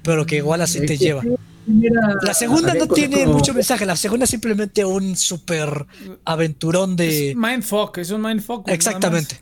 pero 0.03 0.25
que 0.25 0.37
igual 0.37 0.61
así 0.61 0.79
te 0.85 0.97
lleva. 0.97 1.23
Mira, 1.65 2.15
La 2.21 2.33
segunda 2.33 2.73
no 2.73 2.87
tiene 2.87 3.23
como- 3.23 3.37
mucho 3.37 3.53
mensaje, 3.53 3.85
la 3.85 3.95
segunda 3.95 4.25
es 4.25 4.29
simplemente 4.29 4.83
un 4.85 5.15
super 5.15 5.85
aventurón 6.25 6.95
de... 6.95 7.31
Es 7.31 7.35
mindfuck, 7.35 7.97
es 7.97 8.11
un 8.11 8.21
mindfuck. 8.21 8.67
Exactamente. 8.69 9.41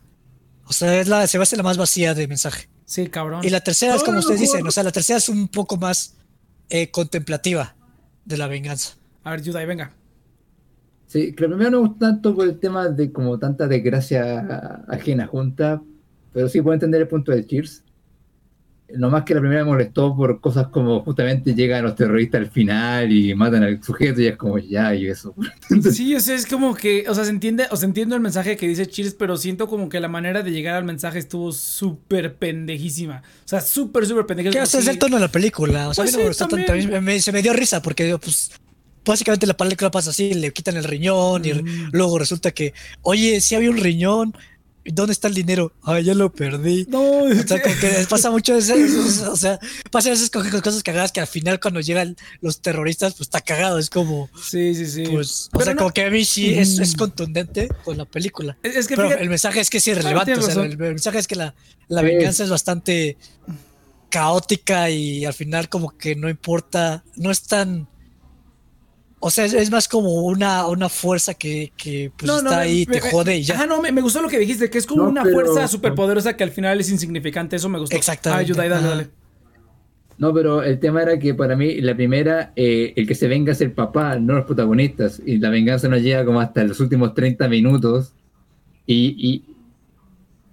O 0.65 0.73
sea, 0.73 0.99
es 0.99 1.07
la, 1.07 1.25
se 1.27 1.37
va 1.37 1.41
a 1.41 1.43
hacer 1.43 1.57
la 1.57 1.63
más 1.63 1.77
vacía 1.77 2.13
de 2.13 2.27
mensaje. 2.27 2.69
Sí, 2.85 3.07
cabrón. 3.07 3.41
Y 3.43 3.49
la 3.49 3.61
tercera 3.61 3.95
es 3.95 4.01
como 4.01 4.13
no, 4.13 4.19
ustedes 4.19 4.39
no, 4.39 4.45
dicen, 4.45 4.63
no. 4.63 4.69
o 4.69 4.71
sea, 4.71 4.83
la 4.83 4.91
tercera 4.91 5.17
es 5.17 5.29
un 5.29 5.47
poco 5.47 5.77
más 5.77 6.15
eh, 6.69 6.91
contemplativa 6.91 7.75
de 8.25 8.37
la 8.37 8.47
venganza. 8.47 8.95
A 9.23 9.31
ver, 9.31 9.41
Yudai, 9.41 9.65
venga. 9.65 9.91
Sí, 11.07 11.33
que 11.33 11.43
lo 11.43 11.49
primero 11.49 11.71
no 11.71 11.81
me 11.81 11.87
gusta 11.87 12.07
tanto 12.11 12.35
por 12.35 12.47
el 12.47 12.59
tema 12.59 12.87
de 12.89 13.11
como 13.11 13.39
tanta 13.39 13.67
desgracia 13.67 14.83
ajena 14.87 15.25
junta, 15.25 15.81
pero 16.31 16.47
sí 16.49 16.61
puedo 16.61 16.75
entender 16.75 17.01
el 17.01 17.07
punto 17.07 17.31
del 17.31 17.47
Cheers. 17.47 17.83
No 18.97 19.09
más 19.09 19.23
que 19.23 19.35
la 19.35 19.39
primera 19.39 19.63
me 19.63 19.69
molestó 19.71 20.15
por 20.15 20.41
cosas 20.41 20.67
como 20.69 21.01
justamente 21.03 21.53
llegan 21.53 21.83
los 21.83 21.95
terroristas 21.95 22.41
al 22.41 22.49
final 22.49 23.11
y 23.11 23.35
matan 23.35 23.63
al 23.63 23.83
sujeto 23.83 24.19
y 24.21 24.27
es 24.27 24.35
como 24.37 24.57
ya 24.57 24.95
y 24.95 25.07
eso. 25.07 25.35
Sí, 25.91 26.15
o 26.15 26.19
sea, 26.19 26.35
es 26.35 26.45
como 26.47 26.73
que, 26.75 27.05
o 27.07 27.13
sea, 27.13 27.23
se 27.23 27.29
entiende, 27.29 27.65
o 27.69 27.75
sea, 27.77 27.87
entiendo 27.87 28.15
el 28.15 28.21
mensaje 28.21 28.57
que 28.57 28.67
dice 28.67 28.87
Cheers, 28.87 29.13
pero 29.13 29.37
siento 29.37 29.67
como 29.67 29.89
que 29.89 29.99
la 29.99 30.07
manera 30.07 30.41
de 30.41 30.51
llegar 30.51 30.75
al 30.75 30.85
mensaje 30.85 31.19
estuvo 31.19 31.51
súper 31.51 32.35
pendejísima. 32.35 33.21
O 33.45 33.47
sea, 33.47 33.61
súper, 33.61 34.05
súper 34.05 34.25
pendejísima. 34.25 34.53
Que 34.59 34.63
hasta 34.63 34.79
es 34.79 34.87
el 34.87 34.97
tono 34.97 35.17
de 35.17 35.21
la 35.21 35.31
película. 35.31 35.89
O 35.89 35.93
sea, 35.93 36.03
Pues 36.03 36.13
a 36.15 36.17
mí 36.17 36.21
no 36.21 36.23
me 36.23 36.27
gustó 36.29 36.47
tanto. 36.47 37.19
se 37.19 37.31
me 37.31 37.41
dio 37.41 37.53
risa 37.53 37.81
porque, 37.81 38.05
digo, 38.05 38.17
pues, 38.19 38.51
básicamente 39.05 39.45
la 39.47 39.55
película 39.55 39.91
pasa 39.91 40.09
así: 40.09 40.33
le 40.33 40.51
quitan 40.51 40.77
el 40.77 40.83
riñón 40.83 41.45
y 41.45 41.53
Mm. 41.53 41.89
luego 41.91 42.17
resulta 42.19 42.51
que, 42.51 42.73
oye, 43.01 43.39
sí 43.41 43.55
había 43.55 43.69
un 43.69 43.77
riñón. 43.77 44.33
¿Y 44.89 44.91
¿Dónde 44.91 45.13
está 45.13 45.27
el 45.27 45.35
dinero? 45.35 45.71
Ah, 45.83 45.99
ya 45.99 46.15
lo 46.15 46.31
perdí. 46.31 46.85
No, 46.89 47.01
O 47.01 47.29
sea, 47.47 47.61
como 47.61 47.75
que 47.79 48.05
pasa 48.09 48.31
mucho 48.31 48.55
eso, 48.55 48.73
eso, 48.73 49.31
o 49.31 49.35
sea, 49.37 49.59
pasa 49.91 50.11
esas 50.11 50.29
co- 50.31 50.41
cosas 50.63 50.81
cagadas 50.83 51.11
que 51.11 51.19
al 51.21 51.27
final 51.27 51.59
cuando 51.59 51.79
llegan 51.79 52.15
los 52.41 52.59
terroristas, 52.61 53.13
pues 53.13 53.27
está 53.27 53.41
cagado, 53.41 53.77
es 53.77 53.89
como, 53.89 54.29
Sí, 54.41 54.73
sí, 54.73 54.85
sí. 54.87 55.03
pues, 55.11 55.49
o 55.53 55.61
sea, 55.61 55.73
no- 55.73 55.79
como 55.79 55.91
que 55.91 56.05
a 56.05 56.09
mí 56.09 56.25
sí 56.25 56.53
es, 56.55 56.79
es 56.79 56.95
Mm. 56.95 56.97
contundente 56.97 57.69
con 57.85 57.97
la 57.97 58.05
película. 58.05 58.57
Es, 58.63 58.87
que 58.87 58.95
Pero 58.95 59.09
fíjate- 59.09 59.23
el 59.23 59.29
mensaje 59.29 59.59
es 59.59 59.69
que 59.69 59.77
es 59.77 59.87
irrelevante, 59.87 60.33
tienes 60.33 60.49
o 60.49 60.51
sea, 60.51 60.63
el 60.63 60.77
mensaje 60.77 61.19
es 61.19 61.27
que 61.27 61.35
la, 61.35 61.53
la 61.87 62.01
venganza 62.01 62.43
es 62.43 62.49
bastante 62.49 63.15
caótica 64.09 64.89
y 64.89 65.25
al 65.25 65.33
final 65.33 65.69
como 65.69 65.95
que 65.97 66.15
no 66.15 66.29
importa, 66.29 67.03
no 67.15 67.29
es 67.31 67.43
tan... 67.43 67.87
O 69.21 69.29
sea, 69.29 69.43
es, 69.45 69.53
es 69.53 69.69
más 69.69 69.87
como 69.89 70.23
una, 70.23 70.65
una 70.67 70.87
fuerza 70.87 71.33
que, 71.33 71.73
que 71.75 72.11
pues 72.17 72.31
está 72.31 72.49
me- 72.51 72.55
ahí, 72.55 72.85
me- 72.87 72.93
te 72.99 73.01
jode 73.11 73.35
y 73.37 73.43
ya. 73.43 73.55
Ajá, 73.55 73.65
no, 73.65 73.81
me, 73.81 73.91
me 73.91 74.01
gustó 74.01 74.21
lo 74.21 74.29
que 74.29 74.39
dijiste, 74.39 74.69
que 74.69 74.77
es 74.77 74.85
como 74.85 75.03
No, 75.03 75.09
una 75.09 75.23
pero- 75.23 75.33
fuerza 75.35 75.67
superpoderosa 75.67 76.37
que 76.37 76.43
al 76.45 76.51
final 76.51 76.79
es 76.79 76.89
insignificante. 76.89 77.57
Eso 77.57 77.67
me 77.67 77.79
gustó. 77.79 77.95
Exactamente. 77.97 78.45
Ah, 78.45 78.47
Yudai, 78.47 78.69
dale, 78.69 78.87
dale. 78.87 79.07
No, 80.17 80.33
pero 80.33 80.63
el 80.63 80.79
tema 80.79 81.01
era 81.01 81.17
que 81.19 81.33
para 81.33 81.55
mí 81.55 81.79
la 81.81 81.95
primera, 81.95 82.51
eh, 82.55 82.93
el 82.97 83.07
que 83.07 83.15
se 83.15 83.27
venga 83.27 83.51
es 83.53 83.61
el 83.61 83.71
papá, 83.71 84.17
no 84.19 84.33
los 84.35 84.45
protagonistas. 84.45 85.21
Y 85.25 85.37
la 85.37 85.49
venganza 85.49 85.87
no 85.89 85.97
llega 85.97 86.25
como 86.25 86.39
hasta 86.41 86.63
los 86.63 86.79
últimos 86.79 87.13
30 87.13 87.47
minutos. 87.47 88.13
Y, 88.85 89.15
y, 89.17 89.43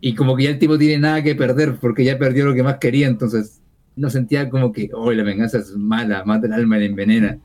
y 0.00 0.14
como 0.14 0.36
que 0.36 0.44
ya 0.44 0.50
el 0.50 0.58
tipo 0.58 0.76
tiene 0.78 0.98
nada 0.98 1.22
que 1.22 1.34
perder 1.34 1.76
porque 1.80 2.04
ya 2.04 2.18
perdió 2.18 2.44
lo 2.46 2.54
que 2.54 2.62
más 2.62 2.78
quería. 2.78 3.06
Entonces 3.08 3.60
no 3.96 4.10
sentía 4.10 4.48
como 4.50 4.72
que, 4.72 4.90
oh, 4.92 5.10
la 5.12 5.22
venganza 5.24 5.58
es 5.58 5.70
mala, 5.76 6.24
mata 6.24 6.46
el 6.46 6.52
alma 6.52 6.76
y 6.76 6.80
la 6.80 6.86
envenena. 6.86 7.38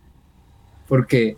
Porque 0.91 1.37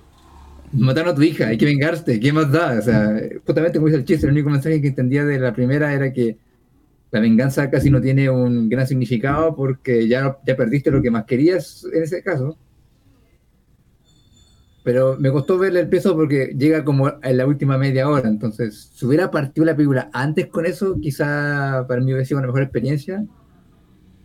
mataron 0.71 1.11
a 1.11 1.15
tu 1.15 1.21
hija, 1.21 1.45
hay 1.49 1.59
que 1.59 1.65
vengarte, 1.67 2.19
¿qué 2.19 2.33
más 2.33 2.51
da? 2.51 2.79
O 2.79 2.81
sea, 2.81 3.21
justamente 3.45 3.77
como 3.77 3.85
dice 3.85 3.99
el 3.99 4.05
chiste, 4.05 4.25
el 4.25 4.31
único 4.31 4.49
mensaje 4.49 4.81
que 4.81 4.87
entendía 4.87 5.23
de 5.25 5.37
la 5.37 5.53
primera 5.53 5.93
era 5.93 6.11
que 6.11 6.37
la 7.11 7.19
venganza 7.19 7.69
casi 7.69 7.91
no 7.91 8.01
tiene 8.01 8.31
un 8.31 8.67
gran 8.67 8.87
significado 8.87 9.55
porque 9.55 10.07
ya, 10.07 10.39
ya 10.43 10.55
perdiste 10.55 10.89
lo 10.89 11.03
que 11.03 11.11
más 11.11 11.25
querías 11.25 11.85
en 11.93 12.01
ese 12.01 12.23
caso. 12.23 12.57
Pero 14.83 15.17
me 15.19 15.29
costó 15.29 15.59
verle 15.59 15.81
el 15.81 15.87
peso 15.87 16.15
porque 16.15 16.55
llega 16.57 16.83
como 16.83 17.13
en 17.21 17.37
la 17.37 17.45
última 17.45 17.77
media 17.77 18.09
hora. 18.09 18.29
Entonces, 18.29 18.89
si 18.95 19.05
hubiera 19.05 19.29
partido 19.29 19.65
la 19.67 19.75
película 19.75 20.09
antes 20.13 20.47
con 20.47 20.65
eso, 20.65 20.99
quizá 20.99 21.85
para 21.87 22.01
mí 22.01 22.05
hubiera 22.05 22.25
sido 22.25 22.39
una 22.39 22.47
mejor 22.47 22.63
experiencia. 22.63 23.23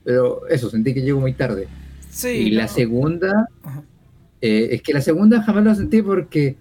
Pero 0.05 0.49
eso, 0.49 0.71
sentí 0.71 0.95
que 0.95 1.03
llegó 1.03 1.21
muy 1.21 1.35
tarde. 1.35 1.69
Sí. 2.09 2.29
y 2.29 2.51
la 2.53 2.63
no. 2.63 2.69
segunda, 2.69 3.47
Ajá. 3.63 3.85
Eh, 4.41 4.69
es 4.73 4.83
que 4.83 4.93
la 4.93 5.01
segunda 5.01 5.43
jamás 5.43 5.65
lo 5.65 5.75
sentí 5.75 6.03
porque 6.03 6.57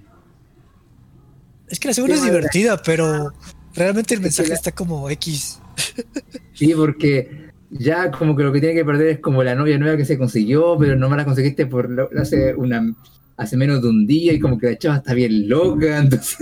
Es 1.70 1.80
que 1.80 1.90
la 1.90 1.94
segunda 1.94 2.16
es 2.16 2.24
divertida, 2.24 2.82
pero 2.82 3.34
realmente 3.76 4.14
el 4.14 4.20
Es 4.20 4.22
que 4.22 4.24
mensaje 4.24 4.50
la- 4.50 4.56
está 4.56 4.72
como 4.72 5.10
X. 5.10 5.60
Sí, 6.54 6.74
porque 6.76 7.50
ya 7.70 8.10
como 8.12 8.36
que 8.36 8.44
lo 8.44 8.52
que 8.54 8.60
tiene 8.62 8.74
que 8.76 8.86
perder 8.86 9.08
es 9.08 9.20
como 9.20 9.44
la 9.44 9.54
novia 9.56 9.78
nueva 9.78 9.98
que 9.98 10.06
se 10.06 10.18
consiguió, 10.18 10.78
pero 10.80 10.96
no 10.96 11.10
me 11.10 11.18
la 11.18 11.26
conseguiste 11.26 11.66
por 11.66 11.90
lo- 11.90 12.10
hace 12.18 12.54
una 12.56 12.96
hace 13.40 13.56
menos 13.56 13.84
de 13.84 13.90
un 13.90 14.08
día 14.08 14.34
y 14.34 14.40
como 14.40 14.58
que 14.58 14.72
la 14.72 14.78
chava 14.80 14.96
está 14.98 15.14
bien 15.14 15.48
loca, 15.48 16.00
entonces 16.00 16.40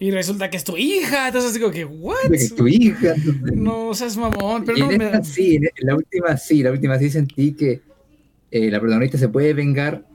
Y 0.00 0.10
resulta 0.12 0.48
que 0.48 0.56
es 0.56 0.64
tu 0.64 0.78
hija. 0.78 1.26
Entonces, 1.26 1.50
así 1.50 1.60
como 1.60 1.72
que, 1.74 1.84
¿what? 1.84 2.14
que 2.30 2.36
es 2.36 2.54
tu 2.54 2.66
hija. 2.66 3.12
entonces- 3.14 3.52
No 3.54 3.92
seas 3.92 4.16
mamón. 4.16 4.64
Pero 4.64 4.78
y 4.78 4.80
no 4.80 4.90
en 4.92 4.96
me. 4.98 5.04
esta 5.06 5.22
sí, 5.24 5.56
en 5.56 5.68
la 5.86 5.94
última 5.94 6.34
sí, 6.38 6.62
la 6.62 6.70
última 6.70 6.98
sí 6.98 7.10
sentí 7.10 7.52
que 7.52 7.82
eh, 8.50 8.70
la 8.70 8.80
protagonista 8.80 9.18
se 9.18 9.28
puede 9.28 9.52
vengar, 9.52 10.06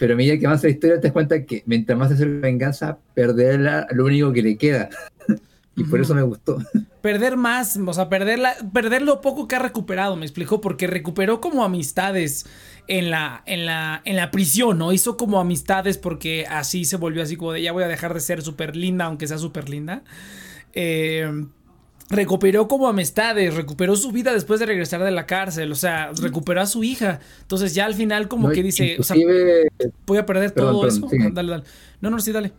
pero 0.00 0.14
a 0.14 0.16
medida 0.16 0.38
que 0.38 0.46
avanza 0.46 0.66
la 0.66 0.72
historia 0.72 0.96
te 0.96 1.08
das 1.08 1.12
cuenta 1.12 1.44
que 1.44 1.62
mientras 1.66 1.96
más 1.98 2.08
se 2.08 2.14
hace 2.14 2.24
la 2.24 2.40
venganza, 2.40 2.98
perderla 3.12 3.86
lo 3.90 4.06
único 4.06 4.32
que 4.32 4.40
le 4.40 4.56
queda. 4.56 4.88
y 5.76 5.84
por 5.84 6.00
eso 6.00 6.14
me 6.14 6.22
gustó. 6.22 6.56
perder 7.02 7.36
más, 7.36 7.76
o 7.76 7.92
sea, 7.92 8.08
perder, 8.08 8.38
la, 8.38 8.54
perder 8.72 9.02
lo 9.02 9.20
poco 9.20 9.46
que 9.46 9.56
ha 9.56 9.58
recuperado, 9.58 10.16
me 10.16 10.24
explicó, 10.24 10.62
porque 10.62 10.86
recuperó 10.86 11.42
como 11.42 11.64
amistades 11.64 12.46
en 12.88 13.10
la, 13.10 13.42
en 13.44 13.66
la, 13.66 14.00
en 14.06 14.16
la 14.16 14.30
prisión, 14.30 14.78
¿no? 14.78 14.90
Hizo 14.94 15.18
como 15.18 15.38
amistades 15.38 15.98
porque 15.98 16.46
así 16.48 16.86
se 16.86 16.96
volvió 16.96 17.22
así 17.22 17.36
como 17.36 17.52
de 17.52 17.60
ya 17.60 17.72
voy 17.72 17.84
a 17.84 17.88
dejar 17.88 18.14
de 18.14 18.20
ser 18.20 18.40
súper 18.40 18.76
linda, 18.76 19.04
aunque 19.04 19.28
sea 19.28 19.36
súper 19.36 19.68
linda. 19.68 20.02
Eh, 20.72 21.30
recuperó 22.10 22.66
como 22.66 22.88
amistades, 22.88 23.54
recuperó 23.54 23.94
su 23.94 24.10
vida 24.10 24.32
después 24.34 24.60
de 24.60 24.66
regresar 24.66 25.02
de 25.02 25.12
la 25.12 25.26
cárcel, 25.26 25.70
o 25.70 25.76
sea, 25.76 26.10
recuperó 26.20 26.60
a 26.60 26.66
su 26.66 26.82
hija. 26.82 27.20
Entonces 27.42 27.74
ya 27.74 27.86
al 27.86 27.94
final 27.94 28.28
como 28.28 28.50
que 28.50 28.62
dice, 28.62 28.96
o 28.98 29.02
sea, 29.02 29.16
voy 30.06 30.18
a 30.18 30.26
perder 30.26 30.50
todo 30.50 30.86
eso. 30.86 31.08
Dale, 31.32 31.50
dale. 31.50 31.64
No, 32.00 32.10
no, 32.10 32.18
sí, 32.18 32.32
dale. 32.32 32.52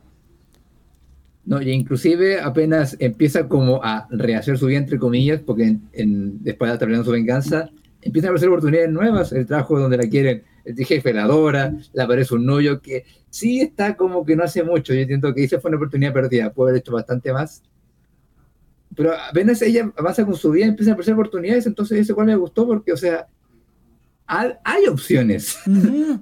No, 1.43 1.61
y 1.61 1.71
inclusive 1.71 2.39
apenas 2.39 2.95
empieza 2.99 3.47
como 3.47 3.83
a 3.83 4.07
rehacer 4.11 4.57
su 4.57 4.67
vida, 4.67 4.77
entre 4.77 4.99
comillas, 4.99 5.41
porque 5.41 5.77
en, 5.93 6.43
después 6.43 6.71
de 6.71 6.77
terminar 6.77 7.03
su 7.03 7.11
venganza, 7.11 7.69
empiezan 8.01 8.29
a 8.29 8.31
aparecer 8.31 8.49
oportunidades 8.49 8.91
nuevas, 8.91 9.31
el 9.33 9.45
trabajo 9.47 9.79
donde 9.79 9.97
la 9.97 10.07
quieren, 10.07 10.43
el 10.63 10.85
jefe 10.85 11.13
la 11.13 11.23
adora, 11.23 11.73
le 11.93 12.01
aparece 12.01 12.35
un 12.35 12.45
novio 12.45 12.79
que 12.79 13.05
sí 13.29 13.59
está 13.59 13.95
como 13.95 14.23
que 14.23 14.35
no 14.35 14.43
hace 14.43 14.63
mucho, 14.63 14.93
yo 14.93 15.01
entiendo 15.01 15.33
que 15.33 15.43
esa 15.43 15.59
fue 15.59 15.69
una 15.69 15.77
oportunidad 15.77 16.13
perdida, 16.13 16.53
puede 16.53 16.71
haber 16.71 16.81
hecho 16.81 16.91
bastante 16.91 17.33
más, 17.33 17.63
pero 18.95 19.13
apenas 19.15 19.61
ella 19.61 19.91
avanza 19.97 20.25
con 20.25 20.35
su 20.35 20.51
vida, 20.51 20.65
empieza 20.65 20.91
a 20.91 20.93
aparecer 20.93 21.13
oportunidades, 21.13 21.65
entonces 21.65 21.99
ese 21.99 22.13
cual 22.13 22.27
me 22.27 22.35
gustó 22.35 22.67
porque, 22.67 22.91
o 22.91 22.97
sea, 22.97 23.27
hay, 24.63 24.87
opciones. 24.87 25.57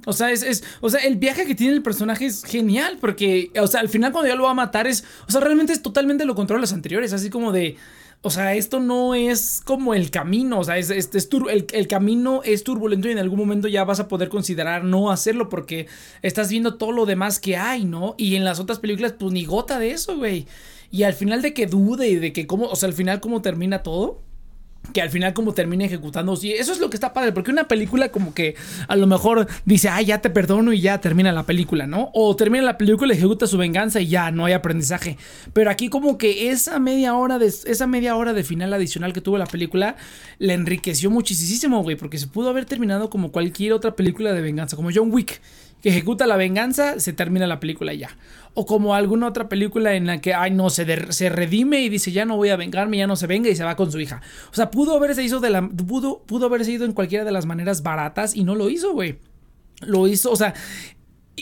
O 0.05 0.13
sea, 0.13 0.31
es, 0.31 0.63
o 0.81 0.89
sea, 0.89 0.99
el 1.01 1.17
viaje 1.17 1.45
que 1.45 1.53
tiene 1.53 1.73
el 1.73 1.83
personaje 1.83 2.25
es 2.25 2.43
genial 2.43 2.97
porque, 2.99 3.51
o 3.59 3.67
sea, 3.67 3.81
al 3.81 3.89
final 3.89 4.11
cuando 4.11 4.27
ya 4.29 4.35
lo 4.35 4.43
va 4.43 4.51
a 4.51 4.55
matar 4.55 4.87
es, 4.87 5.03
o 5.27 5.31
sea, 5.31 5.41
realmente 5.41 5.73
es 5.73 5.81
totalmente 5.81 6.25
lo 6.25 6.33
contrario 6.33 6.59
a 6.59 6.61
los 6.61 6.73
anteriores, 6.73 7.13
así 7.13 7.29
como 7.29 7.51
de, 7.51 7.77
o 8.21 8.31
sea, 8.31 8.55
esto 8.55 8.79
no 8.79 9.13
es 9.13 9.61
como 9.63 9.93
el 9.93 10.09
camino, 10.09 10.59
o 10.59 10.63
sea, 10.63 10.77
es, 10.77 10.89
es, 10.89 11.09
el, 11.13 11.67
el, 11.71 11.87
camino 11.87 12.41
es 12.43 12.63
turbulento 12.63 13.07
y 13.07 13.11
en 13.11 13.19
algún 13.19 13.39
momento 13.39 13.67
ya 13.67 13.83
vas 13.83 13.99
a 13.99 14.07
poder 14.07 14.29
considerar 14.29 14.83
no 14.83 15.11
hacerlo 15.11 15.47
porque 15.47 15.87
estás 16.21 16.49
viendo 16.49 16.75
todo 16.75 16.91
lo 16.91 17.05
demás 17.05 17.39
que 17.39 17.57
hay, 17.57 17.85
¿no? 17.85 18.15
Y 18.17 18.35
en 18.35 18.43
las 18.43 18.59
otras 18.59 18.79
películas, 18.79 19.13
pues 19.17 19.31
ni 19.31 19.45
gota 19.45 19.77
de 19.77 19.91
eso, 19.91 20.17
güey. 20.17 20.47
Y 20.91 21.03
al 21.03 21.13
final 21.13 21.41
de 21.41 21.53
que 21.53 21.67
dude 21.67 22.07
y 22.07 22.15
de 22.15 22.33
que 22.33 22.47
cómo, 22.47 22.67
o 22.67 22.75
sea, 22.75 22.87
al 22.87 22.93
final 22.93 23.19
cómo 23.19 23.41
termina 23.41 23.83
todo 23.83 24.21
que 24.93 25.01
al 25.01 25.09
final 25.09 25.33
como 25.33 25.53
termina 25.53 25.85
ejecutando. 25.85 26.35
Sí, 26.35 26.51
eso 26.51 26.71
es 26.71 26.79
lo 26.79 26.89
que 26.89 26.95
está 26.95 27.13
padre, 27.13 27.31
porque 27.31 27.51
una 27.51 27.67
película 27.67 28.09
como 28.09 28.33
que 28.33 28.55
a 28.87 28.95
lo 28.95 29.07
mejor 29.07 29.47
dice, 29.65 29.89
ay, 29.89 30.05
ya 30.05 30.21
te 30.21 30.29
perdono 30.29 30.73
y 30.73 30.81
ya 30.81 30.99
termina 30.99 31.31
la 31.31 31.45
película, 31.45 31.85
¿no? 31.85 32.09
O 32.13 32.35
termina 32.35 32.63
la 32.63 32.77
película, 32.77 33.13
ejecuta 33.13 33.45
su 33.45 33.57
venganza 33.57 34.01
y 34.01 34.07
ya 34.07 34.31
no 34.31 34.45
hay 34.45 34.53
aprendizaje. 34.53 35.17
Pero 35.53 35.69
aquí 35.69 35.89
como 35.89 36.17
que 36.17 36.49
esa 36.49 36.79
media 36.79 37.13
hora 37.15 37.37
de, 37.37 37.47
esa 37.47 37.87
media 37.87 38.15
hora 38.15 38.33
de 38.33 38.43
final 38.43 38.73
adicional 38.73 39.13
que 39.13 39.21
tuvo 39.21 39.37
la 39.37 39.45
película 39.45 39.95
le 40.39 40.53
enriqueció 40.53 41.11
muchísimo, 41.11 41.83
güey, 41.83 41.95
porque 41.95 42.17
se 42.17 42.27
pudo 42.27 42.49
haber 42.49 42.65
terminado 42.65 43.09
como 43.09 43.31
cualquier 43.31 43.73
otra 43.73 43.95
película 43.95 44.33
de 44.33 44.41
venganza, 44.41 44.75
como 44.75 44.89
John 44.93 45.11
Wick 45.11 45.41
que 45.81 45.89
ejecuta 45.89 46.27
la 46.27 46.37
venganza, 46.37 46.99
se 46.99 47.13
termina 47.13 47.47
la 47.47 47.59
película 47.59 47.93
ya. 47.93 48.17
O 48.53 48.65
como 48.65 48.95
alguna 48.95 49.27
otra 49.27 49.47
película 49.47 49.93
en 49.95 50.07
la 50.07 50.19
que, 50.19 50.33
ay, 50.33 50.51
no, 50.51 50.69
se, 50.69 51.11
se 51.13 51.29
redime 51.29 51.81
y 51.81 51.89
dice, 51.89 52.11
ya 52.11 52.25
no 52.25 52.35
voy 52.35 52.49
a 52.49 52.57
vengarme, 52.57 52.97
ya 52.97 53.07
no 53.07 53.15
se 53.15 53.27
venga 53.27 53.49
y 53.49 53.55
se 53.55 53.63
va 53.63 53.75
con 53.75 53.91
su 53.91 53.99
hija. 53.99 54.21
O 54.51 54.55
sea, 54.55 54.71
pudo 54.71 54.95
haberse 54.95 55.23
ido 55.23 55.39
de 55.39 55.49
la. 55.49 55.67
Pudo, 55.67 56.23
pudo 56.23 56.47
haberse 56.47 56.71
ido 56.71 56.85
en 56.85 56.93
cualquiera 56.93 57.23
de 57.23 57.31
las 57.31 57.45
maneras 57.45 57.83
baratas 57.83 58.35
y 58.35 58.43
no 58.43 58.55
lo 58.55 58.69
hizo, 58.69 58.93
güey. 58.93 59.19
Lo 59.81 60.07
hizo, 60.07 60.31
o 60.31 60.35
sea, 60.35 60.53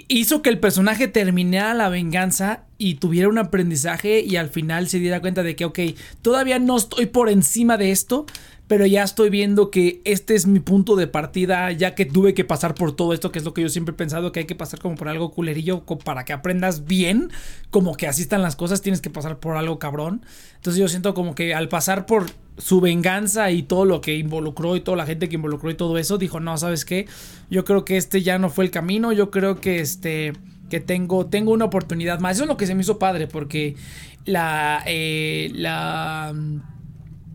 hizo 0.08 0.42
que 0.42 0.50
el 0.50 0.60
personaje 0.60 1.08
terminara 1.08 1.74
la 1.74 1.90
venganza 1.90 2.66
y 2.78 2.96
tuviera 2.96 3.30
un 3.30 3.38
aprendizaje 3.38 4.22
y 4.22 4.36
al 4.36 4.50
final 4.50 4.88
se 4.88 5.00
diera 5.00 5.22
cuenta 5.22 5.44
de 5.44 5.56
que, 5.56 5.66
ok, 5.66 5.80
todavía 6.22 6.60
no 6.60 6.78
estoy 6.78 7.08
por 7.08 7.30
encima 7.30 7.78
de 7.78 7.92
esto, 7.92 8.26
pero 8.68 8.86
ya 8.86 9.04
estoy 9.04 9.30
viendo 9.30 9.72
que 9.72 10.02
este 10.04 10.36
es 10.36 10.46
mi 10.46 10.60
punto 10.60 10.96
de 10.98 11.08
partida, 11.08 11.72
ya 11.72 11.96
que 11.96 12.06
tuve 12.06 12.34
que 12.34 12.44
pasar 12.44 12.76
por 12.76 12.96
todo 12.96 13.14
esto, 13.14 13.32
que 13.32 13.40
es 13.40 13.46
lo 13.46 13.54
que 13.54 13.62
yo 13.62 13.70
siempre 13.70 13.94
he 13.94 13.96
pensado, 13.96 14.32
que 14.32 14.42
hay 14.42 14.46
que 14.46 14.56
pasar 14.56 14.80
como 14.80 14.96
por 14.96 15.08
algo 15.08 15.32
culerillo 15.32 15.86
para 15.86 16.26
que 16.26 16.34
aprendas 16.34 16.86
bien, 16.86 17.32
como 17.70 17.96
que 17.96 18.08
así 18.08 18.22
están 18.22 18.42
las 18.42 18.58
cosas, 18.58 18.82
tienes 18.82 19.00
que 19.00 19.10
pasar 19.10 19.40
por 19.40 19.56
algo 19.56 19.80
cabrón. 19.80 20.22
Entonces 20.56 20.80
yo 20.82 20.88
siento 20.90 21.14
como 21.14 21.34
que 21.34 21.56
al 21.56 21.70
pasar 21.70 22.06
por 22.06 22.26
su 22.58 22.82
venganza 22.82 23.52
y 23.52 23.64
todo 23.64 23.86
lo 23.86 24.02
que 24.02 24.18
involucró 24.18 24.76
y 24.76 24.82
toda 24.82 24.98
la 24.98 25.06
gente 25.06 25.30
que 25.30 25.36
involucró 25.36 25.72
y 25.72 25.76
todo 25.76 25.98
eso, 25.98 26.18
dijo, 26.18 26.42
no, 26.42 26.58
¿sabes 26.58 26.84
qué? 26.84 27.08
Yo 27.50 27.64
creo 27.64 27.86
que 27.86 27.96
este 27.96 28.22
ya 28.22 28.38
no 28.38 28.50
fue 28.50 28.66
el 28.66 28.72
camino, 28.72 29.14
yo 29.14 29.32
creo 29.32 29.62
que 29.62 29.80
este 29.80 30.34
que 30.70 30.82
tengo, 30.82 31.28
tengo 31.28 31.54
una 31.54 31.64
oportunidad 31.64 32.20
más. 32.20 32.36
Eso 32.36 32.44
es 32.44 32.50
lo 32.50 32.58
que 32.58 32.68
se 32.68 32.76
me 32.76 32.82
hizo 32.82 33.00
padre, 33.00 33.28
porque 33.28 33.78
la, 34.26 34.84
eh, 34.86 35.50
la 35.54 36.34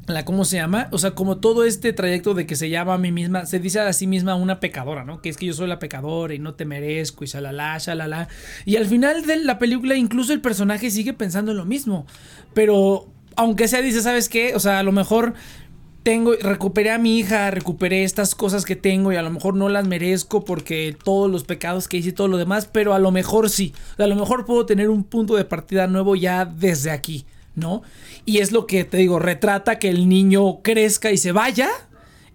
la 0.06 0.24
cómo 0.24 0.44
se 0.44 0.56
llama, 0.56 0.88
o 0.90 0.98
sea, 0.98 1.12
como 1.12 1.38
todo 1.38 1.64
este 1.64 1.92
trayecto 1.92 2.34
de 2.34 2.46
que 2.46 2.56
se 2.56 2.68
llama 2.68 2.94
a 2.94 2.98
mí 2.98 3.12
misma, 3.12 3.46
se 3.46 3.60
dice 3.60 3.80
a 3.80 3.92
sí 3.92 4.06
misma 4.06 4.34
una 4.34 4.58
pecadora, 4.58 5.04
¿no? 5.04 5.20
Que 5.20 5.28
es 5.28 5.36
que 5.36 5.46
yo 5.46 5.54
soy 5.54 5.68
la 5.68 5.78
pecadora 5.78 6.34
y 6.34 6.38
no 6.38 6.54
te 6.54 6.64
merezco 6.64 7.24
y 7.24 7.28
shalala, 7.28 7.78
shalala. 7.78 8.28
Y 8.64 8.76
al 8.76 8.86
final 8.86 9.24
de 9.26 9.36
la 9.36 9.58
película 9.58 9.94
incluso 9.94 10.32
el 10.32 10.40
personaje 10.40 10.90
sigue 10.90 11.12
pensando 11.12 11.52
en 11.52 11.58
lo 11.58 11.64
mismo, 11.64 12.06
pero 12.52 13.06
aunque 13.36 13.68
sea 13.68 13.80
dice, 13.80 14.02
¿sabes 14.02 14.28
qué? 14.28 14.54
O 14.54 14.60
sea, 14.60 14.80
a 14.80 14.82
lo 14.82 14.92
mejor 14.92 15.34
tengo 16.02 16.32
recuperé 16.34 16.90
a 16.90 16.98
mi 16.98 17.18
hija, 17.18 17.52
recuperé 17.52 18.02
estas 18.02 18.34
cosas 18.34 18.64
que 18.64 18.74
tengo 18.74 19.12
y 19.12 19.16
a 19.16 19.22
lo 19.22 19.30
mejor 19.30 19.54
no 19.54 19.68
las 19.68 19.86
merezco 19.86 20.44
porque 20.44 20.96
todos 21.04 21.30
los 21.30 21.44
pecados 21.44 21.86
que 21.86 21.98
hice 21.98 22.08
y 22.08 22.12
todo 22.12 22.26
lo 22.26 22.38
demás, 22.38 22.68
pero 22.70 22.92
a 22.92 22.98
lo 22.98 23.12
mejor 23.12 23.48
sí. 23.50 23.72
a 23.98 24.06
lo 24.08 24.16
mejor 24.16 24.44
puedo 24.44 24.66
tener 24.66 24.90
un 24.90 25.04
punto 25.04 25.36
de 25.36 25.44
partida 25.44 25.86
nuevo 25.86 26.16
ya 26.16 26.44
desde 26.44 26.90
aquí. 26.90 27.24
¿no? 27.54 27.82
Y 28.24 28.38
es 28.38 28.52
lo 28.52 28.66
que 28.66 28.84
te 28.84 28.96
digo, 28.98 29.18
retrata 29.18 29.78
que 29.78 29.88
el 29.88 30.08
niño 30.08 30.62
crezca 30.62 31.10
y 31.10 31.16
se 31.16 31.32
vaya. 31.32 31.68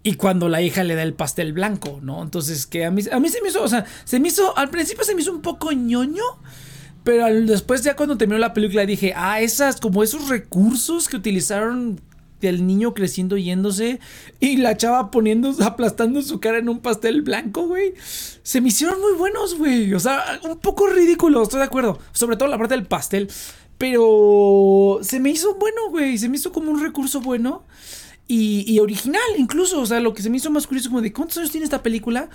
Y 0.03 0.15
cuando 0.15 0.49
la 0.49 0.61
hija 0.61 0.83
le 0.83 0.95
da 0.95 1.03
el 1.03 1.13
pastel 1.13 1.53
blanco, 1.53 1.99
¿no? 2.01 2.21
Entonces, 2.21 2.65
que 2.65 2.85
a 2.85 2.91
mí, 2.91 3.01
a 3.11 3.19
mí 3.19 3.29
se 3.29 3.41
me 3.41 3.49
hizo, 3.49 3.63
o 3.63 3.67
sea, 3.67 3.85
se 4.05 4.19
me 4.19 4.29
hizo, 4.29 4.57
al 4.57 4.69
principio 4.69 5.03
se 5.03 5.15
me 5.15 5.21
hizo 5.21 5.31
un 5.31 5.41
poco 5.41 5.71
ñoño, 5.71 6.23
pero 7.03 7.25
después 7.45 7.83
ya 7.83 7.95
cuando 7.95 8.17
terminó 8.17 8.37
la 8.37 8.53
película 8.53 8.85
dije, 8.85 9.13
ah, 9.15 9.41
esas, 9.41 9.79
como 9.79 10.03
esos 10.03 10.29
recursos 10.29 11.07
que 11.07 11.17
utilizaron 11.17 11.99
del 12.41 12.67
niño 12.67 12.93
creciendo 12.93 13.37
yéndose 13.37 13.99
y 14.39 14.57
la 14.57 14.77
chava 14.77 15.11
poniendo, 15.11 15.53
aplastando 15.63 16.21
su 16.21 16.39
cara 16.39 16.59
en 16.59 16.69
un 16.69 16.79
pastel 16.79 17.21
blanco, 17.21 17.67
güey. 17.67 17.93
Se 18.43 18.61
me 18.61 18.69
hicieron 18.69 18.99
muy 19.01 19.13
buenos, 19.13 19.57
güey. 19.57 19.93
O 19.93 19.99
sea, 19.99 20.39
un 20.43 20.59
poco 20.59 20.87
ridículo, 20.87 21.43
estoy 21.43 21.59
de 21.59 21.65
acuerdo. 21.65 21.99
Sobre 22.11 22.37
todo 22.37 22.49
la 22.49 22.57
parte 22.57 22.75
del 22.75 22.85
pastel. 22.85 23.29
Pero 23.77 24.99
se 25.01 25.19
me 25.19 25.29
hizo 25.29 25.55
bueno, 25.55 25.89
güey. 25.89 26.17
Se 26.17 26.29
me 26.29 26.37
hizo 26.37 26.51
como 26.51 26.71
un 26.71 26.81
recurso 26.81 27.21
bueno. 27.21 27.63
Y, 28.29 28.77
original, 28.79 29.21
incluso. 29.37 29.79
O 29.81 29.85
sea, 29.85 29.99
lo 29.99 30.13
que 30.13 30.21
se 30.21 30.29
me 30.29 30.37
hizo 30.37 30.51
más 30.51 30.67
curioso, 30.67 30.89
como 30.89 31.01
de 31.01 31.13
cuántos 31.13 31.37
años 31.37 31.51
tiene 31.51 31.65
esta 31.65 31.83
película. 31.83 32.29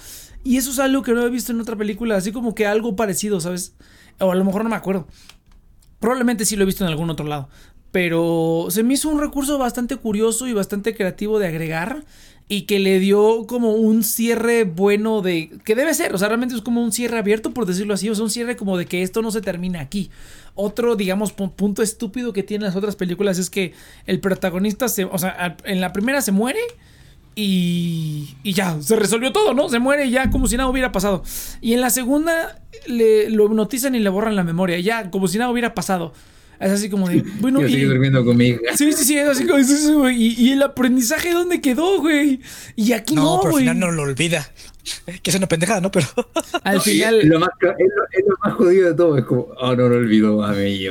Y 0.44 0.56
eso 0.56 0.70
es 0.70 0.78
algo 0.78 1.02
que 1.02 1.12
no 1.12 1.24
he 1.26 1.30
visto 1.30 1.52
en 1.52 1.60
otra 1.60 1.76
película. 1.76 2.16
Así 2.16 2.32
como 2.32 2.54
que 2.54 2.66
algo 2.66 2.96
parecido, 2.96 3.40
¿sabes? 3.40 3.74
O 4.18 4.30
a 4.30 4.34
lo 4.34 4.44
mejor 4.44 4.64
no 4.64 4.70
me 4.70 4.76
acuerdo. 4.76 5.06
Probablemente 5.98 6.44
sí 6.44 6.56
lo 6.56 6.62
he 6.62 6.66
visto 6.66 6.84
en 6.84 6.90
algún 6.90 7.10
otro 7.10 7.26
lado. 7.26 7.48
Pero 7.90 8.68
se 8.70 8.82
me 8.82 8.94
hizo 8.94 9.10
un 9.10 9.20
recurso 9.20 9.58
bastante 9.58 9.96
curioso 9.96 10.46
y 10.46 10.54
bastante 10.54 10.94
creativo 10.94 11.38
de 11.38 11.48
agregar 11.48 12.04
y 12.48 12.62
que 12.62 12.78
le 12.78 12.98
dio 12.98 13.46
como 13.46 13.72
un 13.72 14.02
cierre 14.02 14.64
bueno 14.64 15.22
de 15.22 15.50
que 15.64 15.74
debe 15.74 15.94
ser, 15.94 16.14
o 16.14 16.18
sea, 16.18 16.28
realmente 16.28 16.54
es 16.54 16.60
como 16.60 16.82
un 16.82 16.92
cierre 16.92 17.18
abierto 17.18 17.54
por 17.54 17.64
decirlo 17.64 17.94
así, 17.94 18.10
o 18.10 18.14
sea, 18.14 18.24
un 18.24 18.30
cierre 18.30 18.56
como 18.56 18.76
de 18.76 18.86
que 18.86 19.02
esto 19.02 19.22
no 19.22 19.30
se 19.30 19.40
termina 19.40 19.80
aquí. 19.80 20.10
Otro, 20.54 20.96
digamos, 20.96 21.32
punto 21.32 21.82
estúpido 21.82 22.32
que 22.32 22.42
tienen 22.42 22.66
las 22.66 22.76
otras 22.76 22.96
películas 22.96 23.38
es 23.38 23.48
que 23.48 23.72
el 24.06 24.20
protagonista 24.20 24.88
se, 24.88 25.04
o 25.04 25.18
sea, 25.18 25.56
en 25.64 25.80
la 25.80 25.92
primera 25.92 26.20
se 26.20 26.32
muere 26.32 26.60
y, 27.34 28.36
y 28.42 28.52
ya, 28.52 28.80
se 28.82 28.96
resolvió 28.96 29.32
todo, 29.32 29.54
¿no? 29.54 29.68
Se 29.68 29.78
muere 29.78 30.10
ya 30.10 30.30
como 30.30 30.46
si 30.46 30.56
nada 30.56 30.68
hubiera 30.68 30.92
pasado. 30.92 31.22
Y 31.60 31.72
en 31.72 31.80
la 31.80 31.90
segunda 31.90 32.60
le, 32.86 33.30
lo 33.30 33.48
notizan 33.48 33.94
y 33.94 34.00
le 34.00 34.08
borran 34.10 34.36
la 34.36 34.44
memoria, 34.44 34.78
ya 34.80 35.10
como 35.10 35.28
si 35.28 35.38
nada 35.38 35.50
hubiera 35.50 35.74
pasado. 35.74 36.12
Es 36.62 36.70
así 36.70 36.88
como 36.88 37.08
de, 37.08 37.24
bueno, 37.40 37.60
Yo 37.60 37.66
y, 37.66 37.82
durmiendo 37.82 38.24
conmigo. 38.24 38.60
Sí, 38.76 38.92
sí, 38.92 39.04
sí, 39.04 39.18
es 39.18 39.28
así 39.28 39.44
como 39.44 39.58
eso, 39.58 40.08
y, 40.10 40.34
y, 40.38 40.52
el 40.52 40.62
aprendizaje 40.62 41.32
dónde 41.32 41.60
quedó, 41.60 41.98
güey. 41.98 42.40
Y 42.76 42.92
aquí 42.92 43.16
no, 43.16 43.22
no 43.22 43.40
pero 43.42 43.56
al 43.56 43.60
final 43.62 43.80
no 43.80 43.90
lo 43.90 44.02
olvida. 44.02 44.48
Que 45.22 45.30
es 45.30 45.36
una 45.36 45.48
pendejada, 45.48 45.80
¿no? 45.80 45.90
Pero 45.90 46.06
al 46.62 46.80
final 46.80 47.26
lo 47.26 47.40
más, 47.40 47.50
es, 47.60 48.24
lo, 48.26 48.34
más 48.44 48.54
jodido 48.54 48.88
de 48.88 48.94
todo, 48.94 49.18
es 49.18 49.24
como, 49.24 49.48
oh, 49.58 49.74
no 49.74 49.88
lo 49.88 49.96
olvido, 49.96 50.44
a 50.44 50.52
mí 50.52 50.86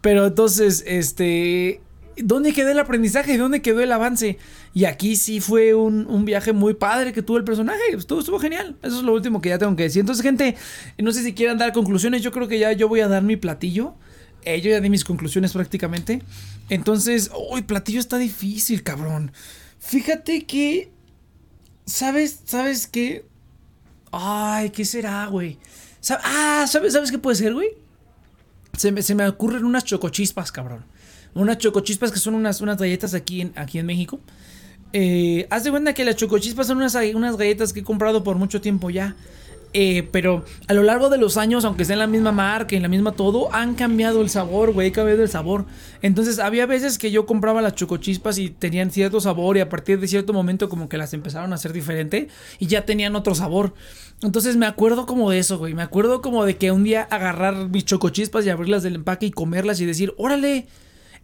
Pero 0.00 0.26
entonces, 0.26 0.84
este, 0.86 1.80
¿dónde 2.16 2.52
quedó 2.52 2.70
el 2.70 2.78
aprendizaje? 2.78 3.36
¿Dónde 3.36 3.62
quedó 3.62 3.80
el 3.80 3.90
avance? 3.90 4.38
Y 4.74 4.84
aquí 4.84 5.16
sí 5.16 5.40
fue 5.40 5.74
un, 5.74 6.06
un, 6.06 6.24
viaje 6.24 6.52
muy 6.52 6.74
padre 6.74 7.12
que 7.12 7.22
tuvo 7.22 7.38
el 7.38 7.44
personaje. 7.44 7.82
Estuvo, 7.96 8.20
estuvo 8.20 8.38
genial. 8.38 8.76
Eso 8.82 8.98
es 8.98 9.02
lo 9.02 9.12
último 9.12 9.40
que 9.40 9.48
ya 9.48 9.58
tengo 9.58 9.74
que 9.74 9.84
decir. 9.84 10.00
Entonces, 10.00 10.22
gente, 10.22 10.54
no 10.98 11.10
sé 11.12 11.24
si 11.24 11.34
quieran 11.34 11.58
dar 11.58 11.72
conclusiones. 11.72 12.22
Yo 12.22 12.30
creo 12.30 12.46
que 12.46 12.60
ya 12.60 12.72
yo 12.72 12.88
voy 12.88 13.00
a 13.00 13.08
dar 13.08 13.22
mi 13.22 13.36
platillo. 13.36 13.94
Yo 14.44 14.70
ya 14.70 14.80
di 14.80 14.90
mis 14.90 15.04
conclusiones 15.04 15.52
prácticamente. 15.52 16.22
Entonces, 16.68 17.30
uy, 17.50 17.62
platillo 17.62 18.00
está 18.00 18.18
difícil, 18.18 18.82
cabrón. 18.82 19.32
Fíjate 19.78 20.44
que. 20.44 20.90
¿Sabes? 21.86 22.40
¿Sabes 22.44 22.86
qué? 22.86 23.26
Ay, 24.12 24.70
¿qué 24.70 24.84
será, 24.84 25.26
güey? 25.26 25.58
ah, 26.22 26.66
¿sabes, 26.68 26.92
¿sabes 26.92 27.10
qué 27.10 27.18
puede 27.18 27.36
ser, 27.36 27.54
güey? 27.54 27.68
se 28.76 28.92
me, 28.92 29.02
se 29.02 29.14
me 29.14 29.26
ocurren 29.26 29.64
unas 29.64 29.84
chocochispas, 29.84 30.52
cabrón. 30.52 30.84
Unas 31.34 31.58
chocochispas 31.58 32.12
que 32.12 32.18
son 32.18 32.34
unas, 32.34 32.60
unas 32.60 32.78
galletas 32.78 33.14
aquí 33.14 33.40
en, 33.40 33.52
aquí 33.56 33.78
en 33.78 33.86
México. 33.86 34.20
Eh, 34.92 35.46
haz 35.50 35.64
de 35.64 35.70
cuenta 35.70 35.94
que 35.94 36.04
las 36.04 36.16
chocochispas 36.16 36.68
son 36.68 36.78
unas, 36.78 36.94
unas 37.14 37.36
galletas 37.36 37.72
que 37.72 37.80
he 37.80 37.84
comprado 37.84 38.22
por 38.22 38.36
mucho 38.36 38.60
tiempo 38.60 38.90
ya. 38.90 39.16
Eh, 39.76 40.08
pero 40.12 40.44
a 40.68 40.72
lo 40.72 40.84
largo 40.84 41.10
de 41.10 41.18
los 41.18 41.36
años, 41.36 41.64
aunque 41.64 41.84
sea 41.84 41.94
en 41.94 41.98
la 41.98 42.06
misma 42.06 42.30
marca, 42.30 42.76
en 42.76 42.82
la 42.82 42.88
misma 42.88 43.10
todo, 43.10 43.52
han 43.52 43.74
cambiado 43.74 44.22
el 44.22 44.30
sabor, 44.30 44.72
güey, 44.72 44.92
cambiado 44.92 45.24
el 45.24 45.28
sabor. 45.28 45.66
Entonces, 46.00 46.38
había 46.38 46.64
veces 46.64 46.96
que 46.96 47.10
yo 47.10 47.26
compraba 47.26 47.60
las 47.60 47.74
chocochispas 47.74 48.38
y 48.38 48.50
tenían 48.50 48.92
cierto 48.92 49.20
sabor 49.20 49.56
y 49.56 49.60
a 49.60 49.68
partir 49.68 49.98
de 49.98 50.06
cierto 50.06 50.32
momento 50.32 50.68
como 50.68 50.88
que 50.88 50.96
las 50.96 51.12
empezaron 51.12 51.50
a 51.50 51.56
hacer 51.56 51.72
diferente 51.72 52.28
y 52.60 52.68
ya 52.68 52.84
tenían 52.84 53.16
otro 53.16 53.34
sabor. 53.34 53.74
Entonces 54.22 54.56
me 54.56 54.66
acuerdo 54.66 55.06
como 55.06 55.30
de 55.30 55.40
eso, 55.40 55.58
güey. 55.58 55.74
Me 55.74 55.82
acuerdo 55.82 56.22
como 56.22 56.44
de 56.44 56.56
que 56.56 56.70
un 56.70 56.84
día 56.84 57.02
agarrar 57.10 57.68
mis 57.68 57.84
chocochispas 57.84 58.46
y 58.46 58.50
abrirlas 58.50 58.84
del 58.84 58.94
empaque 58.94 59.26
y 59.26 59.30
comerlas 59.32 59.80
y 59.80 59.86
decir, 59.86 60.14
órale, 60.16 60.68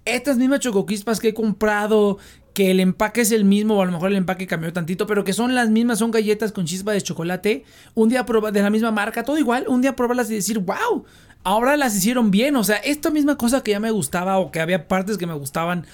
estas 0.04 0.38
mismas 0.38 0.60
chocochispas 0.60 1.20
que 1.20 1.28
he 1.28 1.34
comprado, 1.34 2.18
que 2.52 2.70
el 2.70 2.80
empaque 2.80 3.20
es 3.22 3.32
el 3.32 3.44
mismo, 3.44 3.76
o 3.76 3.82
a 3.82 3.86
lo 3.86 3.92
mejor 3.92 4.10
el 4.10 4.16
empaque 4.16 4.46
cambió 4.46 4.72
tantito, 4.72 5.06
pero 5.06 5.24
que 5.24 5.32
son 5.32 5.54
las 5.54 5.70
mismas, 5.70 5.98
son 5.98 6.10
galletas 6.10 6.52
con 6.52 6.66
chispa 6.66 6.92
de 6.92 7.00
chocolate. 7.00 7.64
Un 7.94 8.08
día 8.08 8.26
probar 8.26 8.52
de 8.52 8.62
la 8.62 8.70
misma 8.70 8.90
marca, 8.90 9.24
todo 9.24 9.38
igual. 9.38 9.66
Un 9.68 9.82
día 9.82 9.96
probarlas 9.96 10.30
y 10.30 10.34
decir, 10.34 10.58
wow, 10.58 11.04
ahora 11.44 11.76
las 11.76 11.96
hicieron 11.96 12.30
bien. 12.30 12.56
O 12.56 12.64
sea, 12.64 12.76
esta 12.76 13.10
misma 13.10 13.36
cosa 13.36 13.62
que 13.62 13.72
ya 13.72 13.80
me 13.80 13.90
gustaba 13.90 14.38
o 14.38 14.50
que 14.50 14.60
había 14.60 14.88
partes 14.88 15.18
que 15.18 15.26
me 15.26 15.34
gustaban 15.34 15.86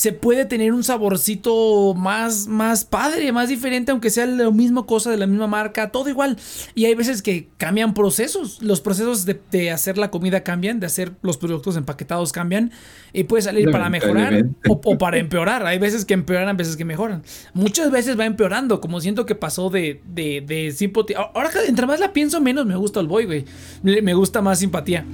se 0.00 0.14
puede 0.14 0.46
tener 0.46 0.72
un 0.72 0.82
saborcito 0.82 1.92
más, 1.92 2.46
más 2.46 2.86
padre, 2.86 3.32
más 3.32 3.50
diferente, 3.50 3.92
aunque 3.92 4.08
sea 4.08 4.24
la 4.24 4.50
misma 4.50 4.86
cosa 4.86 5.10
de 5.10 5.18
la 5.18 5.26
misma 5.26 5.46
marca, 5.46 5.92
todo 5.92 6.08
igual. 6.08 6.38
Y 6.74 6.86
hay 6.86 6.94
veces 6.94 7.20
que 7.20 7.48
cambian 7.58 7.92
procesos. 7.92 8.62
Los 8.62 8.80
procesos 8.80 9.26
de, 9.26 9.70
hacer 9.70 9.98
la 9.98 10.10
comida 10.10 10.42
cambian, 10.42 10.80
de 10.80 10.86
hacer 10.86 11.12
los 11.20 11.36
productos 11.36 11.76
empaquetados 11.76 12.32
cambian. 12.32 12.72
Y 13.12 13.24
puede 13.24 13.42
salir 13.42 13.70
para 13.70 13.90
mejorar 13.90 14.46
o, 14.70 14.96
para 14.96 15.18
empeorar. 15.18 15.66
Hay 15.66 15.78
veces 15.78 16.06
que 16.06 16.14
empeoran, 16.14 16.48
hay 16.48 16.56
veces 16.56 16.78
que 16.78 16.86
mejoran. 16.86 17.22
Muchas 17.52 17.90
veces 17.90 18.18
va 18.18 18.24
empeorando, 18.24 18.80
como 18.80 19.02
siento 19.02 19.26
que 19.26 19.34
pasó 19.34 19.68
de, 19.68 20.00
de, 20.06 20.40
de 20.40 20.72
simpatía. 20.72 21.18
Ahora 21.34 21.50
que 21.50 21.58
entre 21.68 21.86
más 21.86 22.00
la 22.00 22.14
pienso, 22.14 22.40
menos 22.40 22.64
me 22.64 22.74
gusta 22.74 23.00
el 23.00 23.06
boy, 23.06 23.26
güey. 23.26 23.44
Me 23.82 24.14
gusta 24.14 24.40
más 24.40 24.60
simpatía. 24.60 25.04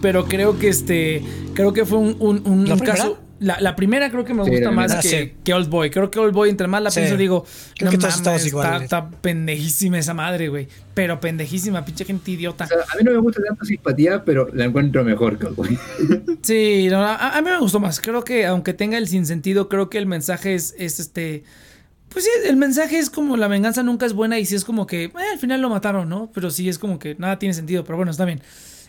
Pero 0.00 0.24
creo 0.24 0.58
que 0.58 0.68
este. 0.68 1.22
Creo 1.52 1.74
que 1.74 1.84
fue 1.84 1.98
un, 1.98 2.16
un, 2.18 2.78
caso. 2.78 3.18
La, 3.40 3.74
primera 3.74 4.10
creo 4.10 4.22
que 4.22 4.34
me 4.34 4.42
gusta 4.42 4.70
más 4.70 4.96
que, 4.96 5.34
que, 5.42 5.54
Old 5.54 5.70
Boy. 5.70 5.88
Creo 5.88 6.10
que 6.10 6.18
Old 6.18 6.34
Boy, 6.34 6.50
entre 6.50 6.66
más 6.66 6.82
la 6.82 6.90
pienso, 6.90 7.16
digo, 7.16 7.46
creo 7.74 7.90
que 7.90 7.96
mames, 7.96 8.16
está, 8.16 8.76
está, 8.76 9.10
pendejísima 9.10 9.98
esa 9.98 10.12
madre, 10.12 10.48
güey. 10.48 10.68
Pero 10.92 11.20
pendejísima, 11.20 11.82
pinche 11.82 12.04
gente 12.04 12.32
idiota. 12.32 12.64
a 12.64 12.96
mí 12.98 13.02
no 13.02 13.12
me 13.12 13.18
gusta 13.18 13.42
tanta 13.42 13.64
simpatía, 13.64 14.22
pero 14.26 14.48
la 14.52 14.66
encuentro 14.66 15.02
mejor 15.04 15.38
que 15.38 15.46
Old 15.46 15.56
Boy. 15.56 15.78
sí, 16.42 16.90
a, 16.92 17.40
mí 17.42 17.50
me 17.50 17.58
gustó 17.58 17.80
más. 17.80 17.98
Creo 18.00 18.22
que, 18.24 18.44
aunque 18.44 18.74
tenga 18.74 18.98
el 18.98 19.08
sinsentido, 19.08 19.70
creo 19.70 19.88
que 19.88 19.96
el 19.96 20.06
mensaje 20.06 20.54
es, 20.54 20.74
es 20.78 21.00
este. 21.00 21.44
Pues 22.10 22.26
sí, 22.26 22.30
el 22.46 22.56
mensaje 22.56 22.98
es 22.98 23.08
como 23.08 23.38
la 23.38 23.48
venganza 23.48 23.82
nunca 23.82 24.04
es 24.04 24.12
buena 24.12 24.38
y 24.38 24.44
sí 24.44 24.54
es 24.54 24.66
como 24.66 24.86
que 24.86 25.04
eh, 25.04 25.12
al 25.32 25.38
final 25.38 25.62
lo 25.62 25.70
mataron, 25.70 26.10
¿no? 26.10 26.30
Pero 26.34 26.50
sí 26.50 26.68
es 26.68 26.78
como 26.78 26.98
que 26.98 27.14
nada 27.14 27.38
tiene 27.38 27.54
sentido, 27.54 27.84
pero 27.84 27.96
bueno, 27.96 28.10
está 28.10 28.26
bien. 28.26 28.42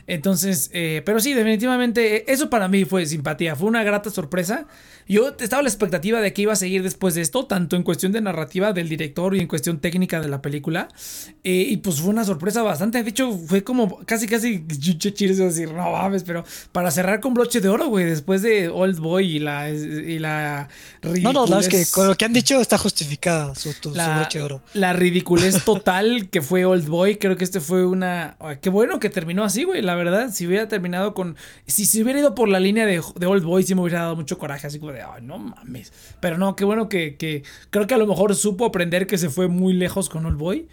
Entonces, 0.07 0.69
eh, 0.73 1.01
pero 1.05 1.19
sí, 1.19 1.33
definitivamente, 1.33 2.17
eh, 2.17 2.25
eso 2.27 2.49
para 2.49 2.67
mí 2.67 2.85
fue 2.85 3.05
simpatía, 3.05 3.55
fue 3.55 3.67
una 3.67 3.83
grata 3.83 4.09
sorpresa. 4.09 4.67
Yo 5.11 5.35
estaba 5.41 5.59
a 5.59 5.63
la 5.63 5.67
expectativa 5.67 6.21
de 6.21 6.31
que 6.31 6.43
iba 6.43 6.53
a 6.53 6.55
seguir 6.55 6.83
después 6.83 7.15
de 7.15 7.21
esto, 7.21 7.45
tanto 7.45 7.75
en 7.75 7.83
cuestión 7.83 8.13
de 8.13 8.21
narrativa 8.21 8.71
del 8.71 8.87
director 8.87 9.35
y 9.35 9.41
en 9.41 9.47
cuestión 9.47 9.81
técnica 9.81 10.21
de 10.21 10.29
la 10.29 10.41
película. 10.41 10.87
Eh, 11.43 11.65
y 11.67 11.77
pues 11.77 11.99
fue 11.99 12.11
una 12.11 12.23
sorpresa 12.23 12.61
bastante. 12.61 13.03
De 13.03 13.09
hecho, 13.09 13.37
fue 13.45 13.61
como 13.61 13.99
casi, 14.05 14.25
casi 14.25 14.59
decir, 14.59 15.73
no 15.73 15.91
mames, 15.91 16.23
pero 16.23 16.45
para 16.71 16.91
cerrar 16.91 17.19
con 17.19 17.33
broche 17.33 17.59
de 17.59 17.67
oro, 17.67 17.87
güey, 17.87 18.05
después 18.05 18.41
de 18.41 18.69
Old 18.69 18.99
Boy 18.99 19.35
y 19.35 19.39
la. 19.39 19.69
Y 19.69 20.17
la 20.17 20.69
no, 21.01 21.33
no, 21.33 21.45
no, 21.45 21.59
es 21.59 21.67
que 21.67 21.85
con 21.91 22.07
lo 22.07 22.15
que 22.15 22.23
han 22.23 22.31
dicho 22.31 22.61
está 22.61 22.77
justificada 22.77 23.53
su, 23.53 23.73
broche 23.91 24.39
de 24.39 24.45
oro. 24.45 24.61
La 24.73 24.93
ridiculez 24.93 25.61
total 25.65 26.29
que 26.29 26.41
fue 26.41 26.63
Old 26.63 26.87
Boy, 26.87 27.17
creo 27.17 27.35
que 27.35 27.43
este 27.43 27.59
fue 27.59 27.85
una. 27.85 28.37
Qué 28.61 28.69
bueno 28.69 29.01
que 29.01 29.09
terminó 29.09 29.43
así, 29.43 29.65
güey, 29.65 29.81
la 29.81 29.95
verdad. 29.95 30.31
Si 30.31 30.47
hubiera 30.47 30.69
terminado 30.69 31.13
con. 31.13 31.35
Si 31.67 31.83
se 31.83 32.01
hubiera 32.01 32.21
ido 32.21 32.33
por 32.33 32.47
la 32.47 32.61
línea 32.61 32.85
de, 32.85 33.01
de 33.15 33.25
Old 33.25 33.43
Boy, 33.43 33.63
sí 33.63 33.75
me 33.75 33.81
hubiera 33.81 34.03
dado 34.03 34.15
mucho 34.15 34.37
coraje, 34.37 34.67
así 34.67 34.79
como 34.79 34.93
de 34.93 35.00
no 35.21 35.37
mames. 35.39 35.91
Pero 36.19 36.37
no, 36.37 36.55
qué 36.55 36.65
bueno 36.65 36.89
que, 36.89 37.43
creo 37.69 37.87
que 37.87 37.93
a 37.93 37.97
lo 37.97 38.07
mejor 38.07 38.35
supo 38.35 38.65
aprender 38.65 39.07
que 39.07 39.17
se 39.17 39.29
fue 39.29 39.47
muy 39.47 39.73
lejos 39.73 40.09
con 40.09 40.25
Old 40.25 40.37
Boy. 40.37 40.67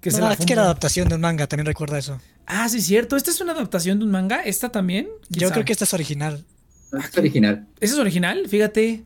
Que 0.00 0.10
no, 0.10 0.30
es 0.30 0.44
que 0.44 0.52
era 0.52 0.62
adaptación 0.62 1.08
de 1.08 1.14
un 1.14 1.22
manga, 1.22 1.46
también 1.46 1.66
recuerda 1.66 1.98
eso. 1.98 2.20
Ah, 2.46 2.68
sí, 2.68 2.82
cierto. 2.82 3.16
¿Esta 3.16 3.30
es 3.30 3.40
una 3.40 3.52
adaptación 3.52 3.98
de 3.98 4.04
un 4.04 4.10
manga? 4.10 4.42
¿Esta 4.42 4.68
también? 4.68 5.08
Yo 5.30 5.50
creo 5.50 5.64
que 5.64 5.72
esta 5.72 5.84
es 5.84 5.94
original. 5.94 6.44
Es 6.92 7.16
original. 7.16 7.66
¿Esa 7.80 7.94
es 7.94 7.98
original? 8.00 8.46
Fíjate. 8.48 9.04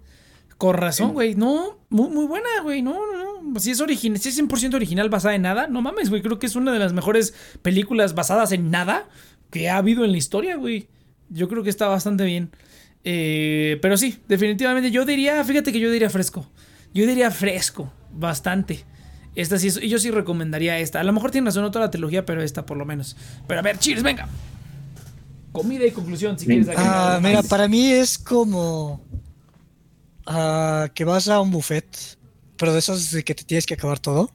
Con 0.57 0.75
razón, 0.75 1.13
güey. 1.13 1.37
No, 1.37 1.79
muy, 1.89 2.11
muy 2.11 2.27
buena, 2.27 2.49
güey. 2.65 2.83
No, 2.83 2.95
no, 2.95 3.43
no. 3.43 3.61
Si 3.61 3.71
es, 3.71 3.81
original, 3.81 4.19
si 4.19 4.31
es 4.31 4.43
100% 4.43 4.75
original 4.75 5.09
basada 5.09 5.37
en 5.37 5.43
nada, 5.43 5.69
no 5.69 5.83
mames, 5.83 6.11
güey. 6.11 6.21
Creo 6.21 6.41
que 6.41 6.47
es 6.47 6.57
una 6.57 6.73
de 6.73 6.81
las 6.81 6.93
mejores 6.93 7.33
películas 7.63 8.17
basadas 8.17 8.51
en 8.51 8.71
nada 8.73 9.09
que 9.51 9.71
ha 9.71 9.77
habido 9.77 10.05
en 10.05 10.11
la 10.11 10.19
historia, 10.19 10.57
güey. 10.57 10.89
Yo 11.29 11.49
creo 11.49 11.63
que 11.63 11.71
está 11.71 11.87
bastante 11.87 12.25
bien. 12.25 12.51
Eh, 13.05 13.79
pero 13.81 13.97
sí, 13.97 14.19
definitivamente 14.29 14.91
yo 14.91 15.05
diría, 15.05 15.43
fíjate 15.45 15.73
que 15.73 15.81
yo 15.81 15.91
diría 15.91 16.11
fresco. 16.11 16.51
Yo 16.95 17.07
diría 17.07 17.31
fresco, 17.31 17.93
bastante. 18.13 18.85
Esta 19.35 19.59
sí, 19.59 19.71
yo 19.89 19.99
sí 19.99 20.11
recomendaría 20.11 20.79
esta. 20.79 21.01
A 21.01 21.05
lo 21.05 21.13
mejor 21.13 21.31
tiene 21.31 21.47
razón 21.47 21.65
otra 21.65 21.81
la 21.81 21.91
trilogía, 21.91 22.27
pero 22.27 22.43
esta 22.43 22.67
por 22.67 22.77
lo 22.77 22.85
menos. 22.85 23.17
Pero 23.47 23.61
a 23.61 23.63
ver, 23.63 23.79
cheers, 23.79 24.03
venga. 24.03 24.29
Comida 25.53 25.87
y 25.87 25.91
conclusión, 25.91 26.39
si 26.39 26.47
quieres. 26.47 26.69
Ah, 26.77 27.21
mira, 27.23 27.43
para 27.43 27.69
mí 27.69 27.91
es 27.91 28.19
como 28.19 29.01
ah, 30.27 30.89
que 30.95 31.05
vas 31.05 31.29
a 31.29 31.41
un 31.41 31.51
buffet, 31.51 32.19
pero 32.57 32.73
de 32.73 32.81
esos 32.81 33.11
de 33.11 33.23
que 33.23 33.35
te 33.35 33.45
tienes 33.45 33.65
que 33.65 33.75
acabar 33.75 33.99
todo. 33.99 34.31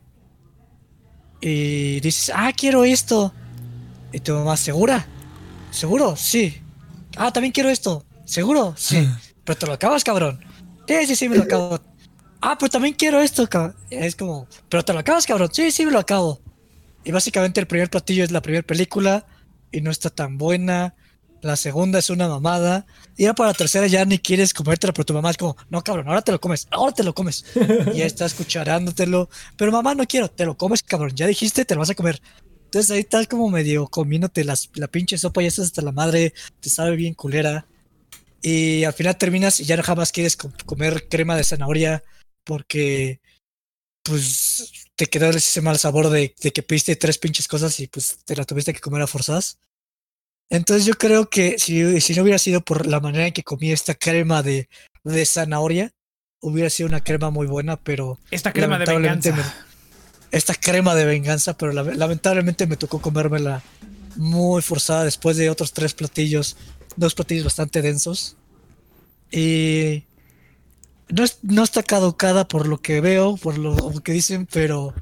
Y 1.41 1.99
dices, 1.99 2.31
ah, 2.33 2.51
quiero 2.55 2.85
esto. 2.85 3.33
Y 4.13 4.19
tu 4.19 4.33
mamá, 4.33 4.55
¿segura? 4.55 5.05
¿Seguro? 5.71 6.15
Sí. 6.15 6.61
Ah, 7.17 7.33
también 7.33 7.51
quiero 7.51 7.69
esto. 7.69 8.05
¿Seguro? 8.25 8.73
Sí. 8.77 9.07
Pero 9.43 9.57
te 9.57 9.65
lo 9.65 9.73
acabas, 9.73 10.03
cabrón. 10.03 10.39
Sí, 10.87 11.07
sí, 11.07 11.15
sí, 11.15 11.29
me 11.29 11.37
lo 11.37 11.43
acabo. 11.43 11.79
Ah, 12.45 12.57
pues 12.57 12.71
también 12.71 12.93
quiero 12.93 13.21
esto, 13.21 13.47
cabrón. 13.47 13.73
Es 13.89 14.17
como, 14.17 14.49
pero 14.67 14.83
te 14.83 14.91
lo 14.91 14.99
acabas, 14.99 15.25
cabrón. 15.25 15.49
Sí, 15.53 15.71
sí, 15.71 15.85
me 15.85 15.93
lo 15.93 15.99
acabo. 15.99 16.41
Y 17.05 17.11
básicamente 17.13 17.61
el 17.61 17.67
primer 17.67 17.89
platillo 17.89 18.21
es 18.21 18.31
la 18.31 18.41
primera 18.41 18.67
película 18.67 19.25
y 19.71 19.79
no 19.79 19.89
está 19.89 20.09
tan 20.09 20.37
buena. 20.37 20.93
La 21.41 21.55
segunda 21.55 21.99
es 21.99 22.09
una 22.09 22.27
mamada. 22.27 22.85
Y 23.15 23.23
ya 23.23 23.33
para 23.33 23.51
la 23.51 23.53
tercera 23.53 23.87
ya 23.87 24.03
ni 24.03 24.19
quieres 24.19 24.53
comértelo, 24.53 24.93
pero 24.93 25.05
tu 25.05 25.13
mamá 25.13 25.31
es 25.31 25.37
como, 25.37 25.55
no, 25.69 25.81
cabrón, 25.83 26.09
ahora 26.09 26.21
te 26.21 26.33
lo 26.33 26.41
comes, 26.41 26.67
ahora 26.69 26.93
te 26.93 27.03
lo 27.03 27.13
comes. 27.13 27.45
y 27.93 27.99
ya 27.99 28.05
estás 28.05 28.33
escucharándotelo. 28.33 29.29
Pero 29.55 29.71
mamá, 29.71 29.95
no 29.95 30.05
quiero, 30.05 30.29
te 30.29 30.45
lo 30.45 30.57
comes, 30.57 30.83
cabrón. 30.83 31.11
Ya 31.15 31.27
dijiste, 31.27 31.63
te 31.63 31.75
lo 31.75 31.79
vas 31.79 31.91
a 31.91 31.95
comer. 31.95 32.21
Entonces 32.65 32.91
ahí 32.91 32.99
estás 32.99 33.27
como 33.27 33.49
medio 33.49 33.87
comiéndote 33.87 34.43
las, 34.43 34.69
la 34.73 34.87
pinche 34.87 35.17
sopa 35.17 35.43
y 35.43 35.45
estás 35.45 35.67
hasta 35.67 35.81
la 35.81 35.91
madre, 35.91 36.33
te 36.59 36.69
sabe 36.69 36.95
bien 36.95 37.13
culera. 37.13 37.67
Y 38.45 38.83
al 38.83 38.93
final 38.93 39.17
terminas 39.17 39.61
y 39.61 39.63
ya 39.63 39.77
no 39.77 39.83
jamás 39.83 40.11
quieres 40.11 40.35
comer 40.35 41.07
crema 41.07 41.37
de 41.37 41.45
zanahoria 41.45 42.03
porque 42.43 43.21
pues 44.03 44.89
te 44.97 45.05
quedó 45.05 45.29
ese 45.29 45.61
mal 45.61 45.79
sabor 45.79 46.09
de, 46.09 46.33
que 46.33 46.61
pediste 46.61 46.97
tres 46.97 47.17
pinches 47.17 47.47
cosas 47.47 47.79
y 47.79 47.87
pues 47.87 48.19
te 48.25 48.35
la 48.35 48.43
tuviste 48.43 48.73
que 48.73 48.81
comer 48.81 49.01
a 49.01 49.07
forzas. 49.07 49.59
Entonces 50.49 50.85
yo 50.85 50.95
creo 50.95 51.29
que 51.29 51.57
si, 51.57 52.01
si 52.01 52.13
no 52.13 52.23
hubiera 52.23 52.37
sido 52.37 52.59
por 52.59 52.85
la 52.85 52.99
manera 52.99 53.27
en 53.27 53.33
que 53.33 53.43
comí 53.43 53.71
esta 53.71 53.95
crema 53.95 54.43
de, 54.43 54.67
de 55.05 55.25
zanahoria, 55.25 55.93
hubiera 56.41 56.69
sido 56.69 56.89
una 56.89 57.01
crema 57.01 57.29
muy 57.29 57.47
buena, 57.47 57.77
pero... 57.77 58.19
Esta 58.29 58.51
crema 58.51 58.77
de 58.77 58.85
venganza. 58.85 59.55
esta 60.31 60.53
crema 60.53 60.95
de 60.95 61.05
venganza, 61.05 61.57
pero 61.57 61.71
lamentablemente 61.71 62.67
me 62.67 62.75
tocó 62.75 63.01
comérmela 63.01 63.63
muy 64.17 64.61
forzada 64.61 65.05
después 65.05 65.37
de 65.37 65.49
otros 65.49 65.71
tres 65.71 65.93
platillos 65.93 66.57
dos 66.95 67.15
platillos 67.15 67.45
bastante 67.45 67.81
densos. 67.81 68.35
Y 69.31 70.03
no, 71.09 71.23
no 71.41 71.63
está 71.63 71.83
caducada 71.83 72.47
por 72.47 72.67
lo 72.67 72.81
que 72.81 73.01
veo, 73.01 73.37
por 73.37 73.57
lo 73.57 73.75
que 74.03 74.11
dicen, 74.11 74.47
pero 74.51 74.93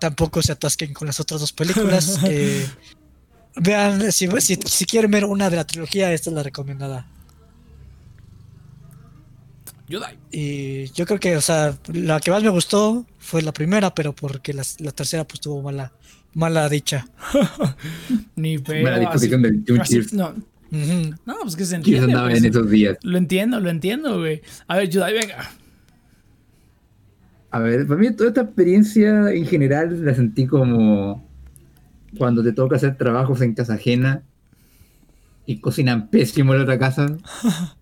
tampoco 0.00 0.42
se 0.42 0.52
atasquen 0.52 0.92
con 0.92 1.06
las 1.06 1.20
otras 1.20 1.40
dos 1.40 1.52
películas. 1.52 2.20
Eh, 2.30 2.66
vean, 3.56 4.12
si, 4.12 4.28
si, 4.38 4.84
quieren 4.84 5.10
ver 5.10 5.24
una 5.24 5.50
de 5.50 5.56
la 5.56 5.66
trilogía, 5.66 6.12
esta 6.12 6.30
es 6.30 6.36
la 6.36 6.42
recomendada. 6.42 7.06
Y 10.30 10.90
yo 10.92 11.04
creo 11.04 11.18
que, 11.18 11.36
o 11.36 11.40
sea, 11.40 11.76
la 11.92 12.20
que 12.20 12.30
más 12.30 12.42
me 12.42 12.48
gustó 12.48 13.04
fue 13.18 13.42
la 13.42 13.52
primera, 13.52 13.92
pero 13.92 14.14
porque 14.14 14.52
la, 14.52 14.62
tercera 14.92 15.26
pues 15.26 15.40
tuvo 15.40 15.62
mala, 15.62 15.92
mala 16.34 16.68
dicha. 16.68 17.08
Ni. 18.36 18.58
Mala 18.58 19.00
disposición 19.00 19.42
del 19.42 19.64
No, 20.12 20.34
no, 20.70 21.36
pues 21.42 21.56
que 21.56 21.64
se 21.64 21.76
entiende. 21.76 22.12
en 22.12 22.18
pues. 22.20 22.44
esos 22.44 22.70
días? 22.70 22.98
Lo 23.02 23.18
entiendo, 23.18 23.60
lo 23.60 23.70
entiendo, 23.70 24.18
güey. 24.18 24.42
A 24.68 24.76
ver, 24.76 24.88
Yudai, 24.88 25.12
venga. 25.14 25.50
A 27.50 27.58
ver, 27.58 27.86
para 27.86 28.00
mí 28.00 28.14
toda 28.14 28.28
esta 28.28 28.42
experiencia 28.42 29.30
en 29.32 29.44
general 29.46 30.04
la 30.04 30.14
sentí 30.14 30.46
como 30.46 31.28
cuando 32.16 32.42
te 32.44 32.52
toca 32.52 32.76
hacer 32.76 32.96
trabajos 32.96 33.40
en 33.40 33.54
casa 33.54 33.74
ajena 33.74 34.22
y 35.46 35.58
cocinan 35.60 36.08
pésimo 36.10 36.52
en 36.52 36.58
la 36.58 36.64
otra 36.64 36.78
casa. 36.78 37.06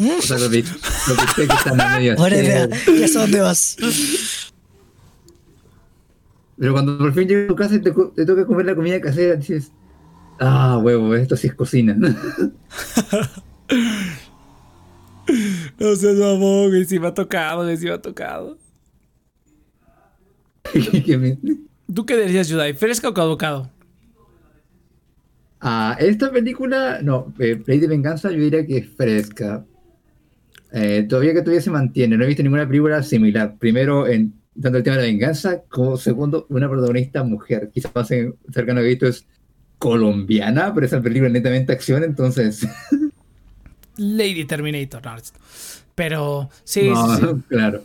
O 0.00 0.22
sea, 0.22 0.38
los, 0.38 0.52
bif- 0.52 1.08
los 1.08 1.16
bistecs 1.20 1.54
están 1.56 1.80
a 1.80 1.98
medio 1.98 2.12
hacer. 2.12 2.70
Ya 3.00 3.08
sé 3.08 3.18
dónde 3.18 3.40
vas. 3.40 3.76
Pero 6.56 6.72
cuando 6.72 6.96
por 6.98 7.12
fin 7.12 7.26
llegas 7.26 7.44
a 7.44 7.48
tu 7.48 7.56
casa 7.56 7.74
y 7.74 7.80
te, 7.80 7.90
te 8.14 8.24
toca 8.24 8.46
comer 8.46 8.66
la 8.66 8.76
comida 8.76 9.00
casera, 9.00 9.34
dices, 9.34 9.72
ah, 10.40 10.78
huevo, 10.82 11.14
esto 11.14 11.36
sí 11.36 11.48
es 11.48 11.54
cocina. 11.54 11.96
No 15.78 15.94
seas 15.94 16.16
mamón, 16.16 16.68
güey. 16.70 16.84
Sí 16.84 16.98
me 16.98 17.08
ha 17.08 17.14
tocado, 17.14 17.64
güey. 17.64 17.76
Me 17.76 17.90
ha 17.90 18.00
tocado. 18.00 18.58
¿Tú 21.94 22.06
qué 22.06 22.16
decías, 22.16 22.48
Yudai? 22.48 22.74
¿Fresca 22.74 23.08
o 23.08 23.14
caducado? 23.14 23.70
Ah, 25.60 25.96
esta 25.98 26.30
película, 26.30 27.00
no, 27.02 27.34
eh, 27.38 27.56
Play 27.56 27.80
de 27.80 27.88
Venganza 27.88 28.30
yo 28.30 28.38
diría 28.38 28.64
que 28.64 28.78
es 28.78 28.88
fresca. 28.88 29.64
Eh, 30.72 31.06
todavía 31.08 31.32
que 31.32 31.40
todavía 31.40 31.62
se 31.62 31.70
mantiene, 31.70 32.16
no 32.16 32.24
he 32.24 32.28
visto 32.28 32.42
ninguna 32.42 32.66
película 32.66 33.02
similar. 33.02 33.56
Primero, 33.58 34.06
en 34.06 34.34
tanto 34.60 34.78
el 34.78 34.84
tema 34.84 34.96
de 34.96 35.02
la 35.02 35.08
venganza, 35.08 35.62
como 35.68 35.96
segundo, 35.96 36.46
una 36.50 36.68
protagonista 36.68 37.24
mujer. 37.24 37.70
Quizás 37.72 37.92
más 37.94 38.08
cercano 38.08 38.80
que 38.80 38.86
he 38.86 38.90
visto 38.90 39.06
es 39.06 39.26
colombiana, 39.78 40.74
pero 40.74 40.86
esa 40.86 41.00
película 41.00 41.28
es 41.28 41.32
netamente 41.34 41.72
acción, 41.72 42.04
entonces. 42.04 42.66
Lady 43.96 44.44
Terminator. 44.44 45.04
No, 45.04 45.16
pero 45.94 46.50
sí, 46.64 46.82
no, 46.88 47.06
sí, 47.08 47.22
sí. 47.22 47.42
claro. 47.48 47.82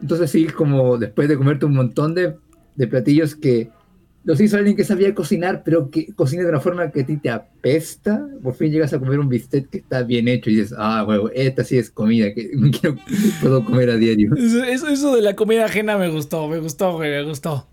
Entonces 0.00 0.30
sí, 0.30 0.46
como 0.46 0.98
después 0.98 1.28
de 1.28 1.36
comerte 1.36 1.64
un 1.66 1.74
montón 1.74 2.14
de, 2.14 2.36
de 2.74 2.86
platillos 2.86 3.34
que 3.34 3.70
los 4.24 4.40
hizo 4.40 4.56
alguien 4.56 4.76
que 4.76 4.82
sabía 4.84 5.14
cocinar, 5.14 5.62
pero 5.64 5.88
que 5.88 6.12
cocina 6.14 6.42
de 6.42 6.48
una 6.48 6.60
forma 6.60 6.90
que 6.90 7.02
a 7.02 7.06
ti 7.06 7.16
te 7.16 7.30
apesta, 7.30 8.26
por 8.42 8.54
fin 8.54 8.72
llegas 8.72 8.92
a 8.92 8.98
comer 8.98 9.20
un 9.20 9.28
bistec 9.28 9.70
que 9.70 9.78
está 9.78 10.02
bien 10.02 10.26
hecho 10.26 10.50
y 10.50 10.56
dices, 10.56 10.74
ah, 10.76 11.04
huevo, 11.06 11.30
esta 11.32 11.62
sí 11.62 11.78
es 11.78 11.90
comida 11.90 12.34
que 12.34 12.50
quiero- 12.80 12.96
puedo 13.40 13.64
comer 13.64 13.90
a 13.90 13.96
diario. 13.96 14.34
Eso, 14.36 15.14
de 15.14 15.22
la 15.22 15.36
comida 15.36 15.64
ajena 15.66 15.96
me 15.96 16.08
gustó, 16.08 16.48
me 16.48 16.58
gustó, 16.58 16.98
me 16.98 17.22
gustó. 17.22 17.68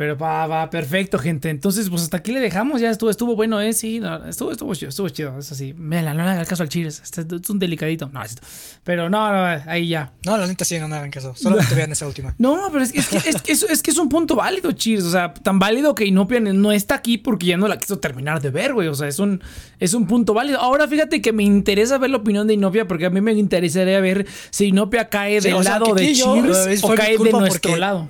Pero 0.00 0.16
va, 0.16 0.46
va, 0.46 0.70
perfecto, 0.70 1.18
gente. 1.18 1.50
Entonces, 1.50 1.90
pues 1.90 2.00
hasta 2.00 2.16
aquí 2.16 2.32
le 2.32 2.40
dejamos. 2.40 2.80
Ya 2.80 2.88
estuvo, 2.88 3.10
estuvo 3.10 3.36
bueno, 3.36 3.60
¿eh? 3.60 3.74
Sí, 3.74 4.00
no, 4.00 4.24
estuvo, 4.24 4.50
estuvo 4.50 4.74
chido, 4.74 4.88
estuvo 4.88 5.10
chido. 5.10 5.38
Es 5.38 5.52
así. 5.52 5.74
Mela, 5.74 6.14
no 6.14 6.24
le 6.24 6.30
haga 6.30 6.46
caso 6.46 6.62
al 6.62 6.70
Cheers. 6.70 7.00
Este 7.02 7.20
es 7.20 7.50
un 7.50 7.58
delicadito. 7.58 8.08
No, 8.10 8.22
es- 8.22 8.38
pero 8.82 9.10
no, 9.10 9.30
no, 9.30 9.62
ahí 9.66 9.88
ya. 9.88 10.14
No, 10.24 10.38
la 10.38 10.46
neta 10.46 10.64
sí, 10.64 10.78
no 10.78 10.88
me 10.88 10.96
hagan 10.96 11.10
caso. 11.10 11.34
Solamente 11.36 11.74
vean 11.76 11.92
esa 11.92 12.06
última. 12.06 12.34
No, 12.38 12.70
pero 12.72 12.82
es, 12.82 12.92
que- 12.94 13.00
es, 13.00 13.08
que, 13.08 13.18
es, 13.28 13.42
que 13.42 13.52
es, 13.52 13.62
es 13.64 13.82
que 13.82 13.90
es 13.90 13.98
un 13.98 14.08
punto 14.08 14.36
válido, 14.36 14.72
Cheers. 14.72 15.04
O 15.04 15.10
sea, 15.10 15.34
tan 15.34 15.58
válido 15.58 15.94
que 15.94 16.06
Inopia 16.06 16.40
no 16.40 16.72
está 16.72 16.94
aquí 16.94 17.18
porque 17.18 17.44
ya 17.48 17.58
no 17.58 17.68
la 17.68 17.76
quiso 17.78 17.98
terminar 17.98 18.40
de 18.40 18.48
ver, 18.48 18.72
güey. 18.72 18.88
O 18.88 18.94
sea, 18.94 19.06
es 19.06 19.18
un, 19.18 19.42
es 19.80 19.92
un 19.92 20.06
punto 20.06 20.32
válido. 20.32 20.60
Ahora 20.60 20.88
fíjate 20.88 21.20
que 21.20 21.34
me 21.34 21.42
interesa 21.42 21.98
ver 21.98 22.08
la 22.08 22.16
opinión 22.16 22.46
de 22.46 22.54
Inopia 22.54 22.88
porque 22.88 23.04
a 23.04 23.10
mí 23.10 23.20
me 23.20 23.32
interesaría 23.34 24.00
ver 24.00 24.26
si 24.48 24.68
Inopia 24.68 25.10
cae 25.10 25.42
Sí, 25.42 25.50
del 25.50 25.62
sea, 25.62 25.78
lado 25.78 25.94
de 25.94 26.10
Cheers 26.14 26.82
o 26.84 26.94
cae 26.94 27.18
de 27.18 27.32
nuestro 27.32 27.76
lado. 27.76 28.08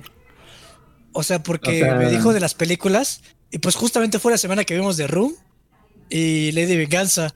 O 1.13 1.23
sea, 1.23 1.41
porque 1.43 1.81
O 1.81 1.85
sea- 1.85 1.95
me 1.95 2.09
dijo 2.09 2.33
de 2.33 2.39
las 2.39 2.53
películas. 2.53 3.21
Y 3.51 3.57
pues 3.57 3.75
justamente 3.75 4.17
fue 4.19 4.31
la 4.31 4.37
semana 4.37 4.63
que 4.63 4.75
vimos 4.75 4.95
The 4.97 5.07
Room 5.07 5.33
y 6.09 6.51
Lady 6.53 6.77
Venganza. 6.77 7.33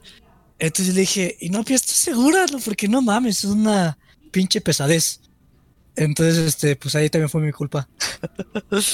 Entonces 0.58 0.94
le 0.94 1.02
dije, 1.02 1.36
y 1.40 1.50
no, 1.50 1.62
pero 1.62 1.76
¿estás 1.76 1.96
segura? 1.96 2.46
No, 2.50 2.58
porque 2.58 2.88
no 2.88 3.02
mames, 3.02 3.38
es 3.40 3.44
una 3.44 3.98
pinche 4.32 4.60
pesadez. 4.62 5.20
Entonces, 5.94 6.36
este, 6.38 6.76
pues 6.76 6.94
ahí 6.94 7.08
también 7.10 7.28
fue 7.30 7.40
mi 7.42 7.52
culpa. 7.52 7.88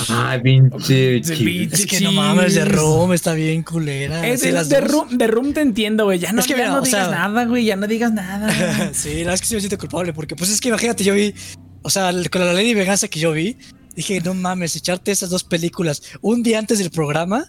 Ah, 0.08 0.38
pinche 0.42 1.16
Es 1.16 1.86
que 1.86 2.00
no 2.00 2.12
mames, 2.12 2.54
The 2.54 2.64
Room 2.64 3.12
está 3.12 3.34
bien 3.34 3.62
culera. 3.62 4.26
Es 4.26 4.40
de, 4.42 4.52
las 4.52 4.68
de 4.68 4.80
dos. 4.80 4.90
room, 4.90 5.18
de 5.18 5.26
room 5.26 5.52
te 5.52 5.60
entiendo, 5.62 6.04
güey. 6.04 6.18
Ya 6.18 6.32
no, 6.32 6.40
Es 6.40 6.46
que 6.46 6.52
ya 6.52 6.56
mira, 6.58 6.70
no 6.70 6.80
digas 6.82 7.08
sea- 7.08 7.10
nada, 7.28 7.44
güey. 7.46 7.64
Ya 7.64 7.76
no 7.76 7.86
digas 7.86 8.12
nada. 8.12 8.50
sí, 8.94 9.10
la 9.10 9.16
verdad 9.18 9.34
es 9.34 9.40
que 9.40 9.46
sí 9.46 9.54
me 9.54 9.60
siento 9.60 9.78
culpable 9.78 10.12
porque 10.12 10.36
pues 10.36 10.50
es 10.50 10.60
que 10.60 10.68
imagínate, 10.68 11.02
yo 11.04 11.14
vi, 11.14 11.34
o 11.82 11.90
sea, 11.90 12.12
con 12.30 12.44
la 12.44 12.52
Lady 12.52 12.74
Venganza 12.74 13.08
que 13.08 13.18
yo 13.20 13.32
vi, 13.32 13.56
dije, 13.94 14.20
no 14.20 14.34
mames, 14.34 14.76
echarte 14.76 15.10
esas 15.12 15.30
dos 15.30 15.44
películas 15.44 16.02
un 16.20 16.42
día 16.42 16.58
antes 16.58 16.78
del 16.78 16.90
programa 16.90 17.46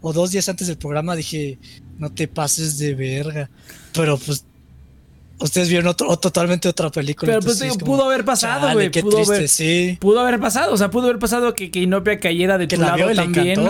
o 0.00 0.12
dos 0.12 0.30
días 0.32 0.48
antes 0.48 0.66
del 0.66 0.78
programa, 0.78 1.14
dije, 1.16 1.58
no 1.98 2.10
te 2.10 2.26
pases 2.28 2.78
de 2.78 2.94
verga. 2.94 3.50
Pero 3.92 4.18
pues 4.18 4.44
ustedes 5.38 5.68
vieron 5.68 5.86
otro, 5.88 6.08
o 6.08 6.18
totalmente 6.18 6.68
otra 6.68 6.90
película. 6.90 7.32
Pero 7.32 7.42
pues 7.44 7.58
digo, 7.60 7.74
como, 7.74 7.86
pudo 7.86 8.04
haber 8.06 8.24
pasado, 8.24 8.72
güey. 8.72 8.90
Pudo 8.90 9.16
triste, 9.16 9.34
haber, 9.34 9.48
sí. 9.48 9.98
pudo 10.00 10.20
haber 10.20 10.40
pasado. 10.40 10.72
O 10.72 10.76
sea, 10.76 10.90
pudo 10.90 11.04
haber 11.06 11.18
pasado 11.18 11.54
que, 11.54 11.70
que 11.70 11.80
Inopia 11.80 12.18
cayera 12.20 12.58
de 12.58 12.66
Que 12.68 12.76
tu 12.76 12.82
la 12.82 12.88
lado 12.88 12.96
vio 12.98 13.06
y 13.10 13.14
le 13.14 13.22
también. 13.22 13.60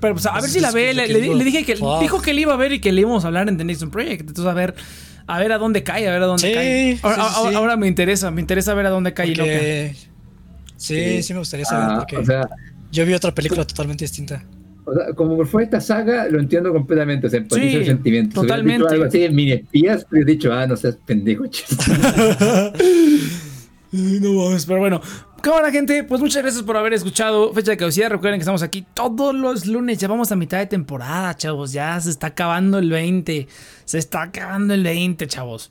Pero 0.00 0.14
pues 0.14 0.26
a 0.26 0.40
ver 0.40 0.50
si 0.50 0.60
la 0.60 0.70
ve. 0.72 0.94
Le, 0.94 1.06
le- 1.08 1.34
le 1.34 1.44
dije 1.44 1.64
que 1.64 1.74
dijo 2.00 2.22
que 2.22 2.32
le 2.34 2.40
iba 2.42 2.54
a 2.54 2.56
ver 2.56 2.72
y 2.72 2.80
que 2.80 2.90
le 2.92 3.00
íbamos 3.02 3.24
a 3.24 3.28
hablar 3.28 3.48
en 3.48 3.56
The 3.58 3.64
Nixon 3.64 3.90
Project. 3.90 4.20
Entonces, 4.22 4.46
a 4.46 4.54
ver, 4.54 4.74
a 5.26 5.38
ver 5.38 5.52
a 5.52 5.58
dónde 5.58 5.82
cae, 5.84 6.08
a 6.08 6.12
ver 6.12 6.22
a 6.22 6.26
dónde 6.26 6.48
Sí, 6.48 6.54
cae. 6.54 6.94
sí, 6.94 7.00
Ahora, 7.02 7.16
sí, 7.16 7.22
ahora- 7.34 7.50
sí. 7.50 7.56
ahora 7.56 7.76
me 7.76 7.86
interesa, 7.88 8.30
me 8.30 8.40
interesa 8.40 8.74
ver 8.74 8.86
a 8.86 8.90
dónde 8.90 9.14
cae 9.14 9.28
Inopia. 9.28 9.94
Sí, 10.82 11.22
sí 11.22 11.32
me 11.32 11.38
gustaría 11.38 11.64
saber 11.64 11.86
Ah, 11.90 11.96
porque 11.98 12.16
o 12.16 12.24
sea, 12.24 12.48
yo 12.90 13.06
vi 13.06 13.14
otra 13.14 13.32
película 13.32 13.64
totalmente 13.64 14.04
distinta. 14.04 14.44
o 14.84 14.92
sea, 14.92 15.14
como 15.14 15.36
por 15.36 15.46
fue 15.46 15.62
esta 15.62 15.80
saga, 15.80 16.26
lo 16.28 16.40
entiendo 16.40 16.72
completamente. 16.72 17.26
O 17.28 17.30
sea, 17.30 17.38
empatizo 17.38 17.68
Sí, 17.70 17.76
el 17.76 17.86
sentimiento. 17.86 18.40
Totalmente. 18.40 18.82
dicho 18.82 18.92
algo 18.94 19.04
así 19.04 19.22
en 19.24 19.34
mini 19.34 19.52
espías, 19.52 20.06
hubiera 20.10 20.26
dicho, 20.26 20.52
ah, 20.52 20.66
no 20.66 20.76
seas 20.76 20.96
pendejo, 21.06 21.44
No 23.92 24.32
mames, 24.32 24.64
pero 24.66 24.80
bueno. 24.80 25.00
Cámara, 25.42 25.70
gente, 25.70 26.04
pues 26.04 26.20
muchas 26.20 26.42
gracias 26.42 26.62
por 26.62 26.76
haber 26.76 26.94
escuchado 26.94 27.52
Fecha 27.52 27.72
de 27.72 27.76
Caducidad. 27.76 28.10
Recuerden 28.10 28.38
que 28.38 28.42
estamos 28.42 28.62
aquí 28.62 28.86
todos 28.94 29.34
los 29.34 29.66
lunes. 29.66 29.98
Ya 29.98 30.08
vamos 30.08 30.32
a 30.32 30.36
mitad 30.36 30.58
de 30.58 30.66
temporada, 30.66 31.36
chavos. 31.36 31.72
Ya 31.72 32.00
se 32.00 32.10
está 32.10 32.28
acabando 32.28 32.78
el 32.78 32.88
20. 32.90 33.48
Se 33.84 33.98
está 33.98 34.22
acabando 34.22 34.72
el 34.72 34.82
20, 34.84 35.26
chavos. 35.26 35.70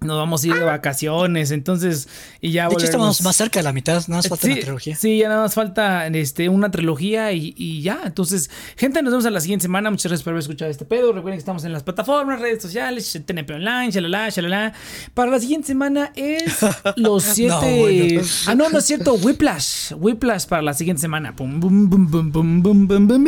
Nos 0.00 0.18
vamos 0.18 0.44
a 0.44 0.46
ir 0.46 0.54
de 0.54 0.62
vacaciones, 0.62 1.50
entonces. 1.50 2.06
Y 2.42 2.52
ya 2.52 2.68
De 2.68 2.74
hecho, 2.74 2.84
estamos 2.84 3.22
más 3.22 3.34
cerca 3.34 3.60
de 3.60 3.64
la 3.64 3.72
mitad, 3.72 4.06
nada 4.08 4.18
más 4.18 4.28
falta 4.28 4.46
sí, 4.46 4.52
una 4.52 4.60
trilogía. 4.60 4.96
Sí, 4.96 5.18
ya 5.18 5.28
nada 5.28 5.42
más 5.42 5.54
falta 5.54 6.06
este, 6.08 6.48
una 6.50 6.70
trilogía 6.70 7.32
y, 7.32 7.54
y 7.56 7.80
ya. 7.80 8.00
Entonces, 8.04 8.50
gente, 8.76 9.02
nos 9.02 9.12
vemos 9.12 9.24
en 9.24 9.32
la 9.32 9.40
siguiente 9.40 9.62
semana. 9.62 9.90
Muchas 9.90 10.10
gracias 10.10 10.22
por 10.22 10.32
haber 10.32 10.40
escuchado 10.40 10.70
este 10.70 10.84
pedo. 10.84 11.12
Recuerden 11.12 11.38
que 11.38 11.40
estamos 11.40 11.64
en 11.64 11.72
las 11.72 11.82
plataformas, 11.82 12.40
redes 12.40 12.62
sociales, 12.62 13.20
TNP 13.24 13.54
Online, 13.54 13.90
shalala, 13.90 14.28
shalala. 14.28 14.74
Para 15.14 15.30
la 15.30 15.40
siguiente 15.40 15.68
semana 15.68 16.12
es 16.14 16.58
los 16.96 17.22
siete. 17.22 17.80
bueno. 17.80 18.22
Ah, 18.46 18.54
no, 18.54 18.68
no 18.68 18.78
es 18.78 18.84
cierto. 18.84 19.14
Whiplash. 19.14 19.92
Whiplash 19.96 20.44
para 20.46 20.60
la 20.60 20.74
siguiente 20.74 21.00
semana. 21.00 21.34
Pum, 21.34 21.58
bum, 21.58 21.88
bum, 21.88 22.10
bum, 22.10 22.30
bum, 22.30 22.62
bum, 22.62 22.86
bum, 22.86 23.08
bum. 23.08 23.26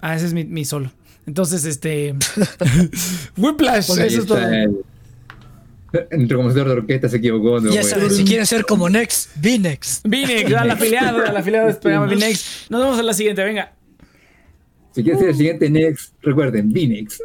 Ah, 0.00 0.16
ese 0.16 0.26
es 0.26 0.34
mi, 0.34 0.44
mi 0.44 0.64
solo. 0.64 0.90
Entonces, 1.26 1.64
este. 1.64 2.14
Whiplash. 3.36 3.86
Pues 3.86 3.98
Ahí 3.98 4.08
eso 4.08 4.20
es 4.20 4.26
todo. 4.26 4.38
el- 4.38 6.28
compositor 6.28 6.66
de 6.66 6.72
orquesta 6.72 7.08
se 7.08 7.18
equivocó. 7.18 7.60
No, 7.60 7.72
Ya 7.72 7.82
saben, 7.84 8.10
si 8.10 8.24
quieren 8.24 8.46
ser 8.46 8.64
como 8.64 8.88
Next, 8.88 9.30
be 9.36 9.58
Next. 9.58 10.04
Vinex, 10.06 10.52
al 10.52 10.70
afiliado, 10.70 11.24
al 11.24 11.36
afiliado 11.36 11.66
de 11.66 11.72
este 11.72 11.82
programa. 11.82 12.06
Nos 12.12 12.80
vemos 12.80 12.98
en 12.98 13.06
la 13.06 13.14
siguiente, 13.14 13.44
venga. 13.44 13.72
Si 14.92 15.02
quieres 15.02 15.20
ser 15.20 15.30
el 15.30 15.36
siguiente 15.36 15.70
Next, 15.70 16.12
recuerden, 16.22 16.72
Vinex. 16.72 17.18